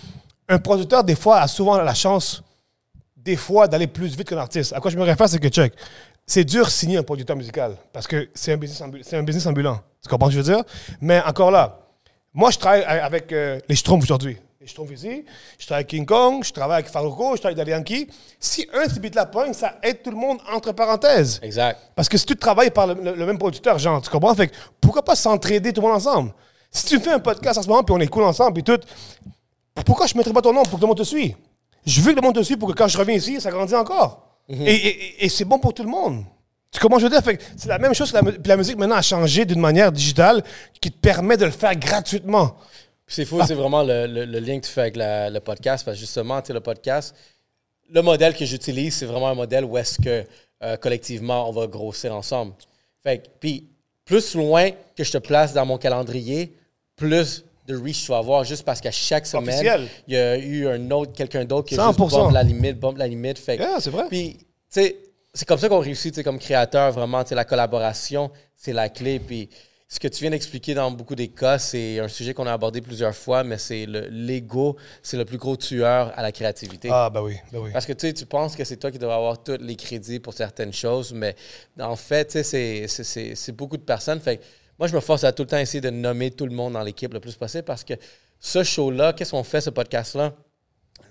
Un 0.49 0.59
producteur, 0.59 1.05
des 1.05 1.15
fois, 1.15 1.41
a 1.41 1.47
souvent 1.49 1.77
la 1.79 1.95
chance, 1.95 2.43
des 3.17 3.37
fois, 3.37 3.69
d'aller 3.69 3.87
plus 3.87 4.17
vite 4.17 4.29
qu'un 4.29 4.39
artiste. 4.39 4.73
À 4.73 4.81
quoi 4.81 4.91
je 4.91 4.97
me 4.97 5.03
réfère, 5.03 5.29
c'est 5.29 5.39
que, 5.39 5.49
check, 5.49 5.75
c'est 6.27 6.45
dur 6.45 6.65
de 6.65 6.71
signer 6.71 6.97
un 6.99 7.03
producteur 7.03 7.37
musical 7.37 7.77
parce 7.93 8.07
que 8.07 8.29
c'est 8.35 8.53
un 8.53 8.57
business, 8.57 8.83
c'est 9.03 9.17
un 9.17 9.23
business 9.23 9.47
ambulant. 9.47 9.81
Tu 10.03 10.09
comprends 10.09 10.31
ce 10.31 10.37
que 10.37 10.43
je 10.43 10.47
veux 10.51 10.55
dire? 10.57 10.65
Mais 11.01 11.23
encore 11.23 11.51
là, 11.51 11.79
moi, 12.33 12.51
je 12.51 12.59
travaille 12.59 12.83
avec 12.83 13.33
euh, 13.33 13.59
les 13.69 13.75
Schtroumpfs 13.77 14.05
aujourd'hui. 14.05 14.39
Les 14.61 14.67
Schtroumpfs 14.67 14.93
ici, 14.93 15.25
je 15.59 15.67
travaille 15.67 15.81
avec 15.83 15.89
King 15.89 16.05
Kong, 16.07 16.43
je 16.45 16.53
travaille 16.53 16.79
avec 16.81 16.91
Farouko, 16.91 17.37
je 17.37 17.41
travaille 17.41 17.61
avec 17.61 17.73
Yankee. 17.75 18.09
Si 18.41 18.69
un 18.75 18.89
se 18.89 18.99
bite 19.01 19.15
la 19.15 19.27
pogne, 19.27 19.53
ça 19.53 19.79
aide 19.83 20.03
tout 20.03 20.11
le 20.11 20.17
monde 20.17 20.39
entre 20.53 20.73
parenthèses. 20.73 21.41
Exact. 21.43 21.79
Parce 21.95 22.09
que 22.09 22.17
si 22.19 22.27
tu 22.27 22.37
travailles 22.37 22.71
par 22.71 22.87
le, 22.87 22.95
le- 22.95 23.15
le 23.15 23.27
même 23.27 23.39
producteur, 23.39 23.79
genre, 23.79 24.01
tu 24.03 24.11
comprends? 24.11 24.35
Fait 24.35 24.49
que 24.49 24.55
pourquoi 24.81 25.03
pas 25.03 25.15
s'entraider 25.17 25.73
tout 25.73 25.81
le 25.81 25.87
monde 25.89 25.97
ensemble? 25.97 26.33
Si 26.71 26.85
tu 26.87 26.99
fais 27.01 27.13
un 27.13 27.19
podcast 27.19 27.59
en 27.59 27.63
ce 27.63 27.69
moment, 27.69 27.83
puis 27.83 27.95
on 27.95 28.01
est 28.01 28.09
cool 28.09 28.25
ensemble, 28.25 28.53
puis 28.55 28.63
tout, 28.63 28.79
pourquoi 29.85 30.07
je 30.07 30.15
ne 30.15 30.19
mettrais 30.19 30.33
pas 30.33 30.43
ton 30.43 30.53
nom 30.53 30.63
pour 30.65 30.79
que 30.79 30.81
le 30.83 30.87
monde 30.89 30.99
te 30.99 31.03
suive? 31.05 31.35
Je 31.87 32.01
veux 32.01 32.13
que 32.13 32.17
le 32.17 32.23
monde 32.23 32.35
te 32.35 32.43
suive 32.43 32.59
pour 32.59 32.69
que 32.69 32.75
quand 32.75 32.89
je 32.89 32.99
reviens 32.99 33.15
ici, 33.15 33.41
ça 33.41 33.51
grandit 33.51 33.75
encore. 33.75 34.27
Mhm. 34.49 34.67
Et, 34.67 34.75
et- 34.75 35.25
et 35.25 35.29
c'est 35.29 35.45
bon 35.45 35.59
pour 35.59 35.73
tout 35.75 35.83
le 35.83 35.89
monde. 35.89 36.25
Tu 36.71 36.79
que 36.81 36.99
Je 36.99 37.05
veux 37.05 37.09
dire, 37.11 37.23
Fait 37.23 37.37
que 37.39 37.43
c'est 37.57 37.69
la 37.69 37.79
même 37.79 37.95
chose 37.95 38.13
que 38.13 38.49
la, 38.49 38.57
musique 38.57 38.77
maintenant 38.77 38.97
a 38.97 39.03
changé 39.03 39.45
d'une 39.47 39.61
manière 39.61 39.91
digitale 39.91 40.43
qui 40.81 40.91
te 40.91 40.99
permet 40.99 41.37
de 41.37 41.47
le 41.47 41.51
faire 41.51 41.75
gratuitement. 41.77 42.57
C'est 43.07 43.25
fou, 43.25 43.41
c'est 43.47 43.55
vraiment 43.55 43.83
le, 43.83 44.07
le- 44.07 44.27
le 44.27 44.39
lien 44.39 44.61
que 44.61 44.67
tu 44.67 44.73
fais 44.73 44.83
avec 44.83 44.97
la- 44.97 45.31
le 45.31 45.41
podcast, 45.41 45.85
parce 45.85 45.97
que 45.97 46.01
justement, 46.01 46.43
tu 46.43 46.53
le 46.53 46.61
podcast, 46.61 47.15
le 47.91 48.03
modèle 48.03 48.35
que 48.37 48.45
j'utilise, 48.45 48.97
c'est 48.97 49.07
vraiment 49.07 49.29
un 49.29 49.35
modèle 49.35 49.65
où 49.65 49.79
est-ce 49.79 49.99
que 50.01 50.27
euh, 50.63 50.77
collectivement, 50.77 51.49
on 51.49 51.53
va 51.53 51.67
grossir 51.69 52.15
ensemble. 52.15 52.53
Fait 53.03 53.19
que, 53.19 53.29
puis, 53.41 53.67
plus 54.05 54.35
loin 54.35 54.71
que 54.95 55.05
je 55.05 55.13
te 55.13 55.19
place 55.19 55.55
dans 55.55 55.65
mon 55.65 55.79
calendrier, 55.79 56.55
plus 56.97 57.45
de 57.69 57.77
reach 57.77 58.05
tu 58.05 58.11
vas 58.11 58.19
avoir, 58.19 58.45
juste 58.45 58.65
parce 58.65 58.81
qu'à 58.81 58.91
chaque 58.91 59.27
semaine, 59.27 59.49
Officiel. 59.49 59.87
il 60.09 60.15
y 60.15 60.17
a 60.17 60.39
eu 60.39 60.67
un 60.67 60.91
autre, 60.91 61.13
quelqu'un 61.13 61.45
d'autre 61.45 61.69
qui 61.69 61.79
a 61.79 61.87
juste 61.87 61.99
100%. 61.99 62.11
bombe 62.11 62.33
la 62.33 62.43
limite, 62.43 62.81
bombe 62.81 62.97
la 62.97 63.07
limite. 63.07 63.39
Fait 63.39 63.57
Yeah, 63.57 63.77
c'est 63.81 63.91
vrai. 63.91 64.05
Puis, 64.09 64.39
tu 64.39 64.45
sais, 64.71 64.97
c'est 65.35 65.47
comme 65.47 65.59
ça 65.59 65.69
qu'on 65.69 65.79
réussit, 65.81 66.13
tu 66.13 66.17
sais, 66.17 66.25
comme 66.25 66.39
créateur, 66.39 66.91
vraiment, 66.93 67.23
tu 67.23 67.29
sais, 67.31 67.35
la 67.35 67.45
collaboration, 67.45 68.31
c'est 68.57 68.73
la 68.73 68.89
clé. 68.89 69.21
Puis, 69.21 69.51
ce 69.91 69.99
que 70.01 70.09
tu 70.09 70.21
viens 70.21 70.31
d'expliquer 70.31 70.75
dans 70.75 70.91
beaucoup 70.91 71.15
des 71.15 71.29
cas, 71.29 71.59
c'est 71.59 71.99
un 71.99 72.09
sujet 72.09 72.35
qu'on 72.35 72.47
a 72.47 72.53
abordé 72.53 72.81
plusieurs 72.83 73.15
fois, 73.15 73.43
mais 73.45 73.57
c'est 73.59 73.87
le- 73.87 74.07
l'ego, 74.11 74.77
c'est 75.03 75.17
le 75.17 75.25
plus 75.25 75.39
gros 75.39 75.57
tueur 75.57 76.13
à 76.17 76.23
la 76.23 76.31
créativité. 76.33 76.89
Ah, 76.93 77.09
ben 77.09 77.23
oui, 77.23 77.37
ben 77.53 77.59
oui. 77.61 77.71
Parce 77.73 77.87
que 77.87 77.93
tu 77.95 78.07
sais, 78.07 78.13
tu 78.13 78.27
penses 78.27 78.55
que 78.57 78.65
c'est 78.65 78.77
toi 78.77 78.91
qui 78.91 78.99
devrais 78.99 79.15
avoir 79.17 79.43
tous 79.43 79.57
les 79.61 79.77
crédits 79.77 80.21
pour 80.21 80.35
certaines 80.35 80.73
choses, 80.75 81.13
mais 81.13 81.35
en 81.81 81.97
fait, 81.97 82.27
tu 82.27 82.33
sais, 82.33 82.43
c'est- 82.43 82.87
c'est- 82.89 83.05
c'est 83.05 83.35
c'est 83.35 83.53
beaucoup 83.53 83.77
de 83.79 83.83
personnes. 83.83 84.21
Fait 84.21 84.39
que 84.39 84.43
moi, 84.79 84.89
je 84.89 84.95
me 84.95 85.01
force 85.01 85.25
à 85.25 85.33
tout 85.33 85.43
le 85.43 85.49
temps 85.49 85.59
essayer 85.59 85.81
de 85.81 85.91
nommer 85.91 86.31
tout 86.31 86.47
le 86.47 86.55
monde 86.55 86.75
dans 86.75 86.83
l'équipe 86.83 87.13
le 87.13 87.21
plus 87.21 87.35
possible 87.35 87.65
parce 87.65 87.85
que 87.85 87.95
ce 88.41 88.63
show-là, 88.63 89.13
qu'est-ce 89.13 89.33
qu'on 89.33 89.43
fait, 89.45 89.61
ce 89.61 89.71
podcast-là? 89.71 90.33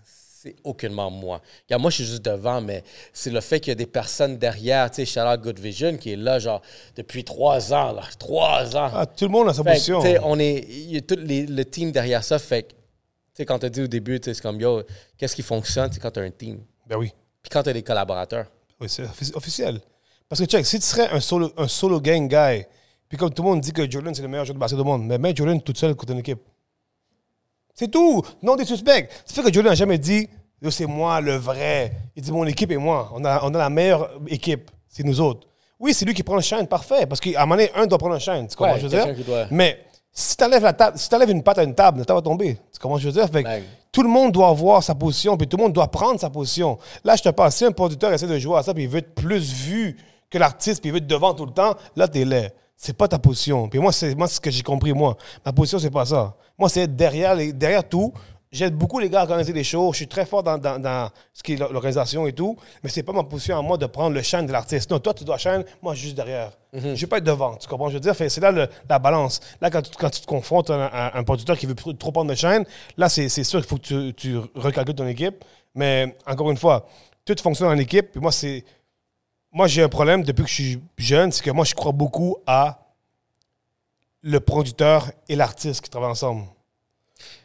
C'est 0.03 0.55
aucunement 0.63 1.09
moi. 1.09 1.41
Regarde, 1.65 1.81
moi, 1.81 1.89
je 1.91 1.95
suis 1.95 2.05
juste 2.05 2.21
devant, 2.23 2.61
mais 2.61 2.83
c'est 3.11 3.31
le 3.31 3.41
fait 3.41 3.59
qu'il 3.59 3.71
y 3.71 3.73
a 3.73 3.75
des 3.75 3.87
personnes 3.87 4.37
derrière, 4.37 4.89
tu 4.91 4.97
sais, 4.97 5.05
Charlotte 5.05 5.41
Good 5.41 5.59
Vision, 5.59 5.97
qui 5.97 6.13
est 6.13 6.15
là, 6.15 6.37
genre, 6.39 6.61
depuis 6.95 7.23
trois 7.23 7.73
ans, 7.73 7.91
là. 7.91 8.03
Trois 8.19 8.75
ans. 8.77 8.89
Ah, 8.93 9.05
tout 9.07 9.25
le 9.25 9.31
monde 9.31 9.49
a 9.49 9.53
sa 9.53 9.63
Fait 9.63 9.71
position. 9.71 9.99
tu 9.99 10.07
sais, 10.07 10.19
on 10.23 10.37
est, 10.39 10.59
il 10.69 10.93
y 10.93 10.97
a 10.97 11.01
tout 11.01 11.17
les- 11.17 11.47
le 11.47 11.65
team 11.65 11.91
derrière 11.91 12.23
ça. 12.23 12.37
Fait 12.37 12.63
que, 12.63 12.69
tu 12.69 12.75
sais, 13.33 13.45
quand 13.45 13.57
tu 13.59 13.69
dit 13.69 13.81
au 13.81 13.87
début, 13.87 14.19
tu 14.19 14.25
sais, 14.29 14.35
c'est 14.35 14.41
comme, 14.43 14.61
yo, 14.61 14.83
qu'est-ce 15.17 15.35
qui 15.35 15.41
fonctionne, 15.41 15.91
c'est 15.91 15.99
quand 15.99 16.11
tu 16.11 16.19
as 16.19 16.23
un 16.23 16.29
team. 16.31 16.61
Ben 16.85 16.97
oui. 16.97 17.11
Puis 17.41 17.49
quand 17.49 17.63
tu 17.63 17.69
as 17.69 17.73
des 17.73 17.83
collaborateurs. 17.83 18.45
Oui, 18.79 18.87
c'est 18.89 19.03
offici- 19.03 19.33
officiel. 19.35 19.81
Parce 20.29 20.39
que, 20.39 20.45
check, 20.45 20.65
si 20.65 20.79
tu 20.79 20.85
serais 20.85 21.09
un 21.09 21.19
solo, 21.19 21.51
un 21.57 21.67
solo 21.67 21.99
gang 21.99 22.27
guy, 22.29 22.63
puis 23.09 23.17
comme 23.17 23.31
tout 23.33 23.41
le 23.43 23.49
monde 23.49 23.61
dit 23.61 23.71
que 23.73 23.89
Jordan, 23.89 24.13
c'est 24.13 24.21
le 24.21 24.27
meilleur 24.27 24.45
joueur 24.45 24.55
de 24.55 24.59
basket 24.59 24.77
du 24.79 24.83
monde, 24.85 25.05
mais 25.05 25.17
mets 25.17 25.35
Jordan 25.35 25.61
toute 25.61 25.77
seule 25.77 25.95
contre 25.95 26.13
une 26.13 26.19
équipe. 26.19 26.41
C'est 27.73 27.89
tout. 27.89 28.23
Non 28.41 28.55
des 28.55 28.65
suspects. 28.65 29.07
Ça 29.25 29.33
fait 29.35 29.43
que 29.43 29.53
Jordan 29.53 29.71
n'a 29.71 29.75
jamais 29.75 29.97
dit, 29.97 30.27
c'est 30.69 30.85
moi 30.87 31.21
le 31.21 31.35
vrai. 31.35 31.91
Il 32.15 32.23
dit, 32.23 32.31
mon 32.31 32.45
équipe 32.45 32.71
et 32.71 32.77
moi. 32.77 33.11
On 33.13 33.23
a, 33.23 33.41
on 33.43 33.53
a 33.53 33.57
la 33.59 33.69
meilleure 33.69 34.09
équipe. 34.27 34.71
C'est 34.89 35.03
nous 35.03 35.21
autres. 35.21 35.47
Oui, 35.79 35.93
c'est 35.93 36.05
lui 36.05 36.15
qui 36.15 36.23
prend 36.23 36.35
le 36.35 36.41
shine, 36.41 36.65
parfait. 36.67 37.05
Parce 37.05 37.21
qu'à 37.21 37.39
un 37.41 37.45
moment 37.45 37.55
donné, 37.55 37.69
un 37.75 37.85
doit 37.85 37.99
prendre 37.99 38.15
le 38.15 38.19
shine. 38.19 38.47
Tu 38.47 38.55
comprends 38.55 38.73
Ouais, 38.73 38.79
je 38.79 38.87
veux 38.87 38.89
dire? 39.13 39.25
doit- 39.25 39.45
Mais 39.51 39.79
si 40.11 40.35
tu 40.35 40.43
enlèves, 40.43 40.63
la 40.63 40.73
table, 40.73 40.97
si 40.97 41.07
t'enlèves 41.07 41.29
une 41.29 41.43
patte 41.43 41.59
à 41.59 41.63
une 41.63 41.75
table, 41.75 41.99
la 41.99 42.05
table 42.05 42.17
va 42.17 42.23
tomber. 42.23 42.55
Tu 42.73 42.79
comprends 42.79 42.97
je 42.97 43.05
veux 43.09 43.13
dire? 43.13 43.29
Fait 43.29 43.43
que 43.43 43.47
Bang. 43.47 43.61
tout 43.91 44.01
le 44.01 44.09
monde 44.09 44.31
doit 44.31 44.47
avoir 44.47 44.81
sa 44.81 44.95
position, 44.95 45.37
puis 45.37 45.47
tout 45.47 45.55
le 45.57 45.61
monde 45.63 45.73
doit 45.73 45.87
prendre 45.91 46.19
sa 46.19 46.31
position. 46.31 46.79
Là, 47.03 47.15
je 47.15 47.21
te 47.21 47.29
parle, 47.29 47.51
si 47.51 47.63
un 47.65 47.71
producteur 47.71 48.11
essaie 48.11 48.25
de 48.25 48.39
jouer 48.39 48.57
à 48.57 48.63
ça, 48.63 48.73
puis 48.73 48.83
il 48.83 48.89
veut 48.89 48.97
être 48.97 49.13
plus 49.13 49.53
vu 49.53 49.95
que 50.31 50.39
l'artiste, 50.39 50.81
puis 50.81 50.89
il 50.89 50.93
veut 50.93 50.97
être 50.97 51.05
devant 51.07 51.35
tout 51.35 51.45
le 51.45 51.53
temps, 51.53 51.75
là, 51.95 52.07
t'es 52.07 52.25
laid. 52.25 52.51
C'est 52.79 52.95
pas 52.95 53.07
ta 53.07 53.17
position. 53.17 53.67
Puis 53.67 53.79
moi, 53.79 53.91
c'est 53.91 54.13
moi, 54.15 54.27
ce 54.27 54.39
que 54.39 54.51
j'ai 54.51 54.61
compris, 54.61 54.93
moi. 54.93 55.17
Ma 55.45 55.51
position, 55.51 55.79
c'est 55.79 55.89
pas 55.89 56.05
ça. 56.05 56.35
Moi, 56.57 56.69
c'est 56.69 56.81
être 56.81 56.95
derrière, 56.95 57.33
les- 57.35 57.51
derrière 57.51 57.83
tout. 57.87 58.13
J'aide 58.51 58.75
beaucoup 58.75 58.99
les 58.99 59.09
gars 59.09 59.19
à 59.19 59.23
organiser 59.23 59.51
des 59.51 59.63
shows. 59.63 59.91
Je 59.91 59.97
suis 59.97 60.07
très 60.07 60.25
fort 60.25 60.41
dans, 60.43 60.57
dans- 60.57 60.79
dans 60.79 61.09
ce 61.33 61.43
qui 61.43 61.53
est 61.53 61.57
l'organisation 61.57 62.27
et 62.27 62.33
tout. 62.33 62.55
Mais 62.83 62.89
c'est 62.89 63.03
pas 63.03 63.11
ma 63.11 63.23
position 63.23 63.57
à 63.57 63.61
moi 63.61 63.77
de 63.77 63.85
prendre 63.87 64.15
le 64.15 64.21
chaîne 64.21 64.45
de 64.45 64.51
l'artiste. 64.51 64.89
Non, 64.91 64.99
toi, 64.99 65.13
tu 65.13 65.23
dois 65.25 65.37
chaîne, 65.37 65.65
moi, 65.81 65.95
juste 65.95 66.15
derrière. 66.15 66.51
Je 66.71 66.79
vais 67.01 67.07
pas 67.07 67.17
être 67.17 67.23
devant. 67.25 67.55
Tu 67.55 67.67
comprends? 67.67 67.87
ce 67.89 67.93
que 67.97 68.03
Je 68.03 68.07
veux 68.09 68.13
dire, 68.13 68.29
c'est 68.29 68.39
là 68.41 68.51
le- 68.51 68.69
la 68.87 68.99
balance. 68.99 69.41
Là, 69.59 69.69
quand 69.71 69.81
tu, 69.81 69.91
quand 69.97 70.09
tu 70.11 70.21
te 70.21 70.25
confrontes 70.27 70.69
à 70.69 70.75
un, 70.75 70.85
à 70.85 71.17
un 71.17 71.23
producteur 71.23 71.57
qui 71.57 71.65
veut 71.65 71.75
trop 71.75 72.11
prendre 72.11 72.29
le 72.29 72.35
chaîne, 72.35 72.63
là, 72.95 73.09
c'est 73.09 73.27
c'est 73.27 73.43
sûr 73.43 73.59
qu'il 73.59 73.67
faut 73.67 73.77
que 73.77 73.81
tu, 73.81 74.13
tu 74.13 74.37
recalcules 74.55 74.95
ton 74.95 75.07
équipe. 75.07 75.43
Mais 75.75 76.15
encore 76.25 76.49
une 76.51 76.57
fois, 76.57 76.87
tout 77.25 77.35
fonctionne 77.41 77.67
en 77.69 77.77
équipe. 77.77 78.11
Puis 78.11 78.21
moi, 78.21 78.31
c'est. 78.31 78.63
Moi, 79.57 79.65
j'ai 79.65 79.81
un 79.81 79.89
problème 79.89 80.21
depuis 80.23 80.43
que 80.43 80.49
je 80.49 80.53
suis 80.53 80.79
jeune, 80.99 81.31
c'est 81.31 81.43
que 81.43 81.49
moi, 81.49 81.65
je 81.65 81.73
crois 81.73 81.91
beaucoup 81.91 82.37
à 82.45 82.77
le 84.21 84.39
producteur 84.39 85.11
et 85.27 85.35
l'artiste 85.35 85.81
qui 85.81 85.89
travaillent 85.89 86.11
ensemble. 86.11 86.43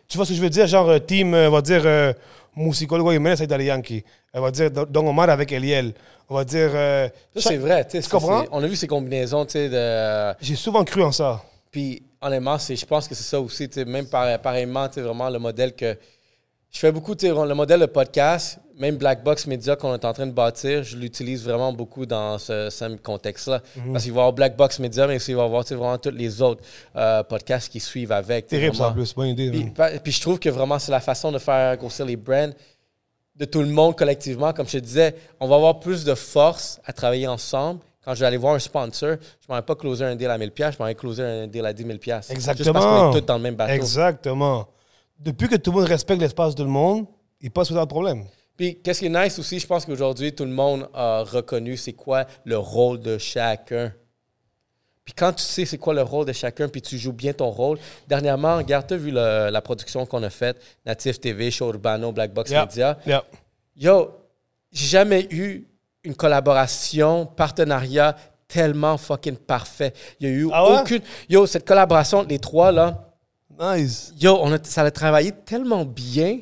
Tu 0.08 0.18
vois 0.18 0.26
ce 0.26 0.30
que 0.32 0.36
je 0.36 0.42
veux 0.42 0.50
dire? 0.50 0.66
Genre, 0.66 0.86
euh, 0.90 0.98
team, 0.98 1.32
euh, 1.32 1.48
on 1.48 1.52
va 1.52 1.62
dire, 1.62 1.80
euh, 1.86 2.12
Musicólogo 2.54 3.12
Jiménez 3.12 3.32
avec 3.32 3.48
Daddy 3.48 3.64
Yankee. 3.64 4.04
On 4.34 4.42
va 4.42 4.50
dire 4.50 4.70
Don 4.70 5.06
Omar 5.08 5.30
avec 5.30 5.52
Eliel. 5.52 5.94
On 6.28 6.34
va 6.34 6.44
dire. 6.44 6.70
euh, 6.74 7.08
Ça, 7.34 7.48
c'est 7.48 7.56
vrai. 7.56 7.88
tu 7.88 8.02
comprends? 8.02 8.44
On 8.52 8.62
a 8.62 8.66
vu 8.66 8.76
ces 8.76 8.86
combinaisons, 8.86 9.46
tu 9.46 9.52
sais, 9.52 9.70
de. 9.70 10.34
J'ai 10.42 10.56
souvent 10.56 10.84
cru 10.84 11.02
en 11.02 11.12
ça. 11.12 11.42
Puis 11.70 12.02
honnêtement, 12.20 12.58
je 12.58 12.84
pense 12.84 13.08
que 13.08 13.14
c'est 13.14 13.22
ça 13.22 13.40
aussi, 13.40 13.70
même 13.86 14.06
par- 14.06 14.38
pareillement, 14.42 14.86
vraiment 14.94 15.30
le 15.30 15.38
modèle 15.38 15.74
que. 15.74 15.96
Je 16.72 16.78
fais 16.78 16.90
beaucoup, 16.90 17.14
le 17.20 17.52
modèle 17.54 17.80
de 17.80 17.86
podcast, 17.86 18.58
même 18.78 18.96
Black 18.96 19.22
Box 19.22 19.46
Media 19.46 19.76
qu'on 19.76 19.92
est 19.94 20.04
en 20.06 20.12
train 20.14 20.26
de 20.26 20.32
bâtir, 20.32 20.82
je 20.82 20.96
l'utilise 20.96 21.44
vraiment 21.44 21.70
beaucoup 21.70 22.06
dans 22.06 22.38
ce, 22.38 22.70
ce 22.70 22.96
contexte-là. 22.96 23.60
Mhm. 23.76 23.92
Parce 23.92 24.04
qu'il 24.04 24.12
va 24.14 24.20
y 24.20 24.20
avoir 24.22 24.32
Black 24.32 24.56
Box 24.56 24.78
Media, 24.78 25.06
mais 25.06 25.16
il 25.18 25.36
va 25.36 25.42
y 25.42 25.44
avoir 25.44 25.62
vraiment 25.64 25.98
tous 25.98 26.10
les 26.10 26.40
autres 26.40 26.62
euh, 26.96 27.22
podcasts 27.24 27.70
qui 27.70 27.78
suivent 27.78 28.10
avec. 28.12 28.46
Terrible 28.46 28.80
en 28.80 28.90
plus. 28.92 29.14
Bonne 29.14 29.28
idée. 29.28 29.50
Puis, 29.50 29.64
pa- 29.66 29.90
puis 29.98 30.12
je 30.12 30.20
trouve 30.22 30.38
que 30.38 30.48
vraiment, 30.48 30.78
c'est 30.78 30.90
la 30.92 31.00
façon 31.00 31.30
de 31.30 31.38
faire 31.38 31.76
grossir 31.76 32.06
les 32.06 32.16
brands 32.16 32.50
de 33.36 33.44
tout 33.44 33.60
le 33.60 33.68
monde 33.68 33.94
collectivement. 33.94 34.54
Comme 34.54 34.66
je 34.66 34.78
te 34.78 34.82
disais, 34.82 35.14
on 35.40 35.48
va 35.48 35.56
avoir 35.56 35.78
plus 35.78 36.04
de 36.04 36.14
force 36.14 36.80
à 36.86 36.94
travailler 36.94 37.28
ensemble. 37.28 37.80
Quand 38.02 38.14
je 38.14 38.20
vais 38.20 38.26
aller 38.26 38.36
voir 38.38 38.54
un 38.54 38.58
sponsor, 38.58 39.10
je 39.10 39.14
ne 39.14 39.18
m'en 39.50 39.56
vais 39.56 39.62
pas 39.62 39.74
closer 39.76 40.04
un 40.06 40.16
deal 40.16 40.28
à 40.30 40.38
1000$, 40.38 40.72
je 40.72 40.78
m'en 40.80 40.86
vais 40.86 40.94
closer 40.94 41.22
un 41.22 41.46
deal 41.46 41.64
à 41.66 41.72
10 41.72 41.84
000$. 41.84 41.90
Juste 41.92 42.08
parce 42.08 42.30
Exactement. 42.30 42.80
qu'on 42.80 43.10
est 43.16 43.20
tous 43.20 43.26
dans 43.26 43.36
le 43.36 43.42
même 43.42 43.54
bateau. 43.54 43.72
Exactement. 43.74 44.66
Depuis 45.22 45.48
que 45.48 45.56
tout 45.56 45.70
le 45.70 45.78
monde 45.78 45.88
respecte 45.88 46.20
l'espace 46.20 46.54
de 46.54 46.58
tout 46.58 46.64
le 46.64 46.70
monde, 46.70 47.06
il 47.40 47.50
passe 47.50 47.70
without 47.70 47.86
problème. 47.86 48.24
Puis, 48.56 48.78
qu'est-ce 48.82 49.00
qui 49.00 49.06
est 49.06 49.08
nice 49.24 49.38
aussi, 49.38 49.58
je 49.58 49.66
pense 49.66 49.84
qu'aujourd'hui, 49.86 50.32
tout 50.34 50.44
le 50.44 50.50
monde 50.50 50.88
a 50.92 51.22
reconnu 51.22 51.76
c'est 51.76 51.92
quoi 51.94 52.26
le 52.44 52.58
rôle 52.58 53.00
de 53.00 53.18
chacun. 53.18 53.92
Puis 55.04 55.14
quand 55.14 55.32
tu 55.32 55.42
sais 55.42 55.64
c'est 55.64 55.78
quoi 55.78 55.94
le 55.94 56.02
rôle 56.02 56.26
de 56.26 56.32
chacun, 56.32 56.68
puis 56.68 56.80
tu 56.80 56.96
joues 56.96 57.12
bien 57.12 57.32
ton 57.32 57.50
rôle. 57.50 57.76
Dernièrement, 58.06 58.56
regarde, 58.58 58.86
tu 58.86 58.94
as 58.94 58.96
vu 58.96 59.10
le- 59.10 59.50
la 59.50 59.60
production 59.60 60.06
qu'on 60.06 60.22
a 60.22 60.30
faite, 60.30 60.60
Natif 60.86 61.18
TV, 61.20 61.50
Show 61.50 61.70
Urbano, 61.70 62.12
Black 62.12 62.32
Box. 62.32 62.52
Media. 62.52 62.96
Yeah. 63.04 63.24
Yo, 63.74 64.10
j'ai 64.70 64.86
jamais 64.86 65.26
eu 65.30 65.66
une 66.04 66.14
collaboration, 66.14 67.26
partenariat 67.26 68.14
tellement 68.46 68.96
fucking 68.96 69.36
parfait. 69.38 69.92
Il 70.20 70.28
y 70.28 70.30
a 70.30 70.34
eu 70.34 70.48
Ah 70.52 70.70
ouais? 70.70 70.80
aucune. 70.82 71.00
Yo, 71.28 71.46
cette 71.46 71.66
collaboration, 71.66 72.22
les 72.28 72.38
trois 72.38 72.70
là, 72.70 73.11
Nice. 73.62 74.12
yo, 74.18 74.38
on 74.42 74.52
a, 74.52 74.58
ça 74.62 74.82
a 74.82 74.90
travaillé 74.90 75.32
tellement 75.32 75.84
bien. 75.84 76.38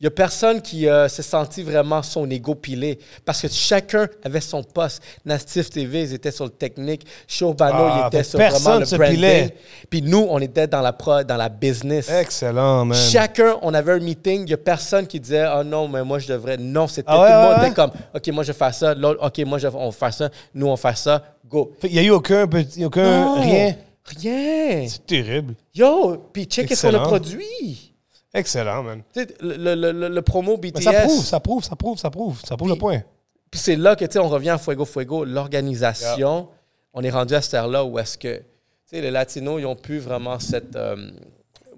Il 0.00 0.04
y 0.04 0.06
a 0.08 0.10
personne 0.10 0.60
qui 0.60 0.86
euh, 0.86 1.08
s'est 1.08 1.22
senti 1.22 1.62
vraiment 1.62 2.02
son 2.02 2.28
ego 2.28 2.54
pilé 2.54 2.98
parce 3.24 3.40
que 3.40 3.48
chacun 3.48 4.06
avait 4.22 4.40
son 4.40 4.62
poste. 4.62 5.02
Natif 5.24 5.70
TV, 5.70 6.02
ils 6.02 6.12
étaient 6.12 6.32
sur 6.32 6.44
le 6.44 6.50
technique. 6.50 7.06
Showbano, 7.26 7.78
Ah, 7.78 8.00
il 8.02 8.06
était 8.08 8.24
sur 8.24 8.38
personne 8.38 8.82
vraiment 8.82 8.90
le 8.90 8.96
branding. 8.98 9.14
pilait. 9.14 9.56
Puis 9.88 10.02
nous, 10.02 10.26
on 10.28 10.40
était 10.40 10.66
dans 10.66 10.82
la 10.82 10.92
pro, 10.92 11.22
dans 11.22 11.36
la 11.38 11.48
business. 11.48 12.10
Excellent, 12.10 12.84
man. 12.84 12.98
Chacun, 12.98 13.56
on 13.62 13.72
avait 13.72 13.92
un 13.92 14.00
meeting, 14.00 14.40
il 14.40 14.46
n'y 14.46 14.52
a 14.52 14.58
personne 14.58 15.06
qui 15.06 15.18
disait 15.20 15.38
Ah 15.48 15.62
non, 15.64 15.88
mais 15.88 16.04
moi 16.04 16.18
je 16.18 16.28
devrais. 16.28 16.58
Non, 16.58 16.86
c'était 16.86 17.08
Ah 17.10 17.20
ouais, 17.22 17.28
tout 17.28 17.32
le 17.32 17.40
monde 17.40 17.58
ouais, 17.60 17.66
était 17.68 17.74
comme 17.74 17.90
OK, 18.14 18.26
moi 18.34 18.42
je 18.44 18.52
vais 18.52 18.58
faire 18.58 18.74
ça, 18.74 18.94
l'autre, 18.94 19.24
OK, 19.24 19.46
moi 19.46 19.58
je, 19.58 19.68
on 19.68 19.86
va 19.86 19.92
faire 19.92 20.12
ça, 20.12 20.28
nous 20.52 20.66
on 20.66 20.70
va 20.74 20.76
faire 20.76 20.98
ça, 20.98 21.22
go. 21.48 21.72
Fait 21.80 21.88
qu'il 21.88 21.96
y 21.96 22.00
a 22.00 22.02
eu 22.02 22.10
aucun 22.10 22.46
petit, 22.46 22.84
aucun, 22.84 23.04
Non, 23.20 23.40
rien. 23.40 23.74
Rien. 24.04 24.86
C'est 24.88 25.06
terrible. 25.06 25.54
Yo, 25.74 26.28
puis 26.32 26.44
check 26.44 26.68
qu'est-ce 26.68 26.86
qu'on 26.86 26.94
a 26.94 27.00
produit. 27.00 27.94
Excellent, 28.34 28.82
man. 28.82 29.02
Tu 29.12 29.20
sais, 29.20 29.28
le, 29.40 29.74
le, 29.74 29.92
le, 29.92 30.08
le 30.08 30.22
promo 30.22 30.56
BTS. 30.56 30.72
Mais 30.74 30.82
ça 30.82 30.92
prouve, 31.04 31.24
ça 31.24 31.40
prouve, 31.40 31.64
ça 31.64 31.76
prouve, 31.76 31.98
ça 31.98 32.10
prouve. 32.10 32.40
Ça 32.44 32.56
prouve 32.56 32.68
le 32.68 32.76
point. 32.76 33.02
Puis 33.50 33.60
c'est 33.60 33.76
là 33.76 33.94
que, 33.94 34.04
tu 34.04 34.12
sais, 34.12 34.18
on 34.18 34.28
revient 34.28 34.50
à 34.50 34.58
Fuego 34.58 34.84
Fuego, 34.84 35.24
l'organisation. 35.24 36.48
On 36.92 37.02
est 37.02 37.10
rendu 37.10 37.34
à 37.34 37.40
cette 37.40 37.54
ère-là 37.54 37.84
où 37.84 37.98
est-ce 37.98 38.18
que, 38.18 38.38
tu 38.38 38.44
sais, 38.86 39.00
les 39.00 39.10
Latinos, 39.10 39.60
ils 39.60 39.66
ont 39.66 39.76
pu 39.76 39.98
vraiment 39.98 40.38
cette... 40.38 40.74
euh, 40.76 41.10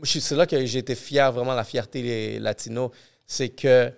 c'est 0.02 0.34
là 0.34 0.46
que 0.46 0.64
j'ai 0.64 0.78
été 0.78 0.94
fier, 0.94 1.30
vraiment, 1.32 1.54
la 1.54 1.64
fierté 1.64 2.02
des 2.02 2.38
Latinos. 2.38 2.90
C'est 3.26 3.50
que, 3.50 3.88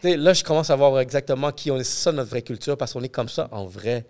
tu 0.00 0.10
sais, 0.10 0.16
là, 0.16 0.32
je 0.32 0.42
commence 0.44 0.70
à 0.70 0.76
voir 0.76 0.98
exactement 1.00 1.52
qui 1.52 1.70
on 1.70 1.78
est. 1.78 1.84
C'est 1.84 2.02
ça 2.02 2.12
notre 2.12 2.30
vraie 2.30 2.42
culture, 2.42 2.76
parce 2.76 2.92
qu'on 2.92 3.02
est 3.02 3.08
comme 3.08 3.28
ça 3.28 3.48
en 3.52 3.66
vrai. 3.66 4.04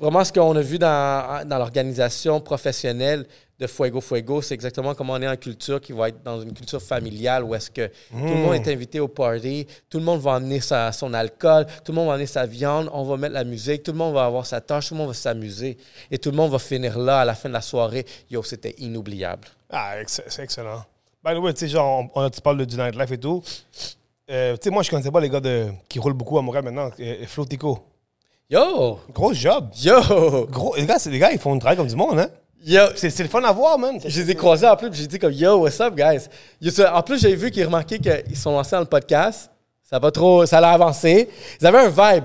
Vraiment, 0.00 0.24
ce 0.24 0.32
qu'on 0.32 0.56
a 0.56 0.60
vu 0.62 0.78
dans, 0.78 1.46
dans 1.46 1.58
l'organisation 1.58 2.40
professionnelle 2.40 3.26
de 3.58 3.66
Fuego 3.66 4.00
Fuego, 4.00 4.40
c'est 4.40 4.54
exactement 4.54 4.94
comment 4.94 5.12
on 5.12 5.20
est 5.20 5.28
en 5.28 5.36
culture 5.36 5.78
qui 5.78 5.92
va 5.92 6.08
être 6.08 6.22
dans 6.22 6.40
une 6.40 6.54
culture 6.54 6.80
familiale 6.80 7.44
où 7.44 7.54
est-ce 7.54 7.70
que 7.70 7.86
tout 7.86 8.16
le 8.16 8.34
monde 8.36 8.54
est 8.54 8.72
invité 8.72 8.98
au 9.00 9.08
party, 9.08 9.66
tout 9.90 9.98
le 9.98 10.04
monde 10.04 10.20
va 10.20 10.36
amener 10.36 10.60
sa, 10.60 10.90
son 10.92 11.12
alcool, 11.12 11.66
tout 11.84 11.92
le 11.92 11.96
monde 11.96 12.06
va 12.06 12.14
amener 12.14 12.26
sa 12.26 12.46
viande, 12.46 12.88
on 12.94 13.04
va 13.04 13.18
mettre 13.18 13.34
la 13.34 13.44
musique, 13.44 13.82
tout 13.82 13.92
le 13.92 13.98
monde 13.98 14.14
va 14.14 14.24
avoir 14.24 14.46
sa 14.46 14.62
tâche, 14.62 14.88
tout 14.88 14.94
le 14.94 14.98
monde 15.00 15.08
va 15.08 15.14
s'amuser. 15.14 15.76
Et 16.10 16.16
tout 16.16 16.30
le 16.30 16.36
monde 16.38 16.50
va 16.50 16.58
finir 16.58 16.98
là 16.98 17.20
à 17.20 17.24
la 17.26 17.34
fin 17.34 17.50
de 17.50 17.54
la 17.54 17.60
soirée. 17.60 18.06
Yo, 18.30 18.42
c'était 18.42 18.74
inoubliable. 18.78 19.46
Ah, 19.68 19.96
c'est 20.06 20.42
excellent. 20.42 20.82
By 21.22 21.34
the 21.34 21.38
way, 21.38 21.52
tu 21.52 21.60
sais, 21.60 21.68
genre, 21.68 22.06
on, 22.14 22.22
on- 22.24 22.30
tu 22.30 22.40
parles 22.40 22.64
du 22.64 22.76
nightlife 22.78 23.12
et 23.12 23.18
tout. 23.18 23.42
Euh, 24.30 24.54
tu 24.56 24.60
sais, 24.64 24.70
moi, 24.70 24.82
je 24.82 24.88
connaissais 24.88 25.10
pas 25.10 25.20
les 25.20 25.28
gars 25.28 25.40
de, 25.40 25.66
qui 25.86 25.98
roulent 25.98 26.14
beaucoup 26.14 26.38
à 26.38 26.42
Montréal 26.42 26.64
maintenant. 26.64 26.90
Euh, 26.98 27.26
Flotico. 27.26 27.78
Yo! 28.50 28.98
Gros 29.14 29.32
job. 29.32 29.70
Yo! 29.76 30.46
Gros, 30.50 30.74
les 30.74 30.84
gars, 30.84 30.96
les 31.06 31.18
gars, 31.20 31.30
ils 31.30 31.38
font 31.38 31.54
un 31.54 31.58
travail 31.60 31.76
comme 31.76 31.86
du 31.86 31.94
monde, 31.94 32.18
hein. 32.18 32.28
Yo! 32.64 32.82
C'est 32.96 33.16
le 33.20 33.28
fun 33.28 33.44
à 33.44 33.52
voir, 33.52 33.78
man. 33.78 34.00
Je 34.04 34.20
les 34.20 34.32
ai 34.32 34.34
croisés 34.34 34.66
en 34.66 34.74
plus, 34.74 34.90
puis 34.90 34.98
j'ai 34.98 35.06
dit 35.06 35.20
comme 35.20 35.32
Yo, 35.32 35.58
what's 35.58 35.80
up, 35.80 35.94
guys? 35.94 36.26
En 36.92 37.02
plus, 37.02 37.20
j'ai 37.20 37.36
vu 37.36 37.52
qu'ils 37.52 37.64
remarquaient 37.64 38.00
qu'ils 38.00 38.36
sont 38.36 38.50
lancés 38.50 38.72
dans 38.72 38.80
le 38.80 38.86
podcast. 38.86 39.52
Ça 39.84 40.00
va 40.00 40.10
trop. 40.10 40.46
Ça 40.46 40.58
a 40.58 40.72
avancé. 40.72 41.28
Ils 41.60 41.66
avaient 41.68 41.78
un 41.78 41.88
vibe. 41.90 42.24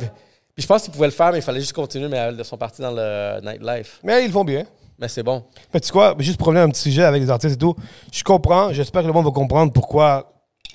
Puis 0.55 0.63
je 0.63 0.67
pense 0.67 0.81
qu'ils 0.81 0.93
pouvaient 0.93 1.05
le 1.05 1.11
faire, 1.11 1.31
mais 1.31 1.37
il 1.37 1.43
fallait 1.43 1.59
juste 1.59 1.73
continuer, 1.73 2.07
mais 2.07 2.31
ils 2.35 2.43
sont 2.43 2.57
partis 2.57 2.81
dans 2.81 2.91
le 2.91 3.39
nightlife. 3.43 3.99
Mais 4.03 4.23
ils 4.23 4.27
le 4.27 4.33
font 4.33 4.43
bien. 4.43 4.65
Mais 4.97 5.07
c'est 5.07 5.23
bon. 5.23 5.43
Mais 5.73 5.79
tu 5.79 5.87
sais 5.87 5.93
quoi, 5.93 6.15
juste 6.17 6.37
pour 6.37 6.47
revenir 6.47 6.63
à 6.63 6.65
un 6.65 6.69
petit 6.69 6.81
sujet 6.81 7.03
avec 7.03 7.21
les 7.21 7.29
artistes 7.29 7.55
et 7.55 7.59
tout, 7.59 7.75
je 8.11 8.23
comprends, 8.23 8.73
j'espère 8.73 9.03
que 9.03 9.07
le 9.07 9.13
monde 9.13 9.25
va 9.25 9.31
comprendre 9.31 9.71
pourquoi 9.71 10.31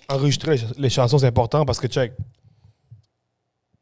enregistrer 0.09 0.57
les 0.77 0.91
chansons 0.91 1.19
c'est 1.19 1.27
important 1.27 1.65
parce 1.65 1.81
que 1.81 1.89
check. 1.89 2.13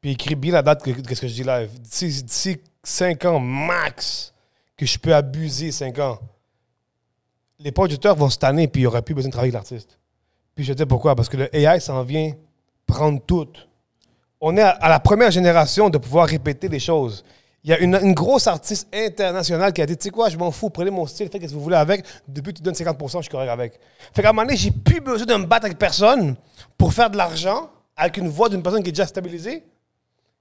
Puis 0.01 0.13
écris 0.13 0.35
bien 0.35 0.53
la 0.53 0.63
date 0.63 0.83
que, 0.83 0.91
que 0.91 1.15
ce 1.15 1.21
que 1.21 1.29
je 1.29 1.35
dis 1.35 1.45
live. 1.45 1.71
D'ici 1.81 2.23
d'ici 2.23 2.61
5 2.83 3.25
ans 3.25 3.41
max 3.41 4.33
que 4.77 4.87
je 4.87 4.99
peux 4.99 5.15
abuser 5.15 5.73
5 5.73 5.99
ans, 5.99 6.19
les 7.59 7.73
producteurs 7.73 8.15
vont 8.15 8.31
se 8.31 8.39
tanner 8.39 8.69
puis 8.69 8.83
il 8.83 8.85
n'y 8.85 8.87
aura 8.87 9.03
plus 9.03 9.15
besoin 9.15 9.29
de 9.29 9.33
travailler 9.33 9.55
avec 9.55 9.71
l'artiste. 9.71 9.99
Puis 10.55 10.65
je 10.65 10.73
te 10.73 10.79
dis 10.79 10.87
pourquoi, 10.87 11.15
parce 11.15 11.29
que 11.29 11.37
le 11.37 11.57
AI 11.57 11.81
s'en 11.81 12.03
vient 12.03 12.33
prendre 12.87 13.21
tout. 13.25 13.49
On 14.41 14.57
est 14.57 14.63
à, 14.63 14.89
la 14.89 15.01
première 15.01 15.31
génération 15.31 15.91
de 15.91 15.99
pouvoir 15.99 16.27
répéter 16.27 16.69
des 16.69 16.79
choses. 16.79 17.25
Il 17.65 17.71
y 17.71 17.73
a 17.73 17.79
une, 17.81 18.15
grosse 18.15 18.47
artiste 18.47 18.89
internationale 18.95 19.73
qui 19.73 19.83
a 19.83 19.87
dit, 19.87 19.97
tu 19.97 20.05
sais 20.05 20.11
quoi, 20.11 20.29
je 20.29 20.37
m'en 20.37 20.51
fous, 20.53 20.71
prenez 20.71 20.91
mon 20.91 21.07
style, 21.07 21.29
faites 21.29 21.43
ce 21.43 21.49
que 21.49 21.53
vous 21.53 21.61
voulez 21.61 21.77
avec. 21.77 22.05
Depuis 22.27 22.55
tu 22.55 22.63
donnes 22.63 22.75
50%, 22.75 23.19
je 23.19 23.23
suis 23.23 23.31
correct 23.31 23.51
avec. 23.51 23.79
Fait 24.15 24.23
qu'à 24.23 24.31
un 24.31 24.33
moment 24.33 24.47
donné, 24.47 24.57
j'ai 24.57 24.71
plus 24.71 25.01
besoin 25.01 25.27
de 25.27 25.35
me 25.35 25.45
battre 25.45 25.67
avec 25.67 25.77
personne 25.77 26.37
pour 26.77 26.93
faire 26.93 27.11
de 27.11 27.17
l'argent 27.17 27.69
avec 27.97 28.17
une 28.17 28.29
voix 28.29 28.49
d'une 28.49 28.63
personne 28.63 28.83
qui 28.83 28.89
est 28.89 28.93
déjà 28.93 29.07
stabilisée. 29.07 29.65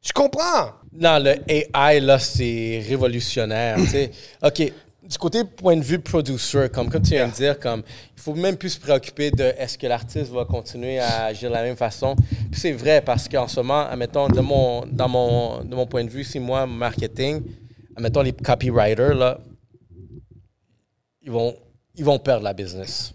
Je 0.08 0.14
comprends. 0.14 0.72
Non, 0.94 1.20
le 1.20 1.36
AI, 1.48 2.00
là, 2.00 2.18
c'est 2.20 2.84
révolutionnaire. 2.88 3.78
OK. 4.44 4.74
Du 5.04 5.18
côté 5.18 5.46
point 5.46 5.78
de 5.78 5.84
vue 5.84 6.00
producer, 6.00 6.68
comme, 6.74 6.90
comme 6.90 7.02
tu 7.02 7.12
viens 7.12 7.30
de 7.30 7.34
dire, 7.34 7.58
comme 7.60 7.82
il 8.16 8.22
faut 8.22 8.34
même 8.34 8.58
plus 8.58 8.72
se 8.72 8.80
préoccuper 8.80 9.32
de 9.32 9.44
est-ce 9.58 9.78
que 9.78 9.88
l'artiste 9.88 10.32
va 10.32 10.44
continuer 10.44 11.00
à 11.00 11.26
agir 11.26 11.50
de 11.50 11.56
la 11.56 11.64
même 11.64 11.78
façon. 11.78 12.14
Puis 12.52 12.60
c'est 12.60 12.74
vrai 12.74 13.02
parce 13.02 13.30
qu'en 13.30 13.48
ce 13.48 13.58
moment, 13.62 13.88
admettons, 13.88 14.28
de 14.28 14.42
mon, 14.42 14.86
dans 14.86 15.08
mon, 15.08 15.64
de 15.64 15.74
mon 15.74 15.86
point 15.88 16.04
de 16.04 16.10
vue, 16.10 16.26
si 16.26 16.40
moi, 16.40 16.66
marketing, 16.66 17.42
admettons 17.96 18.22
les 18.22 18.34
copywriters, 18.34 19.14
là, 19.16 19.40
ils 21.22 21.32
vont, 21.32 21.56
ils 21.96 22.04
vont 22.04 22.20
perdre 22.20 22.44
la 22.44 22.54
business. 22.54 23.14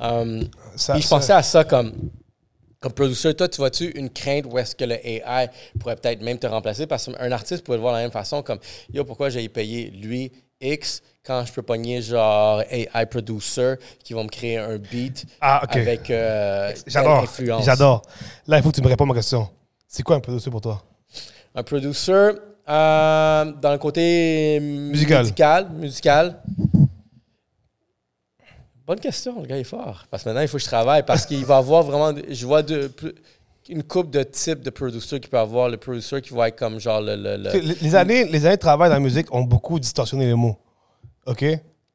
Um, 0.00 0.48
Ça- 0.74 0.96
je 0.96 1.02
ça- 1.02 1.16
pensais 1.16 1.32
à 1.32 1.42
ça 1.44 1.62
comme, 1.62 1.92
comme 2.84 2.92
producer. 2.92 3.32
Toi, 3.34 3.48
tu 3.48 3.56
vois-tu 3.56 3.90
une 3.98 4.10
crainte 4.10 4.44
où 4.50 4.58
est-ce 4.58 4.76
que 4.76 4.84
le 4.84 4.94
AI 5.06 5.48
pourrait 5.80 5.96
peut-être 5.96 6.20
même 6.20 6.38
te 6.38 6.46
remplacer? 6.46 6.86
Parce 6.86 7.06
qu'un 7.06 7.32
artiste 7.32 7.64
pourrait 7.64 7.78
le 7.78 7.80
voir 7.80 7.94
de 7.94 7.98
la 7.98 8.02
même 8.04 8.12
façon, 8.12 8.42
comme 8.42 8.58
Yo, 8.92 9.04
pourquoi 9.04 9.30
j'ai 9.30 9.48
payé 9.48 9.90
lui 9.90 10.30
X 10.60 11.00
quand 11.24 11.44
je 11.46 11.52
peux 11.54 11.62
pogner 11.62 12.02
genre 12.02 12.62
AI 12.70 13.06
producer 13.06 13.76
qui 14.04 14.12
vont 14.12 14.24
me 14.24 14.28
créer 14.28 14.58
un 14.58 14.76
beat 14.76 15.24
Ah, 15.40 15.62
avec 15.70 16.10
euh, 16.10 16.72
J'adore. 16.86 17.22
influence? 17.22 17.64
J'adore. 17.64 18.02
Là, 18.46 18.58
il 18.58 18.62
faut 18.62 18.70
que 18.70 18.76
tu 18.76 18.82
me 18.82 18.88
répondes 18.88 19.08
à 19.08 19.12
ma 19.12 19.18
question. 19.18 19.48
C'est 19.88 20.02
quoi 20.02 20.16
un 20.16 20.20
producer 20.20 20.50
pour 20.50 20.60
toi? 20.60 20.82
Un 21.54 21.62
producer 21.62 22.12
euh, 22.68 23.44
dans 23.62 23.72
le 23.72 23.78
côté 23.78 24.58
Musical. 24.60 25.22
musical, 25.22 25.68
musical. 25.72 26.42
Bonne 28.86 29.00
question, 29.00 29.40
le 29.40 29.46
gars 29.46 29.58
est 29.58 29.64
fort. 29.64 30.04
Parce 30.10 30.22
que 30.22 30.28
maintenant, 30.28 30.42
il 30.42 30.48
faut 30.48 30.58
que 30.58 30.62
je 30.62 30.68
travaille. 30.68 31.02
Parce 31.04 31.24
qu'il 31.24 31.44
va 31.44 31.56
avoir 31.56 31.82
vraiment. 31.82 32.12
Je 32.28 32.46
vois 32.46 32.62
de, 32.62 32.90
une 33.68 33.82
coupe 33.82 34.10
de 34.10 34.22
types 34.22 34.60
de 34.62 34.70
producers 34.70 35.20
qu'il 35.20 35.30
peut 35.30 35.38
avoir. 35.38 35.68
Le 35.70 35.78
producer 35.78 36.20
qui 36.20 36.34
va 36.34 36.48
être 36.48 36.58
comme 36.58 36.78
genre 36.78 37.00
le. 37.00 37.16
le- 37.16 37.36
le- 37.38 37.74
Les, 37.80 37.94
années, 37.94 38.24
les 38.26 38.44
années 38.44 38.56
de 38.56 38.60
travail 38.60 38.88
dans 38.90 38.96
la 38.96 39.00
musique 39.00 39.32
ont 39.32 39.42
beaucoup 39.42 39.78
distorsionné 39.80 40.26
les 40.26 40.34
mots. 40.34 40.58
OK? 41.26 41.44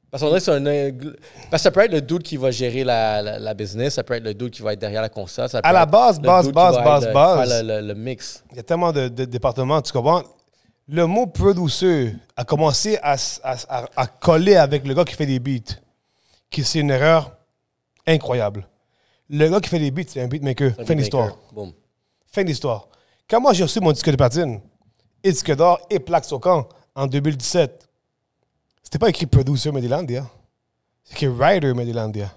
Parce 0.10 0.24
qu'on 0.24 0.40
c'est 0.40 0.52
un. 0.52 0.64
Parce 0.64 1.12
que 1.52 1.58
ça 1.60 1.70
peut 1.70 1.82
être 1.82 1.92
le 1.92 2.02
dude 2.02 2.24
qui 2.24 2.38
va 2.38 2.50
gérer 2.50 2.84
la, 2.84 3.22
la, 3.22 3.38
la 3.38 3.54
business, 3.54 3.94
ça 3.94 4.04
peut 4.04 4.16
être 4.16 4.24
le 4.24 4.34
dude 4.34 4.50
qui 4.50 4.64
va 4.64 4.74
être 4.74 4.80
derrière 4.80 5.04
la 5.04 5.10
console. 5.10 5.48
ça 5.48 5.62
peut 5.62 5.70
À 5.70 5.72
la 5.72 5.86
base, 5.86 6.20
base, 6.20 6.52
base, 6.52 6.76
base, 6.78 7.06
euh, 7.06 7.14
base. 7.14 7.64
le, 7.64 7.94
mix. 7.94 8.44
Il 8.50 8.58
y 8.58 8.60
a 8.60 8.64
tellement 8.64 8.92
de, 8.92 9.08
de 9.08 9.26
départements, 9.26 9.80
tu 9.84 9.92
comprends? 9.94 10.24
Le 10.88 11.06
mot 11.06 11.28
producer 11.28 12.16
a 12.36 12.44
commencé 12.44 12.98
à, 13.04 13.16
à- 13.44 13.86
à 13.96 14.08
coller 14.08 14.56
avec 14.56 14.88
le 14.88 14.96
gars 14.96 15.04
qui 15.06 15.14
fait 15.14 15.28
des 15.28 15.38
beats. 15.38 15.76
Qui 16.50 16.64
c'est 16.64 16.80
une 16.80 16.90
erreur 16.92 17.36
incroyable. 18.08 18.68
Le 19.30 19.48
gars 19.48 19.60
qui 19.60 19.70
fait 19.70 19.80
des 19.80 19.92
beats, 19.92 20.04
c'est 20.08 20.22
un 20.22 20.28
beatmaker. 20.28 20.74
Un 20.80 20.86
Fin 20.86 20.96
d'histoire. 20.96 21.38
Fin 22.32 22.44
d'histoire. 22.44 22.88
Quand 23.30 23.40
moi 23.40 23.54
j'ai 23.54 23.64
reçu 23.64 23.80
mon 23.80 23.92
disque 23.92 24.10
de 24.10 24.16
platine, 24.16 24.60
et 25.24 25.32
disque 25.32 25.56
d'or 25.56 25.80
et 25.90 26.00
plaque 26.00 26.26
au 26.32 26.40
camp 26.40 26.68
en 26.96 27.08
2017, 27.08 27.88
c'était 28.84 28.98
pas 29.00 29.10
écrit 29.10 29.26
producer 29.26 29.72
Medilandia. 29.72 30.26
C'est 31.04 31.14
écrit 31.14 31.28
writer 31.28 31.74
Medilandia. 31.74 32.34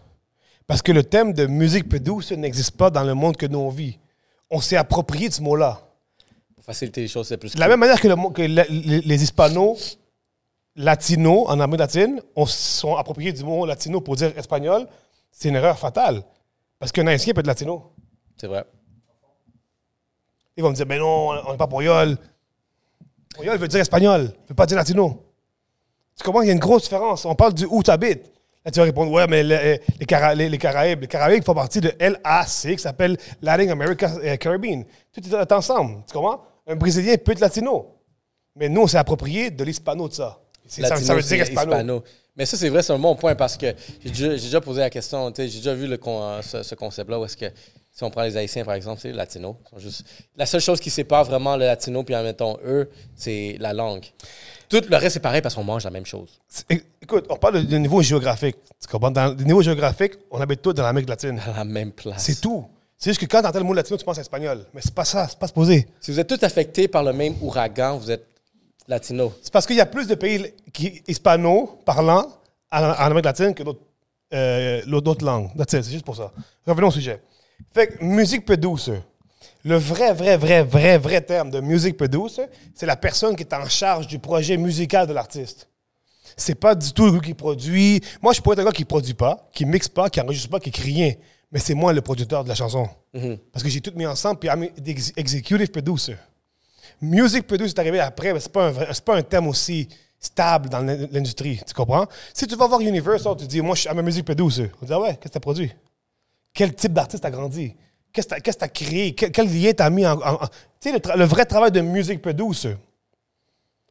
Parce 0.66 0.82
que 0.82 0.92
le 0.92 1.02
thème 1.02 1.32
de 1.32 1.46
musique 1.46 1.88
producer 1.88 2.36
n'existe 2.36 2.76
pas 2.76 2.90
dans 2.90 3.04
le 3.04 3.14
monde 3.14 3.36
que 3.36 3.46
nous 3.46 3.58
on 3.58 3.68
vit. 3.70 3.98
On 4.50 4.60
s'est 4.60 4.76
approprié 4.76 5.28
de 5.28 5.34
ce 5.34 5.42
mot-là. 5.42 5.80
Pour 6.54 6.64
faciliter 6.64 7.00
les 7.00 7.08
choses, 7.08 7.28
c'est 7.28 7.38
plus. 7.38 7.54
De 7.54 7.60
la 7.60 7.68
même 7.68 7.80
manière 7.80 8.00
que, 8.00 8.08
le 8.08 8.32
que 8.32 8.42
les, 8.42 9.00
les 9.00 9.22
hispanos 9.22 9.98
latinos 10.76 11.44
en 11.48 11.60
Amérique 11.60 11.80
latine 11.80 12.20
on 12.36 12.46
sont 12.46 12.96
appropriés 12.96 13.32
du 13.32 13.44
mot 13.44 13.66
latino 13.66 14.00
pour 14.00 14.16
dire 14.16 14.32
espagnol, 14.38 14.86
c'est 15.30 15.48
une 15.48 15.56
erreur 15.56 15.78
fatale. 15.78 16.22
Parce 16.78 16.90
qu'un 16.92 17.06
haïtien 17.06 17.32
peut 17.34 17.40
être 17.40 17.46
latino. 17.46 17.92
C'est 18.36 18.46
vrai. 18.48 18.64
Ils 20.56 20.62
vont 20.62 20.70
me 20.70 20.74
dire, 20.74 20.86
ben 20.86 20.98
non, 20.98 21.30
on 21.46 21.52
n'est 21.52 21.56
pas 21.56 21.66
pour 21.66 21.82
Yol. 21.82 22.16
Yol 23.42 23.56
veut 23.56 23.68
dire 23.68 23.80
espagnol, 23.80 24.22
ne 24.22 24.48
veut 24.48 24.54
pas 24.54 24.66
dire 24.66 24.76
latino. 24.76 25.22
Tu 26.16 26.24
comprends? 26.24 26.42
Il 26.42 26.48
y 26.48 26.50
a 26.50 26.52
une 26.52 26.58
grosse 26.58 26.82
différence. 26.82 27.24
On 27.24 27.34
parle 27.34 27.54
du 27.54 27.64
où 27.64 27.82
tu 27.82 27.90
habites. 27.90 28.30
Là, 28.64 28.70
tu 28.70 28.78
vas 28.78 28.84
répondre, 28.84 29.10
ouais, 29.10 29.26
mais 29.26 29.42
le- 29.42 29.78
les, 29.98 30.06
Cara- 30.06 30.34
les- 30.34 30.48
les 30.48 30.58
Caraïbes, 30.58 31.00
les 31.00 31.08
Caraïbes 31.08 31.42
font 31.42 31.54
partie 31.54 31.80
de 31.80 31.92
LAC, 31.98 32.46
qui 32.76 32.78
s'appelle 32.78 33.16
Latin 33.40 33.68
America 33.70 34.12
euh, 34.22 34.36
Caribbean. 34.36 34.84
Tout 35.12 35.20
est 35.34 35.52
ensemble, 35.52 36.04
tu 36.06 36.12
comprends? 36.12 36.42
Un 36.66 36.76
Brésilien 36.76 37.16
peut 37.16 37.32
être 37.32 37.40
latino. 37.40 37.96
Mais 38.54 38.68
nous, 38.68 38.82
on 38.82 38.86
s'est 38.86 38.98
approprié 38.98 39.50
de 39.50 39.64
l'hispano 39.64 40.06
de 40.08 40.12
ça. 40.14 40.38
Ça, 40.66 40.82
Latino, 40.82 41.06
ça 41.06 41.14
veut 41.14 41.22
dire 41.22 41.42
hispano. 41.42 41.72
hispano. 41.72 42.04
Mais 42.36 42.46
ça, 42.46 42.56
c'est 42.56 42.68
vrai, 42.70 42.82
c'est 42.82 42.92
un 42.92 42.98
bon 42.98 43.14
point 43.14 43.34
parce 43.34 43.56
que 43.58 43.74
j'ai 44.04 44.10
déjà, 44.28 44.60
posé 44.60 44.80
la 44.80 44.88
question, 44.90 45.30
j'ai 45.36 45.44
déjà 45.48 45.74
vu 45.74 45.86
le 45.86 45.98
con- 45.98 46.22
euh, 46.22 46.40
ce, 46.42 46.62
ce 46.62 46.74
concept-là 46.74 47.18
où 47.20 47.24
est-ce 47.26 47.36
que, 47.36 47.46
si 47.94 48.02
on 48.04 48.10
prend 48.10 48.22
les 48.22 48.34
Haïtiens, 48.38 48.64
par 48.64 48.72
exemple, 48.74 49.00
c'est 49.02 49.08
les 49.08 49.14
latinos. 49.14 49.54
ils 49.66 49.70
sont 49.74 49.78
juste- 49.78 50.04
La 50.36 50.46
seule 50.46 50.62
chose 50.62 50.80
qui 50.80 50.88
sépare 50.88 51.24
vraiment 51.24 51.56
le 51.56 51.66
latino 51.66 52.02
puis, 52.04 52.14
admettons, 52.14 52.56
eux, 52.64 52.88
c'est 53.14 53.56
la 53.60 53.74
langue. 53.74 54.04
Tout 54.70 54.80
le 54.88 54.96
reste, 54.96 55.14
c'est 55.14 55.20
pareil 55.20 55.42
parce 55.42 55.54
qu'on 55.54 55.64
mange 55.64 55.84
la 55.84 55.90
même 55.90 56.06
chose. 56.06 56.30
Écoute, 57.02 57.26
on 57.28 57.36
parle 57.36 57.66
de 57.66 57.76
niveau 57.76 58.00
géographique. 58.00 58.56
Tu 58.80 58.88
comprends? 58.88 59.10
Dans 59.10 59.36
le 59.36 59.44
niveau 59.44 59.60
géographique, 59.60 60.14
on 60.30 60.40
habite 60.40 60.62
tous 60.62 60.72
dans 60.72 60.84
l'Amérique 60.84 61.10
latine. 61.10 61.38
À 61.54 61.58
la 61.58 61.64
même 61.66 61.92
place. 61.92 62.22
C'est 62.24 62.40
tout. 62.40 62.64
C'est 62.96 63.10
juste 63.10 63.20
que 63.20 63.26
quand 63.26 63.42
tu 63.42 63.48
entends 63.48 63.58
le 63.58 63.64
mot 63.66 63.74
latino, 63.74 63.98
tu 63.98 64.04
penses 64.06 64.16
à 64.16 64.22
espagnol. 64.22 64.64
Mais 64.72 64.80
c'est 64.82 64.94
pas 64.94 65.04
ça, 65.04 65.26
c'est 65.28 65.38
pas 65.38 65.48
supposé. 65.48 65.86
Si 66.00 66.10
vous 66.12 66.18
êtes 66.20 66.26
tous 66.28 66.42
affectés 66.42 66.88
par 66.88 67.02
le 67.04 67.12
même 67.12 67.34
ouragan, 67.42 67.98
vous 67.98 68.10
êtes 68.10 68.24
latino. 68.88 69.32
C'est 69.42 69.52
parce 69.52 69.66
qu'il 69.66 69.76
y 69.76 69.80
a 69.80 69.86
plus 69.86 70.06
de 70.06 70.14
pays 70.14 70.52
qui, 70.72 71.02
hispano-parlants 71.06 72.26
en, 72.70 72.82
en 72.82 72.92
Amérique 72.92 73.24
latine 73.24 73.54
que 73.54 73.62
d'autres 73.62 73.80
euh, 74.34 74.80
langues. 75.26 75.50
C'est 75.68 75.88
juste 75.88 76.04
pour 76.04 76.16
ça. 76.16 76.32
Revenons 76.66 76.88
au 76.88 76.92
sujet. 76.92 77.20
Fait 77.72 77.88
que 77.88 78.04
musique 78.04 78.44
producer. 78.44 79.00
Le 79.64 79.76
vrai, 79.76 80.12
vrai, 80.12 80.36
vrai, 80.36 80.64
vrai, 80.64 80.98
vrai 80.98 81.20
terme 81.20 81.50
de 81.50 81.60
music 81.60 81.96
producer, 81.96 82.46
c'est 82.74 82.86
la 82.86 82.96
personne 82.96 83.36
qui 83.36 83.44
est 83.44 83.54
en 83.54 83.68
charge 83.68 84.08
du 84.08 84.18
projet 84.18 84.56
musical 84.56 85.06
de 85.06 85.12
l'artiste. 85.12 85.68
C'est 86.36 86.56
pas 86.56 86.74
du 86.74 86.92
tout 86.92 87.06
le 87.06 87.12
gars 87.12 87.20
qui 87.20 87.34
produit. 87.34 88.00
Moi, 88.20 88.32
je 88.32 88.40
pourrais 88.40 88.54
être 88.54 88.60
un 88.60 88.64
gars 88.64 88.72
qui 88.72 88.84
produit 88.84 89.14
pas, 89.14 89.48
qui 89.52 89.64
mixe 89.64 89.88
pas, 89.88 90.08
qui 90.10 90.20
enregistre 90.20 90.48
pas, 90.48 90.58
qui 90.58 90.70
écrit 90.70 90.94
rien. 90.94 91.12
Mais 91.52 91.60
c'est 91.60 91.74
moi 91.74 91.92
le 91.92 92.00
producteur 92.00 92.42
de 92.42 92.48
la 92.48 92.54
chanson. 92.54 92.88
Parce 93.52 93.62
que 93.62 93.68
j'ai 93.68 93.80
tout 93.80 93.92
mis 93.94 94.06
ensemble, 94.06 94.40
puis 94.40 94.48
I'm 94.48 94.66
the 94.68 95.12
executive 95.16 95.70
producer. 95.70 96.16
Music 97.02 97.46
producer 97.46 97.74
est 97.74 97.78
arrivé 97.80 98.00
après, 98.00 98.32
mais 98.32 98.40
c'est 98.40 98.52
pas 98.52 98.68
un 98.68 98.72
pas 99.04 99.16
un 99.16 99.22
thème 99.22 99.48
aussi 99.48 99.88
stable 100.20 100.68
dans 100.68 100.78
l'in- 100.80 101.08
l'industrie. 101.10 101.60
Tu 101.66 101.74
comprends? 101.74 102.06
Si 102.32 102.46
tu 102.46 102.54
vas 102.54 102.66
voir 102.68 102.80
Universal, 102.80 103.36
tu 103.36 103.46
dis, 103.46 103.60
moi, 103.60 103.74
je 103.74 103.80
suis 103.82 103.90
I'm 103.90 103.98
a 103.98 104.02
music 104.02 104.24
producer. 104.24 104.70
On 104.80 104.86
dit, 104.86 104.92
ah 104.92 105.00
ouais, 105.00 105.08
qu'est-ce 105.16 105.24
que 105.24 105.28
tu 105.30 105.36
as 105.38 105.40
produit? 105.40 105.72
Quel 106.54 106.74
type 106.74 106.92
d'artiste 106.92 107.24
a 107.24 107.30
grandi? 107.30 107.74
Qu'est-ce 108.12 108.28
que 108.28 108.40
tu 108.40 108.64
as 108.64 108.68
créé? 108.68 109.14
Quel, 109.14 109.32
quel 109.32 109.46
lien 109.52 109.72
tu 109.72 109.82
as 109.82 109.90
mis 109.90 110.06
en. 110.06 110.12
en- 110.20 110.34
en- 110.44 110.46
tu 110.80 110.90
sais, 110.92 111.00
le, 111.16 111.24
vrai 111.24 111.44
travail 111.44 111.72
de 111.72 111.80
music 111.80 112.22
producer. 112.22 112.76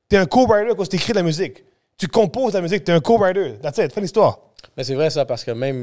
Tu 0.09 0.15
es 0.15 0.19
un 0.19 0.25
co-writer 0.25 0.73
quand 0.77 0.87
tu 0.87 0.95
écris 0.95 1.11
de 1.11 1.17
la 1.17 1.23
musique. 1.23 1.63
Tu 1.97 2.07
composes 2.07 2.53
la 2.53 2.61
musique, 2.61 2.83
tu 2.85 2.91
es 2.91 2.93
un 2.93 2.99
co-writer. 3.01 3.57
That's 3.61 3.77
it, 3.79 3.91
fais 3.93 4.01
l'histoire. 4.01 4.39
Mais 4.77 4.83
c'est 4.85 4.95
vrai 4.95 5.09
ça 5.09 5.25
parce 5.25 5.43
que 5.43 5.51
même, 5.51 5.75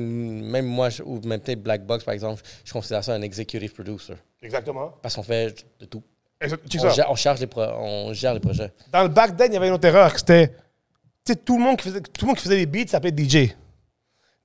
même 0.45 0.67
moi, 0.67 0.89
ou 1.05 1.21
même 1.27 1.41
peut-être 1.41 1.63
Black 1.63 1.85
Box, 1.85 2.05
par 2.05 2.15
exemple, 2.15 2.43
je 2.65 2.73
considère 2.73 3.05
ça 3.05 3.13
un 3.15 3.23
executive 3.23 3.73
producer. 3.75 4.15
Exactement. 4.41 4.95
Parce 5.03 5.15
qu'on 5.17 5.23
fait 5.23 5.55
de 5.81 5.85
tout. 5.87 6.03
On 6.41 6.91
gère, 6.91 7.11
on 7.11 7.17
charge 7.17 7.41
les 7.41 7.49
on 7.57 8.13
gère 8.13 8.33
les 8.35 8.41
projets. 8.41 8.73
Dans 8.93 9.03
le 9.03 9.09
back 9.09 9.37
then, 9.37 9.49
il 9.51 9.55
y 9.55 9.57
avait 9.57 9.69
une 9.69 9.75
autre 9.75 9.87
erreur. 9.87 10.17
C'était. 10.17 10.55
Tout 11.45 11.59
le 11.59 11.65
monde 11.65 11.77
qui 11.77 11.89
faisait, 11.89 12.01
tout 12.01 12.23
le 12.23 12.27
monde 12.29 12.37
qui 12.37 12.45
faisait 12.45 12.57
des 12.57 12.67
beats 12.67 12.89
s'appelait 12.89 13.13
DJ. 13.13 13.55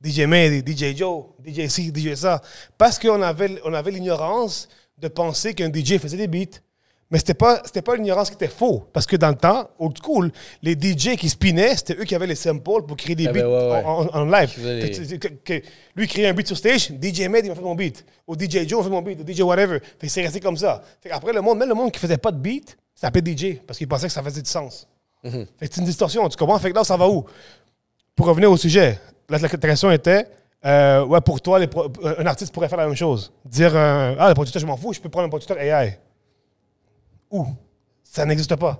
DJ 0.03 0.21
May, 0.21 0.59
DJ 0.59 0.97
Joe, 0.97 1.27
DJ 1.45 1.67
C, 1.67 1.93
DJ 1.95 2.15
ça. 2.15 2.41
Parce 2.77 2.99
qu'on 2.99 3.21
avait, 3.21 3.61
on 3.63 3.73
avait 3.73 3.91
l'ignorance 3.91 4.67
de 4.97 5.07
penser 5.07 5.53
qu'un 5.53 5.71
DJ 5.71 5.97
faisait 5.97 6.17
des 6.17 6.27
beats. 6.27 6.59
Mais 7.13 7.19
c'était 7.19 7.35
pas, 7.35 7.61
c'était 7.63 7.83
pas 7.83 7.95
l'ignorance 7.95 8.29
qui 8.29 8.35
était 8.35 8.47
faux. 8.47 8.83
Parce 8.91 9.05
que 9.05 9.15
dans 9.15 9.29
le 9.29 9.35
temps, 9.35 9.69
old 9.77 9.95
school, 10.03 10.31
les 10.63 10.73
DJ 10.73 11.15
qui 11.15 11.29
spinaient, 11.29 11.75
c'était 11.75 11.93
eux 11.93 12.05
qui 12.05 12.15
avaient 12.15 12.25
les 12.25 12.33
samples 12.33 12.81
pour 12.87 12.97
créer 12.97 13.15
des 13.15 13.27
Ah 13.27 13.31
beats 13.31 13.43
ben 13.43 13.47
ouais, 13.47 13.71
ouais. 13.71 14.09
En, 14.13 14.25
live. 14.25 14.51
Les- 14.65 14.89
que- 15.19 15.27
que- 15.27 15.59
que- 15.59 15.65
lui, 15.95 16.07
créait 16.07 16.27
un 16.27 16.33
beat 16.33 16.47
sur 16.47 16.57
stage, 16.57 16.89
DJ 16.99 17.27
Med, 17.29 17.45
il 17.45 17.49
m'a 17.49 17.55
fait 17.55 17.61
mon 17.61 17.75
beat. 17.75 18.03
Ou 18.27 18.33
DJ 18.35 18.67
Joe, 18.67 18.71
il 18.71 18.77
m'a 18.77 18.83
fait 18.83 18.89
mon 18.89 19.01
beat. 19.03 19.19
Ou 19.21 19.31
DJ 19.31 19.41
whatever. 19.41 19.79
Fait 19.99 20.07
c'est 20.09 20.23
resté 20.23 20.39
comme 20.39 20.57
ça. 20.57 20.81
Fait 21.01 21.11
après, 21.11 21.31
le 21.33 21.41
monde, 21.41 21.59
même 21.59 21.69
le 21.69 21.75
monde 21.75 21.91
qui 21.91 21.99
faisait 21.99 22.17
pas 22.17 22.31
de 22.31 22.37
beat, 22.39 22.75
s'appelait 22.95 23.21
DJ. 23.37 23.59
Parce 23.67 23.77
qu'il 23.77 23.87
pensait 23.87 24.07
que 24.07 24.13
ça 24.13 24.23
faisait 24.23 24.41
du 24.41 24.49
sens. 24.49 24.87
Mhm. 25.23 25.45
Fait 25.59 25.69
c'est 25.71 25.77
une 25.81 25.85
distorsion, 25.85 26.27
tu 26.27 26.35
comprends? 26.35 26.57
Fait 26.57 26.71
que 26.71 26.75
là, 26.75 26.83
ça 26.83 26.97
va 26.97 27.07
où? 27.07 27.25
Pour 28.15 28.25
revenir 28.25 28.51
au 28.51 28.57
sujet, 28.57 28.99
là, 29.29 29.37
la 29.37 29.47
question 29.49 29.91
était, 29.91 30.25
euh, 30.65 31.05
ouais, 31.05 31.21
pour 31.21 31.39
toi, 31.41 31.59
les 31.59 31.67
pro- 31.67 31.91
un 32.17 32.25
artiste 32.25 32.51
pourrait 32.51 32.69
faire 32.69 32.79
la 32.79 32.87
même 32.87 32.95
chose. 32.95 33.31
Dire, 33.45 33.71
euh, 33.75 34.15
ah, 34.17 34.29
le 34.29 34.33
producteur, 34.33 34.59
je 34.59 34.65
m'en 34.65 34.77
fous, 34.77 34.93
je 34.93 34.99
peux 34.99 35.09
prendre 35.09 35.27
un 35.27 35.29
producteur 35.29 35.59
AI. 35.59 35.99
Où? 37.33 37.47
Ça 38.03 38.25
n'existe 38.25 38.55
pas. 38.55 38.79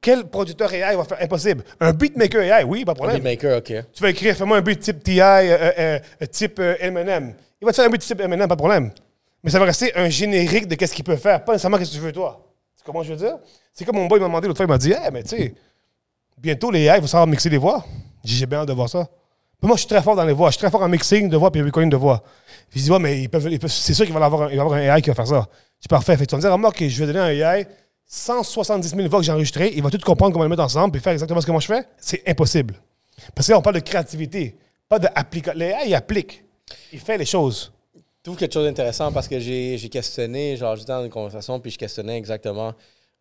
Quel 0.00 0.24
producteur 0.24 0.72
AI 0.72 0.94
va 0.94 1.04
faire 1.04 1.20
impossible? 1.20 1.64
Un 1.80 1.92
beatmaker 1.92 2.40
AI, 2.40 2.62
oui, 2.62 2.84
pas 2.84 2.92
de 2.92 2.98
problème. 2.98 3.16
Beatmaker, 3.16 3.58
OK. 3.58 3.72
Tu 3.92 4.02
vas 4.02 4.10
écrire, 4.10 4.36
fais-moi 4.36 4.58
un 4.58 4.60
beat 4.60 4.78
type 4.78 5.02
TI, 5.02 5.20
euh, 5.20 5.24
euh, 5.50 5.98
euh, 6.22 6.26
type 6.26 6.60
euh, 6.60 6.76
Eminem. 6.78 7.34
Il 7.60 7.64
va 7.64 7.72
te 7.72 7.76
faire 7.76 7.86
un 7.86 7.90
beat 7.90 8.02
type 8.02 8.20
Eminem, 8.20 8.46
pas 8.46 8.54
de 8.54 8.60
problème. 8.60 8.92
Mais 9.42 9.50
ça 9.50 9.58
va 9.58 9.64
rester 9.64 9.96
un 9.96 10.08
générique 10.08 10.68
de 10.68 10.76
qu'est-ce 10.76 10.94
qu'il 10.94 11.04
peut 11.04 11.16
faire, 11.16 11.44
pas 11.44 11.52
nécessairement 11.52 11.76
qu'est-ce 11.78 11.90
que 11.90 11.96
tu 11.96 12.02
veux 12.02 12.12
toi. 12.12 12.40
Tu 12.78 12.84
comprends 12.84 13.02
ce 13.02 13.08
que 13.08 13.14
je 13.14 13.18
veux 13.18 13.26
dire? 13.28 13.38
C'est 13.72 13.84
comme 13.84 13.96
mon 13.96 14.06
boy 14.06 14.20
m'a 14.20 14.26
demandé 14.26 14.46
l'autre 14.46 14.58
fois, 14.58 14.66
il 14.66 14.68
m'a 14.68 14.78
dit, 14.78 14.92
hey, 14.92 15.10
mais 15.12 15.24
tu 15.24 15.30
sais, 15.30 15.54
bientôt 16.38 16.70
les 16.70 16.84
AI 16.84 17.00
vont 17.00 17.06
savoir 17.08 17.26
mixer 17.26 17.48
les 17.48 17.58
voix. 17.58 17.84
J'ai 18.22 18.46
bien 18.46 18.60
hâte 18.60 18.68
de 18.68 18.72
voir 18.72 18.88
ça. 18.88 19.08
Moi, 19.62 19.74
je 19.76 19.80
suis 19.80 19.88
très 19.88 20.02
fort 20.02 20.14
dans 20.14 20.24
les 20.24 20.32
voix. 20.32 20.50
Je 20.50 20.54
suis 20.54 20.60
très 20.60 20.70
fort 20.70 20.82
en 20.82 20.88
mixing 20.88 21.28
de 21.28 21.36
voix 21.36 21.50
puis 21.50 21.62
recording 21.62 21.90
de 21.90 21.96
voix. 21.96 22.22
Puis 22.70 22.80
je 22.80 22.84
dis, 22.84 22.90
ouais, 22.90 22.98
mais 22.98 23.22
ils 23.22 23.28
peuvent, 23.28 23.48
c'est 23.66 23.94
sûr 23.94 24.04
qu'il 24.04 24.14
va 24.14 24.20
y 24.20 24.58
avoir 24.58 24.72
un, 24.74 24.80
AI 24.80 25.02
qui 25.02 25.08
va 25.10 25.14
faire 25.14 25.26
ça. 25.26 25.46
C'est 25.80 25.90
parfait. 25.90 26.16
Tu 26.16 26.24
vas 26.26 26.36
me 26.36 26.42
dire, 26.42 26.52
remarque 26.52 26.78
que 26.78 26.88
je 26.88 27.04
vais 27.04 27.12
donner 27.12 27.42
un 27.42 27.56
AI 27.56 27.66
170 28.06 28.88
000 28.88 29.08
voix 29.08 29.20
que 29.20 29.26
j'ai 29.26 29.32
enregistrées. 29.32 29.72
Il 29.74 29.82
va 29.82 29.90
tout 29.90 29.98
comprendre 29.98 30.32
comment 30.32 30.44
les 30.44 30.50
mettre 30.50 30.62
ensemble 30.62 30.92
puis 30.92 31.00
faire 31.00 31.12
exactement 31.12 31.40
ce 31.40 31.46
que 31.46 31.52
moi 31.52 31.60
je 31.60 31.66
fais. 31.66 31.84
C'est 31.98 32.22
impossible. 32.28 32.74
Parce 33.34 33.48
que 33.48 33.54
on 33.54 33.62
parle 33.62 33.76
de 33.76 33.80
créativité, 33.80 34.56
pas 34.88 34.98
d'application. 34.98 35.58
Les 35.58 35.66
AI, 35.66 35.88
il 35.88 35.94
applique. 35.94 36.44
Il 36.92 37.00
fait 37.00 37.18
les 37.18 37.24
choses. 37.24 37.72
Je 37.94 38.00
trouve 38.22 38.36
quelque 38.36 38.52
chose 38.52 38.66
d'intéressant 38.66 39.12
parce 39.12 39.28
que 39.28 39.38
j'ai 39.38 39.78
j'ai 39.78 39.88
questionné, 39.88 40.56
genre, 40.56 40.76
j'étais 40.76 40.92
dans 40.92 41.04
une 41.04 41.10
conversation, 41.10 41.60
puis 41.60 41.70
je 41.70 41.78
questionnais 41.78 42.18
exactement. 42.18 42.74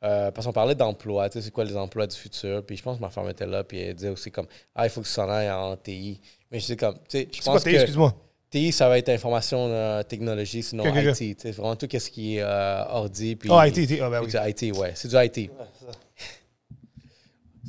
Euh, 0.06 0.32
parce 0.32 0.46
qu'on 0.48 0.54
parlait 0.54 0.76
d'emploi, 0.76 1.28
tu 1.30 1.40
sais, 1.40 1.46
c'est 1.46 1.52
quoi 1.52 1.66
les 1.66 1.76
emplois 1.76 2.06
du 2.08 2.16
futur. 2.16 2.64
Puis 2.66 2.78
je 2.78 2.84
pense 2.84 2.98
que 2.98 3.02
ma 3.02 3.10
femme 3.10 3.28
était 3.30 3.46
là, 3.48 3.64
puis 3.64 3.80
elle 3.80 3.96
disait 3.96 4.10
aussi 4.10 4.32
comme, 4.32 4.48
ah, 4.76 4.86
il 4.86 4.90
faut 4.90 5.02
que 5.02 5.08
tu 5.08 5.12
s'en 5.14 5.30
ailles 5.30 5.50
en 5.52 5.76
TI. 5.76 6.22
Mais 6.52 6.60
je 6.60 6.66
sais 6.66 6.76
comme, 6.78 6.96
tu 6.96 7.02
sais, 7.20 7.28
je 7.32 7.38
C'est 7.38 7.44
quoi, 7.44 7.54
pense 7.54 7.64
TI, 7.64 7.72
que 7.72 7.76
excuse-moi? 7.76 8.16
TI, 8.52 8.72
ça 8.72 8.88
va 8.88 8.98
être 9.00 9.10
information, 9.10 9.68
euh, 9.70 10.04
technologie, 10.04 10.62
sinon 10.64 10.84
Ok, 10.84 10.92
ok, 10.92 11.08
ok. 11.10 11.22
IT. 11.22 11.38
tu 11.38 11.42
sais, 11.42 11.52
vraiment 11.52 11.76
tout 11.76 11.88
ce 11.92 12.10
qui 12.10 12.38
est 12.38 12.42
euh, 12.42 12.84
ordi. 12.90 13.36
Puis, 13.36 13.50
Oh, 13.52 13.62
IT, 13.64 13.76
IT, 13.78 14.00
ah, 14.02 14.10
ben 14.10 14.22
oui. 14.22 14.30
C'est 14.32 14.40
du 14.60 14.70
IT, 14.70 14.78
ouais. 14.78 14.92
C'est 14.96 15.08
du 15.10 15.16
IT. 15.16 15.52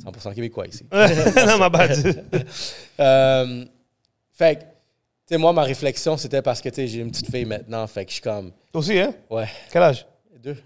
100% 0.05 0.33
québécois 0.35 0.67
ici. 0.67 0.85
non, 0.91 1.57
ma 1.57 1.69
bad. 1.69 1.91
Euh, 2.99 3.63
fait 4.31 4.55
que, 4.55 4.61
tu 4.61 4.65
sais, 5.27 5.37
moi, 5.37 5.53
ma 5.53 5.61
réflexion, 5.61 6.17
c'était 6.17 6.41
parce 6.41 6.61
que, 6.61 6.69
tu 6.69 6.75
sais, 6.75 6.87
j'ai 6.87 6.99
une 6.99 7.11
petite 7.11 7.29
fille 7.29 7.45
maintenant. 7.45 7.85
Fait 7.85 8.03
que 8.05 8.09
je 8.09 8.13
suis 8.15 8.23
comme, 8.23 8.51
Toi 8.71 8.79
aussi, 8.79 8.97
hein? 8.97 9.13
ouais, 9.29 9.47
Quel 9.71 9.83
âge? 9.83 10.07
deux. 10.41 10.57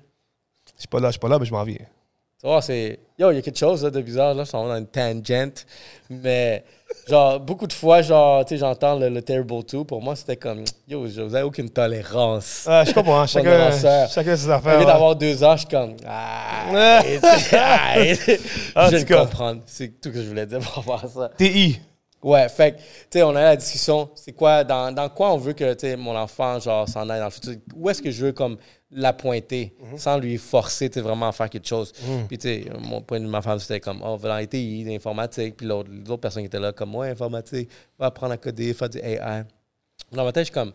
Je 0.82 0.84
suis 0.86 0.88
pas 0.88 1.00
là, 1.00 1.10
je 1.10 1.12
suis 1.12 1.20
pas 1.20 1.30
là, 1.30 1.38
mais 1.38 1.46
je 1.46 1.54
m'en 1.54 1.64
viens. 1.64 1.78
Tu 1.78 2.48
vois, 2.48 2.60
c'est. 2.60 2.98
Yo, 3.20 3.30
il 3.30 3.36
y 3.36 3.38
a 3.38 3.42
quelque 3.44 3.60
chose 3.60 3.84
là, 3.84 3.92
de 3.92 4.02
bizarre, 4.02 4.34
là, 4.34 4.46
on 4.54 4.64
va 4.66 4.70
dans 4.70 4.78
une 4.80 4.88
tangente. 4.88 5.68
Mais, 6.10 6.64
genre, 7.08 7.40
beaucoup 7.40 7.68
de 7.68 7.74
fois, 7.74 8.02
genre, 8.02 8.44
tu 8.44 8.56
sais, 8.56 8.58
j'entends 8.58 8.98
le, 8.98 9.10
le 9.10 9.22
Terrible 9.22 9.64
2. 9.64 9.84
Pour 9.84 10.02
moi, 10.02 10.16
c'était 10.16 10.38
comme, 10.38 10.64
yo, 10.88 11.02
vous 11.02 11.20
avez 11.20 11.44
aucune 11.44 11.70
tolérance. 11.70 12.66
Ah, 12.68 12.84
je 12.84 12.94
comprends. 12.94 13.28
Chacun, 13.28 13.70
chacun 14.08 14.36
ses 14.36 14.48
Au 14.48 14.52
affaires. 14.54 14.74
lieu 14.74 14.80
ouais. 14.80 14.86
d'avoir 14.86 15.16
deux 15.16 15.44
ans, 15.44 15.52
je 15.56 15.60
suis 15.60 15.68
comme, 15.68 15.96
ah. 16.08 16.66
En 18.76 18.90
je 18.90 18.96
vais 18.96 19.06
comprendre. 19.06 19.62
C'est 19.68 20.02
tout 20.02 20.10
ce 20.10 20.16
que 20.16 20.22
je 20.24 20.28
voulais 20.28 20.48
dire 20.48 20.62
rapport 20.62 21.06
à 21.06 21.08
ça. 21.08 21.30
TI. 21.38 21.80
Ouais, 22.24 22.50
fait 22.50 22.76
tu 22.76 22.84
sais, 23.20 23.24
on 23.24 23.36
a 23.36 23.42
eu 23.42 23.44
la 23.44 23.56
discussion, 23.56 24.10
c'est 24.16 24.32
quoi, 24.32 24.64
dans, 24.64 24.92
dans 24.92 25.10
quoi 25.10 25.32
on 25.32 25.38
veut 25.38 25.54
que, 25.54 25.74
tu 25.74 25.88
sais, 25.88 25.96
mon 25.96 26.16
enfant, 26.16 26.60
genre, 26.60 26.90
s'en 26.90 27.08
aille 27.08 27.20
dans 27.20 27.26
le 27.26 27.32
futur? 27.32 27.54
Où 27.76 27.88
est-ce 27.90 28.02
que 28.02 28.10
je 28.10 28.26
veux, 28.26 28.32
comme, 28.32 28.58
la 28.92 29.14
pointer, 29.14 29.74
sans 29.98 30.18
lui 30.18 30.38
forcer, 30.38 30.90
vraiment 30.90 31.30
à 31.30 31.32
faire 31.32 31.50
quelque 31.50 31.68
chose. 31.68 31.94
Puis, 32.28 32.38
tu 32.38 32.48
sais, 32.48 32.66
mon 32.80 33.02
point 33.02 33.20
de 33.20 33.26
vue, 33.26 33.32
ma 33.32 33.42
femme, 33.42 33.60
c'était 33.60 33.80
comme, 33.80 34.02
oh, 34.04 34.18
va 34.18 34.42
dans 34.42 34.48
TI, 34.48 34.84
l'informatique. 34.84 35.58
Puis 35.58 35.66
l'autre, 35.66 35.90
l'autre 35.92 36.22
personne 36.22 36.44
qui 36.44 36.48
était 36.48 36.60
là, 36.60 36.72
comme, 36.74 36.94
ouais, 36.96 37.10
informatique, 37.10 37.70
va 37.98 38.08
apprendre 38.08 38.34
à 38.34 38.38
coder, 38.38 38.74
faire 38.74 38.90
du 38.90 38.98
AI. 39.00 39.44
Dans 40.12 40.26
ma 40.26 40.32
tête, 40.32 40.48
je 40.48 40.52
suis 40.52 40.54
comme, 40.54 40.74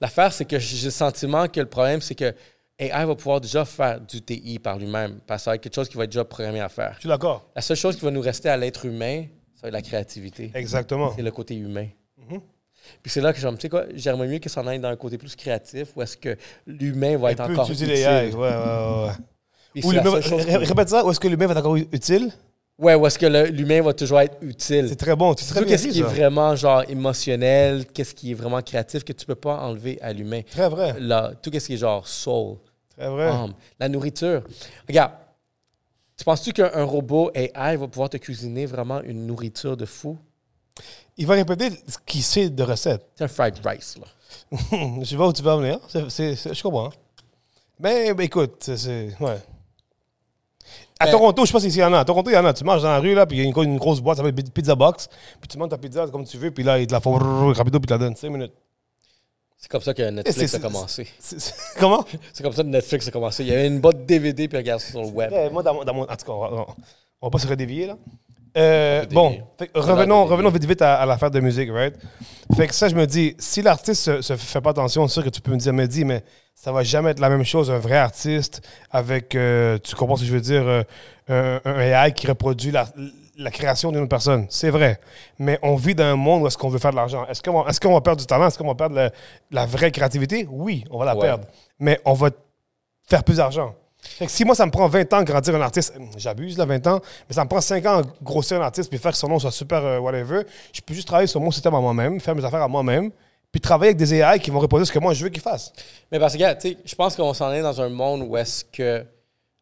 l'affaire, 0.00 0.32
c'est 0.32 0.44
que 0.44 0.58
j'ai 0.58 0.86
le 0.86 0.90
sentiment 0.90 1.46
que 1.46 1.60
le 1.60 1.66
problème, 1.66 2.00
c'est 2.00 2.14
que 2.14 2.34
AI 2.78 3.04
va 3.04 3.14
pouvoir 3.14 3.40
déjà 3.40 3.64
faire 3.64 4.00
du 4.00 4.20
TI 4.20 4.58
par 4.58 4.78
lui-même, 4.78 5.20
parce 5.26 5.42
que 5.42 5.44
ça 5.44 5.50
va 5.50 5.54
être 5.54 5.62
quelque 5.62 5.74
chose 5.74 5.88
qui 5.88 5.96
va 5.96 6.04
être 6.04 6.10
déjà 6.10 6.24
programmé 6.24 6.60
à 6.60 6.68
faire. 6.68 6.94
Je 6.96 7.00
suis 7.00 7.08
d'accord. 7.08 7.48
La 7.54 7.62
seule 7.62 7.76
chose 7.76 7.96
qui 7.96 8.04
va 8.04 8.10
nous 8.10 8.20
rester 8.20 8.48
à 8.48 8.56
l'être 8.56 8.84
humain, 8.84 9.24
être 9.62 9.72
la 9.72 9.82
créativité. 9.82 10.50
Exactement. 10.54 11.12
C'est 11.14 11.22
le 11.22 11.30
côté 11.30 11.54
humain. 11.54 11.88
Mhm. 12.18 12.40
Puis 13.02 13.10
c'est 13.12 13.20
là 13.20 13.32
que 13.32 13.38
je 13.38 13.46
me 13.46 13.52
dis, 13.52 13.58
tu 13.58 13.62
sais 13.62 13.68
quoi, 13.68 13.84
j'aimerais 13.94 14.28
mieux 14.28 14.38
que 14.38 14.48
ça 14.48 14.60
en 14.62 14.66
aille 14.66 14.78
dans 14.80 14.88
un 14.88 14.96
côté 14.96 15.18
plus 15.18 15.34
créatif, 15.36 15.88
où 15.96 16.02
est-ce 16.02 16.16
que 16.16 16.36
l'humain 16.66 17.16
va 17.18 17.32
être 17.32 17.40
encore 17.40 17.70
utile. 17.70 17.88
les 17.88 18.00
AI. 18.02 18.32
Ouais, 18.34 18.40
ouais, 18.40 18.48
ouais. 18.48 19.12
Puis 19.72 19.84
Ou 19.84 19.90
c'est 19.90 19.96
la 19.96 20.02
l'humain 20.02 20.14
va- 20.16 20.22
seule 20.22 20.30
chose 20.30 20.44
ré- 20.46 20.58
qui- 20.60 20.64
Répète 20.66 20.88
ça. 20.88 21.04
Où 21.04 21.10
est-ce 21.10 21.20
que 21.20 21.28
l'humain 21.28 21.46
va 21.46 21.52
être 21.52 21.58
encore 21.60 21.76
utile? 21.76 22.32
Ouais, 22.78 22.94
où 22.94 23.06
est-ce 23.06 23.18
que 23.18 23.26
le- 23.26 23.46
l'humain 23.46 23.80
va 23.82 23.94
toujours 23.94 24.20
être 24.20 24.36
utile. 24.42 24.86
C'est 24.88 24.96
très 24.96 25.16
bon. 25.16 25.34
C'est 25.36 25.46
très 25.46 25.60
Tout 25.60 25.66
bien 25.66 25.78
ce 25.78 25.84
dit, 25.84 25.90
qui 25.94 26.00
est 26.00 26.02
ça. 26.02 26.08
vraiment 26.08 26.54
genre 26.56 26.82
émotionnel, 26.88 27.86
qu'est-ce 27.86 28.14
qui 28.14 28.32
est 28.32 28.34
vraiment 28.34 28.60
créatif 28.60 29.02
que 29.02 29.12
tu 29.14 29.24
peux 29.24 29.34
pas 29.34 29.56
enlever 29.60 29.98
à 30.02 30.12
l'humain. 30.12 30.42
Très 30.50 30.68
vrai. 30.68 30.94
Là, 31.00 31.32
tout 31.42 31.50
ce 31.52 31.66
qui 31.66 31.74
est 31.74 31.78
genre 31.78 32.06
soul, 32.06 32.56
Très 32.96 33.08
vrai. 33.08 33.28
âme, 33.28 33.54
la 33.80 33.88
nourriture. 33.88 34.42
Regarde, 34.88 35.12
tu 36.18 36.24
penses-tu 36.24 36.52
qu'un 36.52 36.70
un 36.74 36.84
robot 36.84 37.30
AI 37.34 37.76
va 37.76 37.88
pouvoir 37.88 38.08
te 38.10 38.16
cuisiner 38.18 38.66
vraiment 38.66 39.02
une 39.02 39.26
nourriture 39.26 39.76
de 39.76 39.84
fou? 39.86 40.18
Il 41.16 41.26
va 41.26 41.34
répéter 41.34 41.70
ce 41.88 41.98
qu'il 42.04 42.22
sait 42.22 42.50
de 42.50 42.62
recette. 42.62 43.06
C'est 43.14 43.24
un 43.24 43.28
fried 43.28 43.54
rice, 43.64 43.96
là. 43.98 44.06
je 45.02 45.16
vois 45.16 45.28
où 45.28 45.32
tu 45.32 45.42
vas 45.42 45.56
venir. 45.56 45.78
C'est- 45.88 46.08
c'est- 46.10 46.36
c'est- 46.36 46.54
je 46.54 46.62
comprends. 46.62 46.90
Mais 47.78 48.12
ben, 48.14 48.24
écoute, 48.24 48.56
c'est- 48.60 48.76
c'est. 48.76 49.16
Ouais. 49.20 49.38
À 50.98 51.04
Ben- 51.06 51.10
Toronto, 51.12 51.42
je 51.44 51.46
sais 51.48 51.52
pas 51.52 51.60
s'il 51.60 51.74
y 51.76 51.84
en 51.84 51.92
a. 51.92 52.00
À 52.00 52.04
Toronto, 52.04 52.30
il 52.30 52.34
y 52.34 52.36
en 52.38 52.44
a. 52.44 52.52
Tu 52.54 52.64
marches 52.64 52.82
dans 52.82 52.88
la 52.88 53.00
rue, 53.00 53.14
là, 53.14 53.26
puis 53.26 53.36
il 53.38 53.42
y 53.42 53.46
a 53.46 53.48
une, 53.50 53.62
une 53.72 53.76
grosse 53.78 54.00
boîte, 54.00 54.16
ça 54.18 54.24
s'appelle 54.24 54.44
Pizza 54.50 54.74
Box. 54.74 55.08
Puis 55.40 55.48
tu 55.48 55.58
montes 55.58 55.70
ta 55.70 55.78
pizza 55.78 56.06
comme 56.08 56.24
tu 56.24 56.38
veux, 56.38 56.50
puis 56.50 56.64
là, 56.64 56.78
ils 56.78 56.86
te 56.86 56.92
la 56.92 57.00
font 57.00 57.12
rapido, 57.52 57.78
puis 57.78 57.86
tu 57.86 57.92
la 57.92 57.98
donnes 57.98 58.16
5 58.16 58.30
minutes. 58.30 58.52
C'est 59.58 59.68
comme 59.70 59.80
ça 59.82 59.92
que 59.94 60.02
Netflix 60.10 60.50
c'est- 60.52 60.56
a 60.56 60.60
commencé. 60.60 61.06
C'est- 61.18 61.38
c'est- 61.40 61.54
Comment? 61.78 62.04
C'est 62.32 62.42
comme 62.42 62.52
ça 62.52 62.62
que 62.62 62.68
Netflix 62.68 63.08
a 63.08 63.10
commencé. 63.10 63.42
Il 63.42 63.48
y 63.48 63.52
avait 63.52 63.66
une 63.66 63.80
boîte 63.80 64.06
DVD 64.06 64.48
puis 64.48 64.56
regarde 64.58 64.80
ça 64.80 64.90
sur 64.90 65.02
le 65.02 65.08
web. 65.08 65.32
Ouais, 65.32 65.50
moi, 65.50 65.62
dans 65.62 65.74
mon, 65.74 65.84
dans 65.84 65.94
mon- 65.94 66.02
En 66.04 66.16
tout 66.16 66.26
cas, 66.26 66.32
on 66.32 66.40
va, 66.40 66.66
on 67.20 67.26
va 67.26 67.30
pas 67.30 67.38
se 67.38 67.46
redévier, 67.48 67.86
là. 67.86 67.96
Euh, 68.56 69.04
bon, 69.10 69.38
fait 69.58 69.70
revenons, 69.74 70.24
revenons 70.24 70.50
vite 70.50 70.64
vite 70.64 70.82
à, 70.82 70.96
à 70.96 71.06
l'affaire 71.06 71.30
de 71.30 71.40
musique, 71.40 71.70
right? 71.70 71.94
Fait 72.56 72.66
que 72.66 72.74
ça, 72.74 72.88
je 72.88 72.94
me 72.94 73.06
dis, 73.06 73.34
si 73.38 73.60
l'artiste 73.60 74.02
se, 74.02 74.22
se 74.22 74.36
fait 74.36 74.60
pas 74.60 74.70
attention, 74.70 75.06
c'est 75.08 75.14
sûr 75.14 75.24
que 75.24 75.28
tu 75.28 75.40
peux 75.42 75.50
me 75.52 75.58
dire, 75.58 75.72
me 75.74 75.86
dis, 75.86 76.04
mais 76.04 76.22
ça 76.54 76.72
va 76.72 76.82
jamais 76.82 77.10
être 77.10 77.20
la 77.20 77.28
même 77.28 77.44
chose, 77.44 77.70
un 77.70 77.78
vrai 77.78 77.98
artiste 77.98 78.62
avec, 78.90 79.34
euh, 79.34 79.78
tu 79.82 79.94
comprends 79.94 80.16
ce 80.16 80.22
que 80.22 80.28
je 80.28 80.32
veux 80.32 80.40
dire, 80.40 80.62
euh, 80.66 80.82
un, 81.28 81.60
un 81.64 81.80
AI 81.80 82.12
qui 82.12 82.26
reproduit 82.26 82.70
la, 82.70 82.86
la 83.36 83.50
création 83.50 83.90
d'une 83.92 84.00
autre 84.00 84.08
personne. 84.08 84.46
C'est 84.48 84.70
vrai. 84.70 85.00
Mais 85.38 85.58
on 85.62 85.74
vit 85.76 85.94
dans 85.94 86.04
un 86.04 86.16
monde 86.16 86.42
où 86.44 86.46
est-ce 86.46 86.56
qu'on 86.56 86.70
veut 86.70 86.78
faire 86.78 86.92
de 86.92 86.96
l'argent. 86.96 87.26
Est-ce 87.28 87.42
qu'on 87.42 87.62
va, 87.62 87.68
est-ce 87.68 87.78
qu'on 87.78 87.92
va 87.92 88.00
perdre 88.00 88.20
du 88.20 88.26
talent? 88.26 88.46
Est-ce 88.46 88.56
qu'on 88.56 88.66
va 88.68 88.74
perdre 88.74 88.96
le- 88.96 89.10
la 89.50 89.66
vraie 89.66 89.90
créativité? 89.90 90.46
Oui, 90.50 90.82
on 90.90 90.98
va 90.98 91.04
la 91.04 91.14
Ouais. 91.14 91.20
perdre. 91.20 91.44
Mais 91.78 92.00
on 92.06 92.14
va 92.14 92.30
faire 93.06 93.22
plus 93.22 93.36
d'argent. 93.36 93.74
Fait 94.18 94.26
que 94.26 94.32
si 94.32 94.44
moi, 94.44 94.54
ça 94.54 94.66
me 94.66 94.70
prend 94.70 94.88
20 94.88 95.12
ans 95.12 95.20
de 95.20 95.24
grandir 95.24 95.54
un 95.54 95.60
artiste, 95.60 95.94
euh, 95.96 96.04
j'abuse, 96.16 96.56
là, 96.58 96.64
20 96.64 96.86
ans, 96.86 97.00
mais 97.28 97.34
ça 97.34 97.44
me 97.44 97.48
prend 97.48 97.60
5 97.60 97.86
ans 97.86 98.00
de 98.02 98.06
grossir 98.22 98.60
un 98.60 98.64
artiste 98.64 98.88
puis 98.90 98.98
faire 98.98 99.12
que 99.12 99.18
son 99.18 99.28
nom 99.28 99.38
soit 99.38 99.50
super 99.50 99.84
euh, 99.84 99.98
whatever, 99.98 100.42
je 100.72 100.80
peux 100.80 100.94
juste 100.94 101.06
travailler 101.06 101.26
sur 101.26 101.40
mon 101.40 101.50
système 101.50 101.74
à 101.74 101.80
moi-même, 101.80 102.20
faire 102.20 102.34
mes 102.34 102.44
affaires 102.44 102.62
à 102.62 102.68
moi-même, 102.68 103.10
puis 103.52 103.60
travailler 103.60 103.90
avec 103.90 103.98
des 103.98 104.14
AI 104.14 104.38
qui 104.38 104.50
vont 104.50 104.60
reproduire 104.60 104.86
ce 104.86 104.92
que 104.92 104.98
moi, 104.98 105.14
je 105.14 105.24
veux 105.24 105.30
qu'ils 105.30 105.42
fassent. 105.42 105.72
Mais 106.10 106.18
parce 106.18 106.36
que, 106.36 106.54
tu 106.54 106.68
sais, 106.68 106.76
je 106.84 106.94
pense 106.94 107.16
qu'on 107.16 107.34
s'en 107.34 107.52
est 107.52 107.62
dans 107.62 107.80
un 107.80 107.88
monde 107.88 108.22
où 108.22 108.36
est-ce 108.36 108.64
que 108.64 109.04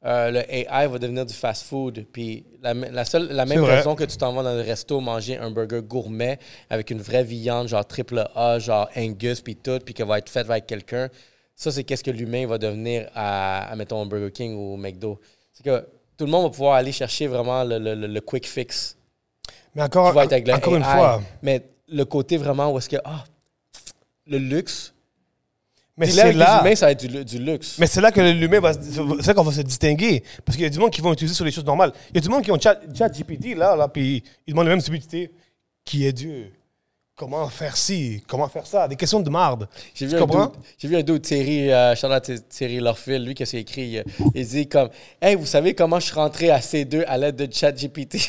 euh, 0.07 0.31
le 0.31 0.55
AI 0.55 0.87
va 0.87 0.99
devenir 0.99 1.25
du 1.25 1.33
fast-food. 1.33 2.05
Puis 2.13 2.45
la, 2.63 2.75
la 2.75 3.05
seule, 3.05 3.29
la 3.31 3.47
même 3.47 3.65
raison 3.65 3.95
que 3.95 4.05
tu 4.05 4.19
t'en 4.19 4.33
vas 4.35 4.43
dans 4.43 4.53
le 4.53 4.61
resto 4.61 5.01
manger 5.01 5.39
un 5.39 5.51
burger 5.51 5.81
gourmet 5.83 6.39
avec 6.69 6.91
une 6.91 7.01
vraie 7.01 7.25
viande, 7.25 7.69
genre 7.69 7.87
triple 7.87 8.29
A, 8.35 8.59
genre 8.59 8.89
Angus, 8.97 9.41
puis 9.41 9.57
tout, 9.57 9.79
puis 9.85 9.95
qu'elle 9.95 10.07
va 10.07 10.19
être 10.19 10.29
faite 10.29 10.51
avec 10.51 10.67
quelqu'un, 10.67 11.09
ça, 11.57 11.71
c'est 11.73 11.85
qu'est-ce 11.85 12.03
que 12.05 12.11
l'humain 12.11 12.47
va 12.47 12.59
devenir 12.59 13.09
à, 13.15 13.71
à, 13.71 13.77
mettons, 13.77 14.05
Burger 14.07 14.31
King 14.33 14.55
ou 14.57 14.77
McDo. 14.77 15.21
C'est 15.53 15.63
que 15.65 15.87
tout 16.17 16.25
le 16.25 16.31
monde 16.31 16.45
va 16.45 16.51
pouvoir 16.51 16.75
aller 16.75 16.93
chercher 16.93 17.27
vraiment 17.27 17.65
le, 17.65 17.79
le- 17.79 17.95
le- 17.95 18.07
le 18.09 18.21
quick 18.21 18.47
fix 18.49 18.97
Mais 19.75 19.83
encore, 19.83 20.09
qui 20.11 20.15
va 20.17 20.25
être 20.25 20.33
avec 20.33 20.47
le 20.49 20.55
encore 20.55 20.77
une 20.77 20.83
fois, 20.85 21.23
Mais 21.43 21.63
le 21.89 22.05
côté 22.05 22.37
vraiment 22.37 22.73
où 22.73 22.79
est-ce 22.79 22.89
que, 22.89 22.97
ah, 23.05 23.25
le 24.27 24.39
luxe. 24.39 24.93
mais 25.97 26.07
c'est 26.09 26.33
là, 26.33 26.61
humains, 26.61 26.75
ça 26.75 26.87
va 26.87 26.93
être 26.93 27.07
du, 27.07 27.25
du 27.25 27.39
luxe. 27.39 27.77
mais 27.79 27.87
c'est 27.87 28.01
là 28.01 28.11
que 28.11 28.21
l'humain 28.21 28.59
va, 28.61 28.73
c'est 29.21 29.35
qu'on 29.35 29.43
va 29.43 29.53
se 29.53 29.61
distinguer, 29.61 30.23
parce 30.45 30.57
qu'il 30.57 30.65
y 30.65 30.67
a 30.67 30.71
du 30.71 30.79
monde 30.79 30.91
qui 30.91 31.01
vont 31.01 31.13
utiliser 31.13 31.35
sur 31.37 31.45
les 31.45 31.53
choses 31.53 31.65
normales. 31.65 31.93
Il 32.11 32.17
y 32.17 32.19
a 32.19 32.21
du 32.21 32.29
monde 32.29 32.43
qui 32.43 32.51
ont 32.51 32.59
chat, 32.59 32.81
chat 32.97 33.09
GPT 33.11 33.55
là, 33.57 33.77
là, 33.77 33.87
puis 33.89 34.25
ils 34.47 34.51
demandent 34.53 34.69
même 34.69 34.81
stupidité, 34.81 35.31
qui 35.85 36.05
est 36.07 36.13
Dieu. 36.13 36.51
Comment 37.17 37.49
faire 37.49 37.77
ci, 37.77 38.25
comment 38.27 38.49
faire 38.49 38.67
ça, 38.67 38.89
des 38.89 38.97
questions 38.97 39.21
de 39.21 39.31
marde. 39.31 39.69
J'ai 39.95 40.07
vu, 40.07 40.17
un 40.17 40.19
vu 40.89 40.97
dude, 41.05 41.23
Thierry, 41.23 41.71
euh, 41.71 41.95
Thé- 42.21 42.41
Thierry 42.49 42.81
Lorfil, 42.81 43.25
lui, 43.25 43.35
qu'il 43.35 43.47
a 43.47 43.61
écrit? 43.61 43.99
euh, 43.99 44.03
Il 44.35 44.45
dit 44.45 44.69
comme 44.69 44.89
Hey, 45.23 45.37
vous 45.37 45.47
savez 45.47 45.75
comment 45.75 46.01
je 46.01 46.07
suis 46.07 46.15
rentré 46.17 46.51
à 46.51 46.59
C2 46.59 47.05
à 47.07 47.17
l'aide 47.17 47.37
de 47.37 47.47
ChatGPT? 47.53 48.17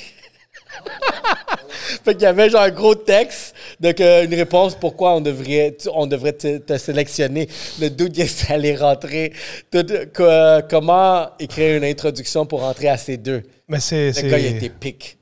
fait 2.04 2.14
qu'il 2.14 2.22
y 2.22 2.26
avait 2.28 2.48
genre 2.48 2.62
un 2.62 2.70
gros 2.70 2.94
texte, 2.94 3.56
donc 3.80 4.00
euh, 4.02 4.24
une 4.26 4.36
réponse 4.36 4.76
pourquoi 4.76 5.16
on 5.16 5.22
devrait, 5.22 5.76
tu- 5.80 5.90
on 5.92 6.06
devrait 6.06 6.34
te, 6.34 6.58
te 6.60 6.78
sélectionner. 6.78 7.50
Le 7.82 7.88
il 7.90 8.22
est 8.22 8.52
allé 8.52 8.76
rentrer. 8.76 9.34
tout- 9.72 9.84
que- 10.14 10.62
comment 10.70 11.28
écrire 11.40 11.78
une 11.78 11.86
introduction 11.86 12.46
pour 12.46 12.62
rentrer 12.62 12.90
à 12.90 12.98
C2? 12.98 13.42
Mais 13.68 13.80
c'est. 13.80 14.12
Le 14.22 14.30
gars, 14.30 14.38
il 14.38 14.46
était 14.58 14.70
pic. 14.70 15.18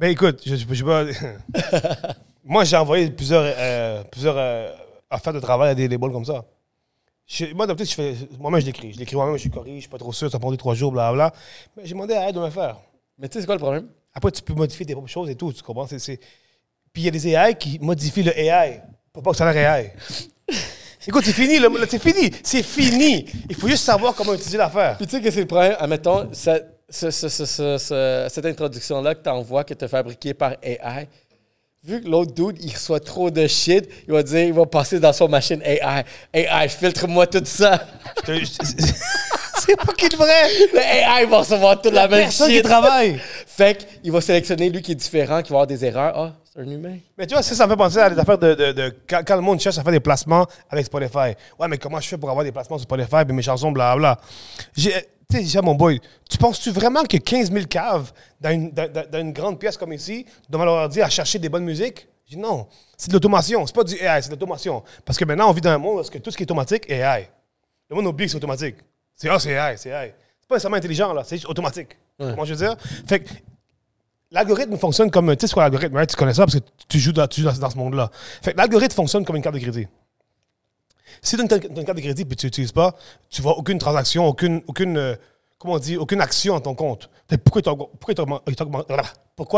Ben 0.00 0.08
écoute, 0.12 0.40
je, 0.46 0.56
je, 0.56 0.64
je 0.74 0.82
pas. 0.82 1.04
moi, 2.44 2.64
j'ai 2.64 2.76
envoyé 2.76 3.10
plusieurs, 3.10 3.44
euh, 3.44 4.02
plusieurs 4.04 4.36
euh, 4.38 4.72
affaires 5.10 5.34
de 5.34 5.40
travail 5.40 5.72
à 5.72 5.74
des 5.74 5.88
labels 5.88 6.10
comme 6.10 6.24
ça. 6.24 6.42
Je- 7.26 7.52
moi, 7.52 7.66
d'habitude, 7.66 7.90
je 7.90 7.94
fais. 7.94 8.14
Moi-même, 8.38 8.62
je 8.62 8.66
l'écris. 8.66 8.94
Je 8.94 8.98
l'écris 8.98 9.14
moi-même, 9.14 9.34
je 9.36 9.42
suis 9.42 9.50
corrigé, 9.50 9.76
je 9.76 9.80
suis 9.82 9.90
pas 9.90 9.98
trop 9.98 10.10
sûr, 10.14 10.30
ça 10.30 10.38
prend 10.38 10.50
deux, 10.50 10.56
trois 10.56 10.74
jours, 10.74 10.90
blablabla. 10.90 11.34
Mais 11.76 11.82
j'ai 11.84 11.92
demandé 11.92 12.14
à 12.14 12.26
elle 12.30 12.34
de 12.34 12.40
me 12.40 12.48
faire. 12.48 12.78
Mais 13.18 13.28
tu 13.28 13.34
sais, 13.34 13.40
c'est 13.40 13.46
quoi 13.46 13.56
le 13.56 13.60
problème? 13.60 13.88
Après, 14.14 14.30
tu 14.32 14.40
peux 14.40 14.54
modifier 14.54 14.86
tes 14.86 14.94
propres 14.94 15.10
choses 15.10 15.28
et 15.28 15.34
tout, 15.34 15.52
tu 15.52 15.62
comprends? 15.62 15.86
C'est- 15.86 16.18
Puis 16.94 17.02
il 17.02 17.04
y 17.04 17.08
a 17.08 17.10
des 17.10 17.28
AI 17.28 17.54
qui 17.54 17.78
modifient 17.78 18.22
le 18.22 18.38
AI 18.38 18.80
pour 19.12 19.22
pas 19.22 19.32
que 19.32 19.36
ça 19.36 19.50
ait 19.50 19.52
l'air 19.52 19.76
AI. 19.76 19.92
Écoute, 21.06 21.24
c'est 21.26 21.32
fini, 21.34 21.58
c'est 21.88 21.98
fini, 21.98 22.30
c'est 22.42 22.62
fini. 22.62 23.26
Il 23.50 23.54
faut 23.54 23.68
juste 23.68 23.84
savoir 23.84 24.14
comment 24.14 24.32
utiliser 24.32 24.56
l'affaire. 24.56 24.96
Puis 24.96 25.06
tu 25.06 25.16
sais 25.16 25.22
que 25.22 25.30
c'est 25.30 25.40
le 25.40 25.46
problème, 25.46 25.76
admettons, 25.78 26.28
ça- 26.32 26.58
ce- 26.90 27.10
ce- 27.10 27.28
ce- 27.28 27.44
ce- 27.46 27.78
ce- 27.78 28.26
cette 28.30 28.46
introduction-là 28.46 29.14
que 29.14 29.22
tu 29.22 29.28
envoies, 29.30 29.64
que 29.64 29.74
tu 29.74 29.84
as 29.84 29.88
fabriquée 29.88 30.34
par 30.34 30.52
AI, 30.62 31.06
vu 31.84 32.02
que 32.02 32.08
l'autre 32.08 32.32
dude, 32.34 32.62
il 32.62 32.72
reçoit 32.72 33.00
trop 33.00 33.30
de 33.30 33.46
shit, 33.46 33.88
il 34.06 34.12
va 34.12 34.22
dire, 34.22 34.40
il 34.40 34.52
va 34.52 34.66
passer 34.66 34.98
dans 35.00 35.12
son 35.12 35.28
machine 35.28 35.62
AI. 35.64 36.04
AI, 36.34 36.68
filtre-moi 36.68 37.26
tout 37.26 37.42
ça. 37.44 37.86
C'est 38.26 39.76
pas 39.76 39.92
qu'il 39.92 40.16
vrai. 40.16 40.48
Le 40.72 40.78
AI 40.78 41.26
va 41.26 41.38
recevoir 41.38 41.80
toute 41.80 41.92
la 41.92 42.08
même 42.08 42.20
Personne 42.22 42.48
qui 42.48 42.54
shit. 42.56 42.64
travaille. 42.64 43.20
Fait 43.46 43.86
qu'il 44.02 44.10
va 44.10 44.20
sélectionner 44.20 44.70
lui 44.70 44.80
qui 44.82 44.92
est 44.92 44.96
différent, 44.96 45.42
qui 45.42 45.50
va 45.50 45.56
avoir 45.56 45.66
des 45.66 45.84
erreurs. 45.84 46.14
Ah, 46.16 46.32
c'est 46.52 46.60
un 46.60 46.68
humain. 46.68 46.98
Mais 47.16 47.26
tu 47.26 47.34
vois, 47.34 47.42
ça, 47.42 47.54
ça 47.54 47.66
me 47.66 47.70
fait 47.70 47.76
penser 47.76 47.98
à 47.98 48.10
des 48.10 48.18
affaires 48.18 48.38
de, 48.38 48.54
de- 48.54 48.72
de- 48.72 48.94
quand, 49.08 49.22
quand 49.26 49.36
le 49.36 49.40
monde 49.42 49.60
cherche 49.60 49.78
à 49.78 49.82
faire 49.82 49.92
des 49.92 50.00
placements 50.00 50.46
avec 50.68 50.84
Spotify. 50.86 51.34
Ouais, 51.58 51.68
mais 51.68 51.78
comment 51.78 52.00
je 52.00 52.08
fais 52.08 52.18
pour 52.18 52.28
avoir 52.30 52.44
des 52.44 52.52
placements 52.52 52.76
sur 52.78 52.84
Spotify 52.84 53.24
puis 53.24 53.34
mes 53.34 53.42
chansons, 53.42 53.70
blablabla. 53.70 54.18
J'ai, 54.76 54.92
tu 55.30 55.36
sais, 55.38 55.44
j'ai 55.44 55.60
mon 55.60 55.74
boy, 55.76 56.00
tu 56.28 56.36
penses-tu 56.38 56.70
vraiment 56.72 57.04
que 57.04 57.16
15 57.18 57.52
000 57.52 57.66
caves 57.66 58.10
dans 58.40 58.50
une, 58.50 58.70
dans, 58.72 58.90
dans- 58.92 59.20
une 59.20 59.32
grande 59.32 59.60
pièce 59.60 59.76
comme 59.76 59.92
ici 59.92 60.26
doivent 60.48 60.64
leur 60.64 60.88
dire 60.88 61.04
à 61.06 61.08
chercher 61.10 61.38
des 61.38 61.48
bonnes 61.48 61.64
musiques? 61.64 62.08
J'ai 62.26 62.34
dit 62.36 62.42
non, 62.42 62.66
c'est 62.96 63.08
de 63.08 63.12
l'automation, 63.14 63.64
c'est 63.66 63.74
pas 63.74 63.84
du 63.84 63.94
AI, 63.94 64.20
c'est 64.22 64.28
de 64.28 64.34
l'automation. 64.34 64.82
Parce 65.04 65.18
que 65.18 65.24
maintenant, 65.24 65.50
on 65.50 65.52
vit 65.52 65.60
dans 65.60 65.70
un 65.70 65.78
monde 65.78 65.98
où 66.04 66.18
tout 66.18 66.30
ce 66.30 66.36
qui 66.36 66.42
est 66.42 66.46
automatique 66.46 66.84
est 66.88 66.98
AI. 66.98 67.28
Le 67.88 67.96
monde 67.96 68.06
oublie 68.06 68.26
que 68.26 68.30
c'est 68.32 68.36
automatique. 68.36 68.76
C'est 69.14 69.28
ah, 69.28 69.38
c'est 69.38 69.50
AI, 69.52 69.76
c'est 69.76 69.90
AI. 69.90 70.14
C'est 70.40 70.48
pas 70.48 70.54
nécessairement 70.56 70.76
intelligent, 70.78 71.12
là, 71.12 71.22
c'est 71.24 71.44
automatique. 71.46 71.96
Comment 72.18 72.44
je 72.44 72.54
veux 72.54 72.66
dire? 72.66 72.76
Fait 73.06 73.20
que 73.20 73.30
L'algorithme 74.30 74.76
fonctionne 74.76 75.10
comme. 75.10 75.34
Tu 75.36 75.46
sais, 75.46 75.52
quoi 75.52 75.64
l'algorithme? 75.64 75.96
right? 75.96 76.08
Tu 76.08 76.16
connais 76.16 76.34
ça 76.34 76.44
parce 76.44 76.58
que 76.58 76.64
tu 76.88 76.98
joues 76.98 77.12
dans, 77.12 77.26
tu 77.26 77.40
joues 77.40 77.50
dans, 77.50 77.58
dans 77.58 77.70
ce 77.70 77.76
monde-là. 77.76 78.10
Fait 78.42 78.52
que 78.52 78.58
l'algorithme 78.58 78.94
fonctionne 78.94 79.24
comme 79.24 79.36
une 79.36 79.42
carte 79.42 79.56
de 79.56 79.60
crédit. 79.60 79.88
Si 81.22 81.36
tu 81.36 81.42
as 81.42 81.44
une, 81.44 81.48
carte 81.84 81.96
de 81.96 82.00
crédit 82.00 82.22
et 82.22 82.36
tu 82.36 82.46
l'utilises 82.46 82.72
pas, 82.72 82.94
tu 83.28 83.42
vois 83.42 83.58
aucune 83.58 83.78
transaction, 83.78 84.26
aucune, 84.26 84.62
aucune, 84.66 84.96
euh, 84.96 85.16
comment 85.58 85.74
on 85.74 85.78
dit, 85.78 85.96
aucune 85.96 86.20
action 86.20 86.54
dans 86.54 86.60
ton 86.60 86.74
compte. 86.74 87.10
Fait 87.28 87.38
pourquoi 87.38 87.62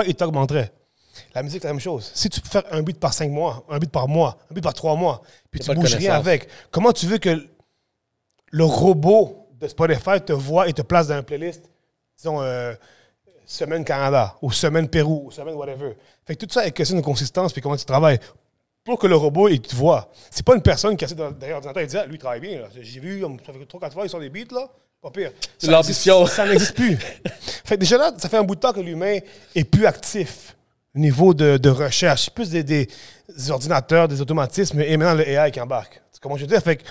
il 0.06 0.14
t'augmenterait? 0.14 0.72
La 1.34 1.42
musique, 1.42 1.60
c'est 1.60 1.68
la 1.68 1.74
même 1.74 1.80
chose. 1.80 2.10
Si 2.14 2.30
tu 2.30 2.40
peux 2.40 2.48
faire 2.48 2.64
un 2.70 2.82
beat 2.82 2.98
par 2.98 3.12
cinq 3.12 3.30
mois, 3.30 3.64
un 3.68 3.78
beat 3.78 3.90
par 3.90 4.08
mois, 4.08 4.38
un 4.50 4.54
beat 4.54 4.64
par 4.64 4.74
trois 4.74 4.96
mois, 4.96 5.22
puis 5.50 5.60
tu 5.60 5.74
bouges 5.74 5.94
rien 5.94 6.14
avec, 6.14 6.48
comment 6.70 6.92
tu 6.92 7.06
veux 7.06 7.18
que 7.18 7.46
le 8.50 8.64
robot 8.64 9.48
de 9.60 9.68
Spotify 9.68 10.20
te 10.24 10.32
voit 10.32 10.68
et 10.68 10.72
te 10.72 10.82
place 10.82 11.08
dans 11.08 11.16
une 11.16 11.22
playlist, 11.22 11.70
disons, 12.16 12.40
euh, 12.40 12.74
semaine 13.52 13.84
Canada, 13.84 14.34
ou 14.42 14.50
semaine 14.50 14.88
Pérou, 14.88 15.24
ou 15.26 15.30
semaine 15.30 15.54
whatever. 15.54 15.96
Fait 16.26 16.34
que 16.36 16.44
tout 16.44 16.52
ça 16.52 16.66
est 16.66 16.72
question 16.72 16.96
de 16.96 17.02
consistance 17.02 17.52
puis 17.52 17.60
comment 17.62 17.76
tu 17.76 17.84
travailles. 17.84 18.18
Pour 18.84 18.98
que 18.98 19.06
le 19.06 19.14
robot, 19.14 19.48
il 19.48 19.60
te 19.60 19.76
voit. 19.76 20.10
C'est 20.30 20.44
pas 20.44 20.54
une 20.56 20.62
personne 20.62 20.96
qui 20.96 21.04
de- 21.04 21.14
derrière 21.14 21.60
l'ordinateur 21.60 21.82
et 21.82 21.86
dit, 21.86 21.96
ah, 21.96 22.06
lui, 22.06 22.16
il 22.16 22.18
travaille 22.18 22.40
bien. 22.40 22.62
J'ai 22.80 22.98
vu, 23.00 23.20
ça 23.46 23.52
fait 23.52 23.64
3-4 23.64 23.92
fois, 23.92 24.04
ils 24.04 24.10
sont 24.10 24.18
des 24.18 24.30
beats, 24.30 24.52
là. 24.52 24.68
Pas 25.00 25.10
pire. 25.10 25.32
L'ambition. 25.64 26.26
Ça 26.26 26.46
n'existe 26.46 26.74
plus. 26.76 26.96
fait 26.96 27.74
que 27.74 27.80
déjà 27.80 27.98
là, 27.98 28.12
ça 28.16 28.28
fait 28.28 28.36
un 28.36 28.44
bout 28.44 28.54
de 28.54 28.60
temps 28.60 28.72
que 28.72 28.78
l'humain 28.80 29.18
est 29.54 29.64
plus 29.64 29.84
actif 29.84 30.56
au 30.94 30.98
niveau 31.00 31.34
de, 31.34 31.56
de 31.56 31.68
recherche. 31.70 32.30
Plus 32.30 32.50
des, 32.50 32.62
des 32.62 32.88
ordinateurs, 33.50 34.06
des 34.06 34.20
automatismes 34.20 34.80
et 34.80 34.96
maintenant 34.96 35.14
le 35.14 35.28
AI 35.28 35.50
qui 35.50 35.60
embarque. 35.60 36.00
Comment 36.22 36.36
je 36.36 36.42
veux 36.42 36.46
dire? 36.46 36.62
Fait 36.62 36.76
que, 36.76 36.82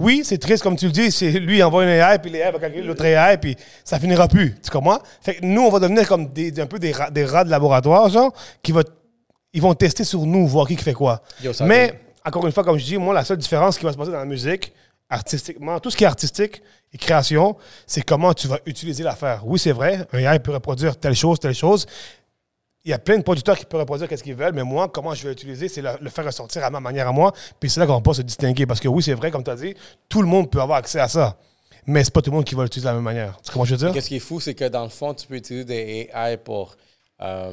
oui, 0.00 0.22
c'est 0.24 0.38
triste, 0.38 0.64
comme 0.64 0.74
tu 0.74 0.86
le 0.86 0.90
dis. 0.90 1.12
C'est 1.12 1.30
lui, 1.30 1.58
il 1.58 1.62
envoie 1.62 1.84
une 1.84 1.90
AI, 1.90 2.18
puis 2.18 2.28
l'AI 2.28 2.50
va 2.50 2.58
calculer 2.58 2.82
l'autre 2.82 3.04
AI, 3.04 3.38
puis 3.38 3.56
ça 3.84 4.00
finira 4.00 4.26
plus. 4.26 4.56
Tu 4.60 4.68
comprends? 4.68 4.98
Fait 5.22 5.36
que 5.36 5.44
nous, 5.44 5.62
on 5.62 5.70
va 5.70 5.78
devenir 5.78 6.08
comme 6.08 6.26
des, 6.28 6.58
un 6.60 6.66
peu 6.66 6.80
des 6.80 6.90
rats, 6.90 7.08
des 7.08 7.24
rats 7.24 7.44
de 7.44 7.50
laboratoire, 7.50 8.08
genre, 8.08 8.32
qui 8.62 8.72
va, 8.72 8.82
ils 9.52 9.62
vont 9.62 9.74
tester 9.74 10.02
sur 10.02 10.26
nous, 10.26 10.44
voir 10.48 10.66
qui 10.66 10.76
fait 10.76 10.92
quoi. 10.92 11.22
Yo, 11.40 11.52
Mais, 11.60 11.78
arrive. 11.82 11.94
encore 12.24 12.46
une 12.46 12.52
fois, 12.52 12.64
comme 12.64 12.78
je 12.78 12.84
dis, 12.84 12.96
moi, 12.96 13.14
la 13.14 13.24
seule 13.24 13.38
différence 13.38 13.78
qui 13.78 13.84
va 13.84 13.92
se 13.92 13.96
passer 13.96 14.10
dans 14.10 14.18
la 14.18 14.24
musique, 14.24 14.72
artistiquement, 15.08 15.78
tout 15.78 15.90
ce 15.90 15.96
qui 15.96 16.02
est 16.02 16.08
artistique 16.08 16.60
et 16.92 16.98
création, 16.98 17.56
c'est 17.86 18.02
comment 18.02 18.34
tu 18.34 18.48
vas 18.48 18.58
utiliser 18.66 19.04
l'affaire. 19.04 19.42
Oui, 19.44 19.60
c'est 19.60 19.72
vrai, 19.72 20.04
un 20.12 20.18
AI 20.18 20.40
peut 20.40 20.52
reproduire 20.52 20.96
telle 20.96 21.14
chose, 21.14 21.38
telle 21.38 21.54
chose. 21.54 21.86
Il 22.84 22.90
y 22.90 22.94
a 22.94 22.98
plein 22.98 23.18
de 23.18 23.22
producteurs 23.22 23.58
qui 23.58 23.66
peuvent 23.66 23.80
reproduire 23.80 24.08
qu'est-ce 24.08 24.22
qu'ils 24.22 24.34
veulent, 24.34 24.54
mais 24.54 24.62
moi, 24.62 24.88
comment 24.88 25.14
je 25.14 25.22
vais 25.22 25.30
l'utiliser, 25.30 25.68
c'est 25.68 25.82
le, 25.82 26.08
faire 26.08 26.24
ressortir 26.24 26.64
à 26.64 26.70
ma 26.70 26.80
manière 26.80 27.06
à 27.08 27.12
moi. 27.12 27.32
Puis 27.58 27.68
c'est 27.68 27.78
là 27.78 27.86
qu'on 27.86 28.00
pas 28.00 28.14
se 28.14 28.22
distinguer. 28.22 28.64
Parce 28.66 28.80
que 28.80 28.88
oui, 28.88 29.02
c'est 29.02 29.12
vrai, 29.12 29.30
comme 29.30 29.44
tu 29.44 29.50
as 29.50 29.56
dit, 29.56 29.74
tout 30.08 30.22
le 30.22 30.28
monde 30.28 30.50
peut 30.50 30.60
avoir 30.60 30.78
accès 30.78 30.98
à 30.98 31.08
ça. 31.08 31.36
Mais 31.86 32.04
c'est 32.04 32.12
pas 32.12 32.22
tout 32.22 32.30
le 32.30 32.36
monde 32.36 32.44
qui 32.44 32.54
va 32.54 32.62
l'utiliser 32.62 32.86
de 32.86 32.90
la 32.90 32.94
même 32.94 33.04
manière. 33.04 33.38
Tu 33.42 33.50
comprends 33.50 33.64
ce 33.64 33.70
je 33.70 33.74
veux 33.74 33.78
dire? 33.86 33.92
Qu'est-ce 33.92 34.08
qui 34.08 34.16
est 34.16 34.20
fou, 34.20 34.40
c'est 34.40 34.54
que 34.54 34.66
dans 34.66 34.84
le 34.84 34.88
fond, 34.88 35.12
tu 35.12 35.26
peux 35.26 35.36
utiliser 35.36 35.64
des 35.64 36.10
AI 36.14 36.36
pour 36.38 36.76
Euh, 37.22 37.52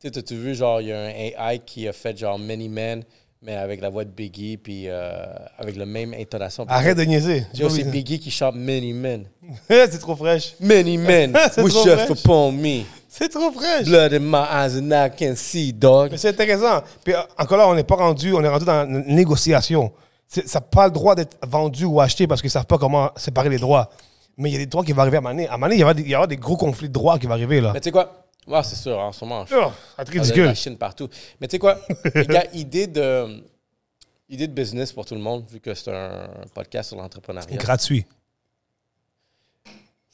tu 0.00 0.06
sais, 0.06 0.10
t'as-tu 0.12 0.36
vu, 0.36 0.54
genre, 0.54 0.80
il 0.80 0.88
y 0.88 0.92
a 0.92 1.00
un 1.00 1.08
AI 1.08 1.58
qui 1.58 1.88
a 1.88 1.92
fait 1.92 2.16
genre 2.16 2.38
Many 2.38 2.68
Men, 2.68 3.02
mais 3.42 3.56
avec 3.56 3.80
la 3.80 3.88
voix 3.88 4.04
de 4.04 4.10
Biggie, 4.10 4.58
puis 4.58 4.84
euh, 4.86 5.24
avec 5.58 5.76
la 5.76 5.86
même 5.86 6.12
intonation. 6.12 6.66
Arrête 6.68 6.98
de 6.98 7.04
niaiser. 7.04 7.46
C'est 7.54 7.90
Biggie 7.90 8.18
qui 8.18 8.30
chante 8.30 8.54
Many 8.54 8.92
Men. 8.92 9.24
c'est 9.68 9.98
trop 9.98 10.14
fraîche. 10.14 10.54
Many 10.60 10.98
Men, 10.98 11.36
C'est 11.52 11.62
wish 11.62 11.72
fraîche. 11.72 12.10
upon 12.10 12.52
me. 12.52 12.82
C'est 13.08 13.30
trop 13.30 13.50
fraîche. 13.50 13.86
Blood 13.86 14.12
in 14.12 14.20
my 14.20 14.44
eyes 14.52 14.78
and 14.78 14.90
I 14.92 15.10
can 15.18 15.34
see, 15.36 15.72
dog. 15.72 16.10
Mais 16.12 16.18
c'est 16.18 16.28
intéressant. 16.28 16.82
Puis 17.02 17.14
euh, 17.14 17.20
encore 17.38 17.56
là, 17.56 17.68
on 17.68 17.74
n'est 17.74 17.84
pas 17.84 17.96
rendu, 17.96 18.34
on 18.34 18.44
est 18.44 18.48
rendu 18.48 18.66
dans 18.66 18.86
une 18.86 19.14
négociation. 19.14 19.90
Ça 20.28 20.42
n'a 20.54 20.60
pas 20.60 20.86
le 20.86 20.92
droit 20.92 21.14
d'être 21.14 21.38
vendu 21.44 21.86
ou 21.86 22.00
acheté 22.00 22.26
parce 22.26 22.40
qu'ils 22.40 22.48
ne 22.48 22.52
savent 22.52 22.66
pas 22.66 22.78
comment 22.78 23.10
séparer 23.16 23.48
les 23.48 23.58
droits. 23.58 23.90
Mais 24.36 24.50
il 24.50 24.52
y 24.52 24.56
a 24.56 24.58
des 24.58 24.66
droits 24.66 24.84
qui 24.84 24.92
vont 24.92 25.00
arriver 25.00 25.16
à 25.16 25.20
Mané. 25.22 25.48
À 25.48 25.58
Mané, 25.58 25.76
il 25.76 26.08
y 26.08 26.14
aura 26.14 26.26
des 26.26 26.36
gros 26.36 26.56
conflits 26.56 26.88
de 26.88 26.92
droits 26.92 27.18
qui 27.18 27.26
vont 27.26 27.32
arriver 27.32 27.60
là. 27.60 27.72
Mais 27.72 27.80
tu 27.80 27.84
sais 27.86 27.90
quoi? 27.90 28.26
Ouais, 28.46 28.62
c'est 28.62 28.76
sûr, 28.76 28.98
en 28.98 29.12
ce 29.12 29.24
moment. 29.24 29.44
Oh, 29.52 29.70
Il 29.98 30.14
y 30.14 30.18
a 30.18 30.20
ridicule. 30.22 30.44
la 30.46 30.54
Chine 30.54 30.76
partout. 30.76 31.08
Mais 31.40 31.46
tu 31.46 31.52
sais 31.52 31.58
quoi? 31.58 31.78
Les 32.14 32.26
gars, 32.26 32.44
idée 32.52 32.86
de, 32.86 33.44
idée 34.28 34.48
de 34.48 34.52
business 34.52 34.92
pour 34.92 35.04
tout 35.04 35.14
le 35.14 35.20
monde, 35.20 35.44
vu 35.48 35.60
que 35.60 35.74
c'est 35.74 35.92
un 35.92 36.28
podcast 36.54 36.88
sur 36.88 36.98
l'entrepreneuriat. 36.98 37.56
Gratuit. 37.56 38.06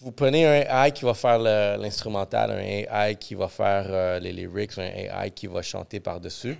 Vous 0.00 0.12
prenez 0.12 0.44
un 0.46 0.84
AI 0.86 0.92
qui 0.92 1.04
va 1.04 1.14
faire 1.14 1.38
l'instrumental, 1.38 2.50
un 2.50 2.58
AI 2.58 3.16
qui 3.16 3.34
va 3.34 3.48
faire 3.48 3.86
euh, 3.88 4.18
les 4.18 4.32
lyrics, 4.32 4.76
un 4.76 4.82
AI 4.82 5.30
qui 5.30 5.46
va 5.46 5.62
chanter 5.62 6.00
par-dessus. 6.00 6.58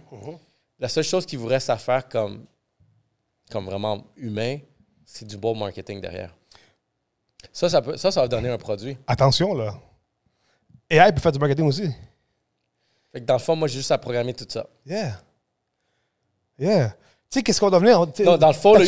La 0.79 0.89
seule 0.89 1.05
chose 1.05 1.27
qui 1.27 1.37
vous 1.37 1.47
reste 1.47 1.69
à 1.69 1.77
faire 1.77 2.09
comme, 2.09 2.47
comme 3.51 3.67
vraiment 3.67 4.05
humain, 4.17 4.59
c'est 5.05 5.27
du 5.27 5.37
beau 5.37 5.55
marketing 5.55 6.01
derrière. 6.01 6.35
Ça, 7.53 7.69
ça, 7.69 7.83
peut, 7.83 7.97
ça, 7.97 8.11
ça 8.11 8.23
va 8.23 8.29
donner 8.29 8.49
un 8.49 8.59
produit. 8.59 8.97
Attention 9.07 9.55
là. 9.55 9.75
AI 10.91 11.13
peut 11.13 11.21
faire 11.21 11.33
du 11.33 11.39
marketing 11.39 11.67
aussi. 11.67 11.91
Fait 13.13 13.21
que 13.21 13.25
dans 13.27 13.35
le 13.35 13.41
fond, 13.41 13.57
moi, 13.57 13.69
j'ai 13.69 13.79
juste 13.79 13.91
à 13.91 13.99
programmer 13.99 14.35
tout 14.35 14.47
ça. 14.49 14.67
Yeah. 14.87 15.21
Yeah. 16.59 16.89
Tu 17.31 17.39
sais, 17.39 17.43
qu'est-ce 17.43 17.61
qu'on 17.61 17.71
doit 17.71 17.79
venir? 17.81 18.01
on- 18.01 18.25
Non, 18.25 18.37
dans 18.37 18.49
le 18.49 18.53
fond, 18.55 18.75
les- 18.75 18.85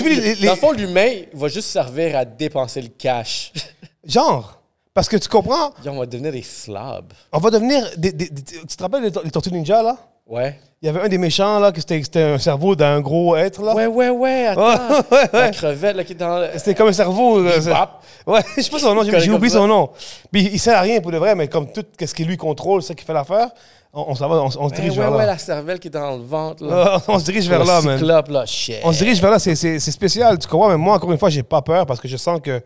l'humain 0.72 1.22
va 1.32 1.48
juste 1.48 1.68
servir 1.70 2.16
à 2.16 2.24
dépenser 2.24 2.80
le 2.82 2.88
cash. 2.88 3.52
Genre. 4.04 4.54
Parce 4.94 5.08
que 5.08 5.16
tu 5.16 5.28
comprends, 5.28 5.72
Yo, 5.84 5.92
on 5.92 5.98
va 5.98 6.06
devenir 6.06 6.32
des 6.32 6.42
slobs. 6.42 7.12
on 7.32 7.38
va 7.38 7.50
devenir. 7.50 7.88
Des, 7.96 8.10
des- 8.12 8.28
des- 8.30 8.42
tu 8.42 8.66
te 8.76 8.82
rappelles 8.82 9.04
les, 9.04 9.10
les 9.24 9.30
Tortues 9.30 9.52
Ninja 9.52 9.80
là? 9.82 9.96
Ouais. 10.28 10.58
Il 10.80 10.86
y 10.86 10.88
avait 10.88 11.00
un 11.00 11.08
des 11.08 11.18
méchants 11.18 11.58
là, 11.58 11.72
que 11.72 11.80
c'était 11.80 12.22
un 12.22 12.38
cerveau 12.38 12.76
d'un 12.76 13.00
gros 13.00 13.34
être 13.34 13.62
là. 13.62 13.74
Ouais, 13.74 13.86
ouais, 13.86 14.10
ouais. 14.10 14.46
Attends. 14.48 14.62
Ouais, 14.62 14.76
ouais, 15.10 15.28
La 15.32 15.40
ouais. 15.46 15.50
crevette 15.50 15.96
là, 15.96 16.04
qui 16.04 16.12
est 16.12 16.16
dans 16.16 16.38
le. 16.38 16.48
C'était 16.54 16.74
comme 16.74 16.88
un 16.88 16.92
cerveau. 16.92 17.42
Ouais, 17.42 17.50
je 18.56 18.62
sais 18.62 18.70
pas 18.70 18.78
son 18.78 18.94
nom, 18.94 19.02
j'ai 19.02 19.30
oublié 19.32 19.52
son 19.52 19.66
nom. 19.66 19.90
Puis 20.30 20.48
il 20.52 20.58
sert 20.60 20.76
à 20.76 20.82
rien 20.82 21.00
pour 21.00 21.10
de 21.10 21.16
vrai, 21.18 21.34
mais 21.34 21.48
comme 21.48 21.72
tout 21.72 21.84
ce 21.98 22.14
qui 22.14 22.24
lui 22.24 22.36
contrôle, 22.36 22.82
ça 22.82 22.94
qui 22.94 23.04
fait 23.04 23.12
l'affaire, 23.12 23.48
on, 23.92 24.04
on, 24.08 24.14
s'en 24.14 24.28
va, 24.28 24.36
on, 24.36 24.44
on 24.44 24.50
se 24.50 24.58
Ouais, 24.58 24.70
dirige 24.70 24.90
ouais, 24.92 24.98
vers 24.98 25.10
ouais, 25.12 25.18
là. 25.18 25.26
la 25.26 25.38
cervelle 25.38 25.80
qui 25.80 25.88
est 25.88 25.90
dans 25.90 26.14
le 26.16 26.22
ventre. 26.22 26.64
Là. 26.64 26.96
Ah, 26.96 27.02
on 27.08 27.18
se 27.18 27.24
dirige 27.24 27.48
vers 27.48 27.60
Le 27.60 27.66
là, 27.66 27.80
man. 27.80 27.98
cyclope, 27.98 28.28
là. 28.28 28.46
Shit. 28.46 28.76
On 28.84 28.92
se 28.92 28.98
dirige 28.98 29.20
vers 29.20 29.30
là, 29.32 29.38
c'est- 29.40 29.80
spécial, 29.80 30.38
tu 30.38 30.46
comprends? 30.46 30.68
Mais 30.68 30.76
moi, 30.76 30.94
encore 30.96 31.10
une 31.10 31.18
fois, 31.18 31.30
j'ai 31.30 31.42
pas 31.42 31.62
peur 31.62 31.86
parce 31.86 31.98
que 31.98 32.06
je 32.06 32.16
sens 32.18 32.38
que, 32.40 32.60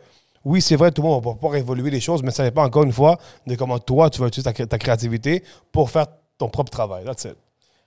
oui, 0.44 0.60
c'est 0.60 0.76
vrai, 0.76 0.90
tout 0.90 1.00
le 1.00 1.08
monde 1.08 1.24
va 1.24 1.32
pouvoir 1.32 1.54
évoluer 1.56 1.90
les 1.90 2.00
choses, 2.00 2.22
mais 2.22 2.32
ça 2.32 2.42
dépend 2.42 2.64
encore 2.64 2.82
une 2.82 2.92
fois 2.92 3.16
de 3.46 3.54
comment 3.54 3.78
toi, 3.78 4.10
tu 4.10 4.20
vas 4.20 4.26
utiliser 4.26 4.52
ta, 4.52 4.66
ta 4.66 4.76
créativité 4.78 5.44
pour 5.70 5.88
faire 5.88 6.06
ton 6.36 6.48
propre 6.48 6.70
travail. 6.70 7.04
That's 7.04 7.24
it. 7.24 7.36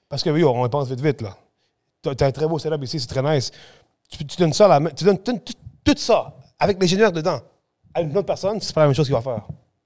Parce 0.10 0.24
que 0.24 0.30
oui, 0.30 0.44
on 0.44 0.68
pense 0.70 0.88
vite, 0.90 1.02
vite, 1.02 1.22
là. 1.22 1.36
T'as 2.02 2.28
un 2.28 2.32
très 2.32 2.48
beau 2.48 2.60
setup 2.60 2.84
ici, 2.84 3.00
c'est 3.00 3.08
très 3.08 3.24
nice. 3.24 3.52
Tu, 4.10 4.24
tu 4.26 4.38
donnes 4.38 4.54
ça, 4.54 4.68
la 4.68 4.92
tu 4.92 5.04
donnes 5.04 5.18
tout, 5.20 5.96
ça 5.98 6.36
avec 6.60 6.80
l'ingénieur 6.80 7.12
dedans 7.12 7.40
à 7.94 8.02
une 8.02 8.12
autre 8.16 8.26
personne, 8.28 8.62
c'est 8.62 8.74
pas 8.74 8.82
la 8.82 8.88
même 8.88 8.96
chose 8.96 9.08
qu'il 9.08 9.16
va 9.16 9.22
faire. 9.22 9.42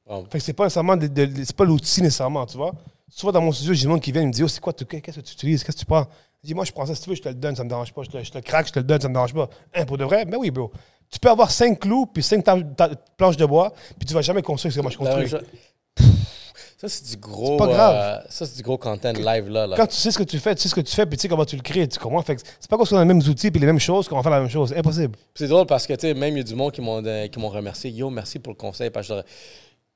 Bon. 0.06 0.26
Fait 0.30 0.40
que 0.40 0.44
c'est 0.44 0.54
pas 0.54 0.64
nécessairement 0.66 0.98
de- 0.98 1.08
de- 1.08 1.44
c'est 1.46 1.56
pas 1.56 1.64
l'outil 1.66 2.02
nécessairement, 2.02 2.46
tu 2.46 2.58
vois. 2.58 2.74
Souvent 3.08 3.32
dans 3.32 3.42
mon 3.42 3.52
studio, 3.52 3.74
j'ai 3.74 3.86
des 3.86 3.92
gens 3.94 4.00
qui 4.00 4.12
viennent 4.12 4.28
me 4.28 4.32
dire 4.34 4.46
oh, 4.46 4.48
c'est 4.50 4.60
quoi, 4.60 4.74
tu- 4.74 4.86
qu'est-ce 4.86 5.20
que 5.20 5.26
tu 5.26 5.34
utilises, 5.34 5.64
qu'est-ce 5.64 5.78
que 5.78 5.82
tu 5.82 5.86
prends? 5.86 6.06
Je 6.44 6.48
dis 6.48 6.54
moi 6.54 6.66
je 6.66 6.72
prends 6.72 6.86
ça 6.86 6.94
si 6.96 7.02
tu 7.02 7.10
veux, 7.10 7.16
je 7.16 7.22
te 7.22 7.30
le 7.30 7.36
donne, 7.36 7.56
ça 7.56 7.64
me 7.64 7.70
dérange 7.70 7.94
pas, 7.94 8.04
je 8.04 8.10
te, 8.10 8.22
je 8.24 8.30
te 8.32 8.38
le 8.38 8.42
craque, 8.44 8.68
je 8.68 8.74
te 8.74 8.80
le 8.80 8.86
donne, 8.86 9.00
ça 9.00 9.08
me 9.08 9.14
dérange 9.14 9.34
pas. 9.34 9.50
Hein, 9.74 9.86
pour 9.86 9.98
de 9.98 10.04
vrai, 10.04 10.26
ben 10.26 10.38
oui, 10.38 10.52
bro. 10.52 10.72
Tu 11.10 11.20
peux 11.20 11.30
avoir 11.30 11.50
cinq 11.50 11.80
clous 11.80 12.06
puis 12.08 12.22
cinq 12.22 12.44
ta- 12.44 12.62
ta- 12.62 12.90
planches 13.18 13.38
de 13.38 13.46
bois, 13.46 13.72
puis 13.98 14.06
tu 14.08 14.14
vas 14.14 14.22
jamais 14.22 14.42
construire 14.42 14.74
ce 14.74 14.78
que 14.80 14.82
moi 14.82 14.92
je 14.92 14.98
construis. 14.98 15.28
Ça, 16.80 16.88
c'est 16.88 17.06
du 17.10 17.18
gros. 17.18 17.58
Pas 17.58 17.68
grave. 17.68 17.96
euh, 17.96 18.28
ça, 18.30 18.46
c'est 18.46 18.56
du 18.56 18.64
gros 18.64 18.78
content 18.78 19.12
live, 19.12 19.50
là. 19.50 19.68
là. 19.68 19.76
Quand 19.76 19.88
tu 19.88 19.96
sais 19.98 20.12
ce 20.12 20.18
que 20.18 20.24
tu 20.24 20.40
fais, 20.40 20.56
tu 20.56 20.62
sais 20.62 20.70
ce 20.70 20.76
que 20.76 20.80
tu 20.82 20.96
fais, 20.96 21.06
puis 21.06 21.18
tu 21.18 21.24
sais 21.24 21.28
comment 21.28 21.44
tu 21.44 21.58
le 21.58 21.62
crées, 21.62 21.88
tu 21.88 22.00
comprends? 22.00 22.22
Fait 22.22 22.38
c'est 22.60 22.70
pas 22.70 22.78
parce 22.78 22.90
qu'on 22.90 22.96
a 22.98 23.02
les 23.02 23.06
mêmes 23.08 23.18
outils 23.28 23.52
puis 23.52 23.60
les 23.60 23.66
mêmes 23.66 23.80
choses 23.80 24.08
qu'on 24.08 24.16
va 24.16 24.22
faire 24.24 24.32
la 24.32 24.40
même 24.40 24.50
chose, 24.50 24.74
impossible. 24.74 25.18
C'est 25.36 25.48
drôle 25.48 25.66
parce 25.66 25.86
que, 25.86 25.94
tu 25.94 26.02
sais, 26.08 26.14
même 26.14 26.36
il 26.36 26.38
y 26.38 26.42
a 26.42 26.44
du 26.44 26.56
monde 26.56 26.72
qui 26.72 26.80
m'ont 26.80 27.04
euh, 27.06 27.28
remercié. 27.50 27.92
Yo, 27.92 28.10
merci 28.10 28.40
pour 28.40 28.54
le 28.54 28.58
conseil. 28.58 28.90
Parce 28.92 29.10
que 29.10 29.22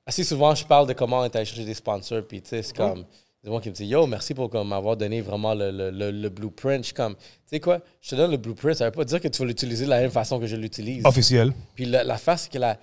assez 0.06 0.26
souvent, 0.26 0.54
je 0.56 0.66
parle 0.66 0.88
de 0.88 0.94
comment 0.94 1.20
on 1.22 1.24
est 1.24 1.36
allé 1.36 1.46
chercher 1.46 1.64
des 1.64 1.74
sponsors. 1.74 2.22
Puis, 2.28 2.42
tu 2.42 2.50
sais, 2.50 2.62
c'est 2.64 2.76
comme. 2.76 3.06
Il 3.46 3.48
y 3.48 3.50
a 3.50 3.50
des 3.50 3.56
gens 3.58 3.62
qui 3.62 3.70
me 3.70 3.76
disent 3.76 3.90
Yo, 3.90 4.06
merci 4.08 4.34
pour 4.34 4.54
m'avoir 4.66 4.98
donné 4.98 5.22
vraiment 5.22 5.54
le, 5.54 5.72
le, 5.72 5.90
le, 5.90 6.12
le 6.12 6.30
blueprint. 6.30 6.80
Je 6.80 6.88
suis 6.88 6.94
comme, 6.94 7.16
tu 7.16 7.22
sais 7.46 7.60
quoi, 7.62 7.80
je 8.02 8.10
te 8.10 8.16
donne 8.16 8.32
le 8.32 8.38
blueprint, 8.38 8.76
ça 8.76 8.86
veut 8.86 8.92
pas 8.92 9.04
dire 9.06 9.20
que 9.22 9.28
tu 9.30 9.40
vas 9.42 9.46
l'utiliser 9.46 9.84
de 9.86 9.90
la 9.90 10.00
même 10.00 10.12
façon 10.12 10.40
que 10.40 10.48
je 10.48 10.56
l'utilise. 10.58 11.06
Officiel. 11.06 11.52
Puis 11.76 11.84
la, 11.86 12.04
la 12.06 12.18
face, 12.18 12.44
c'est 12.44 12.52
que 12.54 12.58
la 12.58 12.78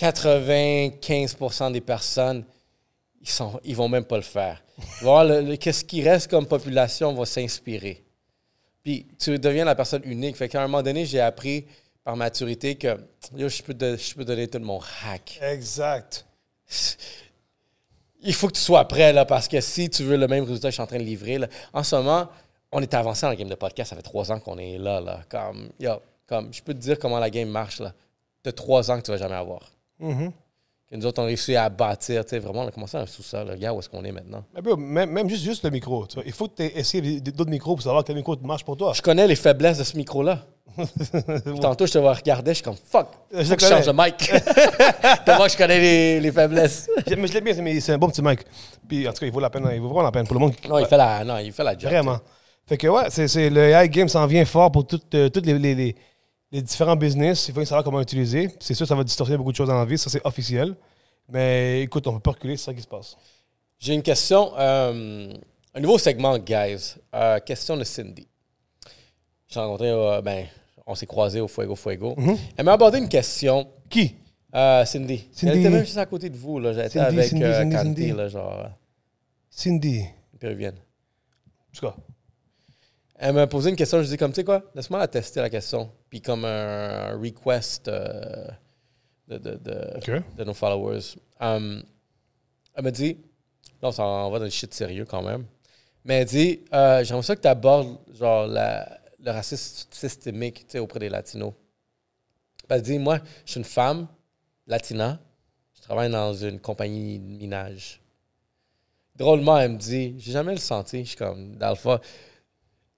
95% 0.00 1.72
des 1.72 1.80
personnes, 1.80 2.44
ils, 3.20 3.28
sont, 3.28 3.60
ils 3.64 3.76
vont 3.76 3.88
même 3.88 4.04
pas 4.04 4.16
le 4.16 4.22
faire. 4.22 4.62
Voir 5.02 5.24
le- 5.24 5.40
le- 5.42 5.56
qu'est-ce 5.56 5.84
qui 5.84 6.02
reste 6.02 6.30
comme 6.30 6.46
population 6.46 7.12
va 7.12 7.26
s'inspirer. 7.26 8.02
Puis 8.82 9.06
tu 9.18 9.38
deviens 9.38 9.64
la 9.64 9.74
personne 9.74 10.02
unique. 10.04 10.36
Fait 10.36 10.48
qu'à 10.48 10.62
un 10.62 10.66
moment 10.66 10.82
donné, 10.82 11.04
j'ai 11.04 11.20
appris 11.20 11.66
par 12.02 12.16
maturité 12.16 12.76
que 12.76 12.96
yo, 13.36 13.48
je, 13.48 13.62
peux 13.62 13.74
te- 13.74 13.96
je 13.96 14.14
peux 14.14 14.24
donner 14.24 14.48
tout 14.48 14.58
mon 14.60 14.80
hack. 15.04 15.38
Exact. 15.42 16.24
Il 18.22 18.34
faut 18.34 18.48
que 18.48 18.52
tu 18.54 18.60
sois 18.60 18.86
prêt, 18.86 19.12
là, 19.12 19.24
parce 19.24 19.48
que 19.48 19.60
si 19.60 19.88
tu 19.88 20.02
veux 20.04 20.16
le 20.16 20.28
même 20.28 20.44
résultat 20.44 20.68
que 20.68 20.72
je 20.72 20.74
suis 20.74 20.82
en 20.82 20.86
train 20.86 20.98
de 20.98 21.02
livrer, 21.04 21.38
là, 21.38 21.48
en 21.72 21.82
ce 21.82 21.96
moment, 21.96 22.28
on 22.72 22.80
est 22.82 22.92
avancé 22.94 23.22
dans 23.22 23.28
la 23.30 23.36
game 23.36 23.48
de 23.48 23.54
podcast. 23.54 23.90
Ça 23.90 23.96
fait 23.96 24.02
trois 24.02 24.30
ans 24.30 24.38
qu'on 24.38 24.58
est 24.58 24.78
là. 24.78 25.00
là. 25.00 25.20
Comme, 25.28 25.70
yo, 25.78 25.94
comme, 26.26 26.52
je 26.52 26.62
peux 26.62 26.74
te 26.74 26.78
dire 26.78 26.98
comment 26.98 27.18
la 27.18 27.30
game 27.30 27.48
marche. 27.48 27.80
Là. 27.80 27.92
De 28.44 28.50
trois 28.50 28.90
ans 28.90 28.98
que 28.98 29.04
tu 29.04 29.10
vas 29.10 29.16
jamais 29.16 29.34
avoir. 29.34 29.70
Mhm. 29.98 30.32
Que 30.90 30.96
nous 30.96 31.06
autres, 31.06 31.20
on 31.20 31.24
a 31.24 31.26
réussi 31.26 31.54
à 31.54 31.68
bâtir. 31.68 32.24
Tu 32.24 32.30
sais, 32.30 32.38
vraiment, 32.40 32.62
on 32.62 32.66
a 32.68 32.72
commencé 32.72 32.96
un 32.96 33.06
sous-sol. 33.06 33.48
Regarde 33.50 33.76
où 33.76 33.80
est-ce 33.80 33.88
qu'on 33.88 34.02
est 34.04 34.10
maintenant. 34.10 34.42
Mais 34.54 34.60
bro, 34.60 34.76
même, 34.76 35.10
même 35.10 35.28
juste, 35.28 35.44
juste 35.44 35.62
le 35.64 35.70
micro. 35.70 36.04
tu 36.06 36.14
vois. 36.16 36.24
Il 36.26 36.32
faut 36.32 36.48
que 36.48 36.56
tu 36.56 36.78
essayes 36.78 37.20
d'autres 37.20 37.48
micros 37.50 37.76
pour 37.76 37.82
savoir 37.84 38.02
quel 38.02 38.16
micro 38.16 38.36
marche 38.42 38.64
pour 38.64 38.76
toi. 38.76 38.92
Je 38.94 39.00
connais 39.02 39.26
les 39.28 39.36
faiblesses 39.36 39.78
de 39.78 39.84
ce 39.84 39.96
micro-là. 39.96 40.40
Tantôt, 41.60 41.86
je 41.86 41.92
te 41.92 41.98
vois 41.98 42.14
regarder, 42.14 42.50
je 42.52 42.56
suis 42.56 42.64
comme 42.64 42.76
fuck. 42.76 43.08
Je 43.32 43.42
Faut 43.44 43.56
que 43.56 43.62
je 43.62 43.68
change 43.68 43.86
de 43.86 43.92
mic. 43.92 44.16
que 44.18 45.48
je 45.48 45.56
connais 45.56 45.78
les, 45.80 46.20
les 46.20 46.32
faiblesses. 46.32 46.88
Mais 47.08 47.26
je 47.26 47.32
l'aime 47.34 47.44
bien, 47.44 47.54
c'est- 47.54 47.62
mais 47.62 47.80
c'est 47.80 47.92
un 47.92 47.98
bon 47.98 48.08
petit 48.08 48.22
mic. 48.22 48.40
Puis 48.88 49.06
en 49.08 49.12
tout 49.12 49.20
cas, 49.20 49.26
il 49.26 49.32
vaut 49.32 49.40
la 49.40 49.50
peine, 49.50 49.68
il 49.72 49.80
vaut 49.80 49.88
vraiment 49.88 50.02
la 50.02 50.12
peine 50.12 50.26
pour 50.26 50.34
le 50.34 50.40
monde. 50.40 50.54
qui- 50.56 50.68
Non, 50.68 50.78
il 50.78 50.86
fait 50.86 50.96
la, 50.96 51.24
non, 51.24 51.38
il 51.38 51.52
fait 51.52 51.64
la 51.64 51.72
job. 51.76 51.90
Vraiment. 51.90 52.18
Fait 52.66 52.76
que 52.76 52.86
ouais, 52.86 53.04
c'est, 53.10 53.50
le 53.50 53.60
AI 53.72 53.88
game 53.88 54.08
s'en 54.08 54.26
vient 54.26 54.44
fort 54.44 54.70
pour 54.70 54.86
toutes 54.86 55.12
euh, 55.14 55.28
toutes 55.28 55.46
les, 55.46 55.58
les- 55.58 55.74
les- 55.74 55.96
les 56.52 56.62
différents 56.62 56.96
business. 56.96 57.48
Il 57.48 57.54
faut 57.54 57.64
savoir 57.64 57.84
comment 57.84 58.00
utiliser. 58.00 58.50
C'est 58.60 58.74
sûr, 58.74 58.86
ça 58.86 58.94
va 58.94 59.04
distorsionner 59.04 59.38
beaucoup 59.38 59.52
de 59.52 59.56
choses 59.56 59.68
dans 59.68 59.78
la 59.78 59.84
vie, 59.84 59.98
ça 59.98 60.10
c'est 60.10 60.24
officiel. 60.24 60.74
Mais 61.28 61.82
écoute, 61.82 62.06
on 62.06 62.14
peut 62.14 62.20
pas 62.20 62.30
reculer, 62.32 62.56
c'est 62.56 62.64
ça 62.66 62.74
qui 62.74 62.82
se 62.82 62.88
passe. 62.88 63.16
J'ai 63.78 63.94
une 63.94 64.02
question. 64.02 64.52
euh, 64.58 65.32
un 65.74 65.80
nouveau 65.80 65.98
segment, 65.98 66.38
guys. 66.38 66.96
Euh, 67.14 67.38
question 67.40 67.76
de 67.76 67.84
Cindy. 67.84 68.26
J'ai 69.48 69.60
rencontré, 69.60 69.88
euh, 69.90 70.20
ben, 70.20 70.46
on 70.86 70.94
s'est 70.94 71.06
croisés 71.06 71.40
au 71.40 71.48
Fuego 71.48 71.76
Fuego. 71.76 72.14
Mhm. 72.16 72.36
Elle 72.56 72.64
m'a 72.64 72.72
abordé 72.72 72.98
une 72.98 73.08
question. 73.08 73.68
Qui? 73.88 74.16
Cindy. 74.52 75.28
Cindy. 75.32 75.52
Elle 75.52 75.58
était 75.60 75.70
même 75.70 75.84
juste 75.84 75.96
à 75.96 76.06
côté 76.06 76.28
de 76.28 76.36
vous. 76.36 76.58
Là. 76.58 76.72
J'étais 76.72 76.88
Cindy, 76.90 77.18
avec 77.18 77.30
Cindy, 77.30 77.44
Cindy, 77.44 77.76
Candy, 77.76 78.02
Cindy. 78.02 78.12
là, 78.12 78.28
genre, 78.28 78.68
Cindy. 79.48 80.04
péruvienne. 80.40 80.74
En 80.74 81.78
tout 81.78 81.86
cas, 81.86 81.94
Elle 83.22 83.34
m'a 83.34 83.46
posé 83.46 83.68
une 83.68 83.76
question, 83.76 84.02
je 84.02 84.08
dis 84.08 84.16
comme, 84.16 84.32
tu 84.32 84.36
sais 84.36 84.44
quoi, 84.44 84.62
laisse-moi 84.74 84.98
la 84.98 85.06
tester 85.06 85.42
la 85.42 85.50
question. 85.50 85.92
Puis 86.08 86.22
comme 86.22 86.46
un, 86.46 87.12
un 87.12 87.18
request 87.20 87.86
euh, 87.86 88.46
de, 89.28 89.36
de, 89.36 89.56
de, 89.56 89.96
OK. 89.98 90.36
de 90.38 90.44
nos 90.44 90.54
followers. 90.54 91.16
Um, 91.38 91.82
elle 92.74 92.84
m'a 92.84 92.90
dit, 92.90 93.18
là 93.82 93.88
on 93.88 93.92
s'en 93.92 94.30
va 94.30 94.38
dans 94.38 94.46
le 94.46 94.50
shit 94.50 94.72
sérieux 94.72 95.04
quand 95.04 95.20
même, 95.20 95.44
mais 96.02 96.20
elle 96.20 96.24
dit, 96.24 96.60
euh, 96.72 97.04
j'aimerais 97.04 97.22
ça 97.22 97.36
que 97.36 97.42
tu 97.42 97.48
abordes 97.48 97.98
genre 98.18 98.46
la, 98.46 98.88
le 99.22 99.30
racisme 99.30 99.86
systémique 99.90 100.66
auprès 100.76 101.00
des 101.00 101.10
Latinos. 101.10 101.52
Elle 102.70 102.80
dit, 102.80 102.98
moi, 102.98 103.18
je 103.44 103.50
suis 103.50 103.58
une 103.58 103.64
femme 103.64 104.08
latina, 104.66 105.18
je 105.74 105.82
travaille 105.82 106.10
dans 106.10 106.32
une 106.32 106.58
compagnie 106.58 107.18
de 107.18 107.24
minage. 107.24 108.00
Drôlement, 109.14 109.58
elle 109.58 109.72
me 109.72 109.76
dit, 109.76 110.14
j'ai 110.18 110.32
jamais 110.32 110.52
le 110.52 110.58
senti. 110.60 111.00
Je 111.00 111.08
suis 111.08 111.16
comme, 111.16 111.56
D'Alpha, 111.56 112.00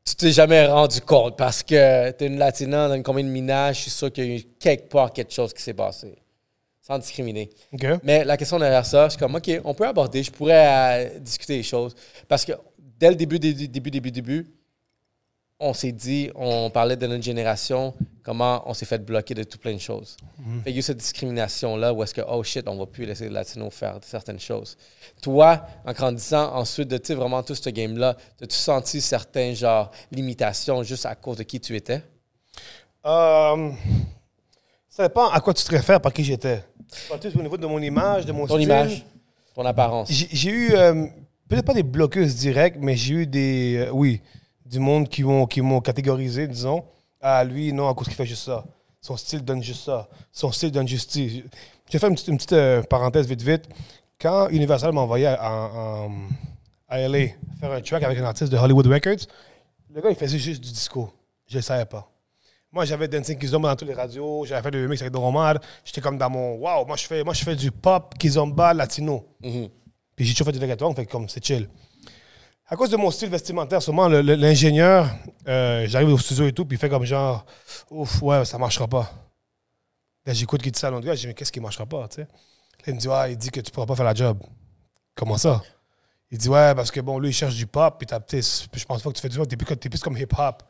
tu 0.04 0.14
t'es 0.16 0.32
jamais 0.32 0.66
rendu 0.66 1.00
compte 1.00 1.36
parce 1.36 1.62
que 1.62 2.10
tu 2.12 2.24
es 2.24 2.26
une 2.26 2.38
latina 2.38 2.88
dans 2.88 2.94
une 2.94 3.02
compagnie 3.02 3.28
de 3.28 3.32
minage, 3.32 3.76
je 3.76 3.80
suis 3.82 3.90
sûr 3.90 4.12
qu'il 4.12 4.24
y 4.24 4.32
a 4.32 4.36
eu 4.38 4.42
quelque 4.58 4.88
part 4.88 5.12
quelque 5.12 5.32
chose 5.32 5.52
qui 5.52 5.62
s'est 5.62 5.74
passé. 5.74 6.16
Sans 6.80 6.98
discriminer. 6.98 7.48
Mais 8.02 8.24
la 8.24 8.36
question 8.36 8.58
derrière 8.58 8.84
ça, 8.84 9.08
c'est 9.08 9.16
comme, 9.18 9.36
OK, 9.36 9.48
on 9.64 9.72
peut 9.72 9.86
aborder, 9.86 10.22
je 10.24 10.32
pourrais 10.32 11.06
euh, 11.06 11.18
discuter 11.20 11.58
les 11.58 11.62
choses. 11.62 11.94
Parce 12.26 12.44
que 12.44 12.52
dès 12.98 13.10
le 13.10 13.14
début, 13.14 13.38
début, 13.38 13.68
début, 13.68 13.90
début, 13.90 14.10
début, 14.10 14.46
on 15.62 15.72
s'est 15.74 15.92
dit, 15.92 16.30
on 16.34 16.70
parlait 16.70 16.96
de 16.96 17.06
notre 17.06 17.22
génération, 17.22 17.94
comment 18.22 18.62
on 18.66 18.74
s'est 18.74 18.84
fait 18.84 18.98
bloquer 18.98 19.34
de 19.34 19.44
tout 19.44 19.58
plein 19.58 19.72
de 19.74 19.78
choses. 19.80 20.16
Fait 20.64 20.70
qu'il 20.70 20.72
y 20.72 20.76
a 20.76 20.78
eu 20.80 20.82
cette 20.82 20.98
discrimination-là 20.98 21.92
où 21.94 22.02
est-ce 22.02 22.12
que, 22.14 22.20
oh 22.28 22.42
shit, 22.42 22.66
on 22.68 22.76
va 22.76 22.86
plus 22.86 23.06
laisser 23.06 23.24
les 23.24 23.30
Latinos 23.30 23.72
faire 23.72 23.98
certaines 24.02 24.40
choses. 24.40 24.76
Toi, 25.22 25.64
en 25.86 25.92
grandissant, 25.92 26.54
ensuite 26.54 26.88
de, 26.88 26.98
tu 26.98 27.14
vraiment 27.14 27.42
tout 27.42 27.54
ce 27.54 27.70
game-là, 27.70 28.16
as-tu 28.42 28.56
senti 28.56 29.00
certaines, 29.00 29.54
genre, 29.54 29.90
limitations 30.10 30.82
juste 30.82 31.06
à 31.06 31.14
cause 31.14 31.36
de 31.38 31.44
qui 31.44 31.60
tu 31.60 31.76
étais? 31.76 32.02
Euh, 33.06 33.70
ça 34.88 35.04
dépend 35.08 35.28
à 35.30 35.40
quoi 35.40 35.54
tu 35.54 35.64
te 35.64 35.70
réfères, 35.70 36.00
par 36.00 36.12
qui 36.12 36.24
j'étais. 36.24 36.62
Au 37.10 37.42
niveau 37.42 37.56
de 37.56 37.66
mon 37.66 37.80
image, 37.80 38.26
de 38.26 38.32
mon 38.32 38.46
Ton 38.46 38.54
style. 38.54 38.62
image, 38.64 39.04
ton 39.54 39.64
apparence. 39.64 40.08
J'ai 40.10 40.28
j'ai 40.30 40.50
eu, 40.50 40.74
euh, 40.74 41.06
peut-être 41.48 41.64
pas 41.64 41.74
des 41.74 41.82
bloqueuses 41.82 42.34
directes, 42.36 42.76
mais 42.80 42.96
j'ai 42.96 43.14
eu 43.14 43.26
des, 43.26 43.86
euh, 43.86 43.90
oui, 43.92 44.20
du 44.72 44.80
monde 44.80 45.08
qui 45.08 45.22
m'ont 45.22 45.46
qui 45.46 45.60
m'ont 45.60 45.80
catégorisé, 45.80 46.48
disons. 46.48 46.84
Ah, 47.20 47.44
lui, 47.44 47.72
non, 47.72 47.88
à 47.88 47.94
cause 47.94 48.08
qu'il 48.08 48.16
fait 48.16 48.26
juste 48.26 48.44
ça. 48.44 48.64
Son 49.00 49.16
style 49.16 49.44
donne 49.44 49.62
juste 49.62 49.84
ça. 49.84 50.08
Son 50.32 50.50
style 50.50 50.72
donne 50.72 50.88
juste. 50.88 51.14
Je 51.14 51.42
vais 51.92 51.98
faire 51.98 52.08
une 52.08 52.14
petite, 52.14 52.28
une 52.28 52.36
petite, 52.36 52.52
euh, 52.52 52.82
parenthèse 52.82 53.26
vite, 53.28 53.42
vite. 53.42 53.68
Quand 54.20 54.48
Universal 54.48 54.92
m'a 54.92 55.02
envoyé 55.02 55.26
à, 55.26 56.08
à 56.88 56.98
LA 57.08 57.18
faire 57.60 57.72
un 57.72 57.80
track 57.80 58.02
avec 58.02 58.18
un 58.18 58.24
artiste 58.24 58.50
de 58.50 58.56
Hollywood 58.56 58.86
Records, 58.86 59.26
le 59.94 60.00
gars, 60.00 60.10
il 60.10 60.16
faisait 60.16 60.38
juste 60.38 60.62
du 60.62 60.70
disco. 60.70 61.12
Je 61.46 61.54
ne 61.54 61.58
le 61.58 61.62
savais 61.62 61.84
pas. 61.84 62.08
Moi, 62.72 62.86
j'avais 62.86 63.08
Dancing 63.08 63.38
Kizomba 63.38 63.68
dans 63.68 63.76
toutes 63.76 63.88
les 63.88 63.94
radios. 63.94 64.46
J'avais 64.46 64.62
fait 64.62 64.70
le 64.70 64.88
mix 64.88 65.02
avec 65.02 65.12
Don 65.12 65.28
Omar. 65.28 65.58
J'étais 65.84 66.00
comme 66.00 66.16
dans 66.16 66.30
mon 66.30 66.54
wow, 66.54 66.86
moi 66.86 66.96
je 66.96 67.06
fais, 67.06 67.22
moi, 67.22 67.34
je 67.34 67.44
fais 67.44 67.54
du 67.54 67.70
pop 67.70 68.14
Kizomba 68.18 68.72
latino. 68.72 69.26
Mhm. 69.42 69.68
Puis 70.16 70.24
j'ai 70.24 70.32
toujours 70.32 70.46
fait 70.46 70.52
du 70.52 70.58
reggaeton, 70.58 70.94
fait 70.94 71.04
comme 71.04 71.28
c'est 71.28 71.44
chill. 71.44 71.68
À 72.66 72.76
cause 72.76 72.90
de 72.90 72.96
mon 72.96 73.10
style 73.10 73.28
vestimentaire, 73.28 73.82
sûrement 73.82 74.08
l'ingénieur, 74.08 75.08
euh, 75.48 75.84
j'arrive 75.88 76.08
au 76.08 76.18
studio 76.18 76.46
et 76.46 76.52
tout, 76.52 76.64
puis 76.64 76.76
il 76.76 76.80
fait 76.80 76.88
comme 76.88 77.04
genre, 77.04 77.44
ouf, 77.90 78.22
ouais, 78.22 78.44
ça 78.44 78.56
marchera 78.56 78.88
pas. 78.88 79.10
Là, 80.24 80.32
j'écoute 80.32 80.62
qu'il 80.62 80.72
dit 80.72 80.78
ça 80.78 80.88
à 80.88 80.90
l'autre 80.90 81.04
gars, 81.04 81.14
je 81.14 81.20
dis, 81.20 81.26
mais 81.26 81.34
qu'est-ce 81.34 81.52
qui 81.52 81.60
marchera 81.60 81.84
pas, 81.84 82.08
tu 82.08 82.16
sais? 82.16 82.22
Là, 82.22 82.84
il 82.86 82.94
me 82.94 82.98
dit, 82.98 83.08
ouais, 83.08 83.32
il 83.32 83.36
dit 83.36 83.50
que 83.50 83.60
tu 83.60 83.70
pourras 83.70 83.86
pas 83.86 83.96
faire 83.96 84.04
la 84.04 84.14
job. 84.14 84.38
Comment 85.14 85.36
ça? 85.36 85.60
Il 86.30 86.38
dit, 86.38 86.48
ouais, 86.48 86.74
parce 86.74 86.90
que 86.90 87.00
bon, 87.00 87.18
lui, 87.18 87.30
il 87.30 87.32
cherche 87.34 87.56
du 87.56 87.66
pop, 87.66 87.98
puis 87.98 88.08
je 88.10 88.84
pense 88.84 89.02
pas 89.02 89.10
que 89.10 89.16
tu 89.16 89.20
fais 89.20 89.28
du 89.28 89.36
pop, 89.36 89.46
t'es 89.48 89.56
plus, 89.56 89.76
plus 89.76 90.00
comme 90.00 90.16
hip-hop. 90.16 90.62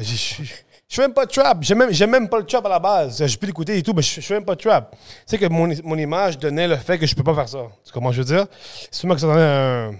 Je 0.00 0.44
fais 0.88 1.02
même 1.02 1.12
pas 1.12 1.26
trap. 1.26 1.62
J'aime 1.62 1.78
même, 1.78 2.10
même 2.10 2.28
pas 2.28 2.38
le 2.38 2.46
trap 2.46 2.64
à 2.64 2.68
la 2.68 2.78
base. 2.78 3.26
Je 3.26 3.36
peux 3.36 3.46
l'écouter 3.46 3.76
et 3.76 3.82
tout, 3.82 3.92
mais 3.92 4.02
je, 4.02 4.20
fais 4.20 4.34
même 4.34 4.44
pas 4.44 4.56
trap. 4.56 4.92
Tu 4.92 4.98
sais 5.26 5.38
que 5.38 5.46
mon, 5.46 5.68
mon 5.84 5.98
image 5.98 6.38
donnait 6.38 6.68
le 6.68 6.76
fait 6.76 6.98
que 6.98 7.06
je 7.06 7.14
peux 7.14 7.24
pas 7.24 7.34
faire 7.34 7.48
ça. 7.48 7.66
Tu 7.84 7.92
comprends 7.92 8.12
je 8.12 8.22
veux 8.22 8.24
dire? 8.24 8.46
C'est 8.90 9.08
que 9.08 9.18
ça 9.18 9.26
donnait 9.26 9.40
un, 9.40 9.94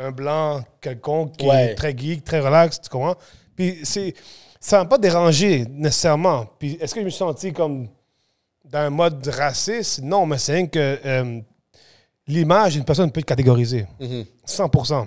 un 0.00 0.10
blanc 0.12 0.62
quelconque 0.80 1.36
qui 1.36 1.46
Ouais. 1.46 1.72
est 1.72 1.74
très 1.74 1.96
geek, 1.96 2.24
très 2.24 2.40
relax, 2.40 2.80
tu 2.80 2.88
comprends? 2.88 3.16
Puis 3.54 3.80
c'est, 3.84 4.14
ça 4.58 4.78
m'a 4.78 4.84
pas 4.86 4.98
dérangé 4.98 5.64
nécessairement. 5.68 6.46
Puis 6.58 6.78
est-ce 6.80 6.94
que 6.94 7.00
je 7.00 7.04
me 7.04 7.10
suis 7.10 7.18
senti 7.18 7.52
comme 7.52 7.88
dans 8.64 8.78
un 8.78 8.90
mode 8.90 9.26
raciste? 9.28 10.00
Non, 10.02 10.26
mais 10.26 10.38
c'est 10.38 10.52
rien 10.54 10.66
que 10.66 10.98
euh, 11.04 11.40
l'image 12.26 12.74
d'une 12.74 12.84
personne 12.84 13.10
peut 13.10 13.20
être 13.20 13.26
catégorisée. 13.26 13.86
Mhm. 14.00 14.24
100%. 14.46 15.06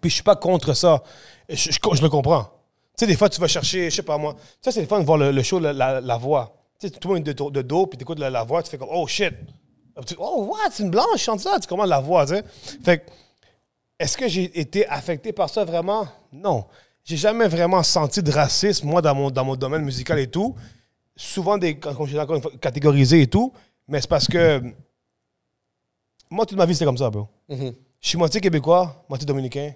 Puis 0.00 0.10
je 0.10 0.14
suis 0.14 0.22
pas 0.22 0.36
contre 0.36 0.74
ça. 0.74 1.02
Je, 1.48 1.54
je- 1.56 1.78
je 1.94 2.02
le 2.02 2.08
comprends. 2.08 2.44
Tu 2.96 3.04
sais, 3.04 3.06
des 3.06 3.16
fois, 3.16 3.28
tu 3.28 3.40
vas 3.40 3.48
chercher, 3.48 3.90
je 3.90 3.96
sais 3.96 4.02
pas 4.02 4.18
moi. 4.18 4.36
Ça, 4.60 4.70
c'est 4.70 4.80
le 4.80 4.86
fun 4.86 5.00
de 5.00 5.04
voir 5.04 5.18
le, 5.18 5.30
le 5.32 5.42
show, 5.42 5.58
la, 5.58 5.72
la- 5.72 6.00
la 6.00 6.16
voix. 6.16 6.56
Tu 6.80 6.88
sais, 6.88 6.92
tout 6.92 7.08
le 7.08 7.14
monde 7.14 7.28
est 7.28 7.34
de, 7.34 7.50
de 7.50 7.62
dos, 7.62 7.86
puis 7.86 7.96
tu 7.98 8.02
écoutes 8.02 8.18
la, 8.18 8.30
la 8.30 8.44
voix, 8.44 8.62
tu 8.62 8.70
fais 8.70 8.78
comme, 8.78 8.88
oh 8.90 9.06
shit. 9.06 9.32
Oh, 10.18 10.48
what? 10.50 10.70
C'est 10.72 10.82
une 10.82 10.90
blanche, 10.90 11.06
je 11.18 11.22
chante 11.22 11.40
ça. 11.40 11.58
Tu 11.60 11.68
commences 11.68 11.88
la 11.88 12.00
voix, 12.00 12.26
tu 12.26 12.34
sais. 12.34 12.44
Fait 12.84 12.98
que, 12.98 13.04
est-ce 13.98 14.16
que 14.16 14.28
j'ai 14.28 14.58
été 14.58 14.86
affecté 14.88 15.32
par 15.32 15.48
ça 15.48 15.64
vraiment? 15.64 16.06
Non. 16.32 16.66
J'ai 17.04 17.16
jamais 17.16 17.48
vraiment 17.48 17.82
senti 17.82 18.22
de 18.22 18.30
racisme, 18.30 18.86
moi, 18.86 19.02
dans 19.02 19.14
mon, 19.14 19.30
dans 19.30 19.44
mon 19.44 19.56
domaine 19.56 19.82
musical 19.82 20.18
et 20.18 20.26
tout. 20.26 20.54
Souvent, 21.16 21.58
des, 21.58 21.78
quand 21.78 22.04
je 22.04 22.10
suis 22.10 22.18
encore 22.18 22.40
catégorisé 22.60 23.22
et 23.22 23.26
tout, 23.26 23.52
mais 23.86 24.00
c'est 24.00 24.08
parce 24.08 24.26
que 24.26 24.62
moi, 26.30 26.46
toute 26.46 26.58
ma 26.58 26.66
vie, 26.66 26.74
c'était 26.74 26.86
comme 26.86 26.98
ça, 26.98 27.10
bro. 27.10 27.28
Mhm. 27.48 27.74
Je 28.00 28.08
suis 28.08 28.18
moitié 28.18 28.40
québécois, 28.40 29.04
moitié 29.08 29.26
dominicain. 29.26 29.72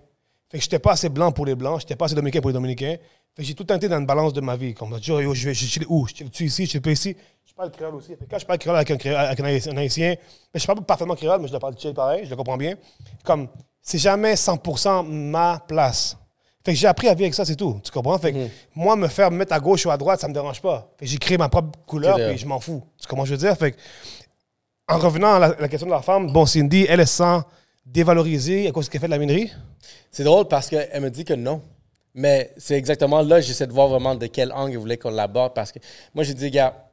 Fait 0.50 0.58
que 0.58 0.64
j'étais 0.64 0.78
pas 0.78 0.92
assez 0.92 1.08
blanc 1.10 1.30
pour 1.30 1.44
les 1.46 1.54
blancs, 1.54 1.80
j'étais 1.80 1.94
pas 1.96 2.06
assez 2.06 2.14
dominicain 2.14 2.40
pour 2.40 2.50
les 2.50 2.54
dominicains. 2.54 2.96
Fait 3.36 3.42
que 3.42 3.44
j'ai 3.44 3.54
tout 3.54 3.70
été 3.72 3.88
dans 3.88 3.98
une 3.98 4.06
balance 4.06 4.32
de 4.32 4.40
ma 4.40 4.56
vie. 4.56 4.74
Comme 4.74 4.98
yo, 5.02 5.20
yo, 5.20 5.34
je 5.34 5.48
vais, 5.48 5.54
je 5.54 5.80
où? 5.88 6.06
Je 6.08 6.14
chill 6.32 6.46
ici, 6.46 6.64
je 6.66 6.70
chill 6.72 6.80
pas 6.82 6.90
ici. 6.90 7.14
Je 7.44 7.52
parle 7.54 7.70
créole 7.70 7.94
aussi. 7.94 8.16
Fait 8.16 8.24
que 8.24 8.30
quand 8.30 8.38
je 8.38 8.46
parle 8.46 8.58
créole 8.58 8.76
avec 8.76 8.90
un, 8.90 8.96
créole- 8.96 9.16
avec 9.16 9.40
un 9.40 9.76
haïtien, 9.76 10.14
mais 10.52 10.58
je 10.60 10.66
parle 10.66 10.78
pas 10.78 10.84
parfaitement 10.84 11.14
créole, 11.14 11.40
mais 11.42 11.48
je 11.48 11.52
le 11.52 11.58
parle 11.58 11.78
chill 11.78 11.92
pareil, 11.92 12.24
je 12.24 12.30
le 12.30 12.36
comprends 12.36 12.56
bien. 12.56 12.76
Comme, 13.24 13.48
c'est 13.82 13.98
jamais 13.98 14.34
100% 14.34 15.06
ma 15.06 15.62
place. 15.66 16.16
Fait 16.64 16.72
que 16.72 16.78
j'ai 16.78 16.86
appris 16.86 17.08
à 17.08 17.14
vivre 17.14 17.24
avec 17.24 17.34
ça, 17.34 17.44
c'est 17.44 17.56
tout. 17.56 17.80
Tu 17.82 17.90
comprends? 17.90 18.18
Fait 18.18 18.32
que 18.32 18.46
moi, 18.74 18.96
me 18.96 19.08
faire 19.08 19.30
mettre 19.30 19.54
à 19.54 19.60
gauche 19.60 19.86
ou 19.86 19.90
à 19.90 19.96
droite, 19.96 20.20
ça 20.20 20.28
me 20.28 20.34
dérange 20.34 20.60
pas. 20.60 20.92
Fait 20.98 21.06
que 21.06 21.10
j'ai 21.10 21.18
créé 21.18 21.38
ma 21.38 21.48
propre 21.48 21.78
couleur, 21.86 22.16
puis 22.16 22.36
je 22.36 22.46
m'en 22.46 22.60
fous. 22.60 22.82
Tu 23.00 23.06
comprends 23.06 23.24
ce 23.24 23.30
que 23.30 23.36
je 23.36 23.40
veux 23.40 23.48
dire? 23.48 23.56
Fait 23.56 23.72
que, 23.72 23.76
en 24.88 24.98
revenant 24.98 25.34
à 25.34 25.38
la, 25.38 25.56
la 25.58 25.68
question 25.68 25.86
de 25.86 25.92
la 25.92 26.02
femme, 26.02 26.32
bon, 26.32 26.44
Cindy, 26.46 26.86
elle, 26.88 27.00
elle 27.00 27.06
se 27.06 27.16
sent 27.16 27.40
dévalorisée 27.86 28.68
à 28.68 28.72
cause 28.72 28.88
qu'elle 28.88 29.00
fait 29.00 29.06
de 29.06 29.12
la 29.12 29.18
minerie? 29.18 29.50
C'est 30.10 30.24
drôle 30.24 30.46
parce 30.48 30.68
qu'elle 30.68 31.00
me 31.00 31.10
dit 31.10 31.24
que 31.24 31.34
non. 31.34 31.62
Mais 32.14 32.52
c'est 32.56 32.74
exactement 32.74 33.22
là, 33.22 33.40
j'essaie 33.40 33.66
de 33.66 33.72
voir 33.72 33.88
vraiment 33.88 34.14
de 34.14 34.26
quel 34.26 34.52
angle 34.52 34.72
elle 34.72 34.78
voulait 34.78 34.96
qu'on 34.96 35.10
l'aborde. 35.10 35.54
Parce 35.54 35.72
que 35.72 35.78
moi, 36.14 36.24
j'ai 36.24 36.34
dit, 36.34 36.50
gars, 36.50 36.87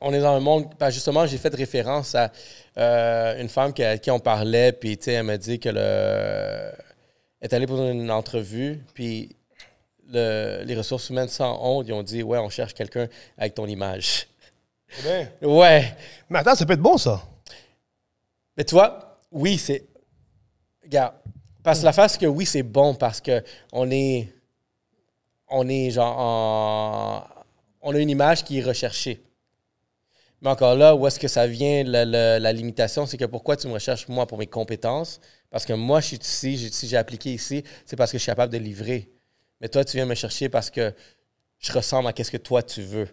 on 0.00 0.12
est 0.12 0.20
dans 0.20 0.34
un 0.34 0.40
monde. 0.40 0.66
que 0.78 0.90
justement, 0.90 1.26
j'ai 1.26 1.38
fait 1.38 1.54
référence 1.54 2.14
à 2.14 2.30
euh, 2.78 3.40
une 3.40 3.48
femme 3.48 3.72
qui, 3.72 3.82
à 3.84 3.98
qui 3.98 4.10
on 4.10 4.18
parlait, 4.20 4.72
puis 4.72 4.98
elle 5.06 5.22
m'a 5.24 5.36
dit 5.38 5.58
que 5.58 5.68
le. 5.68 6.72
Elle 7.40 7.50
est 7.50 7.52
allée 7.54 7.66
pour 7.66 7.80
une 7.82 8.10
entrevue, 8.10 8.82
puis 8.94 9.34
le- 10.08 10.62
les 10.64 10.74
ressources 10.76 11.08
humaines 11.10 11.28
sans 11.28 11.58
honte, 11.62 11.86
ils 11.88 11.92
ont 11.92 12.02
dit, 12.02 12.22
ouais, 12.22 12.38
on 12.38 12.48
cherche 12.48 12.74
quelqu'un 12.74 13.06
avec 13.36 13.54
ton 13.54 13.66
image. 13.66 14.26
C'est 14.88 15.02
bien. 15.02 15.28
Ouais. 15.48 15.94
Mais 16.30 16.38
attends, 16.38 16.54
ça 16.54 16.64
peut 16.66 16.72
être 16.74 16.80
bon, 16.80 16.96
ça. 16.96 17.22
Mais 18.56 18.64
tu 18.64 18.74
vois, 18.74 19.18
oui, 19.32 19.58
c'est. 19.58 19.84
Regarde. 20.82 21.14
Parce 21.62 21.80
que 21.80 21.84
la 21.86 21.92
face 21.92 22.16
que 22.18 22.26
oui, 22.26 22.44
c'est 22.46 22.62
bon 22.62 22.94
parce 22.94 23.20
que 23.20 23.42
on 23.72 23.90
est. 23.90 24.28
On 25.48 25.68
est 25.68 25.90
genre 25.90 26.16
en. 26.18 27.24
On 27.82 27.94
a 27.94 27.98
une 27.98 28.10
image 28.10 28.44
qui 28.44 28.58
est 28.58 28.62
recherchée. 28.62 29.20
Mais 30.42 30.50
encore 30.50 30.74
là, 30.74 30.94
où 30.94 31.06
est-ce 31.06 31.18
que 31.18 31.28
ça 31.28 31.46
vient, 31.46 31.84
la, 31.84 32.04
la- 32.04 32.38
la 32.38 32.52
limitation, 32.52 33.06
c'est 33.06 33.16
que 33.16 33.24
pourquoi 33.24 33.56
tu 33.56 33.66
me 33.68 33.72
recherches 33.72 34.08
moi 34.08 34.26
pour 34.26 34.36
mes 34.38 34.46
compétences? 34.46 35.20
Parce 35.50 35.64
que 35.64 35.72
moi, 35.72 36.00
je 36.00 36.06
suis 36.08 36.16
ici, 36.18 36.56
j'ai- 36.56 36.70
si 36.70 36.86
j'ai 36.88 36.96
appliqué 36.96 37.32
ici, 37.32 37.64
c'est 37.86 37.96
parce 37.96 38.10
que 38.12 38.18
je 38.18 38.22
suis 38.22 38.30
capable 38.30 38.52
de 38.52 38.58
livrer. 38.58 39.10
Mais 39.60 39.68
toi, 39.68 39.84
tu 39.84 39.96
viens 39.96 40.04
me 40.06 40.14
chercher 40.14 40.48
parce 40.48 40.70
que 40.70 40.92
je 41.60 41.72
ressemble 41.72 42.08
à 42.08 42.12
ce 42.24 42.30
que 42.30 42.36
toi, 42.36 42.62
tu 42.62 42.82
veux 42.82 43.08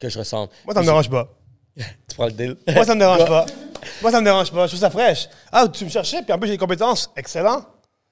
que 0.00 0.08
je 0.08 0.18
ressemble. 0.18 0.50
Moi, 0.64 0.74
ça 0.74 0.80
me 0.80 0.86
dérange 0.86 1.10
pas. 1.10 1.28
Tu 2.08 2.14
prends 2.16 2.26
le 2.26 2.32
deal? 2.32 2.56
Moi, 2.74 2.84
ça 2.84 2.94
me 2.94 3.00
dérange 3.00 3.24
pas. 3.26 3.46
Moi, 4.02 4.10
ça 4.10 4.20
me 4.20 4.24
dérange 4.24 4.50
pas. 4.50 4.66
Je 4.66 4.70
trouve 4.72 4.80
ça 4.80 4.90
fraîche. 4.90 5.28
Ah, 5.52 5.68
tu 5.68 5.84
me 5.84 5.90
cherchais, 5.90 6.22
puis 6.22 6.32
en 6.32 6.38
plus, 6.38 6.46
j'ai 6.48 6.54
des 6.54 6.58
compétences. 6.58 7.10
Excellent. 7.16 7.64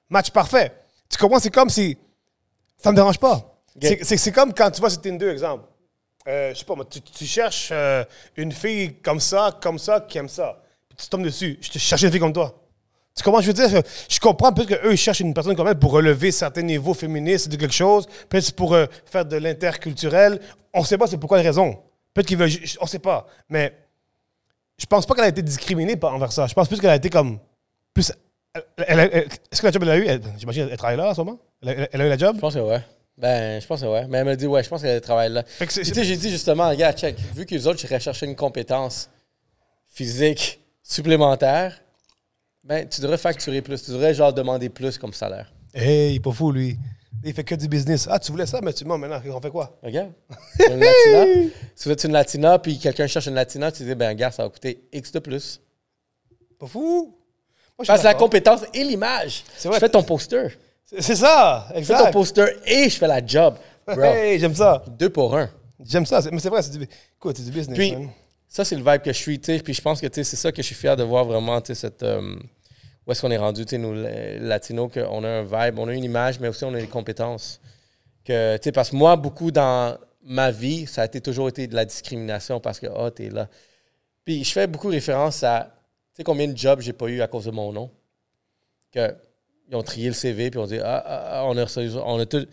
Match 0.09 0.29
parfait. 0.31 0.71
Tu 1.09 1.17
comprends? 1.17 1.39
C'est 1.39 1.49
comme 1.53 1.69
si. 1.69 1.97
Ça 2.77 2.91
me 2.91 2.95
dérange 2.95 3.17
pas. 3.19 3.59
C'est- 3.81 4.31
comme 4.31 4.53
quand 4.53 4.69
tu 4.71 4.81
vas 4.81 4.89
sur 4.89 5.01
Tinder, 5.01 5.29
exemple. 5.29 5.65
Euh, 6.27 6.53
je 6.53 6.59
sais 6.59 6.65
pas, 6.65 6.75
moi, 6.75 6.85
tu, 6.89 7.01
tu 7.01 7.25
cherches 7.25 7.69
euh, 7.71 8.03
une 8.35 8.51
fille 8.51 8.95
comme 8.95 9.19
ça, 9.19 9.57
comme 9.61 9.79
ça, 9.79 10.01
qui 10.01 10.17
aime 10.17 10.27
ça. 10.27 10.61
Puis 10.89 10.97
tu 10.97 11.09
tombes 11.09 11.23
dessus. 11.23 11.57
Je 11.61 11.69
te 11.69 11.79
cherche 11.79 12.01
une 12.03 12.11
fille 12.11 12.19
comme 12.19 12.33
toi. 12.33 12.53
Tu 13.15 13.23
comprends? 13.23 13.41
Je 13.41 13.47
veux 13.47 13.53
dire, 13.53 13.81
je, 14.09 14.19
comprends 14.19 14.53
peut-être 14.53 14.79
qu'eux, 14.79 14.93
ils 14.93 14.97
cherchent 14.97 15.21
une 15.21 15.33
personne 15.33 15.55
comme 15.55 15.67
elle 15.67 15.79
pour 15.79 15.91
relever 15.91 16.31
certains 16.31 16.61
niveaux 16.61 16.93
féministes 16.93 17.49
de 17.49 17.55
quelque 17.55 17.73
chose. 17.73 18.05
Peut-être 18.29 18.53
pour 18.55 18.73
euh, 18.73 18.85
faire 19.05 19.25
de 19.25 19.37
l'interculturel. 19.37 20.39
On 20.73 20.83
sait 20.83 20.97
pas 20.97 21.07
c'est 21.07 21.17
pour 21.17 21.29
quelle 21.29 21.41
raison. 21.41 21.79
Peut-être 22.13 22.27
qu'ils 22.27 22.37
veulent. 22.37 22.51
On 22.81 22.85
sait 22.85 22.99
pas. 22.99 23.25
Mais 23.49 23.73
je 24.77 24.85
pense 24.85 25.05
pas 25.05 25.15
qu'elle 25.15 25.25
a 25.25 25.29
été 25.29 25.41
discriminée 25.41 25.95
par, 25.95 26.13
envers 26.13 26.31
ça. 26.31 26.45
Je 26.45 26.53
pense 26.53 26.67
plus 26.67 26.79
qu'elle 26.79 26.91
a 26.91 26.95
été 26.95 27.09
comme. 27.09 27.39
plus. 27.93 28.11
Est-ce 28.77 29.61
que 29.61 29.67
la 29.67 29.71
job, 29.71 29.83
elle 29.83 29.89
a 29.89 29.97
eu? 29.97 30.21
J'imagine 30.37 30.67
elle 30.69 30.77
travaille 30.77 30.97
là 30.97 31.09
en 31.09 31.13
ce 31.13 31.21
moment? 31.21 31.39
Elle, 31.61 31.69
a- 31.69 31.87
elle 31.91 32.01
a 32.01 32.05
eu 32.05 32.09
la 32.09 32.17
job? 32.17 32.35
Je 32.35 32.41
pense 32.41 32.53
que 32.53 32.59
ouais. 32.59 32.83
Ben, 33.17 33.59
je 33.59 33.65
pense 33.65 33.81
que 33.81 33.85
ouais. 33.87 34.05
Mais 34.07 34.19
elle 34.19 34.25
m'a 34.25 34.35
dit, 34.35 34.45
ouais, 34.45 34.63
je 34.63 34.69
pense 34.69 34.81
qu'elle 34.81 35.01
travaille 35.01 35.31
là. 35.31 35.43
Fait 35.43 35.65
que 35.65 35.73
c'est- 35.73 35.81
Puis, 35.81 35.91
tu 35.91 35.95
sais, 35.99 36.03
j'ai 36.05 36.17
dit 36.17 36.29
justement, 36.29 36.69
regarde, 36.69 36.95
check, 36.97 37.17
vu 37.35 37.45
que 37.45 37.55
les 37.55 37.65
autres, 37.65 37.83
ils 37.83 37.93
recherchaient 37.93 38.25
une 38.27 38.35
compétence 38.35 39.09
physique 39.87 40.61
supplémentaire, 40.83 41.81
ben, 42.63 42.87
tu 42.87 43.01
devrais 43.01 43.17
facturer 43.17 43.61
plus. 43.61 43.81
Tu 43.83 43.91
devrais, 43.91 44.13
genre, 44.13 44.33
demander 44.33 44.69
plus 44.69 44.97
comme 44.97 45.13
salaire. 45.13 45.51
Hey, 45.73 46.11
il 46.11 46.15
est 46.17 46.19
pas 46.19 46.31
fou, 46.31 46.51
lui. 46.51 46.77
Il 47.23 47.33
fait 47.33 47.43
que 47.43 47.55
du 47.55 47.67
business. 47.67 48.07
Ah, 48.11 48.19
tu 48.19 48.31
voulais 48.31 48.45
ça, 48.45 48.59
mais 48.61 48.73
tu 48.73 48.85
moi, 48.85 48.97
maintenant, 48.97 49.19
on 49.35 49.41
fait 49.41 49.49
quoi? 49.49 49.75
Regarde. 49.81 50.11
Une 50.69 50.79
latina? 50.79 51.51
si 51.75 51.85
vous 51.85 51.91
êtes 51.91 52.03
une 52.03 52.11
latina, 52.11 52.59
puis 52.59 52.77
quelqu'un 52.77 53.07
cherche 53.07 53.25
une 53.27 53.33
latina, 53.33 53.71
tu 53.71 53.83
dis, 53.83 53.95
ben, 53.95 54.09
regarde, 54.09 54.33
ça 54.33 54.43
va 54.43 54.49
coûter 54.49 54.83
X 54.93 55.11
de 55.11 55.19
plus. 55.19 55.59
Pas 56.59 56.67
fou? 56.67 57.05
Moi, 57.05 57.13
je 57.79 57.83
suis 57.83 57.87
Parce 57.87 57.99
que 58.01 58.05
la 58.05 58.13
d'accord. 58.13 58.27
compétence 58.27 58.61
et 58.73 58.83
l'image. 58.83 59.43
C'est 59.55 59.63
Je 59.63 59.67
vrai. 59.69 59.79
fais 59.79 59.89
ton 59.89 60.03
poster. 60.03 60.49
C'est- 60.99 61.15
ça, 61.15 61.67
Je 61.75 61.81
fais 61.81 61.93
ton 61.93 61.99
exact. 61.99 62.11
poster 62.13 62.45
et 62.65 62.89
je 62.89 62.97
fais 62.97 63.07
la 63.07 63.25
job. 63.25 63.55
Bro, 63.85 64.01
Hey, 64.03 64.39
j'aime 64.39 64.55
ça. 64.55 64.83
deux 64.97 65.09
pour 65.09 65.35
un. 65.37 65.49
J'aime 65.83 66.05
ça. 66.05 66.21
Mais 66.31 66.39
c'est 66.39 66.49
vrai, 66.49 66.61
c'est 66.63 66.77
du, 66.77 66.87
écoute, 67.17 67.35
c'est 67.37 67.43
du 67.45 67.51
business. 67.51 67.77
Puis, 67.77 67.91
man. 67.93 68.09
ça, 68.47 68.63
c'est 68.65 68.75
le 68.75 68.81
vibe 68.83 69.01
que 69.01 69.11
je 69.13 69.17
suis, 69.17 69.39
tu 69.39 69.53
sais. 69.57 69.61
Puis 69.63 69.73
je 69.73 69.81
pense 69.81 69.99
que, 70.01 70.07
tu 70.07 70.15
sais, 70.15 70.23
c'est 70.23 70.35
ça 70.37 70.51
que 70.51 70.61
je 70.61 70.65
suis 70.67 70.75
fier 70.75 70.95
de 70.95 71.03
voir 71.03 71.25
vraiment, 71.25 71.59
tu 71.61 71.67
sais, 71.67 71.75
cette... 71.75 72.03
euh, 72.03 72.35
où 73.05 73.11
est-ce 73.11 73.21
qu'on 73.21 73.31
est 73.31 73.37
rendu, 73.37 73.63
tu 73.65 73.71
sais, 73.71 73.77
nous, 73.77 73.93
latinos, 73.93 74.91
qu'on 74.91 75.23
a 75.23 75.27
un 75.29 75.43
vibe, 75.43 75.79
on 75.79 75.87
a 75.87 75.93
une 75.93 76.03
image, 76.03 76.39
mais 76.39 76.47
aussi 76.49 76.63
on 76.65 76.73
a 76.73 76.79
des 76.79 76.87
compétences. 76.87 77.61
Que, 78.25 78.57
tu 78.57 78.63
sais, 78.65 78.71
parce 78.73 78.89
que 78.89 78.95
moi, 78.97 79.15
beaucoup 79.15 79.51
dans 79.51 79.97
ma 80.23 80.51
vie, 80.51 80.87
ça 80.87 81.03
a 81.03 81.05
été, 81.05 81.21
toujours 81.21 81.47
été 81.47 81.67
de 81.67 81.75
la 81.75 81.85
discrimination 81.85 82.59
parce 82.59 82.79
que, 82.79 82.87
oh, 82.93 83.09
t'es 83.09 83.29
là. 83.29 83.47
Puis 84.25 84.43
je 84.43 84.51
fais 84.51 84.67
beaucoup 84.67 84.89
référence 84.89 85.41
à, 85.43 85.69
tu 86.13 86.17
sais, 86.17 86.23
combien 86.25 86.47
de 86.49 86.57
jobs 86.57 86.81
j'ai 86.81 86.91
pas 86.91 87.07
eu 87.07 87.21
à 87.21 87.27
cause 87.27 87.45
de 87.45 87.51
mon 87.51 87.71
nom. 87.71 87.89
Que, 88.91 89.15
ils 89.69 89.75
ont 89.75 89.83
trié 89.83 90.07
le 90.07 90.13
CV, 90.13 90.49
puis 90.49 90.59
on 90.59 90.65
dit, 90.65 90.79
ah, 90.79 91.03
ah, 91.05 91.29
ah, 91.39 91.45
on 91.45 91.57
a 91.57 91.63
reçu- 91.65 91.97
on 92.03 92.19
a 92.19 92.25
tout. 92.25 92.45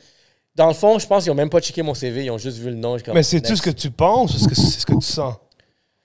Dans 0.54 0.68
le 0.68 0.74
fond, 0.74 0.98
je 0.98 1.06
pense 1.06 1.22
qu'ils 1.24 1.32
ont 1.32 1.36
même 1.36 1.50
pas 1.50 1.60
checké 1.60 1.82
mon 1.82 1.94
CV, 1.94 2.24
ils 2.24 2.30
ont 2.30 2.38
juste 2.38 2.58
vu 2.58 2.70
le 2.70 2.76
nom. 2.76 2.96
Mais 3.12 3.22
c'est-tu 3.22 3.56
ce 3.56 3.62
que 3.62 3.70
tu 3.70 3.90
penses 3.90 4.34
ou 4.34 4.38
c'est 4.38 4.54
ce 4.54 4.86
que 4.86 4.94
tu 4.94 5.00
sens? 5.06 5.34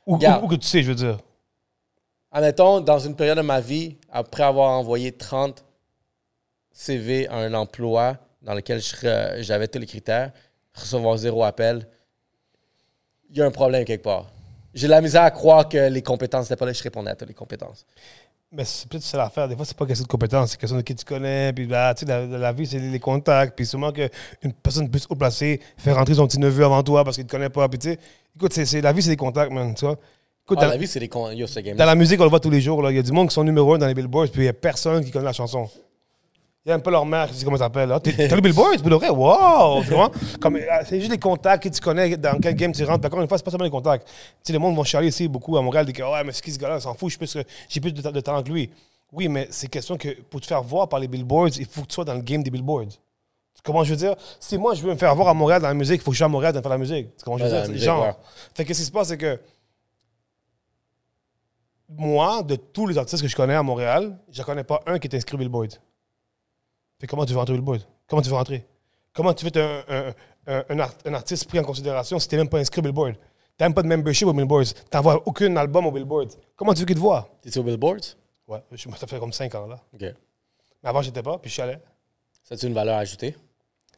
Ou, 0.06 0.16
Regarde. 0.16 0.42
ou- 0.44 0.46
ou 0.46 0.50
que 0.50 0.56
tu 0.56 0.66
sais, 0.68 0.82
je 0.82 0.90
veux 0.90 0.96
dire. 0.96 1.18
Admettons, 2.32 2.80
dans 2.80 3.00
une 3.00 3.16
période 3.16 3.38
de 3.38 3.44
ma 3.44 3.60
vie, 3.60 3.98
après 4.12 4.44
avoir 4.44 4.78
envoyé 4.78 5.12
30 5.12 5.64
CV 6.72 7.28
à 7.28 7.36
un 7.38 7.54
emploi 7.54 8.18
dans 8.42 8.54
lequel 8.54 8.82
j'avais 9.42 9.68
tous 9.68 9.80
les 9.80 9.86
critères, 9.88 10.32
recevoir 10.74 11.18
zéro 11.18 11.44
appel, 11.44 11.88
il 13.30 13.38
y 13.38 13.42
a 13.42 13.46
un 13.46 13.52
problème 13.52 13.84
quelque 13.86 14.04
part. 14.04 14.28
J'ai 14.74 14.88
de 14.88 14.92
la 14.92 15.02
misère 15.02 15.24
à 15.24 15.32
croire 15.32 15.68
que 15.68 15.78
les 15.90 16.02
compétences 16.02 16.46
n'étaient 16.46 16.60
pas 16.60 16.66
là, 16.68 16.74
je 16.74 16.82
répondais 16.84 17.12
à 17.12 17.16
toutes 17.16 17.28
les 17.28 17.34
compétences. 17.34 17.86
Mais 18.52 18.66
c'est 18.66 18.88
peut-être 18.90 19.04
ça 19.04 19.18
l'affaire. 19.18 19.48
Des 19.48 19.56
fois, 19.56 19.64
c'est 19.64 19.78
pas 19.78 19.86
question 19.86 20.04
de 20.04 20.08
compétence, 20.10 20.52
c'est 20.52 20.60
question 20.60 20.78
de 20.78 20.82
qui 20.82 20.96
tu 20.96 21.06
connais. 21.06 21.54
Puis 21.54 21.68
là, 21.68 21.94
tu 21.94 22.06
sais, 22.06 22.12
la, 22.12 22.26
la 22.26 22.52
vie, 22.52 22.66
c'est 22.66 22.80
les 22.80 23.00
contacts. 23.00 23.56
Puis 23.56 23.66
sûrement 23.68 23.92
qu'une 23.92 24.54
personne 24.64 24.90
plus 24.90 25.06
haut 25.10 25.16
placée 25.16 25.60
fait 25.78 25.92
rentrer 25.92 26.16
son 26.16 26.26
petit 26.26 26.40
neveu 26.40 26.66
avant 26.66 26.82
toi 26.82 27.04
parce 27.04 27.16
qu'il 27.18 27.26
te 27.28 27.32
connaît 27.32 27.50
pas. 27.50 27.70
Puis 27.70 27.78
tu 27.78 27.90
sais, 27.92 28.00
écoute, 28.36 28.54
c'est- 28.54 28.82
la 28.82 28.92
vie, 28.92 29.04
c'est 29.04 29.12
des 29.12 29.18
contacts, 29.18 29.52
man. 29.52 29.76
Tu 29.76 29.86
vois? 29.86 29.98
Écoute, 30.46 30.58
Ah, 30.62 30.66
dans, 30.66 30.72
la 30.72 30.78
vie, 30.78 30.88
c'est 30.88 31.00
des 31.00 31.08
con... 31.10 31.30
Yo, 31.30 31.46
ce 31.46 31.60
game 31.60 31.78
dans 31.78 31.86
la 31.86 31.94
musique, 31.94 32.20
on 32.20 32.24
le 32.24 32.30
voit 32.32 32.40
tous 32.40 32.50
les 32.50 32.60
jours. 32.62 32.90
Il 32.90 32.96
y 32.96 33.00
a 33.00 33.04
du 33.04 33.12
monde 33.12 33.28
qui 33.28 33.36
sont 33.36 33.44
numéro 33.44 33.76
un 33.76 33.78
dans 33.78 33.86
les 33.86 33.94
billboards, 33.94 34.30
puis 34.32 34.42
il 34.42 34.46
y 34.46 34.50
a 34.50 34.54
personne 34.54 35.06
qui 35.06 35.12
connaît 35.12 35.26
la 35.26 35.34
chanson. 35.34 35.70
Il 36.66 36.70
y 36.70 36.72
a 36.74 36.76
un 36.76 36.80
peu 36.80 36.92
leur 36.92 37.06
mère 37.06 37.30
qui 37.30 37.36
dit 37.36 37.46
comment 37.46 37.58
ça 37.58 37.66
s'appelle. 37.66 37.90
T'as 38.04 38.36
le 38.36 38.42
billboard, 38.42 38.82
pour 38.82 38.90
le 38.90 38.96
vrai? 38.98 39.10
Wow! 39.10 39.82
Tu 39.84 39.92
vois? 39.94 40.12
Euh, 40.46 40.84
c'est 40.86 41.00
juste 41.00 41.12
les 41.12 41.18
contacts 41.18 41.64
que 41.64 41.70
tu 41.70 41.80
connais, 41.80 42.18
dans 42.18 42.38
quel 42.40 42.54
game 42.54 42.74
tu 42.74 42.84
rentres. 42.84 43.00
Puis 43.00 43.08
encore 43.08 43.22
une 43.22 43.28
fois, 43.30 43.38
c'est 43.38 43.44
pas 43.46 43.52
seulement 43.52 43.64
les 43.64 43.72
contacts. 43.72 44.06
Tu 44.08 44.14
sais, 44.44 44.54
le 44.54 44.60
monde 44.60 44.76
vont 44.76 44.84
chialer 44.84 45.08
ici 45.08 45.28
beaucoup 45.30 45.56
à 45.58 45.62
Montréal, 45.62 45.86
dire 45.86 45.96
que 45.96 46.04
ouais, 46.04 46.24
mais 46.24 46.34
c'est 46.34 46.44
qui 46.44 46.52
ce 46.52 46.60
gars-là, 46.60 46.76
on 46.76 46.80
s'en 46.82 46.94
fout, 46.96 47.18
plus- 47.18 47.38
j'ai 47.70 47.80
plus 47.80 47.94
de, 47.94 48.02
de 48.02 48.20
talent 48.20 48.44
que 48.44 48.50
lui. 48.52 48.70
Oui, 49.12 49.30
mais 49.30 49.48
c'est 49.52 49.70
question 49.70 49.98
que 49.98 50.10
pour 50.30 50.42
te 50.42 50.46
faire 50.48 50.62
voir 50.62 50.90
par 50.90 51.00
les 51.00 51.08
billboards, 51.08 51.58
il 51.58 51.66
faut 51.66 51.82
que 51.84 51.88
tu 51.88 51.94
sois 51.96 52.06
dans 52.06 52.14
le 52.14 52.22
game 52.22 52.44
des 52.44 52.52
billboards. 52.52 52.90
Que 53.64 53.72
je 53.84 53.90
veux 53.92 53.96
dire? 53.96 54.16
Si 54.40 54.58
moi, 54.58 54.74
je 54.74 54.82
veux 54.82 54.92
me 54.92 54.98
faire 54.98 55.14
voir 55.16 55.30
à 55.30 55.34
Montréal 55.34 55.62
dans 55.62 55.68
la 55.70 55.74
musique, 55.74 56.02
il 56.02 56.04
faut 56.04 56.12
que 56.12 56.16
je 56.16 56.20
sois 56.20 56.26
à 56.26 56.30
Montréal 56.30 56.54
dans 56.54 56.62
faire 56.62 56.70
la 56.72 56.78
musique. 56.78 57.08
Que 57.18 57.24
je 57.26 57.30
Ouais, 57.32 57.38
veux 57.44 57.50
dire? 57.50 57.72
la 57.72 57.78
Genre. 57.78 58.06
musique, 58.06 58.18
Fait 58.54 58.66
que 58.66 58.74
ce 58.74 58.80
qui 58.80 58.86
se 58.86 58.92
passe, 58.92 59.08
c'est 59.10 59.18
que 59.18 59.40
moi, 61.90 62.44
de 62.44 62.56
tous 62.56 62.86
les 62.86 62.98
artistes 62.98 63.22
que 63.24 63.28
je 63.30 63.36
connais 63.36 63.56
à 63.56 63.64
Montréal, 63.64 64.18
je 64.32 64.42
ne 64.42 64.46
connais 64.46 64.64
pas 64.64 64.82
un 64.86 65.00
qui 65.00 65.08
est 65.08 65.16
inscrit 65.16 65.38
Billboard. 65.38 65.74
Fait 67.00 67.08
comment 67.08 67.26
tu 67.26 67.34
veux 67.34 67.40
rentrer 67.40 67.54
Billboard? 67.54 67.82
Comment 68.08 68.22
tu 68.22 68.30
veux 68.30 68.36
rentrer? 68.36 68.66
Comment 69.14 69.34
tu 69.34 69.46
veux 69.46 69.50
être 69.50 69.58
un, 69.58 69.84
un- 69.90 70.14
un- 70.48 70.64
un 70.70 70.80
art- 70.80 70.94
un 71.06 71.14
artiste 71.14 71.48
pris 71.48 71.60
en 71.60 71.64
considération 71.64 72.20
si 72.20 72.28
tu 72.28 72.36
n'es 72.36 72.42
même 72.42 72.50
pas 72.50 72.60
inscrit 72.60 72.82
Billboard? 72.82 73.14
Tu 73.16 73.20
n'as 73.60 73.68
même 73.68 73.74
pas 73.74 73.82
de 73.84 73.88
membership 73.88 74.28
au 74.28 74.34
Billboard. 74.34 74.66
Tu 74.68 74.74
n'envoies 74.94 75.22
aucun 75.26 75.56
album 75.58 75.86
au 75.86 75.92
Billboard. 75.92 76.30
Comment 76.56 76.74
tu 76.74 76.82
veux 76.82 76.86
qu'ils 76.86 76.96
te 76.96 77.02
voient? 77.02 77.28
T'es-tu 77.42 77.60
au 77.60 77.64
Billboards? 77.64 78.16
Ouais, 78.48 78.64
je- 78.72 78.90
ça 78.98 79.08
fait 79.08 79.20
comme 79.20 79.34
5 79.34 79.54
ans 79.56 79.68
là. 79.68 79.80
OK. 79.94 80.02
Mais 80.02 80.90
avant, 80.90 81.02
j'étais 81.02 81.22
pas, 81.22 81.38
puis 81.38 81.50
je 81.50 81.54
suis 81.54 81.62
allé. 81.62 81.78
Ça 82.44 82.56
a 82.56 82.66
une 82.68 82.74
valeur 82.74 82.98
ajoutée? 82.98 83.36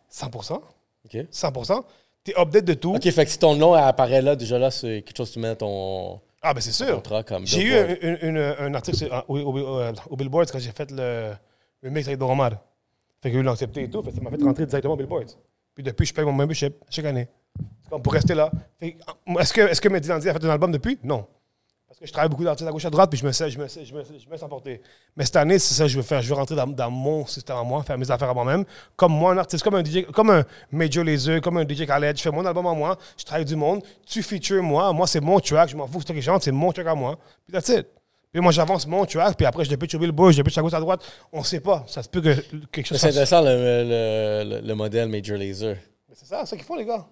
100%. 0.10 0.62
OK. 1.06 1.18
100%. 1.32 1.86
Tu 2.24 2.32
es 2.32 2.40
update 2.40 2.66
de 2.66 2.74
tout. 2.74 2.96
OK, 2.96 3.10
fait 3.12 3.26
que 3.26 3.32
si 3.32 3.40
ton 3.40 3.56
nom 3.56 3.74
apparaît 3.74 4.22
là, 4.22 4.36
déjà 4.36 4.60
là, 4.60 4.70
c'est 4.72 5.02
quelque 5.04 5.18
chose 5.18 5.30
que 5.30 5.34
tu 5.36 5.40
mets 5.40 5.50
dans 5.50 5.56
ton 5.56 6.22
Ah, 6.42 6.54
ben 6.54 6.62
c'est 6.62 6.72
sûr. 6.72 7.02
J'ai 7.46 7.62
eu 7.64 7.70
Billboard. 7.72 8.38
un, 8.60 8.66
un 8.66 8.74
article 8.76 8.98
sur- 8.98 9.26
au, 9.28 9.38
au- 9.40 9.58
au- 9.60 9.92
au 10.10 10.16
Billboard 10.16 10.52
quand 10.52 10.60
j'ai 10.60 10.72
fait 10.72 10.92
le, 10.92 11.34
le 11.82 11.90
mix 11.90 12.08
avec 12.08 12.20
Doromad. 12.20 12.58
Fait 13.22 13.32
qu'ils 13.32 13.42
l'ont 13.42 13.52
accepté 13.52 13.84
et 13.84 13.90
tout. 13.90 14.02
Fait 14.04 14.12
ça 14.12 14.22
m'a 14.22 14.30
fait 14.32 14.44
rentrer 14.44 14.66
directement 14.66 14.94
au 14.94 14.98
Billboard. 14.98 15.30
Puis 15.76 15.84
depuis, 15.84 16.06
je 16.06 16.14
paye 16.14 16.26
mon 16.26 16.34
membership 16.34 16.76
chaque 16.90 17.06
année. 17.06 17.28
Comme 17.90 18.02
pour 18.02 18.14
rester 18.14 18.34
là. 18.34 18.52
Que, 18.80 18.86
Est-ce 19.40 19.54
que, 19.54 19.62
est 19.62 19.80
que 19.80 20.12
a 20.12 20.22
fait 20.22 20.46
un 20.46 20.50
album 20.50 20.72
depuis? 20.72 20.98
Non. 21.04 21.26
Parce 21.88 22.00
que 22.00 22.06
je 22.08 22.12
travaille 22.14 22.30
beaucoup 22.30 22.46
d'artistes 22.46 22.70
à 22.70 22.72
gauche 22.72 22.86
à 22.86 22.90
droite, 22.90 23.10
puis 23.10 23.20
je 23.20 23.26
me 23.26 23.34
sais, 23.34 23.50
je 23.50 23.60
me 23.60 23.68
sais, 23.68 23.84
je 23.84 23.94
me, 23.94 24.02
je 24.02 24.26
me 24.26 24.32
laisse 24.32 24.44
emporter. 24.44 24.82
Mais 25.18 25.26
cette 25.26 25.36
année, 25.36 25.60
c'est 25.60 25.74
ça 25.74 25.84
que 25.84 25.90
je 25.90 25.98
veux 25.98 26.04
faire. 26.04 26.22
Je 26.22 26.30
veux 26.30 26.36
rentrer 26.36 26.56
dans, 26.56 26.66
dans 26.66 26.90
mon 26.90 27.26
système 27.26 27.58
à 27.58 27.64
moi, 27.64 27.84
faire 27.84 27.98
mes 27.98 28.10
affaires 28.10 28.30
à 28.30 28.34
moi-même. 28.34 28.64
Comme 28.96 29.12
moi, 29.12 29.34
un 29.34 29.38
artiste, 29.38 29.62
comme 29.62 29.76
un 29.76 29.84
DJ, 29.84 30.06
comme 30.06 30.30
un 30.30 30.44
Major 30.72 31.04
comme 31.44 31.58
un 31.58 31.68
DJ 31.68 31.86
Khaled. 31.86 32.16
Je 32.18 32.22
fais 32.22 32.32
mon 32.32 32.46
album 32.46 32.66
à 32.66 32.74
moi, 32.74 32.98
je 33.18 33.26
travaille 33.26 33.44
du 33.44 33.58
monde. 33.58 33.84
Tu 34.06 34.24
features 34.24 34.64
moi, 34.64 34.94
moi, 34.94 35.06
c'est 35.06 35.20
mon 35.20 35.40
track. 35.42 35.70
Je 35.70 35.76
m'en 35.76 35.86
fous, 35.86 36.00
c'est 36.00 36.14
toi 36.14 36.38
qui 36.40 36.44
c'est 36.46 36.52
mon 36.54 36.72
track 36.72 36.88
à 36.88 36.96
moi. 36.96 37.20
Puis 37.46 37.52
that's 37.52 37.68
it. 37.68 37.88
Puis 38.32 38.40
moi, 38.42 38.52
j'avance 38.54 38.88
mon 38.88 39.06
track, 39.06 39.36
puis 39.36 39.46
après, 39.46 39.66
je 39.66 39.76
pitch 39.76 39.94
au 39.96 40.00
Billboard, 40.00 40.32
je 40.34 40.42
pitch 40.42 40.58
à 40.58 40.62
gauche 40.62 40.74
à 40.74 40.80
droite. 40.80 41.02
On 41.34 41.44
sait 41.44 41.60
pas. 41.60 41.84
Ça 41.88 42.02
se 42.02 42.08
peut 42.10 42.22
que 42.22 42.34
quelque 42.72 42.88
chose 42.88 42.98
C'est 42.98 43.08
intéressant 43.10 43.42
le, 43.42 43.50
le, 43.50 44.44
le- 44.62 44.68
le 44.68 44.74
modèle 44.76 45.10
Major 45.10 45.38
Laser. 45.38 45.76
C'est 46.14 46.26
ça, 46.28 46.42
c'est 46.46 46.52
ça 46.52 46.56
qu'ils 46.56 46.66
font, 46.66 46.76
les 46.76 46.86
gars. 46.86 47.06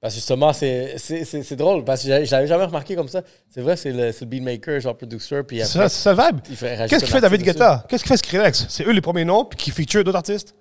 Parce 0.00 0.14
que 0.14 0.18
justement, 0.20 0.52
c'est- 0.52 1.54
drôle, 1.56 1.84
parce 1.84 2.02
que 2.02 2.24
je 2.24 2.30
l'avais 2.32 2.46
jamais 2.46 2.64
remarqué 2.64 2.96
comme 2.96 3.06
ça. 3.08 3.22
C'est 3.48 3.60
vrai, 3.60 3.76
c'est 3.76 3.92
le, 3.92 4.10
le 4.18 4.26
beatmaker, 4.26 4.80
genre 4.80 4.96
producer, 4.96 5.42
puis 5.44 5.58
C'est 5.58 5.76
après, 5.78 5.88
ça, 5.88 5.88
c'est 5.88 6.02
ça 6.02 6.14
le 6.14 6.36
vibe. 6.36 6.40
Qu'est-ce 6.88 7.04
qu'il 7.04 7.12
fait 7.12 7.20
David 7.20 7.42
Guetta? 7.42 7.84
Qu'est-ce 7.88 8.02
qu'il 8.02 8.08
fait 8.08 8.16
Skrillex? 8.16 8.66
C'est 8.70 8.84
eux 8.86 8.92
les 8.92 9.00
premiers 9.02 9.24
noms, 9.26 9.44
puis 9.44 9.56
qui 9.58 9.70
feature 9.70 10.02
d'autres 10.02 10.16
artistes. 10.18 10.54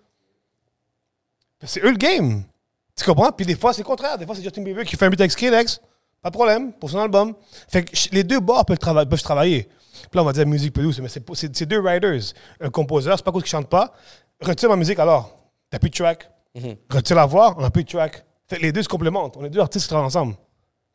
C'est 1.64 1.84
eux 1.84 1.92
le 1.92 1.98
game. 1.98 2.44
Tu 2.96 3.04
comprends? 3.06 3.32
Puis 3.32 3.46
des 3.46 3.56
fois, 3.56 3.74
c'est 3.74 3.82
le 3.82 3.88
contraire. 3.88 4.18
Des 4.18 4.26
fois, 4.26 4.36
c'est 4.36 4.44
Justin 4.44 4.62
Bieber 4.62 4.84
qui 4.86 4.96
fait 4.96 5.06
un 5.06 5.10
beat 5.10 5.20
avec 5.22 5.32
Skrillex. 5.32 5.80
Pas 6.22 6.30
de 6.30 6.34
problème, 6.36 6.74
pour 6.74 6.90
son 6.90 7.00
album. 7.00 7.34
Fait 7.70 7.84
que 7.84 7.96
les 8.12 8.24
deux 8.26 8.42
bords 8.42 8.66
peuvent, 8.66 8.78
trava- 8.78 9.06
peuvent 9.08 9.22
travailler. 9.22 9.70
Puis 10.10 10.18
là, 10.18 10.24
on 10.24 10.26
va 10.26 10.34
dire 10.34 10.46
musique 10.48 10.74
peu 10.74 10.82
douce, 10.82 11.00
mais 11.00 11.08
c'est 11.10 11.66
deux 11.66 11.80
writers. 11.80 12.34
Un 12.62 12.70
compositeur, 12.70 13.18
c'est 13.18 13.24
pas 13.24 13.32
cause 13.32 13.44
qu'il 13.44 13.52
chante 13.52 13.70
pas. 13.70 13.94
Retire 14.42 14.70
ma 14.70 14.76
musique 14.76 15.00
alors. 15.00 15.36
T'as 15.70 15.80
plus 15.80 15.90
de 15.90 15.96
track. 15.96 16.30
Mhm. 16.56 16.76
Retire 16.90 17.16
la 17.16 17.26
voix, 17.26 17.56
on 17.58 17.64
a 17.64 17.70
plus 17.70 17.84
de 17.84 17.90
track. 17.90 18.26
Fait 18.48 18.58
les 18.60 18.72
deux 18.72 18.82
se 18.82 18.88
complémentent. 18.88 19.38
On 19.38 19.46
est 19.46 19.50
deux 19.50 19.60
artistes 19.60 19.86
qui 19.86 19.90
travaillent 19.90 20.08
ensemble. 20.08 20.36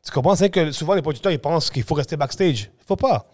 Tu 0.03 0.11
comprends? 0.11 0.35
C'est 0.35 0.49
que 0.49 0.71
souvent, 0.71 0.93
les 0.93 1.01
producteurs, 1.01 1.31
ils 1.31 1.39
pensent 1.39 1.69
qu'il 1.69 1.83
faut 1.83 1.95
rester 1.95 2.17
backstage. 2.17 2.69
Il 2.79 2.85
faut 2.85 2.95
pas. 2.95 3.25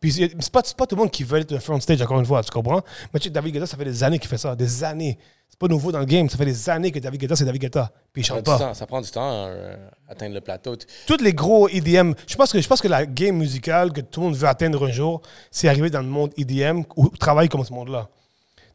Puis 0.00 0.12
c'est 0.12 0.50
pas, 0.50 0.62
pas 0.62 0.86
tout 0.86 0.96
le 0.96 1.02
monde 1.02 1.10
qui 1.10 1.24
veut 1.24 1.40
être 1.40 1.54
un 1.54 1.60
front 1.60 1.78
stage, 1.78 2.00
encore 2.00 2.18
une 2.18 2.24
fois, 2.26 2.42
tu 2.42 2.50
comprends? 2.50 2.80
Mais 3.12 3.20
tu 3.20 3.24
sais, 3.24 3.30
David 3.30 3.52
Guetta, 3.52 3.66
ça 3.66 3.76
fait 3.76 3.84
des 3.84 4.02
années 4.02 4.18
qu'il 4.18 4.30
fait 4.30 4.38
ça. 4.38 4.56
Des 4.56 4.82
années. 4.82 5.18
C'est 5.46 5.58
pas 5.58 5.68
nouveau 5.68 5.92
dans 5.92 5.98
le 5.98 6.06
game. 6.06 6.28
Ça 6.30 6.38
fait 6.38 6.46
des 6.46 6.70
années 6.70 6.90
que 6.90 6.98
David 7.00 7.20
Guetta, 7.20 7.36
c'est 7.36 7.44
David 7.44 7.60
Guetta. 7.60 7.92
Puis 8.12 8.22
il 8.22 8.24
Ça 8.24 8.34
prend 8.34 8.36
chante 8.36 8.44
du 8.44 8.50
pas. 8.50 8.68
temps, 8.68 8.74
ça 8.74 8.86
prend 8.86 9.00
du 9.02 9.10
temps 9.10 9.46
à 9.46 9.52
atteindre 10.08 10.34
le 10.34 10.40
plateau. 10.40 10.74
Tous 11.06 11.18
les 11.22 11.34
gros 11.34 11.68
EDM, 11.68 12.12
je 12.26 12.34
pense, 12.34 12.50
que, 12.50 12.60
je 12.62 12.66
pense 12.66 12.80
que 12.80 12.88
la 12.88 13.04
game 13.04 13.36
musicale 13.36 13.92
que 13.92 14.00
tout 14.00 14.20
le 14.20 14.26
monde 14.28 14.36
veut 14.36 14.48
atteindre 14.48 14.86
un 14.86 14.90
jour, 14.90 15.20
c'est 15.50 15.68
arriver 15.68 15.90
dans 15.90 16.00
le 16.00 16.08
monde 16.08 16.32
EDM 16.38 16.82
ou 16.96 17.08
travailler 17.10 17.48
comme 17.50 17.64
ce 17.64 17.72
monde-là. 17.72 18.08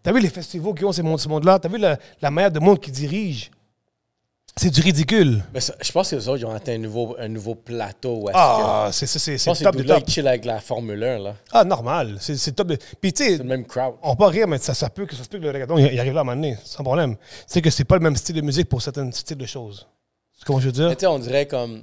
T'as 0.03 0.11
vu 0.11 0.19
les 0.19 0.29
festivals 0.29 0.75
qui 0.75 0.85
ont 0.85 0.91
ce 0.91 1.01
monde-là? 1.01 1.57
T'as 1.57 1.69
vu 1.69 1.79
la, 1.79 1.97
la 2.21 2.29
manière 2.29 2.51
de 2.51 2.59
monde 2.59 2.79
qui 2.79 2.91
dirige? 2.91 3.49
C'est 4.57 4.69
du 4.69 4.79
ridicule. 4.79 5.43
Mais 5.53 5.59
ça- 5.59 5.75
je 5.81 5.91
pense 5.91 6.09
que 6.11 6.15
les 6.15 6.29
autres, 6.29 6.39
ils 6.39 6.45
ont 6.45 6.51
atteint 6.53 6.75
un 6.75 6.77
nouveau, 6.77 7.13
un 7.19 7.27
nouveau 7.27 7.55
plateau. 7.55 8.29
Ah, 8.33 8.87
c'est 8.93 9.05
c'est- 9.05 9.37
c'est- 9.37 9.63
top 9.63 9.75
dudes-là, 9.75 9.95
top. 9.95 10.03
ils 10.07 10.11
chill 10.13 10.27
avec 10.27 10.45
la 10.45 10.61
Formule 10.61 11.03
1, 11.03 11.19
là. 11.19 11.35
Ah, 11.51 11.65
normal. 11.65 12.15
C'est 12.21 12.55
top. 12.55 12.67
de- 12.67 12.77
Puis 13.01 13.11
tu 13.11 13.23
sais, 13.25 13.31
C'est 13.31 13.37
le 13.39 13.43
même 13.43 13.65
crowd. 13.65 13.95
on 14.01 14.15
peut 14.15 14.25
rire, 14.25 14.47
mais 14.47 14.57
ça, 14.59 14.73
ça 14.73 14.89
peut 14.89 15.05
que 15.05 15.13
ça 15.13 15.23
se 15.25 15.29
peut 15.29 15.39
que 15.39 15.43
le 15.43 15.51
reggaeton 15.51 15.77
il 15.77 15.93
il 15.93 15.99
arrive 15.99 16.13
là 16.13 16.19
à 16.19 16.21
un 16.21 16.25
moment 16.25 16.35
donné, 16.41 16.57
sans 16.63 16.83
problème. 16.85 17.17
C'est 17.47 17.61
que 17.61 17.69
c'est 17.69 17.83
pas 17.83 17.95
le 17.95 18.01
même 18.03 18.15
style 18.15 18.35
de 18.37 18.41
musique 18.41 18.69
pour 18.69 18.81
certains 18.81 19.11
styles 19.11 19.37
de 19.37 19.45
choses. 19.45 19.87
C'est 20.37 20.45
comment 20.45 20.59
je 20.61 20.67
veux 20.67 20.71
dire? 20.71 20.87
Mais 20.87 20.95
tu 20.95 21.01
sais, 21.01 21.07
on 21.07 21.19
dirait 21.19 21.47
comme. 21.47 21.81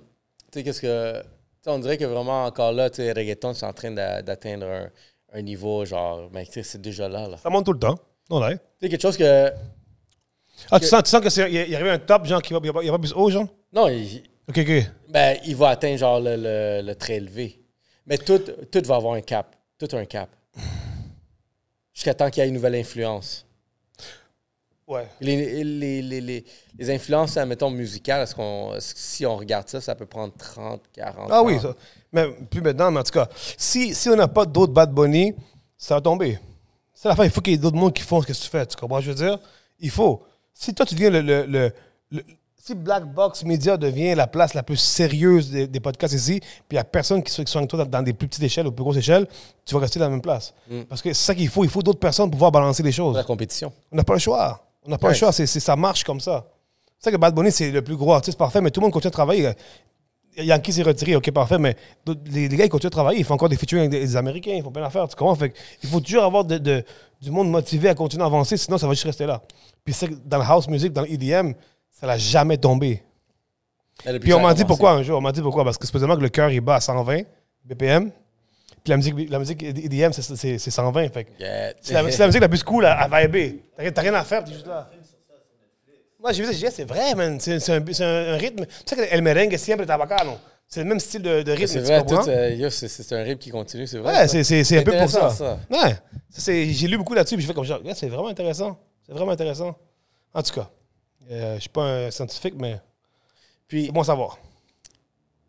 Tu 0.51 0.59
sais, 0.59 0.65
qu'est-ce 0.65 0.81
que. 0.81 1.21
Tu 1.21 1.27
sais, 1.65 1.71
on 1.71 1.79
dirait 1.79 1.99
que 1.99 2.07
vraiment, 2.07 2.47
encore 2.47 2.73
là, 2.73 2.89
tu 2.89 2.97
sais, 3.03 3.13
reggaeton, 3.13 3.53
c'est 3.53 3.67
en 3.67 3.73
train 3.75 3.91
d'a- 3.91 4.23
d'atteindre 4.23 4.65
un, 4.67 4.89
un 5.35 5.43
niveau, 5.43 5.85
genre. 5.85 6.31
Mais 6.33 6.47
tu 6.47 6.53
sais, 6.53 6.63
c'est 6.63 6.81
déjà 6.81 7.07
là, 7.07 7.29
là. 7.29 7.37
Ça 7.37 7.51
monte 7.51 7.67
tout 7.67 7.75
le 7.75 7.79
temps. 7.79 7.97
Non, 8.31 8.41
là. 8.41 8.53
Tu 8.55 8.59
sais, 8.81 8.89
quelque 8.89 9.03
chose 9.03 9.19
que. 9.19 9.53
Ah, 10.71 10.81
tu 10.81 10.87
sens, 10.87 11.03
tu 11.05 11.11
sens 11.11 11.21
que 11.21 11.31
c'est 11.31 11.49
il 11.49 11.55
y 11.55 11.59
a- 11.59 11.65
il 11.65 11.71
y 11.71 11.75
arrive 11.77 11.89
un 11.89 11.99
top, 11.99 12.27
genre, 12.27 12.41
qui 12.43 12.53
va, 12.53 12.61
il 12.63 12.73
va, 12.73 12.83
il 12.85 12.91
va 12.91 12.99
plus 12.99 13.13
haut, 13.13 13.31
genre? 13.31 13.47
Non, 13.73 13.89
il, 13.89 14.23
Ok, 14.49 14.59
ok. 14.59 14.85
ben, 15.09 15.39
il 15.45 15.57
va 15.57 15.71
atteindre, 15.71 15.99
genre, 15.99 16.21
le, 16.21 16.37
le, 16.37 16.83
le 16.85 16.95
très 16.95 17.15
élevé. 17.17 17.61
Mais 18.07 18.19
tout, 18.19 18.39
tout 18.71 18.83
va 18.87 18.97
avoir 18.97 19.15
un 19.15 19.21
cap. 19.21 19.55
Tout 19.79 19.89
a 19.97 19.99
un 19.99 20.05
cap. 20.05 20.29
Jusqu'à 21.95 22.15
temps 22.15 22.31
qu'il 22.31 22.43
y 22.43 22.47
ait 22.47 22.49
une 22.49 22.55
nouvelle 22.55 22.75
influence. 22.75 23.47
Ouais. 24.87 25.07
Les, 25.21 25.63
les, 25.65 26.03
les, 26.03 26.21
les, 26.21 26.45
les 26.79 26.91
influences, 26.91 27.37
mettons, 27.37 27.71
musicales, 27.71 28.23
est-ce 28.23 28.35
qu'on, 28.35 28.75
est-ce 28.75 28.95
que 28.95 29.01
si 29.01 29.25
on 29.25 29.37
regarde 29.37 29.69
ça, 29.69 29.81
ça 29.81 29.95
peut 29.95 30.07
prendre 30.07 30.35
30, 30.37 30.83
40 30.93 31.29
Ah 31.31 31.41
ans. 31.43 31.47
oui, 31.47 31.59
ça. 31.61 31.75
Mais 32.13 32.29
plus 32.51 32.61
maintenant, 32.61 32.91
mais 32.91 33.01
en 33.01 33.03
tout 33.05 33.13
cas, 33.13 33.29
si, 33.57 33.95
si 33.95 34.09
on 34.09 34.17
n'a 34.17 34.29
pas 34.29 34.45
d'autres 34.45 34.73
Bad 34.73 34.93
Bunny, 34.93 35.35
ça 35.79 35.95
va 35.95 36.01
tomber. 36.01 36.39
C'est 36.93 37.09
la 37.09 37.17
fin, 37.17 37.25
il 37.25 37.31
faut 37.31 37.41
qu'il 37.41 37.53
y 37.53 37.57
ait 37.57 37.59
d'autres 37.59 37.77
mondes 37.77 37.95
qui 37.95 38.03
font 38.03 38.21
ce 38.21 38.27
que 38.27 38.33
tu 38.33 38.49
fais. 38.49 38.67
Tu 38.67 38.77
comprends 38.77 39.01
ce 39.01 39.07
que 39.07 39.13
je 39.13 39.17
veux 39.17 39.29
dire? 39.31 39.39
Il 39.79 39.91
faut. 39.91 40.25
Si 40.55 40.75
toi, 40.75 40.87
tu 40.87 40.95
deviens 40.95 41.11
le. 41.11 41.21
le, 41.21 41.47
le- 41.47 41.73
le- 42.11 42.23
si 42.65 42.77
Black 42.77 43.13
Box 43.13 43.43
Media 43.45 43.77
devient 43.77 44.15
la 44.15 44.29
place 44.29 44.55
la 44.55 44.63
plus 44.63 44.77
sérieuse 44.77 45.51
des, 45.51 45.67
des 45.67 45.81
podcasts 45.81 46.15
ici, 46.15 46.39
puis 46.39 46.49
il 46.71 46.75
n'y 46.75 46.79
a 46.79 46.85
personne 46.85 47.21
qui 47.21 47.33
soit, 47.33 47.43
qui 47.43 47.51
soit 47.51 47.59
avec 47.61 47.69
toi 47.69 47.81
dans, 47.85 47.91
dans 47.91 48.03
des 48.03 48.13
plus 48.13 48.29
petites 48.29 48.45
échelles 48.45 48.69
ou 48.69 48.71
plus 48.71 48.85
grosses 48.85 48.99
échelles, 48.99 49.27
tu 49.65 49.75
vas 49.75 49.81
rester 49.81 49.99
dans 49.99 50.05
la 50.05 50.11
même 50.13 50.21
place. 50.21 50.55
Parce 50.89 51.03
que 51.03 51.13
c'est 51.13 51.25
ça 51.25 51.35
qu'il 51.35 51.49
faut. 51.49 51.65
Il 51.65 51.71
faut 51.71 51.83
d'autres 51.83 51.99
personnes 51.99 52.27
pour 52.31 52.37
pouvoir 52.39 52.53
balancer 52.53 52.85
les 52.85 52.93
choses. 52.93 53.17
La 53.17 53.25
compétition. 53.25 53.73
On 53.91 53.97
n'a 53.97 54.05
pas 54.05 54.13
le 54.13 54.21
choix. 54.21 54.65
On 54.87 54.91
n'a 54.91 54.99
pas 54.99 55.09
Ouais. 55.09 55.13
le 55.15 55.19
choix. 55.19 55.33
C'est, 55.33 55.47
ça 55.47 55.75
marche 55.75 56.05
comme 56.05 56.21
ça. 56.21 56.47
C'est 57.01 57.07
ça 57.07 57.11
que 57.11 57.17
Bad 57.17 57.35
Bunny, 57.35 57.51
c'est 57.51 57.73
le 57.73 57.83
plus 57.83 57.97
gros 57.97 58.13
artiste 58.13 58.39
parfait, 58.39 58.61
mais 58.61 58.71
tout 58.71 58.79
le 58.79 58.85
monde 58.85 58.93
continue 58.93 59.09
à 59.09 59.11
travailler. 59.11 59.51
Yankee 60.37 60.73
s'est 60.73 60.83
retiré, 60.85 61.17
ok, 61.17 61.31
parfait, 61.33 61.59
mais 61.59 61.77
les, 62.31 62.49
les 62.49 62.57
gars, 62.57 62.65
ils 62.65 62.69
continuent 62.69 62.89
à 62.89 62.91
travailler. 62.91 63.19
Ils 63.19 63.25
font 63.25 63.35
encore 63.35 63.49
des 63.49 63.57
featuring 63.57 63.81
avec 63.87 63.91
des, 63.91 64.01
des 64.07 64.17
Américains, 64.17 64.53
ils 64.53 64.63
font 64.63 64.71
plein 64.71 64.83
d'affaires. 64.83 65.07
Tu 65.09 65.17
comprends? 65.17 65.35
Fait 65.35 65.53
il 65.83 65.89
faut 65.89 66.01
toujours 66.01 66.23
avoir 66.23 66.45
de- 66.45 66.59
de- 66.59 66.85
du 67.23 67.31
monde 67.31 67.49
motivé 67.51 67.89
à 67.89 67.95
continuer 67.95 68.23
à 68.25 68.27
avancer, 68.27 68.57
sinon 68.57 68.77
ça 68.79 68.87
va 68.87 68.93
juste 68.95 69.05
rester 69.05 69.25
là. 69.27 69.41
Puis 69.85 69.95
c'est 69.95 70.09
que 70.09 70.15
dans 70.25 70.39
le 70.39 70.45
house 70.45 70.69
music, 70.69 70.93
dans 70.93 71.03
l'EDM, 71.03 71.53
ça 71.91 72.07
l'a 72.07 72.19
jamais 72.19 72.59
tombé. 72.59 73.03
Puis 74.21 74.33
on 74.35 74.41
m'a 74.41 74.55
dit 74.55 74.65
pourquoi 74.65 74.91
un 74.93 75.03
jour. 75.03 75.19
On 75.19 75.21
m'a 75.21 75.33
dit 75.33 75.41
pourquoi. 75.43 75.65
Parce 75.65 75.79
que 75.79 75.87
supposément 75.87 76.17
que 76.17 76.23
le 76.23 76.29
cœur, 76.29 76.51
il 76.51 76.61
bat 76.61 76.77
à 76.77 76.81
120 76.81 77.23
BPM. 77.65 78.11
Puis 78.83 78.91
la 78.91 78.97
musique, 78.97 79.31
la 79.31 79.39
musique 79.39 79.63
EDM, 79.63 80.11
c'est- 80.13 80.35
c'est 80.35 80.59
c'est 80.59 80.71
120. 80.73 81.09
Fait 81.13 81.29
Yeah. 81.39 81.73
c'est 81.81 81.95
la, 81.95 82.03
la 82.03 82.27
musique 82.27 82.41
la 82.41 82.49
plus 82.49 82.65
cool 82.65 82.85
à, 82.87 82.95
à 83.01 83.23
vibrer. 83.23 83.63
T'as 83.95 84.01
rien- 84.03 84.15
à 84.15 84.25
faire, 84.25 84.43
t'es 84.43 84.53
juste 84.53 84.67
là. 84.67 84.91
Moi, 86.21 86.33
j'ai 86.33 86.43
vu 86.43 86.47
ça, 86.53 86.53
j'ai 86.59 86.69
dit, 86.69 86.75
c'est 86.75 86.85
vrai, 86.85 87.15
man. 87.15 87.39
C'est 87.41 87.55
un, 87.55 87.59
c'est 87.61 88.05
un- 88.05 88.35
un 88.35 88.37
rythme. 88.37 88.65
Tu 88.67 88.73
sais 88.87 88.97
que 88.97 89.03
El 89.15 89.23
Merengue 89.23 89.57
siempre 89.57 89.87
tabacano. 89.87 90.37
C'est 90.73 90.81
le 90.83 90.89
même 90.89 91.01
style 91.01 91.21
de, 91.21 91.43
de 91.43 91.53
rythme, 91.53 91.67
C'est 91.67 91.81
vrai, 91.81 92.03
euh, 92.03 92.71
c'est- 92.71 93.13
un 93.15 93.23
rythme 93.23 93.39
qui 93.39 93.51
continue, 93.51 93.87
c'est 93.87 93.99
vrai. 93.99 94.21
Ouais, 94.23 94.27
c'est- 94.43 94.79
un 94.79 94.83
peu 94.83 94.97
pour 94.97 95.11
ça. 95.11 95.59
Ouais. 95.71 95.99
J'ai 96.73 96.89
lu 96.89 96.97
beaucoup 96.97 97.13
là-dessus, 97.13 97.35
puis 97.37 97.43
je 97.43 97.47
fais 97.49 97.53
comme 97.53 97.65
genre, 97.65 97.81
c'est 97.95 98.09
vraiment 98.09 98.29
intéressant. 98.29 98.79
C'est 99.07 99.13
vraiment 99.13 99.33
intéressant. 99.33 99.77
En 100.33 100.43
tout 100.43 100.55
cas, 100.55 100.71
euh, 101.31 101.57
je 101.57 101.61
suis 101.61 101.69
pas 101.69 101.83
un 102.07 102.11
scientifique, 102.11 102.55
mais 102.57 102.81
Puis, 103.69 103.85
c'est 103.87 103.93
bon 103.93 104.01
à 104.01 104.05
savoir. 104.05 104.39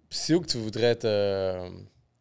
c'est 0.10 0.34
où 0.34 0.42
que 0.42 0.48
tu 0.48 0.58
voudrais 0.58 0.94
te. 0.96 1.70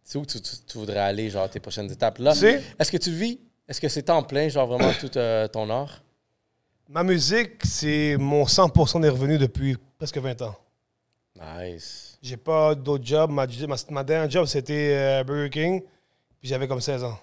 C'est 0.04 0.16
où 0.18 0.22
que 0.22 0.30
tu, 0.30 0.40
tu- 0.40 0.56
tu 0.64 0.78
voudrais 0.78 1.00
aller, 1.00 1.28
genre, 1.28 1.50
tes 1.50 1.58
prochaines 1.58 1.90
étapes 1.90 2.18
là? 2.18 2.32
Tu 2.34 2.38
sais? 2.38 2.62
Est-ce 2.78 2.92
que 2.92 2.98
tu 2.98 3.10
vis? 3.10 3.40
Est-ce 3.68 3.80
que 3.80 3.88
c'est 3.88 4.02
temps 4.02 4.22
plein, 4.22 4.48
genre, 4.48 4.68
vraiment 4.68 4.92
tout 5.00 5.10
euh, 5.18 5.48
ton 5.48 5.68
art? 5.70 6.04
Ma 6.88 7.02
musique, 7.02 7.64
c'est 7.64 8.16
mon 8.16 8.44
100% 8.46 9.00
des 9.00 9.08
revenus 9.08 9.40
depuis 9.40 9.76
presque 9.98 10.18
20 10.18 10.40
ans. 10.42 10.54
Nice. 11.34 12.11
J'ai 12.22 12.36
pas 12.36 12.74
d'autre 12.74 13.04
job. 13.04 13.30
Ma, 13.30 13.46
ma, 13.46 13.76
ma 13.90 14.04
dernière 14.04 14.30
job, 14.30 14.46
c'était 14.46 14.94
euh, 14.94 15.24
Burger 15.24 15.50
King. 15.50 15.82
Puis 16.38 16.48
j'avais 16.48 16.68
comme 16.68 16.80
16 16.80 17.02
ans. 17.04 17.18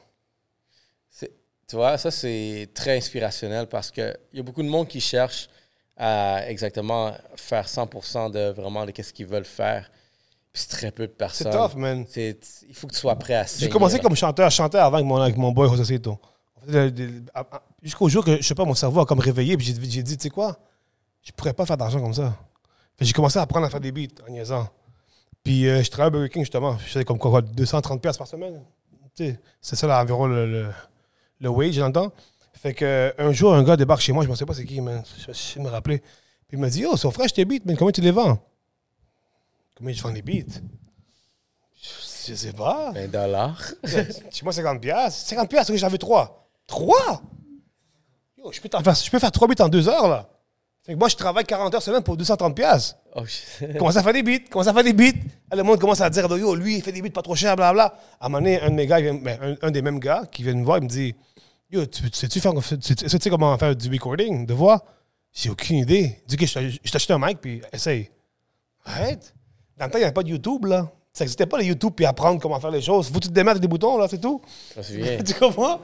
C'est- 1.10 1.32
Tu 1.68 1.76
vois, 1.76 1.98
ça, 1.98 2.12
c'est 2.12 2.70
très 2.74 2.98
inspirationnel 2.98 3.68
parce 3.68 3.92
qu'il 3.92 4.14
y 4.34 4.40
a 4.40 4.44
beaucoup 4.44 4.64
de 4.64 4.68
monde 4.68 4.88
qui 4.88 5.00
cherche 5.00 5.50
à 5.96 6.50
exactement 6.50 7.14
faire 7.36 7.68
100% 7.68 8.30
de 8.32 8.50
vraiment 8.52 8.86
de 8.86 8.94
ce 9.02 9.14
qu'ils 9.14 9.28
veulent 9.28 9.46
faire. 9.46 9.90
Puis 10.52 10.64
c'est 10.64 10.70
très 10.78 10.92
peu 10.92 11.06
de 11.06 11.12
C'est 11.12 11.18
personnes. 11.18 11.52
tough, 11.52 11.76
man. 11.78 12.06
C'est- 12.10 12.40
Il 12.68 12.74
faut 12.76 12.88
que 12.88 12.94
tu 12.94 13.00
sois 13.00 13.16
prêt 13.16 13.36
à 13.36 13.44
J'ai 13.44 13.50
saigner, 13.50 13.70
commencé 13.70 14.00
comme 14.00 14.16
chanteur. 14.16 14.50
Je 14.50 14.56
chantais 14.56 14.78
avant 14.80 14.96
avec 14.98 15.06
mon, 15.08 15.18
avec 15.18 15.38
mon 15.38 15.52
boy 15.52 15.68
à- 17.34 17.40
à- 17.42 17.62
Jusqu'au 17.82 18.10
jour 18.10 18.26
que, 18.26 18.36
je 18.38 18.42
sais 18.42 18.56
pas, 18.56 18.66
mon 18.66 18.74
cerveau 18.74 19.00
a 19.02 19.06
comme 19.06 19.20
réveillé. 19.20 19.56
Puis 19.56 19.68
j'ai 19.68 19.90
j'ai 19.90 20.04
dit, 20.04 20.18
tu 20.18 20.24
sais 20.24 20.30
quoi? 20.30 20.58
Je 21.22 21.32
pourrais 21.32 21.54
pas 21.54 21.66
faire 21.66 21.78
d'argent 21.78 22.02
comme 22.02 22.14
ça. 22.14 22.36
J'ai 23.00 23.14
commencé 23.14 23.38
à 23.40 23.44
apprendre 23.44 23.66
à 23.66 23.70
faire 23.70 23.80
des 23.80 23.92
beats 23.92 24.22
en 24.28 24.32
niaisant. 24.32 24.68
Puis 25.50 25.68
euh, 25.68 25.82
je 25.82 25.90
travaillais 25.90 26.10
à 26.10 26.12
Burger 26.12 26.30
King, 26.30 26.44
justement. 26.44 26.78
Je 26.78 26.84
faisais 26.84 27.04
comme 27.04 27.18
quoi, 27.18 27.42
230 27.42 28.00
pièces 28.00 28.20
par 28.20 28.28
semaine. 28.28 28.62
Tu 29.16 29.26
sais, 29.26 29.40
C'est 29.60 29.76
ça, 29.76 29.88
là, 29.88 30.00
environ 30.00 30.28
le, 30.28 30.46
le, 30.46 30.70
le 31.40 31.50
wage 31.50 31.82
temps. 31.92 32.12
Fait 32.54 32.76
que 32.76 32.86
euh, 32.86 33.12
un 33.18 33.32
jour, 33.32 33.56
un 33.56 33.64
gars 33.64 33.76
débarque 33.76 34.02
chez 34.02 34.14
moi. 34.14 34.24
Je 34.24 34.30
ne 34.30 34.36
sais 34.36 34.46
pas 34.46 34.54
c'est 34.54 34.64
qui, 34.64 34.80
man. 34.80 35.02
Je 35.28 35.60
me 35.60 35.68
rappeler. 35.68 36.04
Puis 36.48 36.56
il 36.56 36.60
m'a 36.60 36.70
dit, 36.70 36.86
oh, 36.86 36.96
son 36.96 37.10
frère, 37.10 37.28
je 37.28 37.34
tes 37.34 37.46
beats, 37.46 37.64
mais 37.66 37.76
comment 37.76 37.90
tu 37.90 38.02
les 38.02 38.12
vends? 38.12 38.38
Comment 39.76 39.92
je 39.92 40.04
vends 40.04 40.12
les 40.12 40.22
beats? 40.22 40.60
Je, 41.82 42.28
je 42.28 42.36
sais 42.36 42.54
pas. 42.54 42.92
20 42.92 43.08
dollars. 43.08 43.60
Chez 44.30 44.44
moi, 44.44 44.54
50 44.54 44.80
pièces. 44.80 45.16
50 45.16 45.50
pièces, 45.50 45.76
j'en 45.78 45.88
veux 45.90 45.98
3. 45.98 46.48
3? 46.68 47.24
Yo, 48.38 48.52
je 48.52 48.62
peux, 48.62 48.70
faire, 48.70 48.94
je 48.94 49.10
peux 49.10 49.18
faire 49.18 49.32
3 49.32 49.48
beats 49.48 49.64
en 49.64 49.70
2 49.70 49.90
heures, 49.90 50.10
là. 50.10 50.30
Fait 50.90 50.96
que 50.96 51.00
moi, 51.00 51.08
je 51.08 51.16
travaille 51.16 51.46
40 51.46 51.76
heures 51.76 51.84
semaine 51.84 52.02
pour 52.02 52.18
230 52.18 52.56
pièces. 52.56 52.96
Oh, 53.16 53.24
shit. 53.24 53.78
Commence 53.78 53.96
à 53.96 54.02
faire 54.02 54.12
des 54.14 54.24
beats, 54.24 54.50
commence 54.50 54.66
à 54.66 54.74
faire 54.74 54.84
des 54.84 54.94
beats. 54.94 55.20
Là, 55.52 55.58
le 55.58 55.62
monde 55.62 55.80
commence 55.80 56.02
à 56.02 56.10
dire, 56.10 56.26
yo, 56.36 56.56
lui, 56.56 56.78
il 56.78 56.82
fait 56.82 56.92
des 56.92 57.04
beats 57.04 57.12
pas 57.12 57.22
trop 57.22 57.36
chers, 57.36 57.56
blablabla. 57.56 57.94
À 58.20 58.26
un 58.26 58.30
moment 58.30 58.40
donné, 58.42 58.60
un 58.60 58.72
de 58.72 58.74
mes 58.74 58.88
gars, 58.88 59.00
vient- 59.00 59.14
ben, 59.14 59.38
un, 59.62 59.68
un 59.68 59.70
des 59.70 59.84
mêmes 59.84 60.00
gars 60.00 60.24
qui 60.32 60.42
vient 60.42 60.56
me 60.56 60.64
voir, 60.66 60.80
il 60.80 60.86
me 60.86 60.90
dit, 60.90 61.14
yo, 61.70 61.86
tu, 61.86 62.10
tu 62.10 62.18
sais-tu 62.18 62.40
faire, 62.40 62.54
tu, 62.54 62.80
tu- 62.80 62.96
tu 62.96 63.08
sais 63.08 63.30
comment 63.30 63.56
faire 63.60 63.76
du 63.76 63.88
recording, 63.88 64.48
de 64.48 64.54
voix? 64.56 64.84
J'ai 65.32 65.52
aucune 65.52 65.78
idée. 65.78 66.24
Dit, 66.28 66.38
OK, 66.42 66.46
je 66.48 66.54
t'ach- 66.56 66.80
je 66.84 66.92
t'achète 66.92 67.12
un 67.12 67.20
mic, 67.20 67.40
puis 67.40 67.62
essaye. 67.72 68.10
Arrête. 68.84 69.36
Dans 69.78 69.86
le 69.86 69.92
temps, 69.92 70.00
il 70.00 70.02
n'y 70.02 70.06
avait 70.06 70.14
pas 70.14 70.24
de 70.24 70.30
YouTube, 70.30 70.66
là. 70.66 70.92
Ça 71.14 71.24
n'existait 71.24 71.46
pas, 71.46 71.60
le 71.60 71.66
YouTube, 71.66 71.94
puis 71.96 72.08
apprendre 72.08 72.42
comment 72.42 72.60
faire 72.60 72.72
les 72.72 72.82
choses. 72.82 73.10
Faut 73.10 73.20
que 73.20 73.28
tu 73.28 73.32
te 73.32 73.60
des 73.60 73.68
boutons, 73.68 74.00
là, 74.00 74.08
c'est 74.10 74.20
tout. 74.20 74.42
Je 74.76 75.22
tu 75.24 75.34
comprends? 75.36 75.82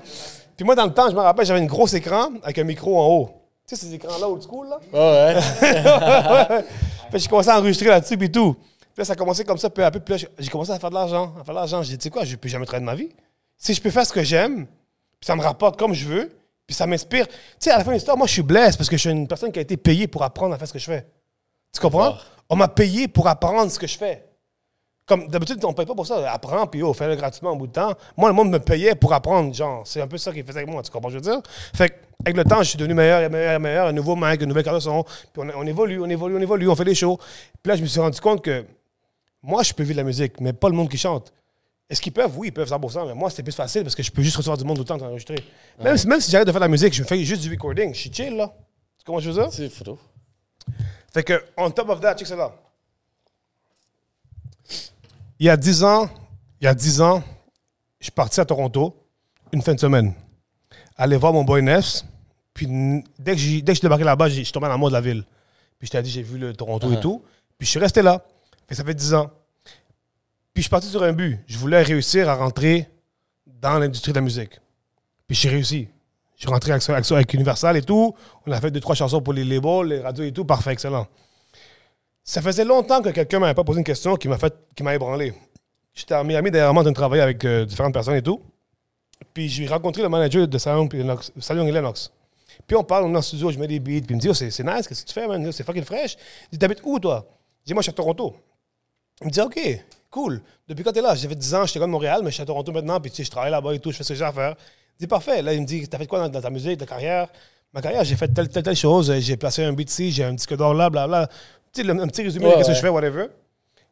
Puis 0.58 0.66
moi, 0.66 0.74
dans 0.74 0.86
le 0.86 0.94
temps, 0.96 1.12
je 1.12 1.16
me 1.16 1.20
rappelle, 1.22 1.46
j'avais 1.46 1.60
un 1.60 1.66
gros 1.66 1.86
écran 1.86 2.30
avec 2.42 2.58
un 2.58 2.64
micro 2.64 3.00
en 3.00 3.08
haut. 3.08 3.30
Tu 3.68 3.76
sais, 3.76 3.86
ces 3.88 3.94
écrans-là 3.96 4.30
old 4.30 4.44
school, 4.44 4.68
là? 4.70 4.80
Oh, 4.94 4.98
ouais. 6.56 6.64
Fait 7.12 7.20
j'ai 7.20 7.28
commencé 7.28 7.50
à 7.50 7.58
enregistrer 7.58 7.88
là-dessus, 7.88 8.18
puis 8.18 8.32
tout. 8.32 8.54
Puis 8.54 9.00
là, 9.02 9.06
ça 9.06 9.14
a 9.14 9.16
commencé 9.16 9.44
comme 9.44 9.58
ça, 9.58 9.70
peu 9.70 9.84
à 9.84 9.92
peu. 9.92 10.00
Puis 10.00 10.14
là, 10.16 10.28
j'ai- 10.40 10.50
commencé 10.50 10.72
à 10.72 10.80
faire 10.80 10.90
de 10.90 10.96
l'argent. 10.96 11.34
À 11.40 11.44
faire 11.44 11.54
de 11.54 11.60
l'argent. 11.60 11.82
J'ai 11.84 11.92
dit, 11.94 11.98
tu 11.98 12.04
sais 12.04 12.10
quoi, 12.10 12.24
je 12.26 12.36
peux 12.36 12.48
jamais 12.48 12.66
travailler 12.66 12.86
de 12.86 12.92
ma 12.92 12.96
vie? 12.96 13.10
Si 13.58 13.74
je 13.74 13.82
peux 13.82 13.90
faire 13.90 14.06
ce 14.06 14.14
que 14.14 14.24
j'aime, 14.24 14.66
puis 15.20 15.26
ça 15.26 15.36
me 15.36 15.42
rapporte 15.42 15.78
comme 15.80 15.94
je 15.94 16.06
veux, 16.06 16.32
puis 16.68 16.76
ça 16.76 16.86
m'inspire. 16.86 17.28
Tu 17.28 17.34
sais, 17.60 17.72
à 17.72 17.78
la 17.78 17.84
fin 17.84 17.92
de 17.92 17.96
l'histoire, 17.96 18.18
moi, 18.18 18.28
je 18.28 18.34
suis 18.34 18.42
blessé 18.44 18.78
parce 18.78 18.90
que 18.90 18.98
je 18.98 19.02
suis 19.02 19.10
une 19.12 19.28
personne 19.28 19.52
qui 19.52 19.60
a 19.60 19.62
été 19.64 19.78
payée 19.78 20.08
pour 20.08 20.24
apprendre 20.24 20.54
à 20.54 20.58
faire 20.58 20.68
ce 20.68 20.74
que 20.74 20.80
je 20.80 20.86
fais. 20.86 21.06
Tu 21.74 21.80
comprends? 21.82 22.16
On 22.50 22.56
m'a 22.56 22.68
payé 22.68 23.08
pour 23.08 23.28
apprendre 23.28 23.72
ce 23.72 23.80
que 23.80 23.88
je 23.88 23.98
fais. 23.98 24.24
Comme 25.08 25.28
d'habitude, 25.28 25.64
on 25.64 25.70
ne 25.70 25.74
paye 25.74 25.86
pas 25.86 25.94
pour 25.94 26.08
ça. 26.08 26.32
Apprends, 26.32 26.66
puis 26.66 26.82
oh, 26.82 26.92
fais-le 26.94 27.16
gratuitement 27.16 27.52
au 27.52 27.56
bout 27.56 27.68
de 27.68 27.72
temps. 27.74 27.94
Moi, 28.18 28.28
le 28.30 28.36
monde 28.36 28.50
me 28.50 28.60
payait 28.60 28.96
pour 28.96 29.14
apprendre. 29.14 29.54
Genre, 29.54 29.86
c'est 29.86 30.02
un 30.02 30.08
peu 30.08 30.18
ça 30.18 30.32
qu'il 30.32 30.44
faisait 30.44 30.60
avec 30.60 30.70
moi. 30.72 30.82
Tu 30.82 30.90
comprends 30.92 31.10
ce 31.10 31.18
que 31.18 31.24
je 31.24 31.30
veux 31.30 31.36
dire? 31.36 31.44
Fait 31.76 31.90
que, 31.90 31.96
avec 32.26 32.36
le 32.38 32.44
temps, 32.44 32.60
je 32.64 32.70
suis 32.70 32.78
devenu 32.78 32.96
meilleur 32.96 33.22
et 33.22 33.30
meilleur 33.30 33.54
et 33.54 33.60
meilleur. 33.60 33.88
Un 33.88 33.92
nouveau 33.94 34.16
mic, 34.16 34.42
une 34.42 34.48
nouvelle 34.48 34.64
carte 34.64 34.78
de 34.78 34.80
son. 34.82 35.04
Puis 35.04 35.44
on, 35.44 35.60
on 35.60 35.68
évolue, 35.68 36.02
on 36.02 36.10
évolue, 36.10 36.38
on 36.38 36.42
évolue, 36.42 36.68
on 36.70 36.76
fait 36.76 36.86
des 36.86 36.96
shows. 36.96 37.18
Puis 37.62 37.70
là, 37.70 37.76
je 37.76 37.84
me 37.84 37.88
suis 37.88 38.00
rendu 38.00 38.20
compte 38.20 38.42
que 38.44 38.66
moi, 39.44 39.62
je 39.62 39.74
peux 39.74 39.84
vivre 39.84 39.94
de 39.96 40.00
la 40.00 40.04
musique, 40.06 40.40
mais 40.42 40.54
pas 40.54 40.70
le 40.70 40.76
monde 40.76 40.90
qui 40.90 40.98
chante. 40.98 41.32
Est-ce 41.88 42.02
qu'ils 42.02 42.14
peuvent? 42.14 42.36
Oui, 42.36 42.48
ils 42.48 42.52
peuvent 42.52 42.68
100%, 42.68 43.06
mais 43.06 43.14
moi, 43.14 43.30
c'était 43.30 43.44
plus 43.44 43.54
facile 43.56 43.84
parce 43.84 43.94
que 43.94 44.02
je 44.02 44.12
peux 44.12 44.24
juste 44.24 44.38
recevoir 44.38 44.58
du 44.58 44.64
monde 44.64 44.78
tout 44.78 44.82
le 44.82 44.88
temps 44.88 44.98
pour 44.98 45.06
enregistrer. 45.06 45.36
Même, 45.84 45.98
si- 45.98 46.08
même 46.08 46.20
si 46.20 46.32
j'arrête 46.32 46.48
de 46.48 46.52
faire 46.52 46.62
de 46.62 46.66
la 46.66 46.70
musique, 46.72 46.94
je 46.96 47.04
fais 47.04 47.24
juste 47.24 47.44
du 47.44 47.52
recording. 47.52 47.94
Je 47.94 48.00
suis 48.00 48.12
chill, 48.12 48.36
là. 48.36 48.52
Tu 48.98 49.06
comprends 49.06 49.22
ce 49.22 49.28
que 49.28 49.32
je 49.34 49.38
veux 49.38 49.44
dire? 49.44 49.54
C'est 49.54 49.70
photo. 49.70 50.00
Fait 51.14 51.22
que, 51.24 51.44
on 51.58 51.70
top 51.70 51.90
of 51.90 52.00
that, 52.02 52.16
check 52.16 52.26
ça 52.26 52.36
là. 52.36 52.52
Il 55.40 55.46
y 55.46 55.50
a 55.50 55.58
10 55.58 55.84
ans, 55.84 56.10
il 56.62 56.66
y 56.66 56.68
a 56.68 56.74
10 56.74 57.02
ans, 57.02 57.24
je 58.00 58.06
suis 58.06 58.12
parti 58.12 58.40
à 58.40 58.46
Toronto, 58.46 58.96
une 59.52 59.62
fin 59.62 59.74
de 59.74 59.80
semaine. 59.80 60.14
Aller 60.98 61.18
voir 61.18 61.34
mon 61.34 61.44
boy 61.44 61.62
Ness. 61.62 62.06
Puis 62.54 62.68
dès 63.20 63.34
que 63.34 63.38
j'ai 63.38 63.62
dès 63.62 63.72
que 63.72 63.76
je 63.76 63.80
suis 63.80 63.82
débarqué 63.86 64.06
là-bas, 64.06 64.30
j'ai- 64.30 64.40
je 64.40 64.44
suis 64.46 64.54
tombé 64.54 64.66
dans 64.68 64.72
l'amour 64.72 64.88
de 64.90 64.94
la 64.94 65.02
ville. 65.02 65.26
Puis 65.78 65.88
je 65.88 65.92
t'ai 65.92 66.02
dit, 66.02 66.10
j'ai 66.10 66.22
vu 66.24 66.38
le 66.38 66.54
Toronto 66.54 66.88
et 66.92 67.00
tout. 67.02 67.22
Puis 67.58 67.66
je 67.66 67.72
suis 67.72 67.80
resté 67.80 68.02
là. 68.02 68.24
Fait 68.68 68.76
ça 68.76 68.84
fait 68.84 68.94
10 68.94 69.14
ans. 69.14 69.30
Puis 70.54 70.58
je 70.58 70.62
suis 70.62 70.70
parti 70.70 70.88
sur 70.88 71.04
un 71.04 71.12
but. 71.12 71.40
Je 71.48 71.58
voulais 71.58 71.82
réussir 71.82 72.30
à 72.30 72.36
rentrer 72.36 72.90
dans 73.46 73.78
l'industrie 73.78 74.14
de 74.14 74.18
la 74.18 74.22
musique. 74.22 74.60
Puis 75.28 75.36
j'ai 75.36 75.50
réussi. 75.50 75.90
Je 76.36 76.42
suis 76.42 76.50
rentré 76.50 76.72
avec, 76.72 76.90
avec, 76.90 77.12
avec 77.12 77.34
Universal 77.34 77.76
et 77.78 77.82
tout. 77.82 78.14
On 78.46 78.52
a 78.54 78.62
fait 78.62 78.72
deux, 78.72 78.80
trois 78.80 78.96
chansons 78.96 79.22
pour 79.22 79.34
les 79.34 79.44
labels, 79.44 79.88
les 79.88 80.00
radios 80.00 80.24
et 80.24 80.32
tout. 80.32 80.46
Parfait, 80.46 80.72
excellent. 80.72 81.08
Ça 82.28 82.42
faisait 82.42 82.66
longtemps 82.66 83.04
que 83.04 83.10
quelqu'un 83.10 83.38
m'avait 83.38 83.54
pas 83.54 83.64
posé 83.64 83.78
une 83.78 83.86
question 83.86 84.16
qui 84.16 84.28
m'a 84.28 84.40
fait, 84.40 84.52
qui 84.76 84.82
m'a 84.82 84.96
ébranlé. 84.96 85.32
J'étais 85.94 86.16
à 86.16 86.24
Miami 86.24 86.50
dernièrement 86.50 86.80
en 86.80 86.84
train 86.84 86.92
de 86.92 86.96
travailler 86.96 87.22
avec 87.22 87.46
euh, 87.46 87.66
différentes 87.66 87.94
personnes 87.94 88.16
et 88.16 88.22
tout. 88.24 88.42
Puis 89.32 89.48
j'ai 89.48 89.68
rencontré 89.68 90.02
le 90.02 90.10
manager 90.10 90.48
de 90.48 90.58
Salon 90.58 90.90
Lennox. 90.92 91.32
Lennox. 91.48 92.12
Puis 92.66 92.76
on 92.76 92.84
parle, 92.84 93.06
on 93.06 93.12
est 93.12 93.14
le 93.14 93.22
studio, 93.22 93.52
je 93.52 93.60
mets 93.60 93.68
des 93.68 93.80
beats. 93.80 94.02
Puis 94.02 94.08
il 94.10 94.16
me 94.16 94.20
dit, 94.20 94.30
oh, 94.30 94.34
c'est 94.34 94.48
nice, 94.48 94.88
qu'est-ce 94.88 95.04
que 95.04 95.08
tu 95.08 95.14
fais, 95.14 95.28
man? 95.28 95.52
C'est 95.52 95.64
fucking 95.64 95.84
fraîche. 95.84 96.18
Je 96.46 96.54
dis, 96.54 96.58
t'habites 96.58 96.82
où, 96.84 96.98
toi? 96.98 97.28
Je 97.62 97.68
dis, 97.68 97.74
moi, 97.76 97.82
je 97.82 97.86
suis 97.86 97.92
à 97.92 97.94
Toronto. 97.94 98.36
Il 99.22 99.28
me 99.28 99.32
dit, 99.32 99.42
OK, 99.42 99.60
cool. 100.10 100.42
Depuis 100.68 100.84
quand 100.84 100.94
t'es 100.94 101.02
là? 101.02 101.14
J'ai 101.14 101.28
fait 101.28 101.36
10 101.36 101.54
ans, 101.54 101.66
j'étais 101.68 101.80
comme 101.80 101.92
Montréal, 101.92 102.22
mais 102.24 102.32
je 102.32 102.36
suis 102.36 102.44
à 102.44 102.46
Toronto 102.48 102.72
maintenant, 102.72 103.00
puis 103.00 103.12
tu 103.12 103.18
sais, 103.18 103.24
je 103.24 103.30
travaille 103.30 103.52
là-bas 103.52 103.76
et 103.76 103.80
tout, 103.80 103.92
je 103.92 103.98
fais 103.98 104.04
ce 104.04 104.14
que 104.14 104.16
j'ai 104.16 104.26
à 104.26 104.34
faire. 104.34 104.56
Il 105.00 105.04
dit, 105.04 105.08
parfait. 105.08 105.44
Là, 105.44 105.54
il 105.54 105.62
me 105.62 105.66
dit, 105.68 105.88
t'as 105.88 106.00
fait 106.00 106.08
quoi 106.08 106.18
dans, 106.22 106.30
dans 106.30 106.42
ta 106.42 106.50
musique, 106.50 106.80
ta 106.80 106.88
carrière? 106.88 107.28
Ma 107.72 107.82
carrière, 107.82 108.04
j'ai 108.04 108.16
fait 108.16 108.30
telle, 108.30 108.50
telle, 108.50 108.64
telle 108.64 108.76
chose. 108.76 109.14
J'ai 109.20 109.38
placé 109.38 109.64
un 109.64 109.74
beat 109.74 109.92
ici, 109.92 110.12
j'ai 110.12 110.24
un 110.24 110.34
disque 110.34 110.56
d'or 110.56 110.74
là, 110.74 110.90
blablabla. 110.90 111.30
Tu 111.76 111.84
sais, 111.84 111.90
un 111.90 112.08
petit 112.08 112.24
résumé 112.24 112.46
de 112.58 112.64
ce 112.64 112.70
que 112.70 112.74
je 112.74 112.80
fais, 112.80 112.90
whatever. 112.90 113.28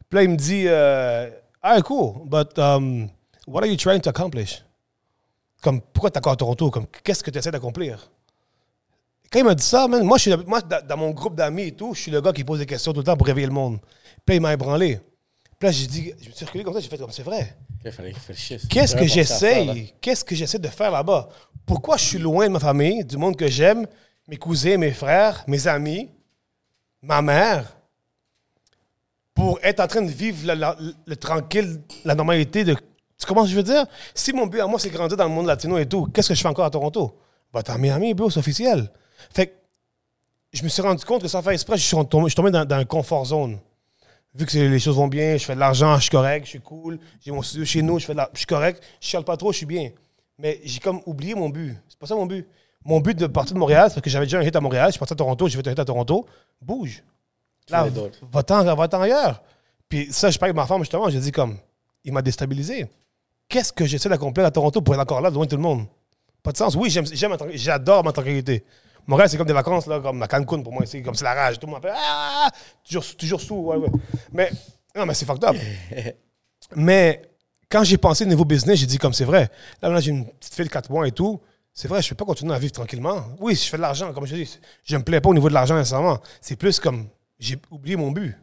Puis 0.10 0.18
là, 0.18 0.24
il 0.24 0.30
me 0.30 0.38
dit, 0.38 0.66
euh, 0.68 1.30
ah, 1.62 1.82
cool, 1.82 2.14
but 2.26 2.58
um, 2.58 3.10
what 3.46 3.62
are 3.62 3.68
you 3.68 3.76
trying 3.76 4.00
to 4.00 4.10
accomplish? 4.10 4.64
Comme, 5.62 5.82
pourquoi 5.82 6.10
t'es 6.10 6.20
encore 6.20 6.34
à 6.34 6.36
Toronto? 6.36 6.72
Comme, 6.72 6.88
qu'est-ce 7.04 7.24
que 7.24 7.32
tu 7.32 7.38
essaies 7.38 7.52
d'accomplir? 7.52 8.10
Quand 9.32 9.40
il 9.40 9.46
m'a 9.46 9.56
dit 9.56 9.64
ça, 9.64 9.88
man, 9.88 10.04
moi, 10.04 10.18
je 10.18 10.30
suis, 10.30 10.46
moi, 10.46 10.62
dans 10.62 10.98
mon 10.98 11.12
groupe 11.12 11.36
d'amis 11.36 11.64
et 11.64 11.72
tout, 11.72 11.94
je 11.94 12.02
suis 12.02 12.12
le 12.12 12.22
gars 12.22 12.32
qui 12.32 12.44
pose 12.44 12.60
des 12.60 12.66
questions 12.66 12.94
tout 12.94 13.00
le 13.00 13.06
temps 13.06 13.18
pour 13.18 13.28
réveiller 13.28 13.48
le 13.48 13.54
monde. 13.54 13.80
Puis 14.26 14.34
là, 14.34 14.36
il 14.36 14.42
m'a 14.42 14.54
ébranlé. 14.54 15.00
Puis 15.60 15.68
là, 15.68 15.72
j'ai 15.72 15.88
dit, 15.88 16.14
je 16.22 16.30
me 16.30 16.34
suis 16.34 16.46
reculé 16.46 16.64
comme 16.64 16.74
ça, 16.74 16.80
j'ai 16.80 16.90
fait 16.90 16.98
comme 16.98 17.12
c'est 17.12 17.24
vrai. 17.24 17.58
Qu'est-ce 18.70 18.96
que 18.96 19.06
j'essaye? 19.06 19.94
Qu'est-ce 20.00 20.24
que 20.24 20.36
j'essaie 20.36 20.60
de 20.60 20.68
faire 20.68 20.92
là-bas? 20.92 21.28
Pourquoi 21.66 21.98
je 21.98 22.06
suis 22.06 22.20
loin 22.20 22.48
de 22.48 22.54
ma 22.54 22.60
famille, 22.60 23.04
du 23.04 23.18
monde 23.18 23.36
que 23.36 23.48
j'aime, 23.48 23.88
mes 24.28 24.38
cousins, 24.38 24.78
mes 24.78 24.92
frères, 24.92 25.44
mes 25.48 25.68
amis, 25.68 26.10
ma 27.04 27.22
mère, 27.22 27.66
pour 29.36 29.60
être 29.62 29.80
en 29.80 29.88
train 29.88 30.02
de 30.02 30.10
vivre 30.10 30.54
le 31.06 31.16
tranquille, 31.16 31.82
la 32.06 32.16
normalité 32.16 32.64
de. 32.64 32.76
Tu 33.20 33.28
comprends 33.28 33.44
ce 33.44 33.50
que 33.50 33.52
je 33.52 33.58
veux 33.58 33.64
dire? 33.64 33.86
Si 34.16 34.34
mon 34.34 34.48
but 34.48 34.62
à 34.62 34.68
moi, 34.68 34.80
c'est 34.80 34.90
grandir 34.90 35.18
dans 35.18 35.26
le 35.26 35.30
monde 35.30 35.46
latino 35.46 35.78
et 35.78 35.86
tout, 35.88 36.08
qu'est-ce 36.08 36.30
que 36.30 36.34
je 36.34 36.42
fais 36.42 36.48
encore 36.48 36.66
à 36.66 36.70
Toronto? 36.70 37.18
Bah, 37.52 37.62
t'es 37.62 37.72
en 37.72 37.78
Miami, 37.78 38.14
bro, 38.14 38.30
c'est 38.30 38.40
officiel. 38.40 38.92
Fait 39.34 39.48
que 39.48 39.54
je 40.54 40.64
me 40.64 40.70
suis 40.70 40.82
rendu 40.82 41.04
compte 41.06 41.22
que 41.22 41.28
sans 41.28 41.42
faire 41.42 41.54
exprès, 41.54 41.78
je 41.78 41.84
suis 41.84 42.08
tombé, 42.08 42.30
je 42.30 42.42
dans, 42.42 42.76
un 42.76 42.86
confort 42.86 43.26
zone. 43.26 43.60
Vu 44.36 44.46
que 44.46 44.58
les 44.58 44.80
choses 44.80 44.96
vont 44.96 45.08
bien, 45.08 45.38
je 45.38 45.46
fais 45.46 45.56
de 45.56 45.60
l'argent, 45.60 45.96
je 45.98 46.02
suis 46.02 46.10
correct, 46.10 46.46
je 46.46 46.50
suis 46.52 46.62
cool, 46.62 47.00
j'ai 47.22 47.32
mon 47.32 47.42
studio 47.44 47.66
chez 47.66 47.82
nous, 47.82 48.00
je, 48.00 48.06
fais 48.06 48.16
la- 48.16 48.30
je 48.34 48.40
suis 48.40 48.48
correct, 48.48 48.84
je 49.00 49.08
chiale 49.08 49.24
pas 49.24 49.38
trop, 49.38 49.52
je 49.52 49.58
suis 49.58 49.66
bien. 49.66 49.92
Mais 50.40 50.60
j'ai 50.64 50.80
comme 50.80 51.02
oublié 51.06 51.36
mon 51.36 51.50
but. 51.50 51.78
C'est 51.88 52.00
pas 52.00 52.08
ça 52.08 52.16
mon 52.16 52.26
but. 52.26 52.48
Mon 52.86 53.00
but 53.00 53.18
de 53.18 53.28
partir 53.28 53.54
de 53.54 53.60
Montréal, 53.60 53.86
c'est 53.88 53.96
parce 53.96 54.04
que 54.04 54.10
j'avais 54.10 54.26
déjà 54.26 54.40
un 54.40 54.44
hit 54.44 54.56
à 54.56 54.62
Montréal, 54.62 54.88
je 54.88 54.94
suis 54.94 55.00
parti 55.00 55.14
à 55.14 55.16
Toronto, 55.16 55.48
j'ai 55.48 55.58
fait 55.58 55.68
un 55.68 55.72
hit 55.72 55.80
à 55.80 55.86
Toronto. 55.86 56.26
Bouge. 56.62 57.04
Là, 57.70 57.88
va-t'en 58.32 58.76
va-t'en 58.76 59.02
ailleurs. 59.02 59.42
Puis 59.88 60.12
ça, 60.12 60.30
je 60.30 60.38
parle 60.38 60.50
avec 60.50 60.58
ma 60.58 60.66
femme, 60.66 60.80
justement, 60.80 61.10
j'ai 61.10 61.20
dit 61.20 61.32
comme, 61.32 61.58
il 62.04 62.12
m'a 62.12 62.22
déstabilisé. 62.22 62.88
Qu'est-ce 63.48 63.72
que 63.72 63.86
j'essaie 63.86 64.10
d'accomplir 64.10 64.46
à 64.46 64.52
Toronto 64.52 64.82
pour 64.82 64.94
être 64.96 65.02
encore 65.02 65.22
là, 65.22 65.30
loin 65.30 65.46
de 65.46 65.50
tout 65.50 65.56
le 65.56 65.62
monde? 65.62 65.86
Pas 66.42 66.52
de 66.52 66.58
sens. 66.58 66.76
Oui, 66.76 66.90
j'adore 67.54 68.04
ma 68.04 68.12
tranquillité. 68.12 68.66
Montréal, 69.08 69.30
c'est 69.30 69.38
comme 69.38 69.48
des 69.48 69.54
vacances, 69.54 69.86
là, 69.88 70.00
comme 70.00 70.22
à 70.22 70.28
Cancun 70.28 70.62
pour 70.62 70.74
moi, 70.74 70.84
c'est 70.86 71.02
comme 71.02 71.16
c'est 71.16 71.26
la 71.26 71.34
rage. 71.34 71.60
Tout 71.60 71.68
le 71.68 71.74
monde 71.74 71.82
fait 71.82 71.92
Ah! 71.94 72.50
Toujours, 72.84 73.16
toujours 73.16 73.42
sous, 73.42 73.56
ouais, 73.56 73.78
ouais. 73.78 73.90
Mais, 74.32 74.52
non, 74.96 75.06
mais 75.06 75.14
c'est 75.14 75.26
fucked 75.26 75.44
up. 75.44 75.56
mais 76.76 77.22
quand 77.70 77.84
j'ai 77.84 77.98
pensé 77.98 78.26
niveau 78.26 78.46
business, 78.46 78.80
j'ai 78.80 78.86
dit 78.86 78.98
comme 78.98 79.14
c'est 79.14 79.26
vrai. 79.26 79.50
Là, 79.82 79.90
là 79.90 80.00
j'ai 80.00 80.12
une 80.12 80.26
petite 80.26 80.54
fille 80.54 80.66
de 80.66 80.70
4 80.70 80.90
mois 80.90 81.08
et 81.08 81.12
tout. 81.12 81.42
C'est 81.74 81.88
vrai, 81.88 82.02
je 82.02 82.08
ne 82.08 82.10
peux 82.10 82.16
pas 82.18 82.26
continuer 82.26 82.54
à 82.54 82.60
vivre 82.60 82.72
tranquillement. 82.74 83.24
Oui, 83.40 83.56
je 83.56 83.68
fais 83.68 83.78
de 83.78 83.82
l'argent, 83.82 84.14
comme 84.14 84.26
je 84.28 84.36
dis. 84.36 84.60
Je 84.86 84.96
me 84.96 85.04
plais 85.04 85.20
pas 85.22 85.30
au 85.30 85.34
niveau 85.34 85.50
de 85.50 85.54
l'argent 85.56 85.76
nécessairement. 85.76 86.20
C'est 86.40 86.56
plus 86.56 86.80
comme 86.80 87.08
j'ai 87.40 87.58
oublié 87.72 87.96
mon 87.96 88.12
but. 88.12 88.38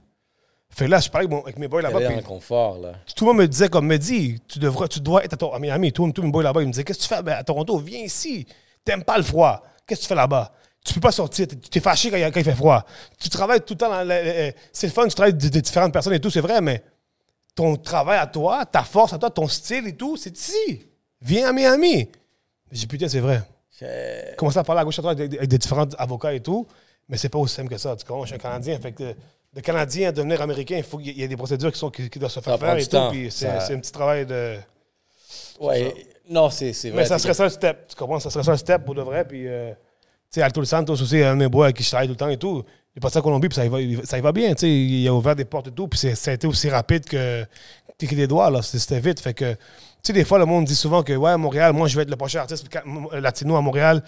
Fait 0.68 0.86
que 0.86 0.90
là, 0.90 1.00
je 1.00 1.08
parlais 1.08 1.26
avec, 1.26 1.36
mon- 1.36 1.42
avec 1.44 1.58
mes 1.58 1.68
boys 1.68 1.82
là-bas. 1.82 1.98
Puis 2.08 2.22
confort, 2.24 2.78
là. 2.78 2.92
tout 3.16 3.24
le 3.24 3.30
monde 3.32 3.40
me 3.42 3.48
disait 3.48 3.68
comme 3.68 3.86
me 3.86 3.96
dit 3.98 4.40
tu 4.48 4.58
devrais 4.58 4.88
tu 4.88 5.00
dois 5.00 5.24
être 5.24 5.32
à, 5.34 5.36
Tor- 5.36 5.54
à 5.54 5.58
Miami 5.58 5.92
tout 5.92 6.10
tous 6.12 6.22
mes 6.22 6.30
boys 6.30 6.42
là-bas 6.44 6.62
ils 6.62 6.66
me 6.68 6.72
disaient 6.72 6.84
qu'est-ce 6.84 6.98
que 7.00 7.02
tu 7.04 7.08
fais? 7.08 7.22
Ben, 7.22 7.32
à 7.34 7.42
Toronto 7.44 7.76
viens 7.78 8.00
ici 8.00 8.46
t'aimes 8.84 9.02
pas 9.02 9.16
le 9.16 9.24
froid 9.24 9.62
qu'est-ce 9.86 10.00
que 10.00 10.04
tu 10.04 10.08
fais 10.08 10.14
là-bas? 10.14 10.52
Tu 10.84 10.94
peux 10.94 11.00
pas 11.00 11.10
sortir 11.10 11.48
t'es- 11.48 11.56
t'es 11.56 11.80
fâché 11.80 12.08
quand 12.10 12.16
il, 12.18 12.30
quand 12.30 12.42
fait 12.44 12.54
froid 12.54 12.84
tu 13.18 13.28
travailles 13.28 13.62
tout 13.62 13.74
le 13.74 13.78
temps 13.78 14.54
c'est 14.72 14.86
le 14.86 14.92
fun 14.92 15.08
tu 15.08 15.14
travailles 15.16 15.34
de, 15.34 15.48
de 15.48 15.60
différentes 15.60 15.92
personnes 15.92 16.12
et 16.14 16.20
tout 16.20 16.30
c'est 16.30 16.40
vrai 16.40 16.60
mais 16.60 16.84
ton 17.56 17.74
travail 17.76 18.18
à 18.18 18.26
toi 18.28 18.64
ta 18.64 18.84
force 18.84 19.12
à 19.12 19.18
toi 19.18 19.28
ton 19.30 19.48
style 19.48 19.88
et 19.88 19.96
tout 19.96 20.16
c'est 20.16 20.38
ici 20.38 20.86
viens 21.20 21.48
à 21.48 21.52
Miami 21.52 22.08
j'ai 22.70 22.86
putain 22.86 23.08
c'est 23.08 23.20
vrai 23.20 23.42
commencé 24.36 24.58
à 24.58 24.64
parler 24.64 24.82
à 24.82 24.84
gauche 24.84 24.98
à 24.98 25.02
droite 25.02 25.18
avec, 25.18 25.34
avec 25.34 25.48
des 25.48 25.58
différents 25.58 25.88
avocats 25.98 26.34
et 26.34 26.40
tout, 26.40 26.66
mais 27.08 27.16
c'est 27.16 27.28
pas 27.28 27.38
aussi 27.38 27.54
simple 27.54 27.70
que 27.70 27.78
ça. 27.78 27.96
Tu 27.96 28.04
comprends? 28.04 28.24
Je 28.24 28.28
suis 28.28 28.36
un 28.36 28.38
Canadien. 28.38 28.78
Fait 28.78 28.92
que 28.92 29.14
de 29.54 29.60
Canadien 29.60 30.10
à 30.10 30.12
devenir 30.12 30.40
Américain, 30.42 30.76
il 30.76 30.82
faut 30.84 30.98
qu'il 30.98 31.16
y 31.18 31.22
ait 31.22 31.28
des 31.28 31.36
procédures 31.36 31.72
qui, 31.72 31.78
sont, 31.78 31.90
qui, 31.90 32.08
qui 32.10 32.18
doivent 32.18 32.30
se 32.30 32.40
faire 32.40 32.58
faire 32.58 32.76
et 32.76 32.86
tout. 32.86 33.10
Puis 33.10 33.30
c'est, 33.30 33.46
Ça- 33.46 33.60
c'est 33.60 33.74
un 33.74 33.78
petit 33.80 33.90
travail 33.92 34.26
de. 34.26 34.56
Ouais. 35.60 35.94
Non, 36.28 36.50
c'est 36.50 36.72
c'est 36.72 36.90
vrai. 36.90 37.02
Mais 37.02 37.06
ça 37.08 37.18
serait 37.18 37.34
ça 37.34 37.44
le 37.44 37.50
step. 37.50 37.88
Tu 37.88 37.96
comprends? 37.96 38.20
Ça 38.20 38.30
serait 38.30 38.44
ça 38.44 38.52
le 38.52 38.56
step 38.58 38.84
pour 38.84 38.94
de 38.94 39.02
vrai. 39.02 39.26
Puis, 39.26 39.48
euh, 39.48 39.70
tu 39.72 39.76
sais, 40.30 40.42
Alto 40.42 40.64
Santos 40.64 40.92
aussi, 40.92 41.22
un 41.22 41.34
de 41.34 41.40
mes 41.40 41.48
boys 41.48 41.66
avec 41.66 41.76
qui 41.76 41.82
je 41.82 41.88
travaille 41.88 42.06
tout 42.06 42.12
le 42.12 42.16
temps 42.18 42.28
et 42.28 42.36
tout. 42.36 42.62
Il 42.94 42.98
est 42.98 43.00
passé 43.00 43.18
à 43.18 43.22
Colombie, 43.22 43.48
puis 43.48 43.56
ça 43.56 43.64
y 43.64 43.68
va, 43.68 43.78
ça 44.04 44.18
y 44.18 44.20
va 44.20 44.32
bien. 44.32 44.50
Tu 44.54 44.60
sais, 44.60 44.70
il 44.70 45.08
a 45.08 45.14
ouvert 45.14 45.34
des 45.36 45.44
portes 45.44 45.68
et 45.68 45.72
tout. 45.72 45.88
Puis 45.88 45.98
c'est- 45.98 46.14
ça 46.14 46.30
a 46.30 46.34
été 46.34 46.46
aussi 46.46 46.68
rapide 46.68 47.04
que 47.04 47.44
cliquer 47.98 48.16
des 48.16 48.26
doigts. 48.26 48.50
Là. 48.50 48.62
C'était 48.62 49.00
vite. 49.00 49.20
Fait 49.20 49.34
que, 49.34 49.56
sais, 50.02 50.12
des 50.12 50.24
fois, 50.24 50.38
le 50.38 50.46
monde 50.46 50.64
dit 50.64 50.74
souvent 50.74 51.02
que, 51.02 51.12
ouais, 51.12 51.36
Montréal, 51.36 51.72
moi, 51.72 51.88
je 51.88 51.96
vais 51.96 52.02
être 52.02 52.10
le 52.10 52.16
prochain 52.16 52.40
artiste 52.40 52.68
latino 53.12 53.56
à 53.56 53.60
Montréal. 53.60 54.02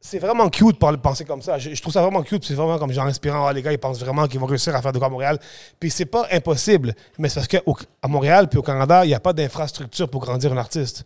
C'est 0.00 0.18
vraiment 0.18 0.48
cute 0.50 0.80
de 0.80 0.96
penser 0.96 1.24
comme 1.24 1.42
ça. 1.42 1.58
Je, 1.58 1.74
je 1.74 1.82
trouve 1.82 1.92
ça 1.92 2.00
vraiment 2.02 2.22
cute. 2.22 2.44
C'est 2.44 2.54
vraiment 2.54 2.78
comme 2.78 2.92
genre 2.92 3.06
inspirant. 3.06 3.46
Ah, 3.46 3.52
les 3.52 3.62
gars, 3.62 3.72
ils 3.72 3.78
pensent 3.78 3.98
vraiment 3.98 4.28
qu'ils 4.28 4.38
vont 4.38 4.46
réussir 4.46 4.76
à 4.76 4.82
faire 4.82 4.92
de 4.92 4.98
quoi 4.98 5.08
à 5.08 5.10
Montréal. 5.10 5.38
Puis 5.80 5.90
c'est 5.90 6.06
pas 6.06 6.28
impossible, 6.30 6.94
mais 7.18 7.28
c'est 7.28 7.36
parce 7.36 7.48
qu'à 7.48 7.62
Montréal 8.06 8.48
puis 8.48 8.58
au 8.58 8.62
Canada, 8.62 9.04
il 9.04 9.08
n'y 9.08 9.14
a 9.14 9.20
pas 9.20 9.32
d'infrastructure 9.32 10.08
pour 10.08 10.20
grandir 10.20 10.52
un 10.52 10.58
artiste. 10.58 11.04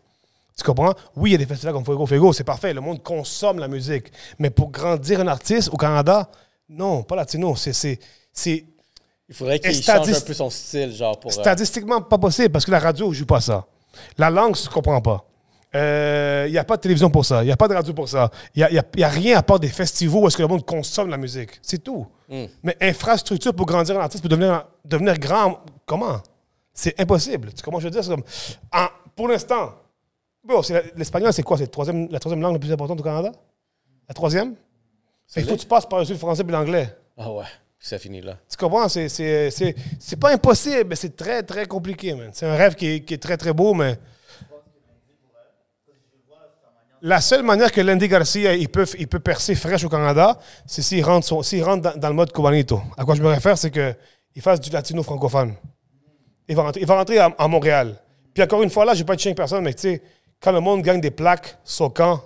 Tu 0.59 0.65
comprends? 0.65 0.93
Oui, 1.17 1.31
il 1.31 1.33
y 1.33 1.35
a 1.37 1.39
des 1.39 1.47
festivals 1.47 1.73
comme 1.73 1.85
Fuego 1.85 2.05
Fuego, 2.05 2.33
c'est 2.35 2.45
parfait. 2.45 2.75
Le 2.75 2.83
monde 2.83 3.03
consomme 3.03 3.59
la 3.59 3.69
musique. 3.69 4.13
Mais 4.39 4.51
pour 4.51 4.71
grandir 4.71 5.21
un 5.21 5.29
artiste 5.29 5.71
au 5.73 5.79
Canada, 5.79 6.29
non, 6.69 7.03
pas 7.03 7.17
latino. 7.17 7.55
C'est, 7.57 7.99
Il 8.47 9.35
faudrait 9.35 9.61
qu'il 9.61 9.73
change 9.83 10.11
un 10.11 10.21
peu 10.21 10.35
son 10.35 10.51
style, 10.51 10.93
genre, 10.93 11.19
pour... 11.19 11.31
euh, 11.31 11.35
statistiquement 11.35 12.03
pas 12.03 12.19
possible 12.19 12.51
parce 12.51 12.67
que 12.67 12.71
la 12.73 12.81
radio 12.81 13.09
ne 13.09 13.15
joue 13.15 13.25
pas 13.25 13.41
ça. 13.41 13.65
La 14.19 14.31
langue, 14.31 14.55
tu 14.57 14.67
ne 14.69 14.73
comprends 14.73 15.01
pas. 15.01 15.25
Euh, 15.75 16.45
Il 16.49 16.53
n'y 16.53 16.59
a 16.59 16.65
pas 16.65 16.77
de 16.77 16.81
télévision 16.83 17.11
pour 17.11 17.25
ça. 17.25 17.43
Il 17.43 17.47
n'y 17.47 17.53
a 17.53 17.57
pas 17.57 17.69
de 17.69 17.75
radio 17.75 17.93
pour 17.95 18.09
ça. 18.09 18.31
Il 18.55 18.59
n'y 18.61 18.65
a, 18.65 18.71
il 18.71 18.83
il 18.97 19.05
rien 19.05 19.39
à 19.39 19.43
part 19.43 19.61
des 19.61 19.69
festivals 19.69 20.23
où 20.23 20.27
est-ce 20.27 20.37
que 20.37 20.43
le 20.43 20.49
monde 20.49 20.65
consomme 20.67 21.09
la 21.11 21.17
musique. 21.17 21.59
C'est 21.63 21.83
tout. 21.83 22.07
Hmm. 22.29 22.47
Mais 22.63 22.77
infrastructure 22.81 23.55
pour 23.55 23.67
grandir 23.67 23.97
un 23.99 24.03
artiste, 24.03 24.23
pour 24.23 24.29
devenir, 24.31 24.67
devenir 24.85 25.19
grand, 25.19 25.61
comment? 25.87 26.21
C'est 26.73 26.99
impossible. 27.01 27.53
Tu 27.53 27.63
comprends 27.63 27.81
ce 27.81 27.87
que 27.87 27.93
je 27.93 27.99
veux 27.99 28.03
dire? 28.03 28.05
C'est 28.05 28.11
comme, 28.11 28.25
en- 28.73 28.89
pour 29.15 29.29
l'instant, 29.29 29.75
bon, 30.45 30.61
l'espagnol, 30.97 31.33
c'est 31.33 31.43
quoi? 31.43 31.57
C'est 31.57 31.65
la 31.65 31.69
troisième, 31.71 32.09
la 32.11 32.19
troisième 32.19 32.41
langue 32.41 32.55
la 32.55 32.59
plus 32.59 32.73
importante 32.73 32.99
au 33.01 33.03
Canada? 33.03 33.33
La 34.09 34.15
troisième? 34.15 34.55
Qu'il 35.33 35.45
faut 35.45 35.55
que 35.55 35.61
tu 35.61 35.67
passes 35.67 35.87
par-dessus 35.87 36.13
le 36.15 36.19
français 36.19 36.43
et 36.47 36.51
l'anglais. 36.51 36.97
Ah 37.17 37.31
ouais, 37.31 37.45
c'est 37.83 37.99
fini, 37.99 38.21
là. 38.21 38.37
Tu 38.49 38.57
comprends? 38.57 38.89
C'est, 38.89 39.09
c'est, 39.09 39.51
c'est, 39.51 39.75
c'est 39.99 40.17
pas 40.17 40.33
impossible, 40.33 40.85
mais 40.91 40.97
c'est 40.97 41.17
très, 41.17 41.43
très 41.43 41.67
compliqué, 41.67 42.15
man. 42.15 42.31
C'est 42.33 42.47
un 42.47 42.55
rêve 42.55 42.75
qui 42.75 42.87
est, 42.87 43.01
qui 43.01 43.15
est 43.15 43.19
très, 43.19 43.37
très 43.37 43.53
beau, 43.53 43.73
mais. 43.75 43.99
La 47.03 47.21
seule 47.23 47.43
manière 47.43 47.73
que 47.73 47.81
Landy 47.81 48.09
Garcia 48.09 48.55
il 48.55 48.69
peut, 48.69 48.85
il 48.99 49.09
peut 49.09 49.21
percer 49.21 49.55
fraîche 49.55 49.85
au 49.85 49.89
Canada, 49.89 50.39
c'est 50.67 50.83
s'il 50.83 51.03
rentre, 51.03 51.27
son- 51.27 51.43
s'il 51.43 51.65
rentre 51.65 51.81
dans, 51.83 51.97
dans 51.99 52.09
le 52.09 52.15
mode 52.15 52.31
cubanito. 52.31 52.83
À 52.99 53.05
quoi 53.07 53.15
je 53.15 53.23
me 53.23 53.29
réfère, 53.29 53.57
c'est 53.57 53.71
qu'il 53.71 54.43
fasse 54.43 54.61
du 54.61 54.69
latino 54.69 55.03
francophone. 55.03 55.55
Il 56.47 56.55
va 56.57 56.65
rentrer, 56.65 56.81
il 56.83 56.87
va 56.87 56.97
rentrer 56.97 57.19
à, 57.19 57.35
à 57.39 57.49
Montréal. 57.49 57.97
Puis 58.35 58.43
encore 58.43 58.63
une 58.63 58.69
fois, 58.69 58.85
là, 58.85 58.93
je 58.93 58.99
vais 58.99 59.05
pas 59.07 59.15
avec 59.15 59.35
personne, 59.35 59.65
mais 59.65 59.73
tu 59.73 59.81
sais, 59.81 60.03
quand 60.43 60.53
le 60.53 60.61
monde 60.61 60.83
gagne 60.83 61.01
des 61.01 61.11
plaques 61.11 61.57
Socan 61.65 62.21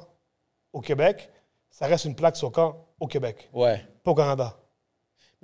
au 0.72 0.80
Québec, 0.80 1.30
ça 1.70 1.86
reste 1.86 2.06
une 2.06 2.16
plaque 2.16 2.34
Socan 2.36 2.76
au 2.98 3.06
Québec, 3.06 3.48
Ouais. 3.52 3.80
pas 4.02 4.10
au 4.10 4.14
Canada. 4.16 4.56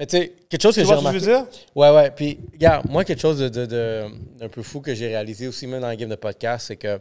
Mais 0.00 0.06
tu 0.06 0.16
sais, 0.16 0.32
quelque 0.48 0.62
chose 0.62 0.74
que 0.74 0.80
Tu 0.80 0.86
j'ai 0.88 0.94
remarqué... 0.94 1.18
veux 1.18 1.26
dire? 1.26 1.46
Ouais, 1.74 1.90
ouais. 1.94 2.10
Puis, 2.10 2.38
regarde, 2.54 2.88
moi, 2.88 3.04
quelque 3.04 3.20
chose 3.20 3.38
de, 3.38 3.48
de- 3.50 3.66
de- 3.66 4.06
d'un 4.38 4.48
peu 4.48 4.62
fou 4.62 4.80
que 4.80 4.94
j'ai 4.94 5.06
réalisé 5.08 5.46
aussi, 5.46 5.66
même 5.66 5.82
dans 5.82 5.88
la 5.88 5.94
game 5.96 6.08
de 6.08 6.14
podcast, 6.16 6.68
c'est 6.68 6.76
que 6.76 6.98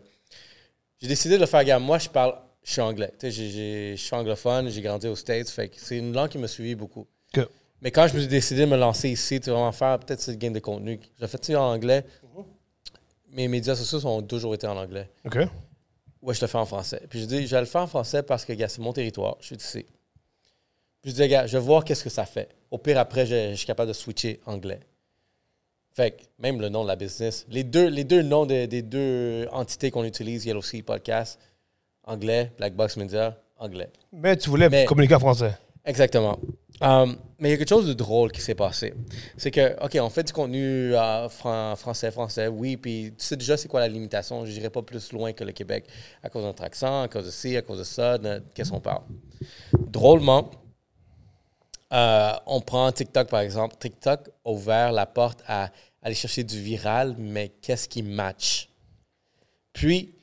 j'ai 1.02 1.08
décidé 1.08 1.36
de 1.36 1.40
le 1.40 1.46
faire. 1.48 1.62
Regarde, 1.62 1.82
moi, 1.82 1.98
je 1.98 2.10
parle, 2.10 2.36
je 2.62 2.74
suis 2.74 2.82
anglais. 2.82 3.12
Tu 3.18 3.32
sais, 3.32 3.96
je 3.96 3.96
suis 3.96 4.14
anglophone, 4.16 4.70
j'ai 4.70 4.82
grandi 4.82 5.08
aux 5.08 5.16
States. 5.16 5.48
Fait 5.50 5.70
que 5.70 5.76
c'est 5.80 5.98
une 5.98 6.12
langue 6.14 6.30
qui 6.30 6.38
me 6.38 6.48
suivi 6.48 6.76
beaucoup. 6.76 7.08
Que- 7.34 7.48
Mais 7.82 7.90
quand 7.90 8.06
je 8.10 8.16
me 8.16 8.20
suis 8.20 8.28
décidé 8.28 8.62
de 8.62 8.66
me 8.66 8.76
lancer 8.76 9.08
ici, 9.10 9.40
tu 9.40 9.50
vraiment 9.50 9.72
faire 9.72 9.98
peut-être 10.00 10.20
cette 10.20 10.38
game 10.38 10.52
de 10.52 10.60
contenu, 10.60 11.00
j'ai 11.20 11.28
fait 11.28 11.56
en 11.56 11.72
anglais? 11.72 12.04
Mes 13.32 13.48
médias 13.48 13.76
sociaux 13.76 14.06
ont 14.10 14.22
toujours 14.22 14.54
été 14.56 14.68
en 14.68 14.76
anglais. 14.76 15.10
OK. 15.24 15.38
Ouais, 16.22 16.34
je 16.34 16.42
le 16.42 16.48
fais 16.48 16.58
en 16.58 16.66
français. 16.66 17.02
Puis 17.10 17.22
je 17.22 17.26
dis, 17.26 17.48
je 17.48 17.56
vais 17.56 17.62
le 17.62 17.66
faire 17.66 17.84
en 17.84 17.88
français 17.88 18.24
parce 18.24 18.44
que, 18.44 18.52
gars, 18.52 18.68
c'est 18.68 18.82
mon 18.82 18.92
territoire. 18.92 19.38
Je 19.40 19.46
suis 19.46 19.56
ici. 19.56 19.86
Puis 21.02 21.12
je 21.12 21.16
dis, 21.16 21.28
gars, 21.30 21.48
je 21.48 21.58
vais 21.58 21.64
voir 21.64 21.86
qu'est-ce 21.86 22.04
que 22.04 22.10
ça 22.10 22.26
fait. 22.26 22.50
Au 22.72 22.78
pire, 22.78 23.00
après, 23.00 23.26
je, 23.26 23.52
je 23.52 23.56
suis 23.56 23.68
capable 23.68 23.90
de 23.90 23.94
switcher 23.94 24.40
anglais. 24.46 24.80
Fait 25.92 26.12
que 26.12 26.22
même 26.38 26.62
le 26.62 26.70
nom 26.70 26.84
de 26.84 26.88
la 26.88 26.96
business, 26.96 27.46
les 27.50 27.64
deux, 27.64 27.88
les 27.88 28.04
deux 28.04 28.22
noms 28.22 28.46
de- 28.46 28.66
des 28.68 28.82
deux 28.82 29.48
entités 29.52 29.90
qu'on 29.92 30.04
utilise, 30.04 30.46
Yellow 30.46 30.62
Sea 30.62 30.82
Podcast, 30.84 31.40
anglais, 32.04 32.52
Black 32.58 32.76
Box 32.76 32.96
Media, 32.98 33.36
anglais. 33.58 33.90
Mais 34.14 34.38
tu 34.38 34.50
voulais 34.50 34.70
Mais- 34.70 34.86
communiquer 34.86 35.16
en 35.16 35.20
français. 35.20 35.58
Exactement. 35.86 36.38
Um, 36.82 37.18
mais 37.40 37.50
il 37.50 37.52
y 37.52 37.56
a 37.56 37.58
quelque 37.58 37.68
chose 37.70 37.88
de 37.88 37.94
drôle 37.94 38.32
qui 38.32 38.40
s'est 38.42 38.56
passé. 38.56 38.94
C'est 39.36 39.50
que, 39.52 39.76
OK, 39.84 39.98
on 40.00 40.10
fait 40.10 40.24
du 40.24 40.32
contenu 40.32 40.96
euh, 40.96 41.28
fran- 41.28 41.76
français, 41.76 42.12
français, 42.12 42.48
oui, 42.48 42.78
puis 42.78 43.14
tu 43.18 43.26
sais 43.26 43.36
déjà 43.36 43.58
c'est 43.58 43.68
quoi 43.68 43.80
la 43.82 43.88
limitation. 43.88 44.46
Je 44.46 44.52
n'irai 44.52 44.70
pas 44.70 44.82
plus 44.84 45.12
loin 45.12 45.34
que 45.34 45.44
le 45.44 45.52
Québec 45.52 45.86
à 46.24 46.30
cause 46.30 46.44
de 46.44 46.48
notre 46.48 46.64
accent, 46.64 47.02
à 47.02 47.08
cause 47.08 47.26
de 47.26 47.32
ci, 47.32 47.58
à 47.58 47.62
cause 47.64 47.80
de 47.80 47.84
ça, 47.84 48.18
de 48.18 48.42
qu'est-ce 48.54 48.72
qu'on 48.72 48.80
parle. 48.80 49.02
Drôlement, 49.74 50.52
euh, 51.92 52.34
on 52.46 52.62
prend 52.62 52.92
TikTok 52.92 53.30
par 53.30 53.40
exemple. 53.42 53.76
TikTok 53.80 54.30
a 54.46 54.50
ouvert 54.50 54.92
la 54.92 55.06
porte 55.06 55.42
à 55.48 55.72
aller 56.02 56.16
chercher 56.16 56.44
du 56.44 56.60
viral, 56.62 57.16
mais 57.18 57.50
qu'est-ce 57.62 57.90
qui 57.90 58.04
match? 58.04 58.70
Puis, 59.74 60.16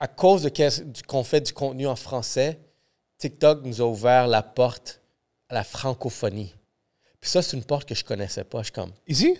à 0.00 0.08
cause 0.08 0.42
de 0.42 1.02
qu'on 1.06 1.24
fait 1.24 1.40
du 1.40 1.52
contenu 1.52 1.86
en 1.86 1.96
français, 1.96 2.58
TikTok 3.18 3.64
nous 3.64 3.80
a 3.80 3.84
ouvert 3.84 4.26
la 4.26 4.42
porte 4.42 5.00
à 5.48 5.54
la 5.54 5.64
francophonie. 5.64 6.54
Puis 7.20 7.30
ça, 7.30 7.42
c'est 7.42 7.56
une 7.56 7.64
porte 7.64 7.88
que 7.88 7.94
je 7.94 8.04
connaissais 8.04 8.44
pas. 8.44 8.58
Je 8.60 8.64
suis 8.64 8.72
comme, 8.72 8.92
Ici? 9.06 9.36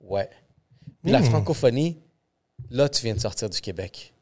ouais. 0.00 0.28
Puis 1.02 1.12
la 1.12 1.22
francophonie, 1.22 1.98
là, 2.70 2.88
tu 2.88 3.02
viens 3.02 3.14
de 3.14 3.20
sortir 3.20 3.48
du 3.48 3.60
Québec. 3.60 4.12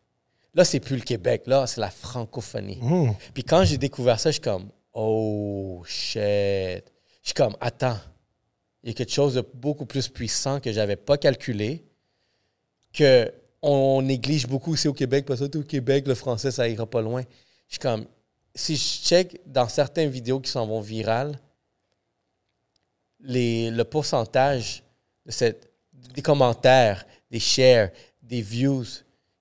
Là, 0.54 0.64
c'est 0.64 0.80
plus 0.80 0.96
le 0.96 1.02
Québec, 1.02 1.44
là, 1.46 1.66
c'est 1.66 1.80
la 1.80 1.90
francophonie. 1.90 2.78
Hmm. 2.80 3.12
Puis 3.32 3.42
quand 3.42 3.64
j'ai 3.64 3.78
découvert 3.78 4.20
ça, 4.20 4.30
je 4.30 4.34
suis 4.34 4.42
comme, 4.42 4.68
oh 4.92 5.82
shit. 5.86 6.91
Je 7.22 7.28
suis 7.28 7.34
comme, 7.34 7.56
attends, 7.60 7.98
il 8.82 8.90
y 8.90 8.92
a 8.92 8.94
quelque 8.94 9.12
chose 9.12 9.34
de 9.34 9.44
beaucoup 9.54 9.86
plus 9.86 10.08
puissant 10.08 10.60
que 10.60 10.72
j'avais 10.72 10.96
pas 10.96 11.16
calculé, 11.16 11.84
que 12.92 13.32
on 13.62 14.02
néglige 14.02 14.48
beaucoup 14.48 14.74
ici 14.74 14.88
au 14.88 14.92
Québec, 14.92 15.24
parce 15.24 15.40
que 15.40 15.58
au 15.58 15.62
Québec, 15.62 16.06
le 16.08 16.16
français, 16.16 16.50
ça 16.50 16.68
ira 16.68 16.84
pas 16.84 17.00
loin. 17.00 17.22
Je 17.68 17.74
suis 17.74 17.78
comme, 17.78 18.06
si 18.54 18.76
je 18.76 18.82
check 18.82 19.40
dans 19.46 19.68
certaines 19.68 20.10
vidéos 20.10 20.40
qui 20.40 20.50
s'en 20.50 20.66
vont 20.66 20.80
virales, 20.80 21.38
les, 23.20 23.70
le 23.70 23.84
pourcentage 23.84 24.82
de 25.24 25.56
des 26.14 26.22
commentaires, 26.22 27.06
des 27.30 27.38
shares, 27.38 27.90
des 28.20 28.42
views 28.42 28.84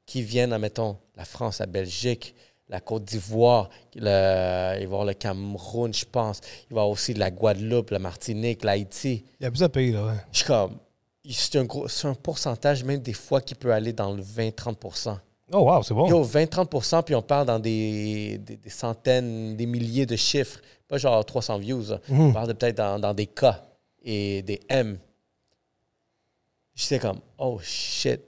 qui 0.05 0.21
viennent, 0.21 0.53
admettons, 0.53 0.97
la 1.15 1.25
France, 1.25 1.59
la 1.59 1.65
Belgique, 1.65 2.35
la 2.71 2.79
Côte 2.79 3.03
d'Ivoire, 3.03 3.69
il 3.93 4.01
va 4.03 4.79
y 4.79 4.83
avoir 4.83 5.05
le 5.05 5.13
Cameroun, 5.13 5.93
je 5.93 6.05
pense. 6.05 6.39
Il 6.69 6.73
va 6.73 6.79
y 6.81 6.83
avoir 6.83 6.89
aussi 6.89 7.13
de 7.13 7.19
la 7.19 7.29
Guadeloupe, 7.29 7.91
la 7.91 7.99
Martinique, 7.99 8.63
l'Haïti. 8.63 9.23
Il 9.39 9.43
y 9.43 9.45
a 9.45 9.51
plusieurs 9.51 9.69
pays, 9.69 9.91
là, 9.91 10.05
ouais. 10.05 10.13
Je 10.31 10.37
suis 10.37 10.47
comme, 10.47 10.77
c'est 11.29 11.57
un, 11.59 11.65
gros, 11.65 11.87
c'est 11.87 12.07
un 12.07 12.15
pourcentage 12.15 12.83
même 12.83 13.01
des 13.01 13.13
fois 13.13 13.41
qui 13.41 13.53
peut 13.55 13.71
aller 13.73 13.93
dans 13.93 14.11
le 14.13 14.23
20-30% 14.23 15.17
Oh, 15.53 15.59
wow, 15.69 15.83
c'est 15.83 15.93
bon. 15.93 16.07
Yo, 16.07 16.23
20-30% 16.23 17.03
puis 17.03 17.13
on 17.13 17.21
parle 17.21 17.45
dans 17.47 17.59
des, 17.59 18.37
des, 18.37 18.55
des 18.55 18.69
centaines, 18.69 19.57
des 19.57 19.65
milliers 19.65 20.05
de 20.05 20.15
chiffres. 20.15 20.61
Pas 20.87 20.97
genre 20.97 21.25
300 21.25 21.57
views. 21.57 21.89
là. 21.89 21.99
On 22.09 22.31
parle 22.31 22.55
peut-être 22.55 22.77
dans, 22.77 22.97
dans 22.97 23.13
des 23.13 23.27
cas. 23.27 23.61
et 24.01 24.41
des 24.43 24.61
M. 24.69 24.97
J'étais 26.73 26.99
comme, 26.99 27.19
oh 27.37 27.59
shit. 27.61 28.21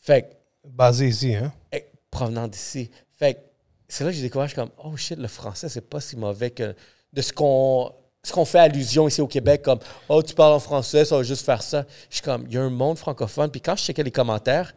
Fait 0.00 0.22
que, 0.22 0.26
Basé 0.68 1.08
ici, 1.08 1.34
hein? 1.34 1.52
eh, 1.72 1.84
provenant 2.10 2.48
d'ici. 2.48 2.90
Fait 3.18 3.34
que 3.34 3.40
c'est 3.88 4.04
là 4.04 4.10
que 4.10 4.16
j'ai 4.16 4.22
découvert, 4.22 4.46
je 4.46 4.52
suis 4.52 4.60
comme, 4.60 4.72
oh 4.82 4.96
shit, 4.96 5.18
le 5.18 5.28
français, 5.28 5.68
c'est 5.68 5.88
pas 5.88 6.00
si 6.00 6.16
mauvais 6.16 6.50
que 6.50 6.74
de 7.12 7.22
ce 7.22 7.32
qu'on 7.32 7.92
ce 8.26 8.32
qu'on 8.32 8.44
fait 8.44 8.58
allusion 8.58 9.06
ici 9.06 9.20
au 9.20 9.28
Québec, 9.28 9.62
comme, 9.62 9.78
oh, 10.08 10.20
tu 10.20 10.34
parles 10.34 10.54
en 10.54 10.58
français, 10.58 11.04
ça 11.04 11.16
va 11.16 11.22
juste 11.22 11.46
faire 11.46 11.62
ça. 11.62 11.86
Je 12.10 12.16
suis 12.16 12.24
comme, 12.24 12.44
il 12.48 12.54
y 12.54 12.58
a 12.58 12.62
un 12.62 12.70
monde 12.70 12.98
francophone. 12.98 13.52
Puis 13.52 13.60
quand 13.60 13.76
je 13.76 13.84
checkais 13.84 14.02
les 14.02 14.10
commentaires, 14.10 14.74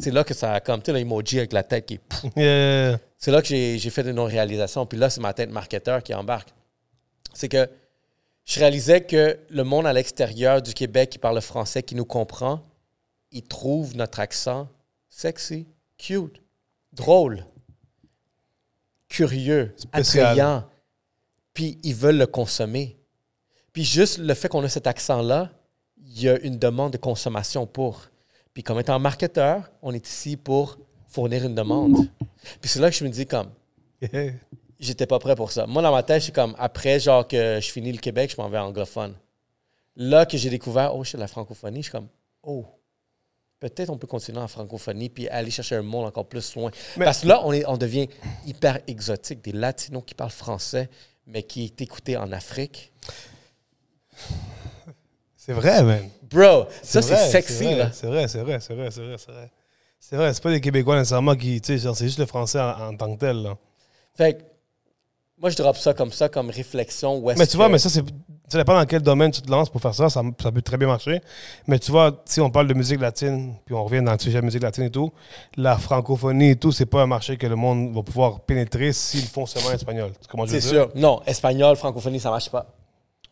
c'est 0.00 0.12
là 0.12 0.22
que 0.22 0.32
ça 0.32 0.52
a 0.52 0.60
comme, 0.60 0.80
tu 0.80 0.92
sais, 0.92 0.96
l'emoji 0.96 1.38
avec 1.38 1.52
la 1.52 1.64
tête 1.64 1.86
qui 1.86 1.94
est 1.94 1.98
pouf. 1.98 2.30
Yeah. 2.36 3.00
C'est 3.16 3.32
là 3.32 3.42
que 3.42 3.48
j'ai 3.48 3.90
fait 3.90 4.08
une 4.08 4.20
réalisation. 4.20 4.86
Puis 4.86 4.96
là, 4.96 5.10
c'est 5.10 5.20
ma 5.20 5.32
tête 5.32 5.50
marketeur 5.50 6.04
qui 6.04 6.14
embarque. 6.14 6.50
C'est 7.34 7.48
que 7.48 7.68
je 8.44 8.60
réalisais 8.60 9.00
que 9.00 9.40
le 9.50 9.64
monde 9.64 9.84
à 9.84 9.92
l'extérieur 9.92 10.62
du 10.62 10.72
Québec 10.72 11.10
qui 11.10 11.18
parle 11.18 11.34
le 11.34 11.40
français, 11.40 11.82
qui 11.82 11.96
nous 11.96 12.04
comprend, 12.04 12.62
il 13.32 13.42
trouve 13.42 13.96
notre 13.96 14.20
accent 14.20 14.68
sexy, 15.08 15.66
cute, 15.98 16.40
drôle, 16.92 17.44
curieux, 19.08 19.74
Spécial. 19.76 20.26
attrayant. 20.26 20.64
Puis 21.54 21.78
ils 21.82 21.94
veulent 21.94 22.18
le 22.18 22.26
consommer. 22.26 22.96
Puis 23.72 23.84
juste 23.84 24.18
le 24.18 24.34
fait 24.34 24.48
qu'on 24.48 24.62
a 24.64 24.68
cet 24.68 24.86
accent-là, 24.86 25.50
il 25.98 26.22
y 26.22 26.28
a 26.28 26.38
une 26.40 26.58
demande 26.58 26.92
de 26.92 26.98
consommation 26.98 27.66
pour. 27.66 28.06
Puis 28.54 28.62
comme 28.62 28.78
étant 28.80 28.98
marketeur, 28.98 29.70
on 29.82 29.92
est 29.92 30.06
ici 30.08 30.36
pour 30.36 30.78
fournir 31.06 31.44
une 31.44 31.54
demande. 31.54 32.08
Puis 32.60 32.68
c'est 32.70 32.80
là 32.80 32.90
que 32.90 32.96
je 32.96 33.04
me 33.04 33.10
dis 33.10 33.26
comme, 33.26 33.50
Yeah. 34.00 34.32
j'étais 34.78 35.06
pas 35.06 35.18
prêt 35.18 35.34
pour 35.34 35.50
ça. 35.50 35.66
Moi, 35.66 35.82
dans 35.82 35.90
ma 35.90 36.04
tête, 36.04 36.22
c'est 36.22 36.34
comme, 36.34 36.54
après, 36.56 37.00
genre, 37.00 37.26
que 37.26 37.58
je 37.60 37.68
finis 37.70 37.90
le 37.90 37.98
Québec, 37.98 38.32
je 38.34 38.40
m'en 38.40 38.48
vais 38.48 38.58
anglophone. 38.58 39.14
Là 39.96 40.24
que 40.24 40.36
j'ai 40.38 40.50
découvert, 40.50 40.94
oh, 40.94 41.02
c'est 41.02 41.18
la 41.18 41.26
francophonie, 41.26 41.78
je 41.78 41.82
suis 41.84 41.92
comme, 41.92 42.06
oh, 42.44 42.64
peut-être 43.60 43.90
on 43.90 43.98
peut 43.98 44.06
continuer 44.06 44.38
en 44.40 44.48
francophonie 44.48 45.08
puis 45.08 45.28
aller 45.28 45.50
chercher 45.50 45.76
un 45.76 45.82
monde 45.82 46.06
encore 46.06 46.26
plus 46.26 46.54
loin. 46.54 46.70
Mais- 46.96 47.04
Parce 47.04 47.20
que 47.20 47.26
là, 47.28 47.40
on, 47.44 47.52
est, 47.52 47.64
on 47.66 47.76
devient 47.76 48.08
hyper 48.46 48.80
exotique. 48.86 49.42
Des 49.42 49.52
latinos 49.52 50.02
qui 50.06 50.14
parlent 50.14 50.30
français, 50.30 50.88
mais 51.26 51.42
qui 51.42 51.64
est 51.64 51.80
écouté 51.80 52.16
en 52.16 52.30
Afrique. 52.32 52.92
C'est 55.36 55.52
vrai, 55.52 55.82
man. 55.82 56.08
Bro, 56.22 56.66
ça, 56.82 57.00
c'est 57.00 57.16
sexy, 57.30 57.64
vrai, 57.64 57.76
là. 57.76 57.92
C'est 57.92 58.06
vrai, 58.06 58.28
c'est 58.28 58.40
vrai, 58.42 58.60
c'est 58.60 58.74
vrai, 58.74 58.90
c'est 58.90 59.00
vrai, 59.02 59.16
c'est 59.18 59.32
vrai. 59.32 59.50
C'est 60.00 60.16
vrai, 60.16 60.34
c'est 60.34 60.42
pas 60.42 60.50
des 60.50 60.60
Québécois 60.60 60.96
nécessairement 60.96 61.34
qui, 61.34 61.60
tu 61.60 61.66
sais, 61.72 61.78
genre, 61.78 61.96
c'est 61.96 62.04
juste 62.04 62.18
le 62.18 62.26
français 62.26 62.60
en, 62.60 62.88
en 62.90 62.96
tant 62.96 63.14
que 63.14 63.18
tel, 63.20 63.42
là. 63.42 63.56
Fait 64.14 64.34
que, 64.38 64.42
moi, 65.40 65.50
je 65.50 65.56
drop 65.56 65.76
ça 65.76 65.94
comme 65.94 66.12
ça, 66.12 66.28
comme 66.28 66.50
réflexion. 66.50 67.18
Où 67.18 67.30
est-ce 67.30 67.38
Mais 67.38 67.46
tu 67.46 67.56
vois, 67.56 67.68
mais 67.68 67.78
ça, 67.78 67.88
c'est. 67.88 68.04
Ça 68.50 68.56
dépend 68.56 68.74
dans 68.74 68.86
quel 68.86 69.02
domaine 69.02 69.30
tu 69.30 69.42
te 69.42 69.50
lances 69.50 69.68
pour 69.68 69.82
faire 69.82 69.94
ça, 69.94 70.08
ça, 70.08 70.22
ça 70.42 70.50
peut 70.50 70.62
très 70.62 70.78
bien 70.78 70.86
marcher. 70.88 71.20
Mais 71.66 71.78
tu 71.78 71.90
vois, 71.90 72.22
si 72.24 72.40
on 72.40 72.48
parle 72.48 72.66
de 72.66 72.72
musique 72.72 72.98
latine, 72.98 73.54
puis 73.66 73.74
on 73.74 73.84
revient 73.84 74.00
dans 74.02 74.12
le 74.12 74.18
sujet 74.18 74.40
de 74.40 74.44
musique 74.46 74.62
latine 74.62 74.84
et 74.84 74.90
tout, 74.90 75.12
la 75.58 75.76
francophonie 75.76 76.50
et 76.52 76.56
tout, 76.56 76.72
c'est 76.72 76.86
pas 76.86 77.02
un 77.02 77.06
marché 77.06 77.36
que 77.36 77.46
le 77.46 77.56
monde 77.56 77.94
va 77.94 78.02
pouvoir 78.02 78.40
pénétrer 78.40 78.94
s'ils 78.94 79.26
font 79.26 79.44
seulement 79.44 79.72
espagnol. 79.72 80.12
Tu 80.18 80.28
comprends 80.28 80.46
ce 80.46 80.52
que 80.52 80.60
je 80.60 80.66
C'est 80.66 80.74
veux 80.74 80.80
dire? 80.84 80.90
sûr. 80.92 80.98
Non, 80.98 81.20
espagnol, 81.26 81.76
francophonie, 81.76 82.20
ça 82.20 82.30
marche 82.30 82.48
pas. 82.50 82.74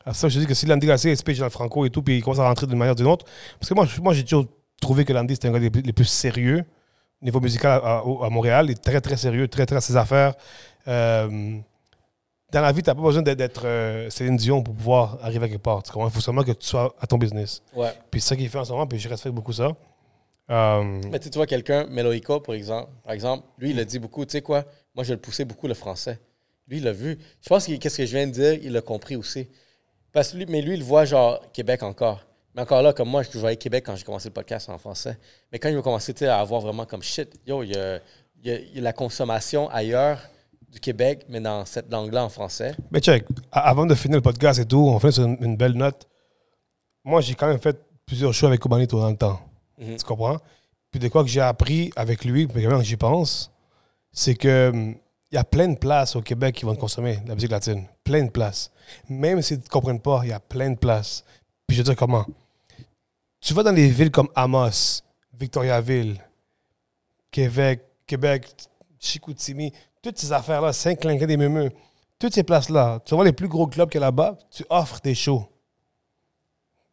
À 0.05 0.12
ça, 0.12 0.28
je 0.28 0.39
dis 0.39 0.45
que 0.47 0.53
si 0.53 0.66
Landy 0.66 0.87
Garcia 0.87 1.11
est 1.11 1.39
dans 1.39 1.45
le 1.45 1.51
franco 1.51 1.87
et 1.87 1.91
tout, 1.91 2.03
puis 2.03 2.19
il 2.19 2.23
commence 2.23 2.39
à 2.39 2.47
rentrer 2.47 2.66
d'une 2.66 2.77
manière 2.77 2.93
ou 2.93 2.97
d'une 2.97 3.07
autre. 3.07 3.24
Parce 3.59 3.70
que 3.70 3.74
moi, 3.74 3.87
je- 3.87 3.99
moi 4.03 4.12
j'ai 4.12 4.23
toujours 4.23 4.45
trouvé 4.83 5.07
que 5.07 5.15
Landy, 5.15 5.33
c'était 5.33 5.49
un 5.49 5.53
gars 5.53 5.61
des 5.61 5.70
plus, 5.70 5.81
les 5.81 5.95
plus 5.95 6.05
sérieux, 6.05 6.62
au 7.23 7.24
niveau 7.24 7.41
musical 7.41 7.81
à, 7.83 8.01
à- 8.01 8.03
à 8.27 8.28
Montréal. 8.28 8.66
Il 8.69 8.73
est 8.73 8.83
très, 8.85 9.01
très 9.01 9.16
sérieux, 9.16 9.49
très, 9.49 9.65
très 9.65 9.77
à 9.77 9.81
ses 9.81 9.97
affaires. 9.97 10.35
Euh, 10.89 11.57
dans 12.52 12.60
la 12.60 12.73
vie, 12.73 12.82
tu 12.82 12.89
n'as 12.90 12.94
pas 12.94 13.02
besoin 13.02 13.23
d'être- 13.23 13.66
euh, 13.66 14.09
Céline 14.10 14.36
Dion 14.36 14.62
pour 14.62 14.74
pouvoir 14.74 15.18
arriver 15.23 15.47
à 15.47 15.48
quelque 15.48 15.62
part. 15.62 15.82
Il 15.97 16.10
faut 16.10 16.20
seulement 16.20 16.43
que 16.44 16.52
tu 16.52 16.66
sois 16.66 16.94
à 17.01 17.06
ton 17.06 17.18
business. 17.18 17.62
Ouais. 17.74 17.93
Puis 18.10 18.20
c'est 18.20 18.28
ça 18.31 18.36
qu'il 18.36 18.48
fait 18.48 18.59
en 18.59 18.64
ce 18.64 18.73
moment, 18.73 18.86
puis 18.86 18.98
je 18.98 19.09
respecte 19.09 19.35
beaucoup 19.35 19.52
ça. 19.52 19.73
Euh, 20.48 21.01
Mais 21.10 21.18
tu 21.18 21.28
vois, 21.31 21.47
quelqu'un, 21.47 21.86
Meloico, 21.86 22.39
par 22.40 22.55
exemple, 22.55 22.89
par 23.05 23.12
exemple, 23.12 23.44
lui, 23.59 23.70
il 23.70 23.81
a 23.81 23.85
dit 23.85 23.98
beaucoup, 23.98 24.24
tu 24.24 24.32
sais 24.32 24.43
quoi, 24.43 24.64
moi, 24.94 25.02
je 25.05 25.12
le 25.12 25.18
poussais 25.18 25.44
beaucoup 25.44 25.66
le 25.66 25.74
français. 25.74 26.20
Lui, 26.68 26.78
il 26.78 26.85
l'a 26.85 26.93
vu. 26.93 27.18
Je 27.43 27.48
pense 27.48 27.66
que 27.66 27.73
qu'est-ce 27.77 27.97
que 27.98 28.06
je 28.06 28.16
viens 28.16 28.27
de 28.27 28.32
dire, 28.32 28.55
il 28.55 28.73
l'a 28.73 28.81
compris 28.81 29.16
aussi. 29.16 29.48
Parce 30.12 30.31
que 30.32 30.36
lui, 30.36 30.47
mais 30.47 30.62
lui, 30.62 30.74
il 30.74 30.85
voit 30.85 31.05
genre 31.05 31.40
Québec 31.52 31.82
encore. 31.82 32.24
Mais 32.55 32.62
encore 32.62 32.81
là, 32.82 32.93
comme 32.93 33.09
moi, 33.09 33.23
je 33.23 33.39
voyais 33.39 33.56
Québec 33.56 33.85
quand 33.86 33.97
j'ai 33.97 34.05
commencé 34.05 34.28
le 34.28 34.32
podcast 34.35 34.68
en 34.68 34.78
français. 34.78 35.18
Mais 35.52 35.59
quand 35.59 35.68
il 35.68 35.77
a 35.77 35.82
commencé 35.82 36.14
à 36.27 36.39
avoir 36.39 36.60
vraiment 36.60 36.86
comme 36.86 37.02
shit, 37.02 37.28
yo, 37.47 37.62
il 37.64 37.73
y 37.73 37.77
a, 37.77 37.97
il 38.43 38.47
y 38.48 38.51
a- 38.52 38.59
il 38.60 38.74
y 38.77 38.78
a 38.78 38.82
la 38.82 38.93
consommation 38.93 39.68
ailleurs 39.70 40.20
du 40.77 40.81
Québec, 40.81 41.24
mais 41.31 41.40
dans 41.40 41.65
cette 41.65 41.90
langue-là 41.90 42.24
en 42.24 42.28
français. 42.28 42.74
Mais 42.90 43.01
check, 43.01 43.24
avant 43.51 43.86
de 43.86 43.94
finir 43.94 44.19
le 44.19 44.23
podcast 44.23 44.61
et 44.61 44.66
tout, 44.66 44.77
on 44.77 44.98
fait 44.98 45.11
sur 45.11 45.24
une, 45.24 45.39
une 45.40 45.57
belle 45.57 45.73
note. 45.73 46.07
Moi, 47.03 47.23
j'ai 47.23 47.35
quand 47.35 47.48
même 47.48 47.59
fait 47.59 47.78
plusieurs 48.05 48.35
shows 48.35 48.48
avec 48.48 48.61
Kubanito 48.61 49.01
dans 49.01 49.09
le 49.09 49.16
temps. 49.16 49.40
Mhm. 49.78 49.97
Tu 49.97 50.05
comprends? 50.05 50.36
Puis 50.90 51.01
de 51.01 51.09
quoi 51.09 51.23
que 51.23 51.31
j'ai 51.31 51.40
appris 51.40 51.90
avec 51.97 52.24
lui, 52.27 52.47
mais 52.55 52.62
quand 52.62 52.82
j'y 52.82 52.97
pense, 52.97 53.51
c'est 54.12 54.35
que 54.35 54.70
hum, 54.70 54.94
il 55.32 55.35
y 55.35 55.39
a 55.39 55.44
plein 55.44 55.69
de 55.69 55.78
places 55.78 56.15
au 56.15 56.20
Québec 56.23 56.55
qui 56.57 56.66
vont 56.66 56.77
consommer 56.77 57.16
de 57.16 57.28
la 57.28 57.35
musique 57.35 57.51
latine. 57.51 57.86
Plein 58.05 58.24
de 58.24 58.31
places. 58.31 58.70
Même 59.09 59.40
s'ils 59.40 59.59
ne 59.59 59.69
comprennent 59.69 60.01
pas, 60.01 60.20
il 60.24 60.28
y 60.28 60.32
a 60.32 60.40
plein 60.40 60.70
de 60.70 60.78
places. 60.78 61.24
Puis 61.66 61.77
je 61.77 61.81
veux 61.82 61.85
dire 61.85 61.97
comment? 61.97 62.27
Tu 63.40 63.55
vas 63.55 63.62
dans 63.62 63.73
des 63.73 63.89
villes 63.89 64.11
comme 64.11 64.28
Amos, 64.35 65.03
Victoriaville, 65.32 66.20
Québec, 67.31 67.82
Québec, 68.07 68.47
Chicoutimi, 68.98 69.73
toutes 70.07 70.19
ces 70.19 70.33
affaires-là, 70.33 70.73
Saint-Clinquin 70.73 71.27
des 71.27 71.37
Mémeux, 71.37 71.70
toutes 72.19 72.33
ces 72.33 72.45
places-là, 72.45 73.01
tu 73.05 73.15
vois 73.16 73.24
les 73.24 73.33
plus 73.33 73.49
gros 73.49 73.66
clubs 73.66 73.89
qu'il 73.91 74.01
y 74.01 74.05
a 74.05 74.07
là-bas, 74.07 74.39
tu 74.53 74.65
offres 74.70 75.01
des 75.03 75.16
shows. 75.16 75.45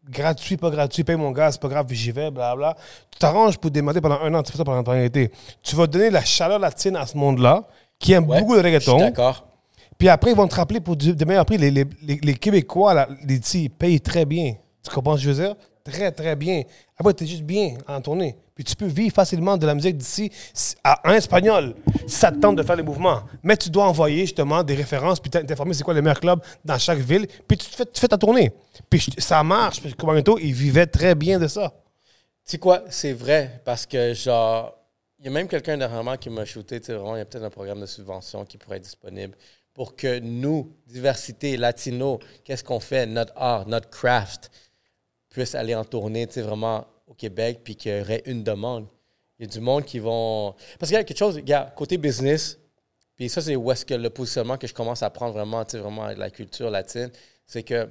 Gratuit, 0.10 0.58
pas 0.58 0.70
gratuit, 0.72 1.04
paye 1.04 1.16
mon 1.16 1.30
gaz, 1.32 1.54
c'est 1.54 1.62
pas 1.62 1.68
grave, 1.70 1.86
j'y 1.92 2.12
vais, 2.12 2.32
blablabla. 2.32 2.76
Tu 3.12 3.20
t'arranges 3.20 3.58
pour 3.60 3.70
démarrer 3.72 4.02
pendant 4.02 4.20
un 4.20 4.34
an, 4.34 4.42
tu 4.42 4.52
fais 4.52 4.58
ça 4.58 4.64
pendant 4.66 4.84
ton 4.84 4.96
été. 4.96 5.32
Tu 5.62 5.76
vas 5.76 5.86
donner 5.88 6.10
la 6.10 6.24
chaleur 6.26 6.58
latine 6.60 6.96
à 6.96 7.06
ce 7.06 7.16
monde-là, 7.16 7.68
qui 8.00 8.12
aime 8.14 8.28
Ouais, 8.28 8.40
beaucoup 8.40 8.56
le 8.56 8.62
reggaeton. 8.62 8.98
d'accord. 8.98 9.48
Puis 9.98 10.10
après, 10.10 10.32
ils 10.32 10.36
vont 10.36 10.48
te 10.48 10.56
rappeler 10.56 10.82
pour 10.82 10.98
du, 10.98 11.16
de 11.16 11.26
meilleurs 11.26 11.46
prix. 11.46 11.58
Les, 11.58 11.70
les, 11.72 11.86
les, 12.02 12.16
les 12.22 12.34
Québécois, 12.34 12.94
là, 12.96 13.08
les 13.26 13.40
petits, 13.40 13.70
payent 13.70 14.02
très 14.02 14.26
bien. 14.26 14.56
Tu 14.84 14.94
comprends 14.94 15.16
ce 15.16 15.24
que 15.24 15.32
je 15.32 15.36
veux 15.38 15.46
dire? 15.46 15.56
Très, 15.86 16.12
très 16.12 16.36
bien. 16.36 16.64
Après, 16.98 17.14
tu 17.14 17.24
es 17.24 17.28
juste 17.28 17.44
bien 17.44 17.76
en 17.88 18.02
tournée. 18.02 18.36
Puis 18.56 18.64
tu 18.64 18.76
peux 18.76 18.86
vivre 18.86 19.14
facilement 19.16 19.58
de 19.58 19.66
la 19.66 19.74
musique 19.74 19.98
d'ici 19.98 20.32
à- 20.84 21.00
en 21.10 21.14
espagnol. 21.14 21.76
Ça 22.08 22.32
te 22.32 22.38
tente 22.40 22.56
de 22.56 22.64
faire 22.64 22.76
les 22.76 22.84
mouvements. 22.84 23.24
Mais 23.42 23.58
tu 23.58 23.70
dois 23.70 23.86
envoyer 23.86 24.22
justement 24.22 24.64
des 24.64 24.76
références, 24.76 25.20
puis 25.20 25.32
t'informer 25.32 25.74
c'est 25.74 25.84
quoi 25.84 25.94
les 25.94 26.02
meilleurs 26.02 26.20
clubs 26.20 26.40
dans 26.64 26.78
chaque 26.78 27.00
ville. 27.00 27.28
Puis 27.48 27.58
tu, 27.58 27.66
fais, 27.70 28.08
ta 28.08 28.18
tournée. 28.18 28.52
Puis 28.90 29.06
ça 29.18 29.42
marche. 29.44 29.82
Puis 29.82 29.94
Kubanito, 29.94 30.38
il 30.40 30.54
vivait 30.54 30.86
très 30.86 31.16
bien 31.16 31.40
de 31.40 31.48
ça. 31.48 31.74
Tu 32.46 32.52
sais 32.52 32.58
quoi, 32.58 32.84
c'est 32.90 33.14
vrai, 33.14 33.62
parce 33.64 33.86
que 33.86 34.14
genre, 34.14 34.78
il 35.18 35.26
y 35.26 35.28
a 35.30 35.32
même 35.32 35.48
quelqu'un 35.48 35.78
dernièrement 35.78 36.18
qui 36.18 36.30
m'a 36.30 36.44
shooté, 36.44 36.80
tu 36.82 36.88
sais, 36.88 36.94
vraiment, 36.94 37.16
il 37.16 37.20
y 37.20 37.22
a 37.22 37.26
peut-être 37.26 37.46
un 37.46 37.50
programme 37.50 37.80
de 37.80 37.86
subvention 37.86 38.44
qui 38.44 38.58
pourrait 38.58 38.78
être 38.78 38.84
disponible 38.84 39.36
pour 39.74 39.96
que 39.96 40.20
nous, 40.20 40.76
diversité, 40.86 41.56
latino, 41.58 42.20
qu'est-ce 42.44 42.64
qu'on 42.64 42.82
fait, 42.82 43.06
notre 43.06 43.34
art, 43.38 43.66
notre 43.68 43.90
craft, 43.90 44.52
puisse 45.30 45.56
aller 45.56 45.74
en 45.74 45.86
tournée, 45.86 46.28
tu 46.28 46.34
sais, 46.34 46.42
vraiment 46.42 46.86
au 47.14 47.16
Québec, 47.16 47.62
puis 47.64 47.76
qu'il 47.76 47.96
y 47.96 48.02
aurait 48.02 48.24
une 48.26 48.44
demande. 48.44 48.88
Il 49.40 49.46
y 49.46 49.50
a 49.50 49.52
du 49.52 49.60
monde 49.60 49.86
qui 49.86 50.00
vont... 50.00 50.56
Parce 50.80 50.90
qu'il 50.90 50.98
y 50.98 51.02
a 51.02 51.04
quelque 51.04 51.18
chose, 51.18 51.36
regarde, 51.36 51.74
côté 51.76 51.98
business, 51.98 52.60
puis 53.16 53.30
ça, 53.30 53.42
c'est 53.42 53.56
où 53.56 53.72
est-ce 53.72 53.86
que 53.86 53.94
le 53.94 54.10
positionnement 54.10 54.58
que 54.58 54.68
je 54.68 54.74
commence 54.74 55.04
à 55.04 55.10
prendre 55.10 55.34
vraiment, 55.34 55.64
tu 55.64 55.72
sais, 55.72 55.78
vraiment 55.80 56.04
avec 56.04 56.18
la 56.18 56.30
culture 56.30 56.70
latine, 56.70 57.12
c'est 57.46 57.64
que 57.64 57.88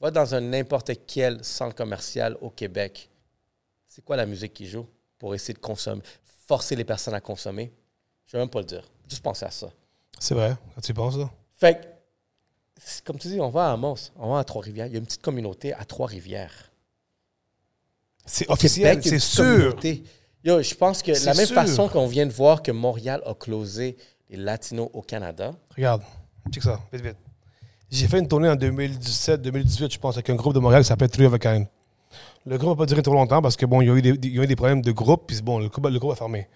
va 0.00 0.10
dans 0.10 0.34
un 0.34 0.40
n'importe 0.40 0.90
quel 1.06 1.44
centre 1.44 1.74
commercial 1.74 2.36
au 2.40 2.50
Québec, 2.50 3.10
c'est 3.88 4.04
quoi 4.04 4.16
la 4.16 4.26
musique 4.26 4.54
qui 4.54 4.66
joue 4.66 4.86
pour 5.18 5.34
essayer 5.34 5.54
de 5.54 5.58
consommer, 5.58 6.02
forcer 6.46 6.76
les 6.76 6.84
personnes 6.84 7.14
à 7.14 7.20
consommer? 7.20 7.72
Je 8.26 8.36
ne 8.36 8.40
vais 8.40 8.44
même 8.44 8.50
pas 8.50 8.60
le 8.60 8.66
dire. 8.66 8.90
Juste 9.08 9.22
penser 9.22 9.44
à 9.44 9.50
ça. 9.50 9.70
C'est 10.18 10.34
vrai, 10.34 10.56
quand 10.74 10.80
tu 10.80 10.94
penses, 10.94 11.16
là. 11.16 11.30
Fait 11.52 11.80
que, 11.80 13.02
comme 13.04 13.18
tu 13.18 13.28
dis, 13.28 13.40
on 13.40 13.50
va 13.50 13.68
à 13.68 13.72
Amos, 13.72 14.10
on 14.16 14.32
va 14.32 14.40
à 14.40 14.44
Trois-Rivières. 14.44 14.86
Il 14.86 14.92
y 14.92 14.96
a 14.96 14.98
une 14.98 15.06
petite 15.06 15.22
communauté 15.22 15.72
à 15.74 15.84
Trois-Rivières. 15.84 16.70
C'est 18.26 18.48
officiel, 18.50 19.02
c'est 19.02 19.18
sûr. 19.18 19.76
Yo, 20.44 20.60
je 20.62 20.74
pense 20.74 21.02
que 21.02 21.12
la 21.24 21.34
même 21.34 21.46
sûr. 21.46 21.54
façon 21.54 21.88
qu'on 21.88 22.06
vient 22.06 22.26
de 22.26 22.32
voir 22.32 22.62
que 22.62 22.70
Montréal 22.70 23.22
a 23.24 23.34
closé 23.34 23.96
les 24.28 24.36
Latinos 24.36 24.90
au 24.92 25.00
Canada, 25.00 25.52
Regarde, 25.74 26.02
check 26.50 26.62
ça, 26.62 26.80
vite, 26.92 27.02
vite. 27.02 27.16
J'ai 27.90 28.08
fait 28.08 28.18
une 28.18 28.28
tournée 28.28 28.48
en 28.48 28.56
2017-2018, 28.56 29.92
je 29.92 29.98
pense, 29.98 30.16
avec 30.16 30.28
un 30.30 30.34
groupe 30.34 30.52
de 30.54 30.58
Montréal 30.58 30.82
qui 30.82 30.88
s'appelle 30.88 31.08
Three 31.10 31.26
of 31.26 31.34
a 31.34 31.38
Kind. 31.38 31.66
Le 32.44 32.58
groupe 32.58 32.70
n'a 32.70 32.76
pas 32.76 32.86
duré 32.86 33.02
trop 33.02 33.14
longtemps 33.14 33.40
parce 33.40 33.56
que 33.56 33.64
bon, 33.66 33.80
il 33.80 33.86
y 33.88 33.90
a 33.90 33.94
eu 33.94 34.02
des, 34.02 34.10
il 34.10 34.34
y 34.34 34.40
a 34.40 34.42
eu 34.42 34.46
des 34.46 34.56
problèmes 34.56 34.82
de 34.82 34.92
groupe, 34.92 35.24
puis 35.26 35.40
bon, 35.40 35.58
le 35.58 35.68
groupe, 35.68 35.86
le 35.86 35.98
groupe 35.98 36.12
a 36.12 36.16
fermé. 36.16 36.48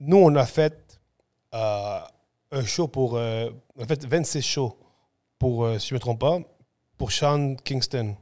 Nous, 0.00 0.16
on 0.16 0.34
a 0.36 0.46
fait 0.46 0.98
euh, 1.54 1.98
un 2.52 2.64
show 2.64 2.88
pour. 2.88 3.16
euh, 3.16 3.50
on 3.76 3.82
a 3.82 3.86
fait 3.86 4.04
26 4.04 4.42
shows 4.42 4.76
pour, 5.38 5.64
euh, 5.64 5.78
si 5.78 5.88
je 5.88 5.94
ne 5.94 5.96
me 5.96 6.00
trompe 6.00 6.20
pas, 6.20 6.38
pour 6.96 7.12
Sean 7.12 7.56
Kingston. 7.64 8.14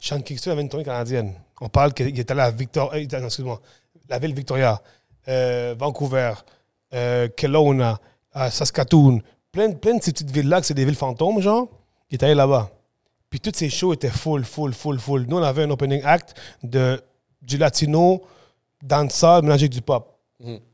Sean 0.00 0.20
Kingston 0.20 0.52
avait 0.52 0.62
une 0.62 0.68
tournée 0.68 0.84
canadienne. 0.84 1.34
On 1.60 1.68
parle 1.68 1.92
qu'il 1.94 2.18
est 2.18 2.30
allé 2.30 2.40
à 2.40 2.50
Victor, 2.50 2.92
euh, 2.92 2.98
excuse-moi, 2.98 3.60
la 4.08 4.18
ville 4.18 4.34
Victoria, 4.34 4.80
euh, 5.28 5.74
Vancouver, 5.78 6.32
euh, 6.94 7.28
Kelowna, 7.28 7.98
Saskatoon, 8.50 9.20
plein, 9.50 9.72
plein 9.72 9.96
de 9.96 10.02
ces 10.02 10.12
petites 10.12 10.30
villes-là, 10.30 10.60
que 10.60 10.66
c'est 10.66 10.74
des 10.74 10.84
villes 10.84 10.96
fantômes, 10.96 11.40
genre. 11.40 11.68
Il 12.10 12.14
est 12.14 12.24
allé 12.24 12.34
là-bas. 12.34 12.70
Puis 13.30 13.40
tous 13.40 13.52
ces 13.54 13.70
shows 13.70 13.94
étaient 13.94 14.10
full, 14.10 14.44
full, 14.44 14.74
full, 14.74 14.98
full. 14.98 15.26
Nous, 15.26 15.38
on 15.38 15.42
avait 15.42 15.62
un 15.62 15.70
opening 15.70 16.02
act 16.04 16.34
de, 16.62 17.02
du 17.40 17.56
latino, 17.56 18.22
dancehall, 18.82 19.42
mélangé 19.42 19.64
avec 19.64 19.72
du 19.72 19.82
pop. 19.82 20.18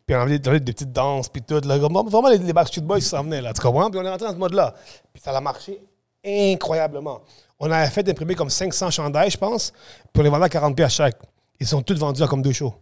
Puis 0.08 0.16
on 0.16 0.20
avait 0.20 0.38
des, 0.38 0.60
des 0.60 0.72
petites 0.72 0.92
danses, 0.92 1.28
puis 1.28 1.42
tout. 1.42 1.60
Là, 1.64 1.76
vraiment, 1.76 2.02
vraiment, 2.02 2.28
les, 2.30 2.38
les 2.38 2.52
Backstreet 2.54 2.80
Boys 2.80 3.02
s'en 3.02 3.22
venaient, 3.22 3.42
là, 3.42 3.52
tu 3.52 3.60
comprends? 3.60 3.90
Puis 3.90 4.00
on 4.00 4.04
est 4.04 4.08
rentré 4.08 4.26
dans 4.26 4.32
ce 4.32 4.38
mode-là. 4.38 4.74
Puis 5.12 5.22
ça 5.22 5.36
a 5.36 5.40
marché 5.40 5.78
incroyablement. 6.24 7.20
On 7.60 7.70
avait 7.70 7.90
fait 7.90 8.08
imprimer 8.08 8.34
comme 8.34 8.50
500 8.50 8.90
chandails, 8.90 9.30
je 9.30 9.38
pense, 9.38 9.72
on 10.16 10.22
les 10.22 10.28
vendait 10.30 10.44
à 10.44 10.48
40 10.48 10.76
pièces 10.76 10.92
chaque. 10.94 11.16
Ils 11.60 11.66
sont 11.66 11.82
tous 11.82 11.98
vendus 11.98 12.22
à 12.22 12.26
comme 12.28 12.42
deux 12.42 12.52
shows. 12.52 12.74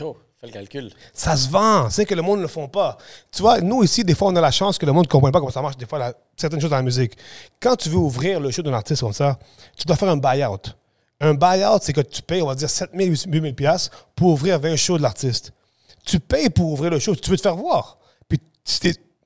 Yo, 0.00 0.16
fais 0.40 0.46
le 0.46 0.52
calcul. 0.52 0.90
Ça 1.12 1.36
se 1.36 1.48
vend. 1.50 1.90
C'est 1.90 2.06
que 2.06 2.14
le 2.14 2.22
monde 2.22 2.38
ne 2.38 2.42
le 2.42 2.48
font 2.48 2.68
pas. 2.68 2.96
Tu 3.30 3.42
vois, 3.42 3.60
nous 3.60 3.82
ici, 3.82 4.02
des 4.02 4.14
fois, 4.14 4.28
on 4.28 4.36
a 4.36 4.40
la 4.40 4.50
chance 4.50 4.78
que 4.78 4.86
le 4.86 4.92
monde 4.92 5.04
ne 5.04 5.10
comprenne 5.10 5.32
pas 5.32 5.40
comment 5.40 5.50
ça 5.50 5.60
marche, 5.60 5.76
des 5.76 5.84
fois, 5.86 5.98
la- 5.98 6.14
certaines 6.36 6.60
choses 6.60 6.70
dans 6.70 6.76
la 6.76 6.82
musique. 6.82 7.12
Quand 7.60 7.76
tu 7.76 7.90
veux 7.90 7.98
ouvrir 7.98 8.40
le 8.40 8.50
show 8.50 8.62
d'un 8.62 8.72
artiste 8.72 9.02
comme 9.02 9.12
ça, 9.12 9.38
tu 9.76 9.84
dois 9.86 9.96
faire 9.96 10.08
un 10.08 10.16
buy-out. 10.16 10.74
Un 11.20 11.34
buy-out, 11.34 11.82
c'est 11.82 11.92
que 11.92 12.00
tu 12.00 12.22
payes, 12.22 12.40
on 12.42 12.46
va 12.46 12.54
dire, 12.54 12.70
7 12.70 12.90
000, 12.94 13.10
8 13.10 13.40
000 13.42 13.52
piastres 13.54 14.08
pour 14.16 14.30
ouvrir 14.30 14.58
20 14.58 14.76
shows 14.76 14.96
de 14.96 15.02
l'artiste. 15.02 15.52
Tu 16.06 16.18
payes 16.18 16.48
pour 16.50 16.72
ouvrir 16.72 16.90
le 16.90 16.98
show, 16.98 17.14
tu 17.14 17.30
veux 17.30 17.36
te 17.36 17.42
faire 17.42 17.56
voir. 17.56 17.98
Puis, 18.28 18.40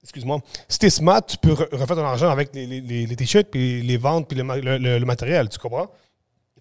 excuse-moi, 0.09 0.41
si 0.69 0.79
t'es 0.79 0.91
smart, 0.91 1.25
tu 1.25 1.37
peux 1.37 1.53
re- 1.53 1.69
refaire 1.73 1.97
ton 1.97 2.05
argent 2.05 2.31
avec 2.31 2.55
les, 2.55 3.15
t-shirts, 3.17 3.49
puis 3.51 3.83
les 3.83 3.97
ventes, 3.99 4.27
puis 4.27 4.37
le, 4.39 4.43
ma- 4.45 4.57
le- 4.57 4.79
le- 4.79 4.99
le 4.99 5.05
matériel, 5.05 5.49
tu 5.51 5.59
comprends? 5.59 5.91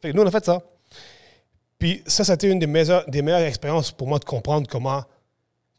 Nous, 0.03 0.21
on 0.21 0.27
a 0.27 0.31
fait 0.31 0.43
ça. 0.45 0.61
Puis 1.79 2.03
ça, 2.07 2.23
c'était 2.23 2.49
une 2.51 2.59
des 2.59 2.67
meilleures, 2.67 3.41
expériences 3.41 3.91
pour 3.91 4.07
moi 4.07 4.19
de 4.19 4.25
comprendre 4.25 4.67
comment 4.69 5.03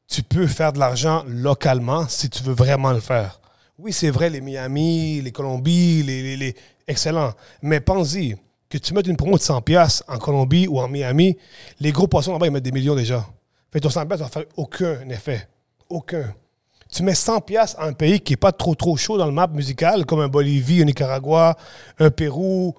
tu 0.07 0.23
peux 0.23 0.47
faire 0.47 0.73
de 0.73 0.79
l'argent 0.79 1.25
localement 1.27 2.09
si 2.09 2.31
tu 2.31 2.43
veux 2.43 2.55
vraiment 2.55 2.93
le 2.93 3.01
faire. 3.01 3.41
Oui, 3.79 3.93
c'est 3.93 4.11
vrai, 4.11 4.31
les 4.31 4.41
Miami, 4.41 5.21
les 5.21 5.31
Colombie, 5.33 6.03
les, 6.03 6.23
les, 6.23 6.37
les- 6.37 6.57
excellent. 6.87 7.33
Mais 7.63 7.81
pense-y, 7.81 8.35
que 8.71 8.79
tu 8.79 8.95
mettes 8.95 9.07
une 9.07 9.17
promo 9.17 9.37
de 9.37 9.43
100$ 9.43 9.63
piastres 9.63 10.05
en 10.09 10.19
Colombie 10.19 10.67
ou 10.69 10.81
en 10.81 10.89
Miami, 10.89 11.37
les 11.81 11.93
gros 11.93 12.07
poissons 12.07 12.33
là-bas, 12.33 12.47
ils 12.47 12.53
mettent 12.53 12.63
des 12.65 12.73
millions 12.73 12.95
déjà. 12.95 13.27
Fait 13.73 13.81
ton 13.81 13.89
100$ 13.89 14.07
piastres 14.07 14.25
va 14.25 14.31
faire 14.31 14.45
aucun 14.57 15.09
effet. 15.11 15.49
Aucun. 15.89 16.35
Tu 16.91 17.03
mets 17.03 17.13
100$ 17.13 17.43
piastres 17.45 17.81
en 17.81 17.87
un 17.87 17.93
pays 17.93 18.21
qui 18.21 18.33
n'est 18.33 18.37
pas 18.39 18.53
trop 18.53 18.75
trop 18.75 18.97
chaud 18.97 19.19
dans 19.19 19.27
le 19.27 19.33
map 19.33 19.47
musical, 19.49 20.07
comme 20.07 20.21
un 20.21 20.29
Bolivie, 20.29 20.83
un 20.83 20.85
Nicaragua, 20.87 21.57
un 21.99 22.11
Pérou, 22.11 22.75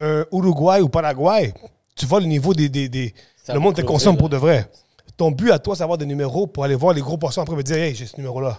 un 0.00 0.24
Uruguay 0.32 0.80
ou 0.80 0.88
Paraguay. 0.88 1.52
Tu 1.94 2.06
vois 2.06 2.20
le 2.20 2.26
niveau 2.26 2.54
des. 2.54 2.68
des, 2.68 2.88
des- 2.88 3.14
le 3.48 3.58
monde 3.60 3.74
te 3.74 3.80
consomme 3.82 4.16
pour 4.16 4.28
de 4.30 4.36
vrai. 4.36 4.70
Ton 5.16 5.30
but 5.32 5.50
à 5.50 5.58
toi, 5.58 5.74
c'est 5.74 5.80
d'avoir 5.80 5.98
des 5.98 6.06
numéros 6.06 6.46
pour 6.46 6.64
aller 6.64 6.74
voir 6.74 6.94
les 6.94 7.02
gros 7.02 7.18
poissons 7.18 7.42
après 7.42 7.58
et 7.60 7.62
dire 7.62 7.76
Hey, 7.76 7.94
j'ai 7.94 8.06
ce 8.06 8.16
numéro-là. 8.16 8.58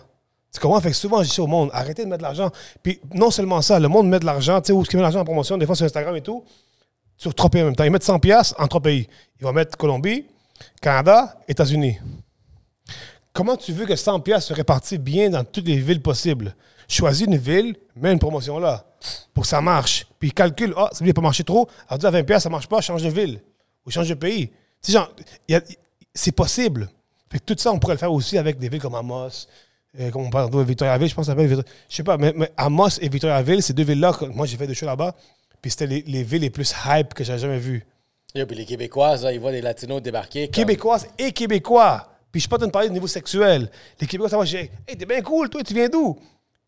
Tu 0.53 0.59
comprends? 0.59 0.79
Fait 0.81 0.89
que 0.91 0.95
souvent, 0.97 1.23
je 1.23 1.29
dis 1.31 1.39
au 1.39 1.47
monde, 1.47 1.69
arrêtez 1.73 2.03
de 2.03 2.09
mettre 2.09 2.19
de 2.19 2.23
l'argent. 2.23 2.51
Puis 2.83 2.99
non 3.13 3.31
seulement 3.31 3.61
ça, 3.61 3.79
le 3.79 3.87
monde 3.87 4.07
met 4.09 4.19
de 4.19 4.25
l'argent, 4.25 4.59
tu 4.61 4.67
sais, 4.67 4.73
où 4.73 4.81
est-ce 4.81 4.89
qu'ils 4.89 4.97
met 4.97 5.01
de 5.01 5.05
l'argent 5.05 5.21
en 5.21 5.25
promotion, 5.25 5.57
des 5.57 5.65
fois 5.65 5.75
sur 5.75 5.85
Instagram 5.85 6.15
et 6.17 6.21
tout, 6.21 6.43
sur 7.17 7.33
trois 7.33 7.49
pays 7.49 7.61
en 7.61 7.65
même 7.65 7.75
temps. 7.75 7.85
Ils 7.85 7.89
mettent 7.89 8.05
100$ 8.05 8.19
piastres 8.19 8.55
en 8.59 8.67
trois 8.67 8.81
pays. 8.81 9.07
Ils 9.39 9.45
vont 9.45 9.53
mettre 9.53 9.77
Colombie, 9.77 10.25
Canada, 10.81 11.37
États-Unis. 11.47 11.97
Comment 13.33 13.55
tu 13.55 13.71
veux 13.71 13.85
que 13.85 13.95
100 13.95 14.19
pièces 14.21 14.45
se 14.45 14.53
répartissent 14.53 14.99
bien 14.99 15.29
dans 15.29 15.43
toutes 15.43 15.67
les 15.67 15.77
villes 15.77 16.01
possibles? 16.01 16.55
Choisis 16.87 17.25
une 17.25 17.37
ville, 17.37 17.75
mets 17.95 18.11
une 18.11 18.19
promotion 18.19 18.59
là, 18.59 18.85
pour 19.33 19.43
que 19.43 19.47
ça 19.47 19.61
marche. 19.61 20.05
Puis 20.19 20.31
calcule, 20.31 20.73
ah, 20.75 20.89
ça 20.91 21.05
ne 21.05 21.11
pas 21.13 21.21
marcher 21.21 21.43
trop, 21.45 21.67
à 21.87 21.97
20 21.97 22.23
pièces 22.23 22.43
ça 22.43 22.49
marche 22.49 22.67
pas, 22.67 22.81
change 22.81 23.03
de 23.03 23.09
ville 23.09 23.41
ou 23.85 23.91
change 23.91 24.09
de 24.09 24.13
pays. 24.15 24.47
Tu 24.81 24.91
sais, 24.91 24.93
genre, 24.93 25.09
c'est 26.13 26.33
possible. 26.33 26.89
Fait 27.31 27.39
que 27.39 27.45
tout 27.45 27.55
ça, 27.57 27.71
on 27.71 27.79
pourrait 27.79 27.93
le 27.93 27.99
faire 27.99 28.11
aussi 28.11 28.37
avec 28.37 28.59
des 28.59 28.67
villes 28.67 28.81
comme 28.81 28.95
Amos, 28.95 29.29
euh, 29.99 30.09
comme 30.11 30.23
on 30.23 30.29
parle 30.29 30.49
de 30.49 30.59
Victoriaville, 30.61 31.07
je 31.09 31.15
pense 31.15 31.27
que 31.27 31.31
ça 31.33 31.37
s'appelle 31.41 31.63
Je 31.89 31.95
sais 31.95 32.03
pas, 32.03 32.17
mais, 32.17 32.33
mais 32.35 32.51
Amos 32.57 32.89
et 32.99 33.07
Victoriaville, 33.07 33.63
ces 33.63 33.71
deux 33.73 33.83
villes-là, 33.83 34.11
que 34.13 34.25
moi 34.25 34.45
j'ai 34.45 34.57
fait 34.57 34.67
des 34.67 34.73
shows 34.73 34.85
là-bas, 34.85 35.15
puis 35.61 35.71
c'était 35.71 35.87
les, 35.87 36.01
les 36.01 36.23
villes 36.23 36.41
les 36.41 36.49
plus 36.49 36.73
hype 36.85 37.13
que 37.13 37.23
j'ai 37.23 37.37
jamais 37.37 37.59
vues. 37.59 37.85
Yo, 38.35 38.45
puis 38.45 38.57
les 38.57 38.65
Québécoises, 38.65 39.23
là, 39.23 39.31
ils 39.31 39.39
voient 39.39 39.51
des 39.51 39.61
Latinos 39.61 40.01
débarquer. 40.01 40.47
comme- 40.47 40.51
Québécoises 40.53 41.07
et 41.17 41.31
Québécois. 41.31 42.07
Puis 42.31 42.39
je 42.39 42.41
suis 42.41 42.49
pas 42.49 42.55
en 42.55 42.59
train 42.59 42.67
de 42.67 42.71
parler 42.71 42.87
du 42.87 42.93
niveau 42.93 43.07
sexuel. 43.07 43.69
Les 43.99 44.07
Québécois, 44.07 44.29
ça 44.29 44.37
va, 44.37 44.45
j'ai 44.45 44.71
Hey, 44.87 44.97
t'es 44.97 45.05
bien 45.05 45.21
cool, 45.21 45.49
toi, 45.49 45.61
tu 45.63 45.73
viens 45.73 45.89
d'où? 45.89 46.17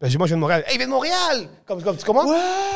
Ben, 0.01 0.07
j'ai 0.07 0.11
dit, 0.11 0.17
moi, 0.17 0.27
je 0.27 0.31
viens 0.31 0.37
de 0.37 0.41
Montréal. 0.41 0.63
Hey, 0.67 0.75
il 0.75 0.77
vient 0.79 0.87
de 0.87 0.91
Montréal! 0.91 1.47
Comme, 1.65 1.81
comme 1.81 1.95
tu 1.95 2.03
comprends? 2.03 2.27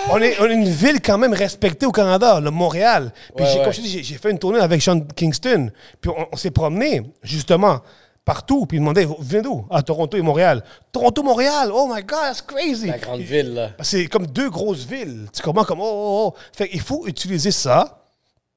On 0.10 0.18
est, 0.20 0.40
on 0.40 0.46
est 0.46 0.54
une 0.54 0.70
ville 0.70 1.02
quand 1.02 1.18
même 1.18 1.34
respectée 1.34 1.86
au 1.86 1.92
Canada, 1.92 2.40
le 2.40 2.52
Montréal. 2.52 3.12
Puis 3.36 3.44
Ouais, 3.44 3.52
j'ai, 3.52 3.58
ouais. 3.60 3.64
comme 3.66 3.74
je 3.74 3.78
te 3.80 3.84
dis, 3.84 4.04
j'ai, 4.04 4.16
fait 4.16 4.32
une 4.32 4.40
tournée 4.40 4.60
avec 4.60 4.82
Sean 4.82 5.02
Kingston. 5.02 5.70
Puis 6.00 6.10
on, 6.10 6.28
on 6.32 6.38
s'est 6.38 6.52
promené, 6.52 7.02
justement, 7.24 7.82
partout. 8.24 8.66
Puis 8.66 8.78
il 8.78 8.80
demandait, 8.80 9.04
vous 9.04 9.18
venez 9.20 9.42
d'où? 9.42 9.66
À 9.70 9.82
Toronto 9.82 10.16
et 10.16 10.22
Montréal. 10.22 10.64
Toronto, 10.94 11.22
Montréal! 11.24 11.70
Oh 11.74 11.92
my 11.94 12.02
God, 12.04 12.20
that's 12.22 12.42
crazy! 12.42 12.88
La 12.88 12.98
grande 13.00 13.20
ville, 13.20 13.54
là. 13.54 13.72
C'est 13.82 14.06
comme 14.08 14.28
deux 14.28 14.50
grosses 14.50 14.86
villes. 14.86 15.28
Tu 15.34 15.42
comprends? 15.42 15.66
Comme, 15.66 15.82
oh, 15.82 15.84
oh, 15.86 16.34
oh. 16.34 16.40
Fait 16.54 16.70
qu'il 16.70 16.82
faut 16.82 17.08
utiliser 17.08 17.52
ça 17.52 18.06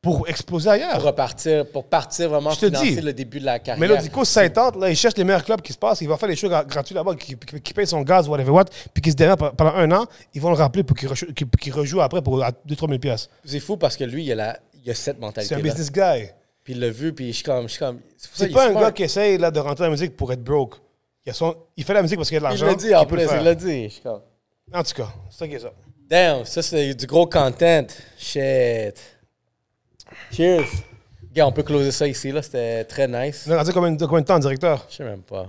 pour 0.02 0.26
exploser 0.28 0.70
ailleurs. 0.70 0.94
Pour 0.94 1.02
repartir, 1.04 1.66
pour 1.70 1.84
partir 1.84 2.30
vraiment 2.30 2.50
Je 2.52 2.60
te 2.60 2.66
financer 2.66 2.94
dis. 2.96 3.00
le 3.02 3.12
début 3.12 3.38
de 3.40 3.44
la 3.44 3.58
carrière. 3.58 3.80
Mélodico, 3.88 4.24
ça 4.24 4.48
tente, 4.48 4.76
là, 4.76 4.88
il 4.88 4.96
cherche 4.96 5.16
les 5.16 5.24
meilleurs 5.24 5.44
clubs 5.44 5.60
qui 5.60 5.72
se 5.74 5.78
passent, 5.78 6.00
il 6.00 6.08
va 6.08 6.16
faire 6.16 6.28
les 6.28 6.34
gra- 6.36 6.66
gratuits 6.66 6.94
là-bas, 6.94 7.14
qui, 7.16 7.36
qui, 7.36 7.60
qui 7.60 7.74
payent 7.74 7.86
son 7.86 8.00
gaz, 8.02 8.26
whatever 8.28 8.50
what, 8.50 8.64
puis 8.94 9.02
qui 9.02 9.10
se 9.10 9.16
démarre 9.16 9.36
pe- 9.36 9.54
pendant 9.56 9.74
un 9.74 9.90
an, 9.92 10.06
ils 10.32 10.40
vont 10.40 10.48
le 10.50 10.56
rappeler 10.56 10.82
pour 10.84 10.96
qu'il 10.96 11.72
rejoue, 11.72 12.00
après 12.00 12.22
pour 12.22 12.38
2-3 12.38 12.88
000 12.88 12.98
piastres. 12.98 13.28
C'est 13.44 13.60
fou 13.60 13.76
parce 13.76 13.96
que 13.96 14.04
lui, 14.04 14.24
il 14.24 14.32
a, 14.32 14.34
la, 14.36 14.58
il 14.84 14.90
a 14.90 14.94
cette 14.94 15.16
C'est 15.16 15.20
mentalité. 15.20 15.54
un 15.54 15.58
business 15.60 15.92
guy. 15.92 16.28
Puis 16.64 16.74
il 16.74 16.80
l'a 16.80 16.90
vu, 16.90 17.12
puis 17.14 17.28
je 17.28 17.36
suis 17.36 17.44
comme. 17.44 17.62
Je 17.64 17.68
suis 17.72 17.78
comme 17.78 18.00
c'est 18.16 18.28
C'est 18.34 18.48
pas 18.48 18.68
un 18.68 18.74
gars 18.74 18.92
qui 18.92 19.02
essaye 19.02 19.38
là, 19.38 19.50
de 19.50 19.58
rentrer 19.60 19.76
dans 19.76 19.84
la 19.84 19.90
musique 19.90 20.14
pour 20.16 20.30
être 20.32 20.42
broke. 20.44 20.76
Il, 21.26 21.30
a 21.30 21.32
son- 21.34 21.56
il 21.76 21.84
fait 21.84 21.94
la 21.94 22.02
musique 22.02 22.16
parce 22.18 22.28
qu'il 22.28 22.36
a 22.38 22.40
de 22.40 22.44
Il 22.44 22.48
l'argent. 22.60 22.66
l'a 22.66 22.74
dit 22.74 22.94
en 22.94 23.02
il 23.02 23.06
plus, 23.06 23.22
il 23.22 23.44
l'a 23.44 23.54
dit. 23.54 23.84
Je 23.84 23.88
suis 23.88 24.02
comme. 24.02 24.20
En 24.72 24.82
tout 24.82 24.92
cas, 24.94 25.08
c'est 25.30 25.38
ça 25.38 25.48
qui 25.48 25.54
est 25.54 25.58
ça. 25.58 25.72
Damn, 26.08 26.44
ça 26.44 26.62
c'est 26.62 26.94
du 26.94 27.06
gros 27.06 27.26
content. 27.26 27.86
Shit. 28.18 28.94
Cheers. 30.32 30.64
Gars, 31.34 31.46
on 31.46 31.52
peut 31.52 31.62
closer 31.62 31.92
ça 31.92 32.06
ici, 32.08 32.32
là. 32.32 32.42
C'était 32.42 32.84
très 32.84 33.06
nice. 33.06 33.46
On 33.48 33.52
a 33.52 33.64
dit 33.64 33.72
combien, 33.72 33.92
de- 33.92 34.04
combien 34.06 34.20
de 34.22 34.26
temps, 34.26 34.38
directeur? 34.38 34.86
Je 34.90 34.96
sais 34.96 35.04
même 35.04 35.22
pas. 35.22 35.46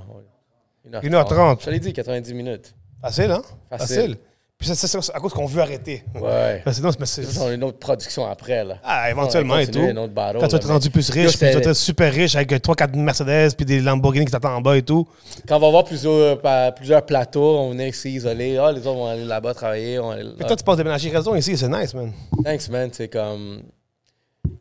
1h30. 0.87 1.59
Je 1.61 1.65
te 1.65 1.69
l'ai 1.69 1.79
dit, 1.79 1.93
90 1.93 2.33
minutes. 2.33 2.73
Facile, 3.01 3.31
hein? 3.31 3.41
Facile. 3.69 4.17
Puis 4.57 4.67
ça, 4.67 4.75
c'est 4.75 4.85
c'est 5.01 5.15
à 5.15 5.19
cause 5.19 5.33
qu'on 5.33 5.47
veut 5.47 5.59
arrêter. 5.59 6.03
Ouais. 6.13 6.61
Parce 6.63 6.79
que 6.79 6.87
sinon, 6.91 7.05
c'est- 7.05 7.41
a 7.41 7.51
une 7.51 7.63
autre 7.63 7.79
production 7.79 8.27
après, 8.27 8.63
là. 8.63 8.77
Ah, 8.83 9.09
éventuellement 9.09 9.57
et 9.57 9.65
tout. 9.65 9.79
une 9.79 9.97
autre 9.97 10.13
battle, 10.13 10.37
Quand 10.39 10.45
tu 10.45 10.51
vas 10.51 10.57
être 10.57 10.67
rendu 10.67 10.91
plus 10.91 11.09
riche, 11.09 11.35
puis 11.35 11.47
tu 11.49 11.53
vas 11.55 11.59
être 11.61 11.73
super 11.73 12.13
riche 12.13 12.35
avec 12.35 12.51
3-4 12.61 12.95
Mercedes, 12.95 13.55
puis 13.55 13.65
des 13.65 13.79
Lamborghini 13.79 14.25
qui 14.25 14.31
t'attendent 14.31 14.57
en 14.57 14.61
bas 14.61 14.77
et 14.77 14.83
tout. 14.83 15.07
Quand 15.47 15.57
on 15.57 15.61
va 15.61 15.69
voir 15.71 15.83
plusieurs, 15.83 16.39
pa- 16.41 16.71
plusieurs 16.73 17.03
plateaux, 17.03 17.57
on 17.57 17.71
venait 17.71 17.89
ici 17.89 18.11
isolé. 18.13 18.57
Ah, 18.57 18.71
les 18.71 18.81
autres 18.81 18.93
vont 18.97 19.07
aller 19.07 19.25
là-bas 19.25 19.55
travailler. 19.55 19.97
On 19.97 20.11
que 20.11 20.43
toi, 20.43 20.55
tu 20.55 20.63
passes 20.63 20.77
déménager 20.77 21.09
raison 21.09 21.33
ici, 21.33 21.57
c'est 21.57 21.67
nice, 21.67 21.95
man. 21.95 22.11
Thanks, 22.45 22.69
man. 22.69 22.89
C'est 22.93 23.07
comme. 23.07 23.63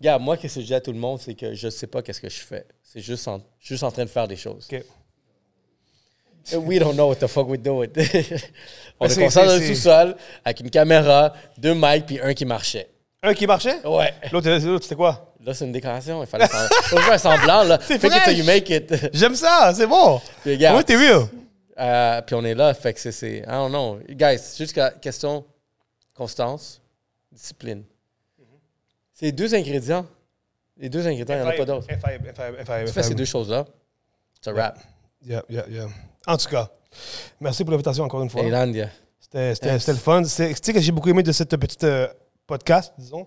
Gars, 0.00 0.18
moi, 0.18 0.36
qu'est-ce 0.36 0.54
que 0.56 0.60
je 0.62 0.66
dis 0.66 0.74
à 0.74 0.80
tout 0.80 0.92
le 0.92 0.98
monde, 0.98 1.20
c'est 1.20 1.34
que 1.34 1.54
je 1.54 1.68
sais 1.68 1.86
pas 1.86 2.00
qu'est-ce 2.02 2.20
que 2.20 2.28
je 2.30 2.38
fais. 2.40 2.66
C'est 2.82 3.00
juste 3.00 3.26
en, 3.28 3.40
juste 3.60 3.82
en 3.82 3.90
train 3.90 4.04
de 4.04 4.10
faire 4.10 4.26
des 4.26 4.36
choses. 4.36 4.66
OK. 4.72 4.82
We 6.54 6.78
don't 6.80 6.94
know 6.94 7.08
what 7.08 7.16
the 7.16 7.26
fuck 7.26 7.48
we're 7.48 7.58
doing. 7.60 7.90
on 7.96 7.98
Mais 7.98 8.00
est 8.00 9.14
c'est- 9.14 9.20
constant 9.22 9.44
dans 9.46 9.56
le 9.56 9.60
sous-sol 9.66 10.16
avec 10.44 10.60
une 10.60 10.70
caméra, 10.70 11.32
deux 11.58 11.74
mics, 11.74 12.06
puis 12.06 12.18
un 12.20 12.32
qui 12.34 12.44
marchait. 12.46 12.88
Un 13.22 13.34
qui 13.34 13.46
marchait? 13.46 13.86
Ouais. 13.86 14.14
L'autre, 14.32 14.48
l'autre, 14.66 14.84
c'était 14.84 14.96
quoi? 14.96 15.34
Là, 15.44 15.52
c'est 15.52 15.66
une 15.66 15.72
décoration. 15.72 16.22
Il 16.22 16.26
fallait 16.26 16.48
faire, 16.48 16.68
faire 16.70 17.20
semblant, 17.20 17.62
là. 17.64 17.78
C'est 17.86 17.98
Fake 17.98 18.12
it 18.12 18.22
till 18.22 18.22
fresh. 18.22 18.38
you 18.38 18.44
make 18.44 18.70
it. 18.70 19.10
J'aime 19.14 19.34
ça, 19.34 19.72
c'est 19.74 19.86
bon. 19.86 20.20
Puis, 20.42 20.52
regarde. 20.52 20.78
Oui, 20.78 20.84
t'es 20.84 20.96
real. 20.96 21.26
Euh, 21.78 22.20
puis 22.22 22.34
on 22.34 22.44
est 22.44 22.54
là, 22.54 22.72
fait 22.74 22.92
que 22.94 23.00
c'est-. 23.00 23.38
I 23.38 23.44
don't 23.46 23.68
know. 23.70 23.98
Guys, 24.08 24.38
juste 24.58 24.74
que 24.74 24.98
question 24.98 25.44
constance, 26.14 26.80
discipline. 27.32 27.84
C'est 29.20 29.26
les 29.26 29.32
deux 29.32 29.54
ingrédients. 29.54 30.06
Les 30.78 30.88
deux 30.88 31.06
ingrédients, 31.06 31.34
il 31.36 31.40
n'y 31.42 31.44
en 31.44 31.48
a 31.50 31.52
pas 31.58 31.64
d'autres. 31.66 31.86
Tu 32.86 32.92
fais 32.92 33.02
ces 33.02 33.14
deux 33.14 33.24
choses-là, 33.26 33.66
c'est 34.40 34.50
un 34.50 34.54
rap. 34.54 34.78
Yeah, 35.22 35.42
yeah, 35.50 35.66
yeah. 35.68 35.88
En 36.26 36.38
tout 36.38 36.48
cas, 36.48 36.70
merci 37.38 37.62
pour 37.62 37.72
l'invitation 37.72 38.04
encore 38.04 38.22
une 38.22 38.30
fois. 38.30 38.40
C'était 39.20 39.92
le 39.92 39.98
fun. 39.98 40.24
C'est- 40.24 40.48
Tu 40.54 40.60
sais 40.62 40.72
que 40.72 40.80
j'ai 40.80 40.90
beaucoup 40.90 41.10
aimé 41.10 41.22
de 41.22 41.32
cette 41.32 41.54
petite 41.56 41.84
euh, 41.84 42.08
podcast, 42.46 42.94
disons, 42.96 43.26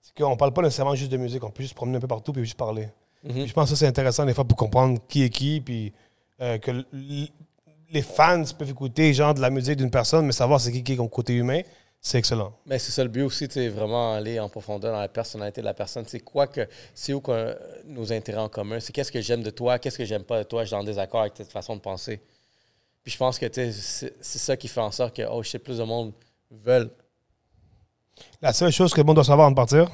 c'est 0.00 0.16
qu'on 0.16 0.36
parle 0.36 0.52
pas 0.52 0.62
nécessairement 0.62 0.94
juste 0.94 1.10
de 1.10 1.16
musique, 1.16 1.42
on 1.42 1.50
peut 1.50 1.64
juste 1.64 1.74
promener 1.74 1.96
un 1.96 2.00
peu 2.00 2.06
partout 2.06 2.32
puis 2.32 2.44
juste 2.44 2.56
parler. 2.56 2.88
Puis 3.28 3.48
je 3.48 3.52
pense 3.52 3.70
que 3.70 3.74
c'est 3.76 3.88
intéressant 3.88 4.24
des 4.24 4.34
fois 4.34 4.44
pour 4.44 4.56
comprendre 4.56 5.00
qui 5.08 5.24
est 5.24 5.30
qui, 5.30 5.60
puis 5.60 5.92
euh, 6.40 6.58
que 6.58 6.70
les 6.92 8.02
fans 8.02 8.44
peuvent 8.56 8.70
écouter 8.70 9.12
genre 9.12 9.34
de 9.34 9.40
la 9.40 9.50
musique 9.50 9.76
d'une 9.78 9.90
personne, 9.90 10.26
mais 10.26 10.32
savoir 10.32 10.60
c'est 10.60 10.70
qui 10.70 10.84
qui 10.84 10.92
est 10.92 11.08
côté 11.08 11.32
humain, 11.34 11.60
c'est 12.06 12.18
excellent. 12.18 12.52
Mais 12.66 12.78
c'est 12.78 12.92
ça 12.92 13.02
le 13.02 13.08
but 13.08 13.22
aussi, 13.22 13.48
sais, 13.50 13.68
vraiment 13.68 14.12
aller 14.14 14.38
en 14.38 14.50
profondeur 14.50 14.92
dans 14.92 15.00
la 15.00 15.08
personnalité 15.08 15.62
de 15.62 15.66
la 15.66 15.72
personne. 15.72 16.04
C'est 16.06 16.20
quoi 16.20 16.46
que. 16.46 16.68
C'est 16.94 17.14
où 17.14 17.20
qu'on- 17.22 17.54
nos 17.86 18.12
intérêts 18.12 18.40
en 18.42 18.50
commun? 18.50 18.78
C'est 18.78 18.92
qu'est-ce 18.92 19.10
que 19.10 19.22
j'aime 19.22 19.42
de 19.42 19.48
toi, 19.50 19.78
qu'est-ce 19.78 19.96
que 19.96 20.04
j'aime 20.04 20.22
pas 20.24 20.38
de 20.40 20.42
toi, 20.44 20.62
je 20.64 20.66
suis 20.68 20.76
en 20.76 20.84
désaccord 20.84 21.22
avec 21.22 21.32
cette 21.34 21.50
façon 21.50 21.74
de 21.76 21.80
penser. 21.80 22.20
Puis 23.02 23.12
je 23.12 23.16
pense 23.16 23.38
que 23.38 23.46
sais, 23.50 23.72
c'est 23.72 24.14
c'est 24.20 24.38
ça 24.38 24.54
qui 24.56 24.68
fait 24.68 24.80
en 24.80 24.90
sorte 24.92 25.16
que, 25.16 25.22
oh 25.30 25.42
shit, 25.42 25.62
plus 25.62 25.78
de 25.78 25.84
monde 25.84 26.12
veulent. 26.50 26.90
La 28.42 28.52
seule 28.52 28.70
chose 28.70 28.92
que 28.92 29.00
le 29.00 29.04
monde 29.04 29.16
doit 29.16 29.24
savoir 29.24 29.46
avant 29.46 29.52
de 29.52 29.56
partir, 29.56 29.90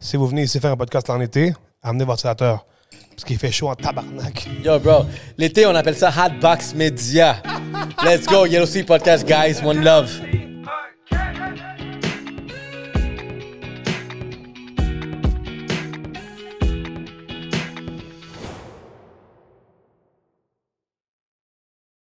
si 0.00 0.16
vous 0.16 0.26
venez 0.26 0.42
ici 0.44 0.58
faire 0.58 0.72
un 0.72 0.76
podcast 0.76 1.08
en 1.10 1.20
été, 1.20 1.52
amenez 1.82 2.04
votre 2.04 2.20
sénateur. 2.22 2.66
Parce 3.10 3.24
qu'il 3.24 3.38
fait 3.38 3.52
chaud 3.52 3.68
en 3.68 3.74
tabarnak. 3.74 4.48
Yo, 4.64 4.78
bro, 4.78 5.04
l'été, 5.36 5.66
on 5.66 5.74
appelle 5.74 5.96
ça 5.96 6.10
Hotbox 6.10 6.74
Media. 6.74 7.42
Let's 8.02 8.26
go, 8.26 8.46
Yellow 8.46 8.64
Sea 8.66 8.84
Podcast, 8.84 9.26
guys. 9.26 9.62
One 9.62 9.84
love. 9.84 10.39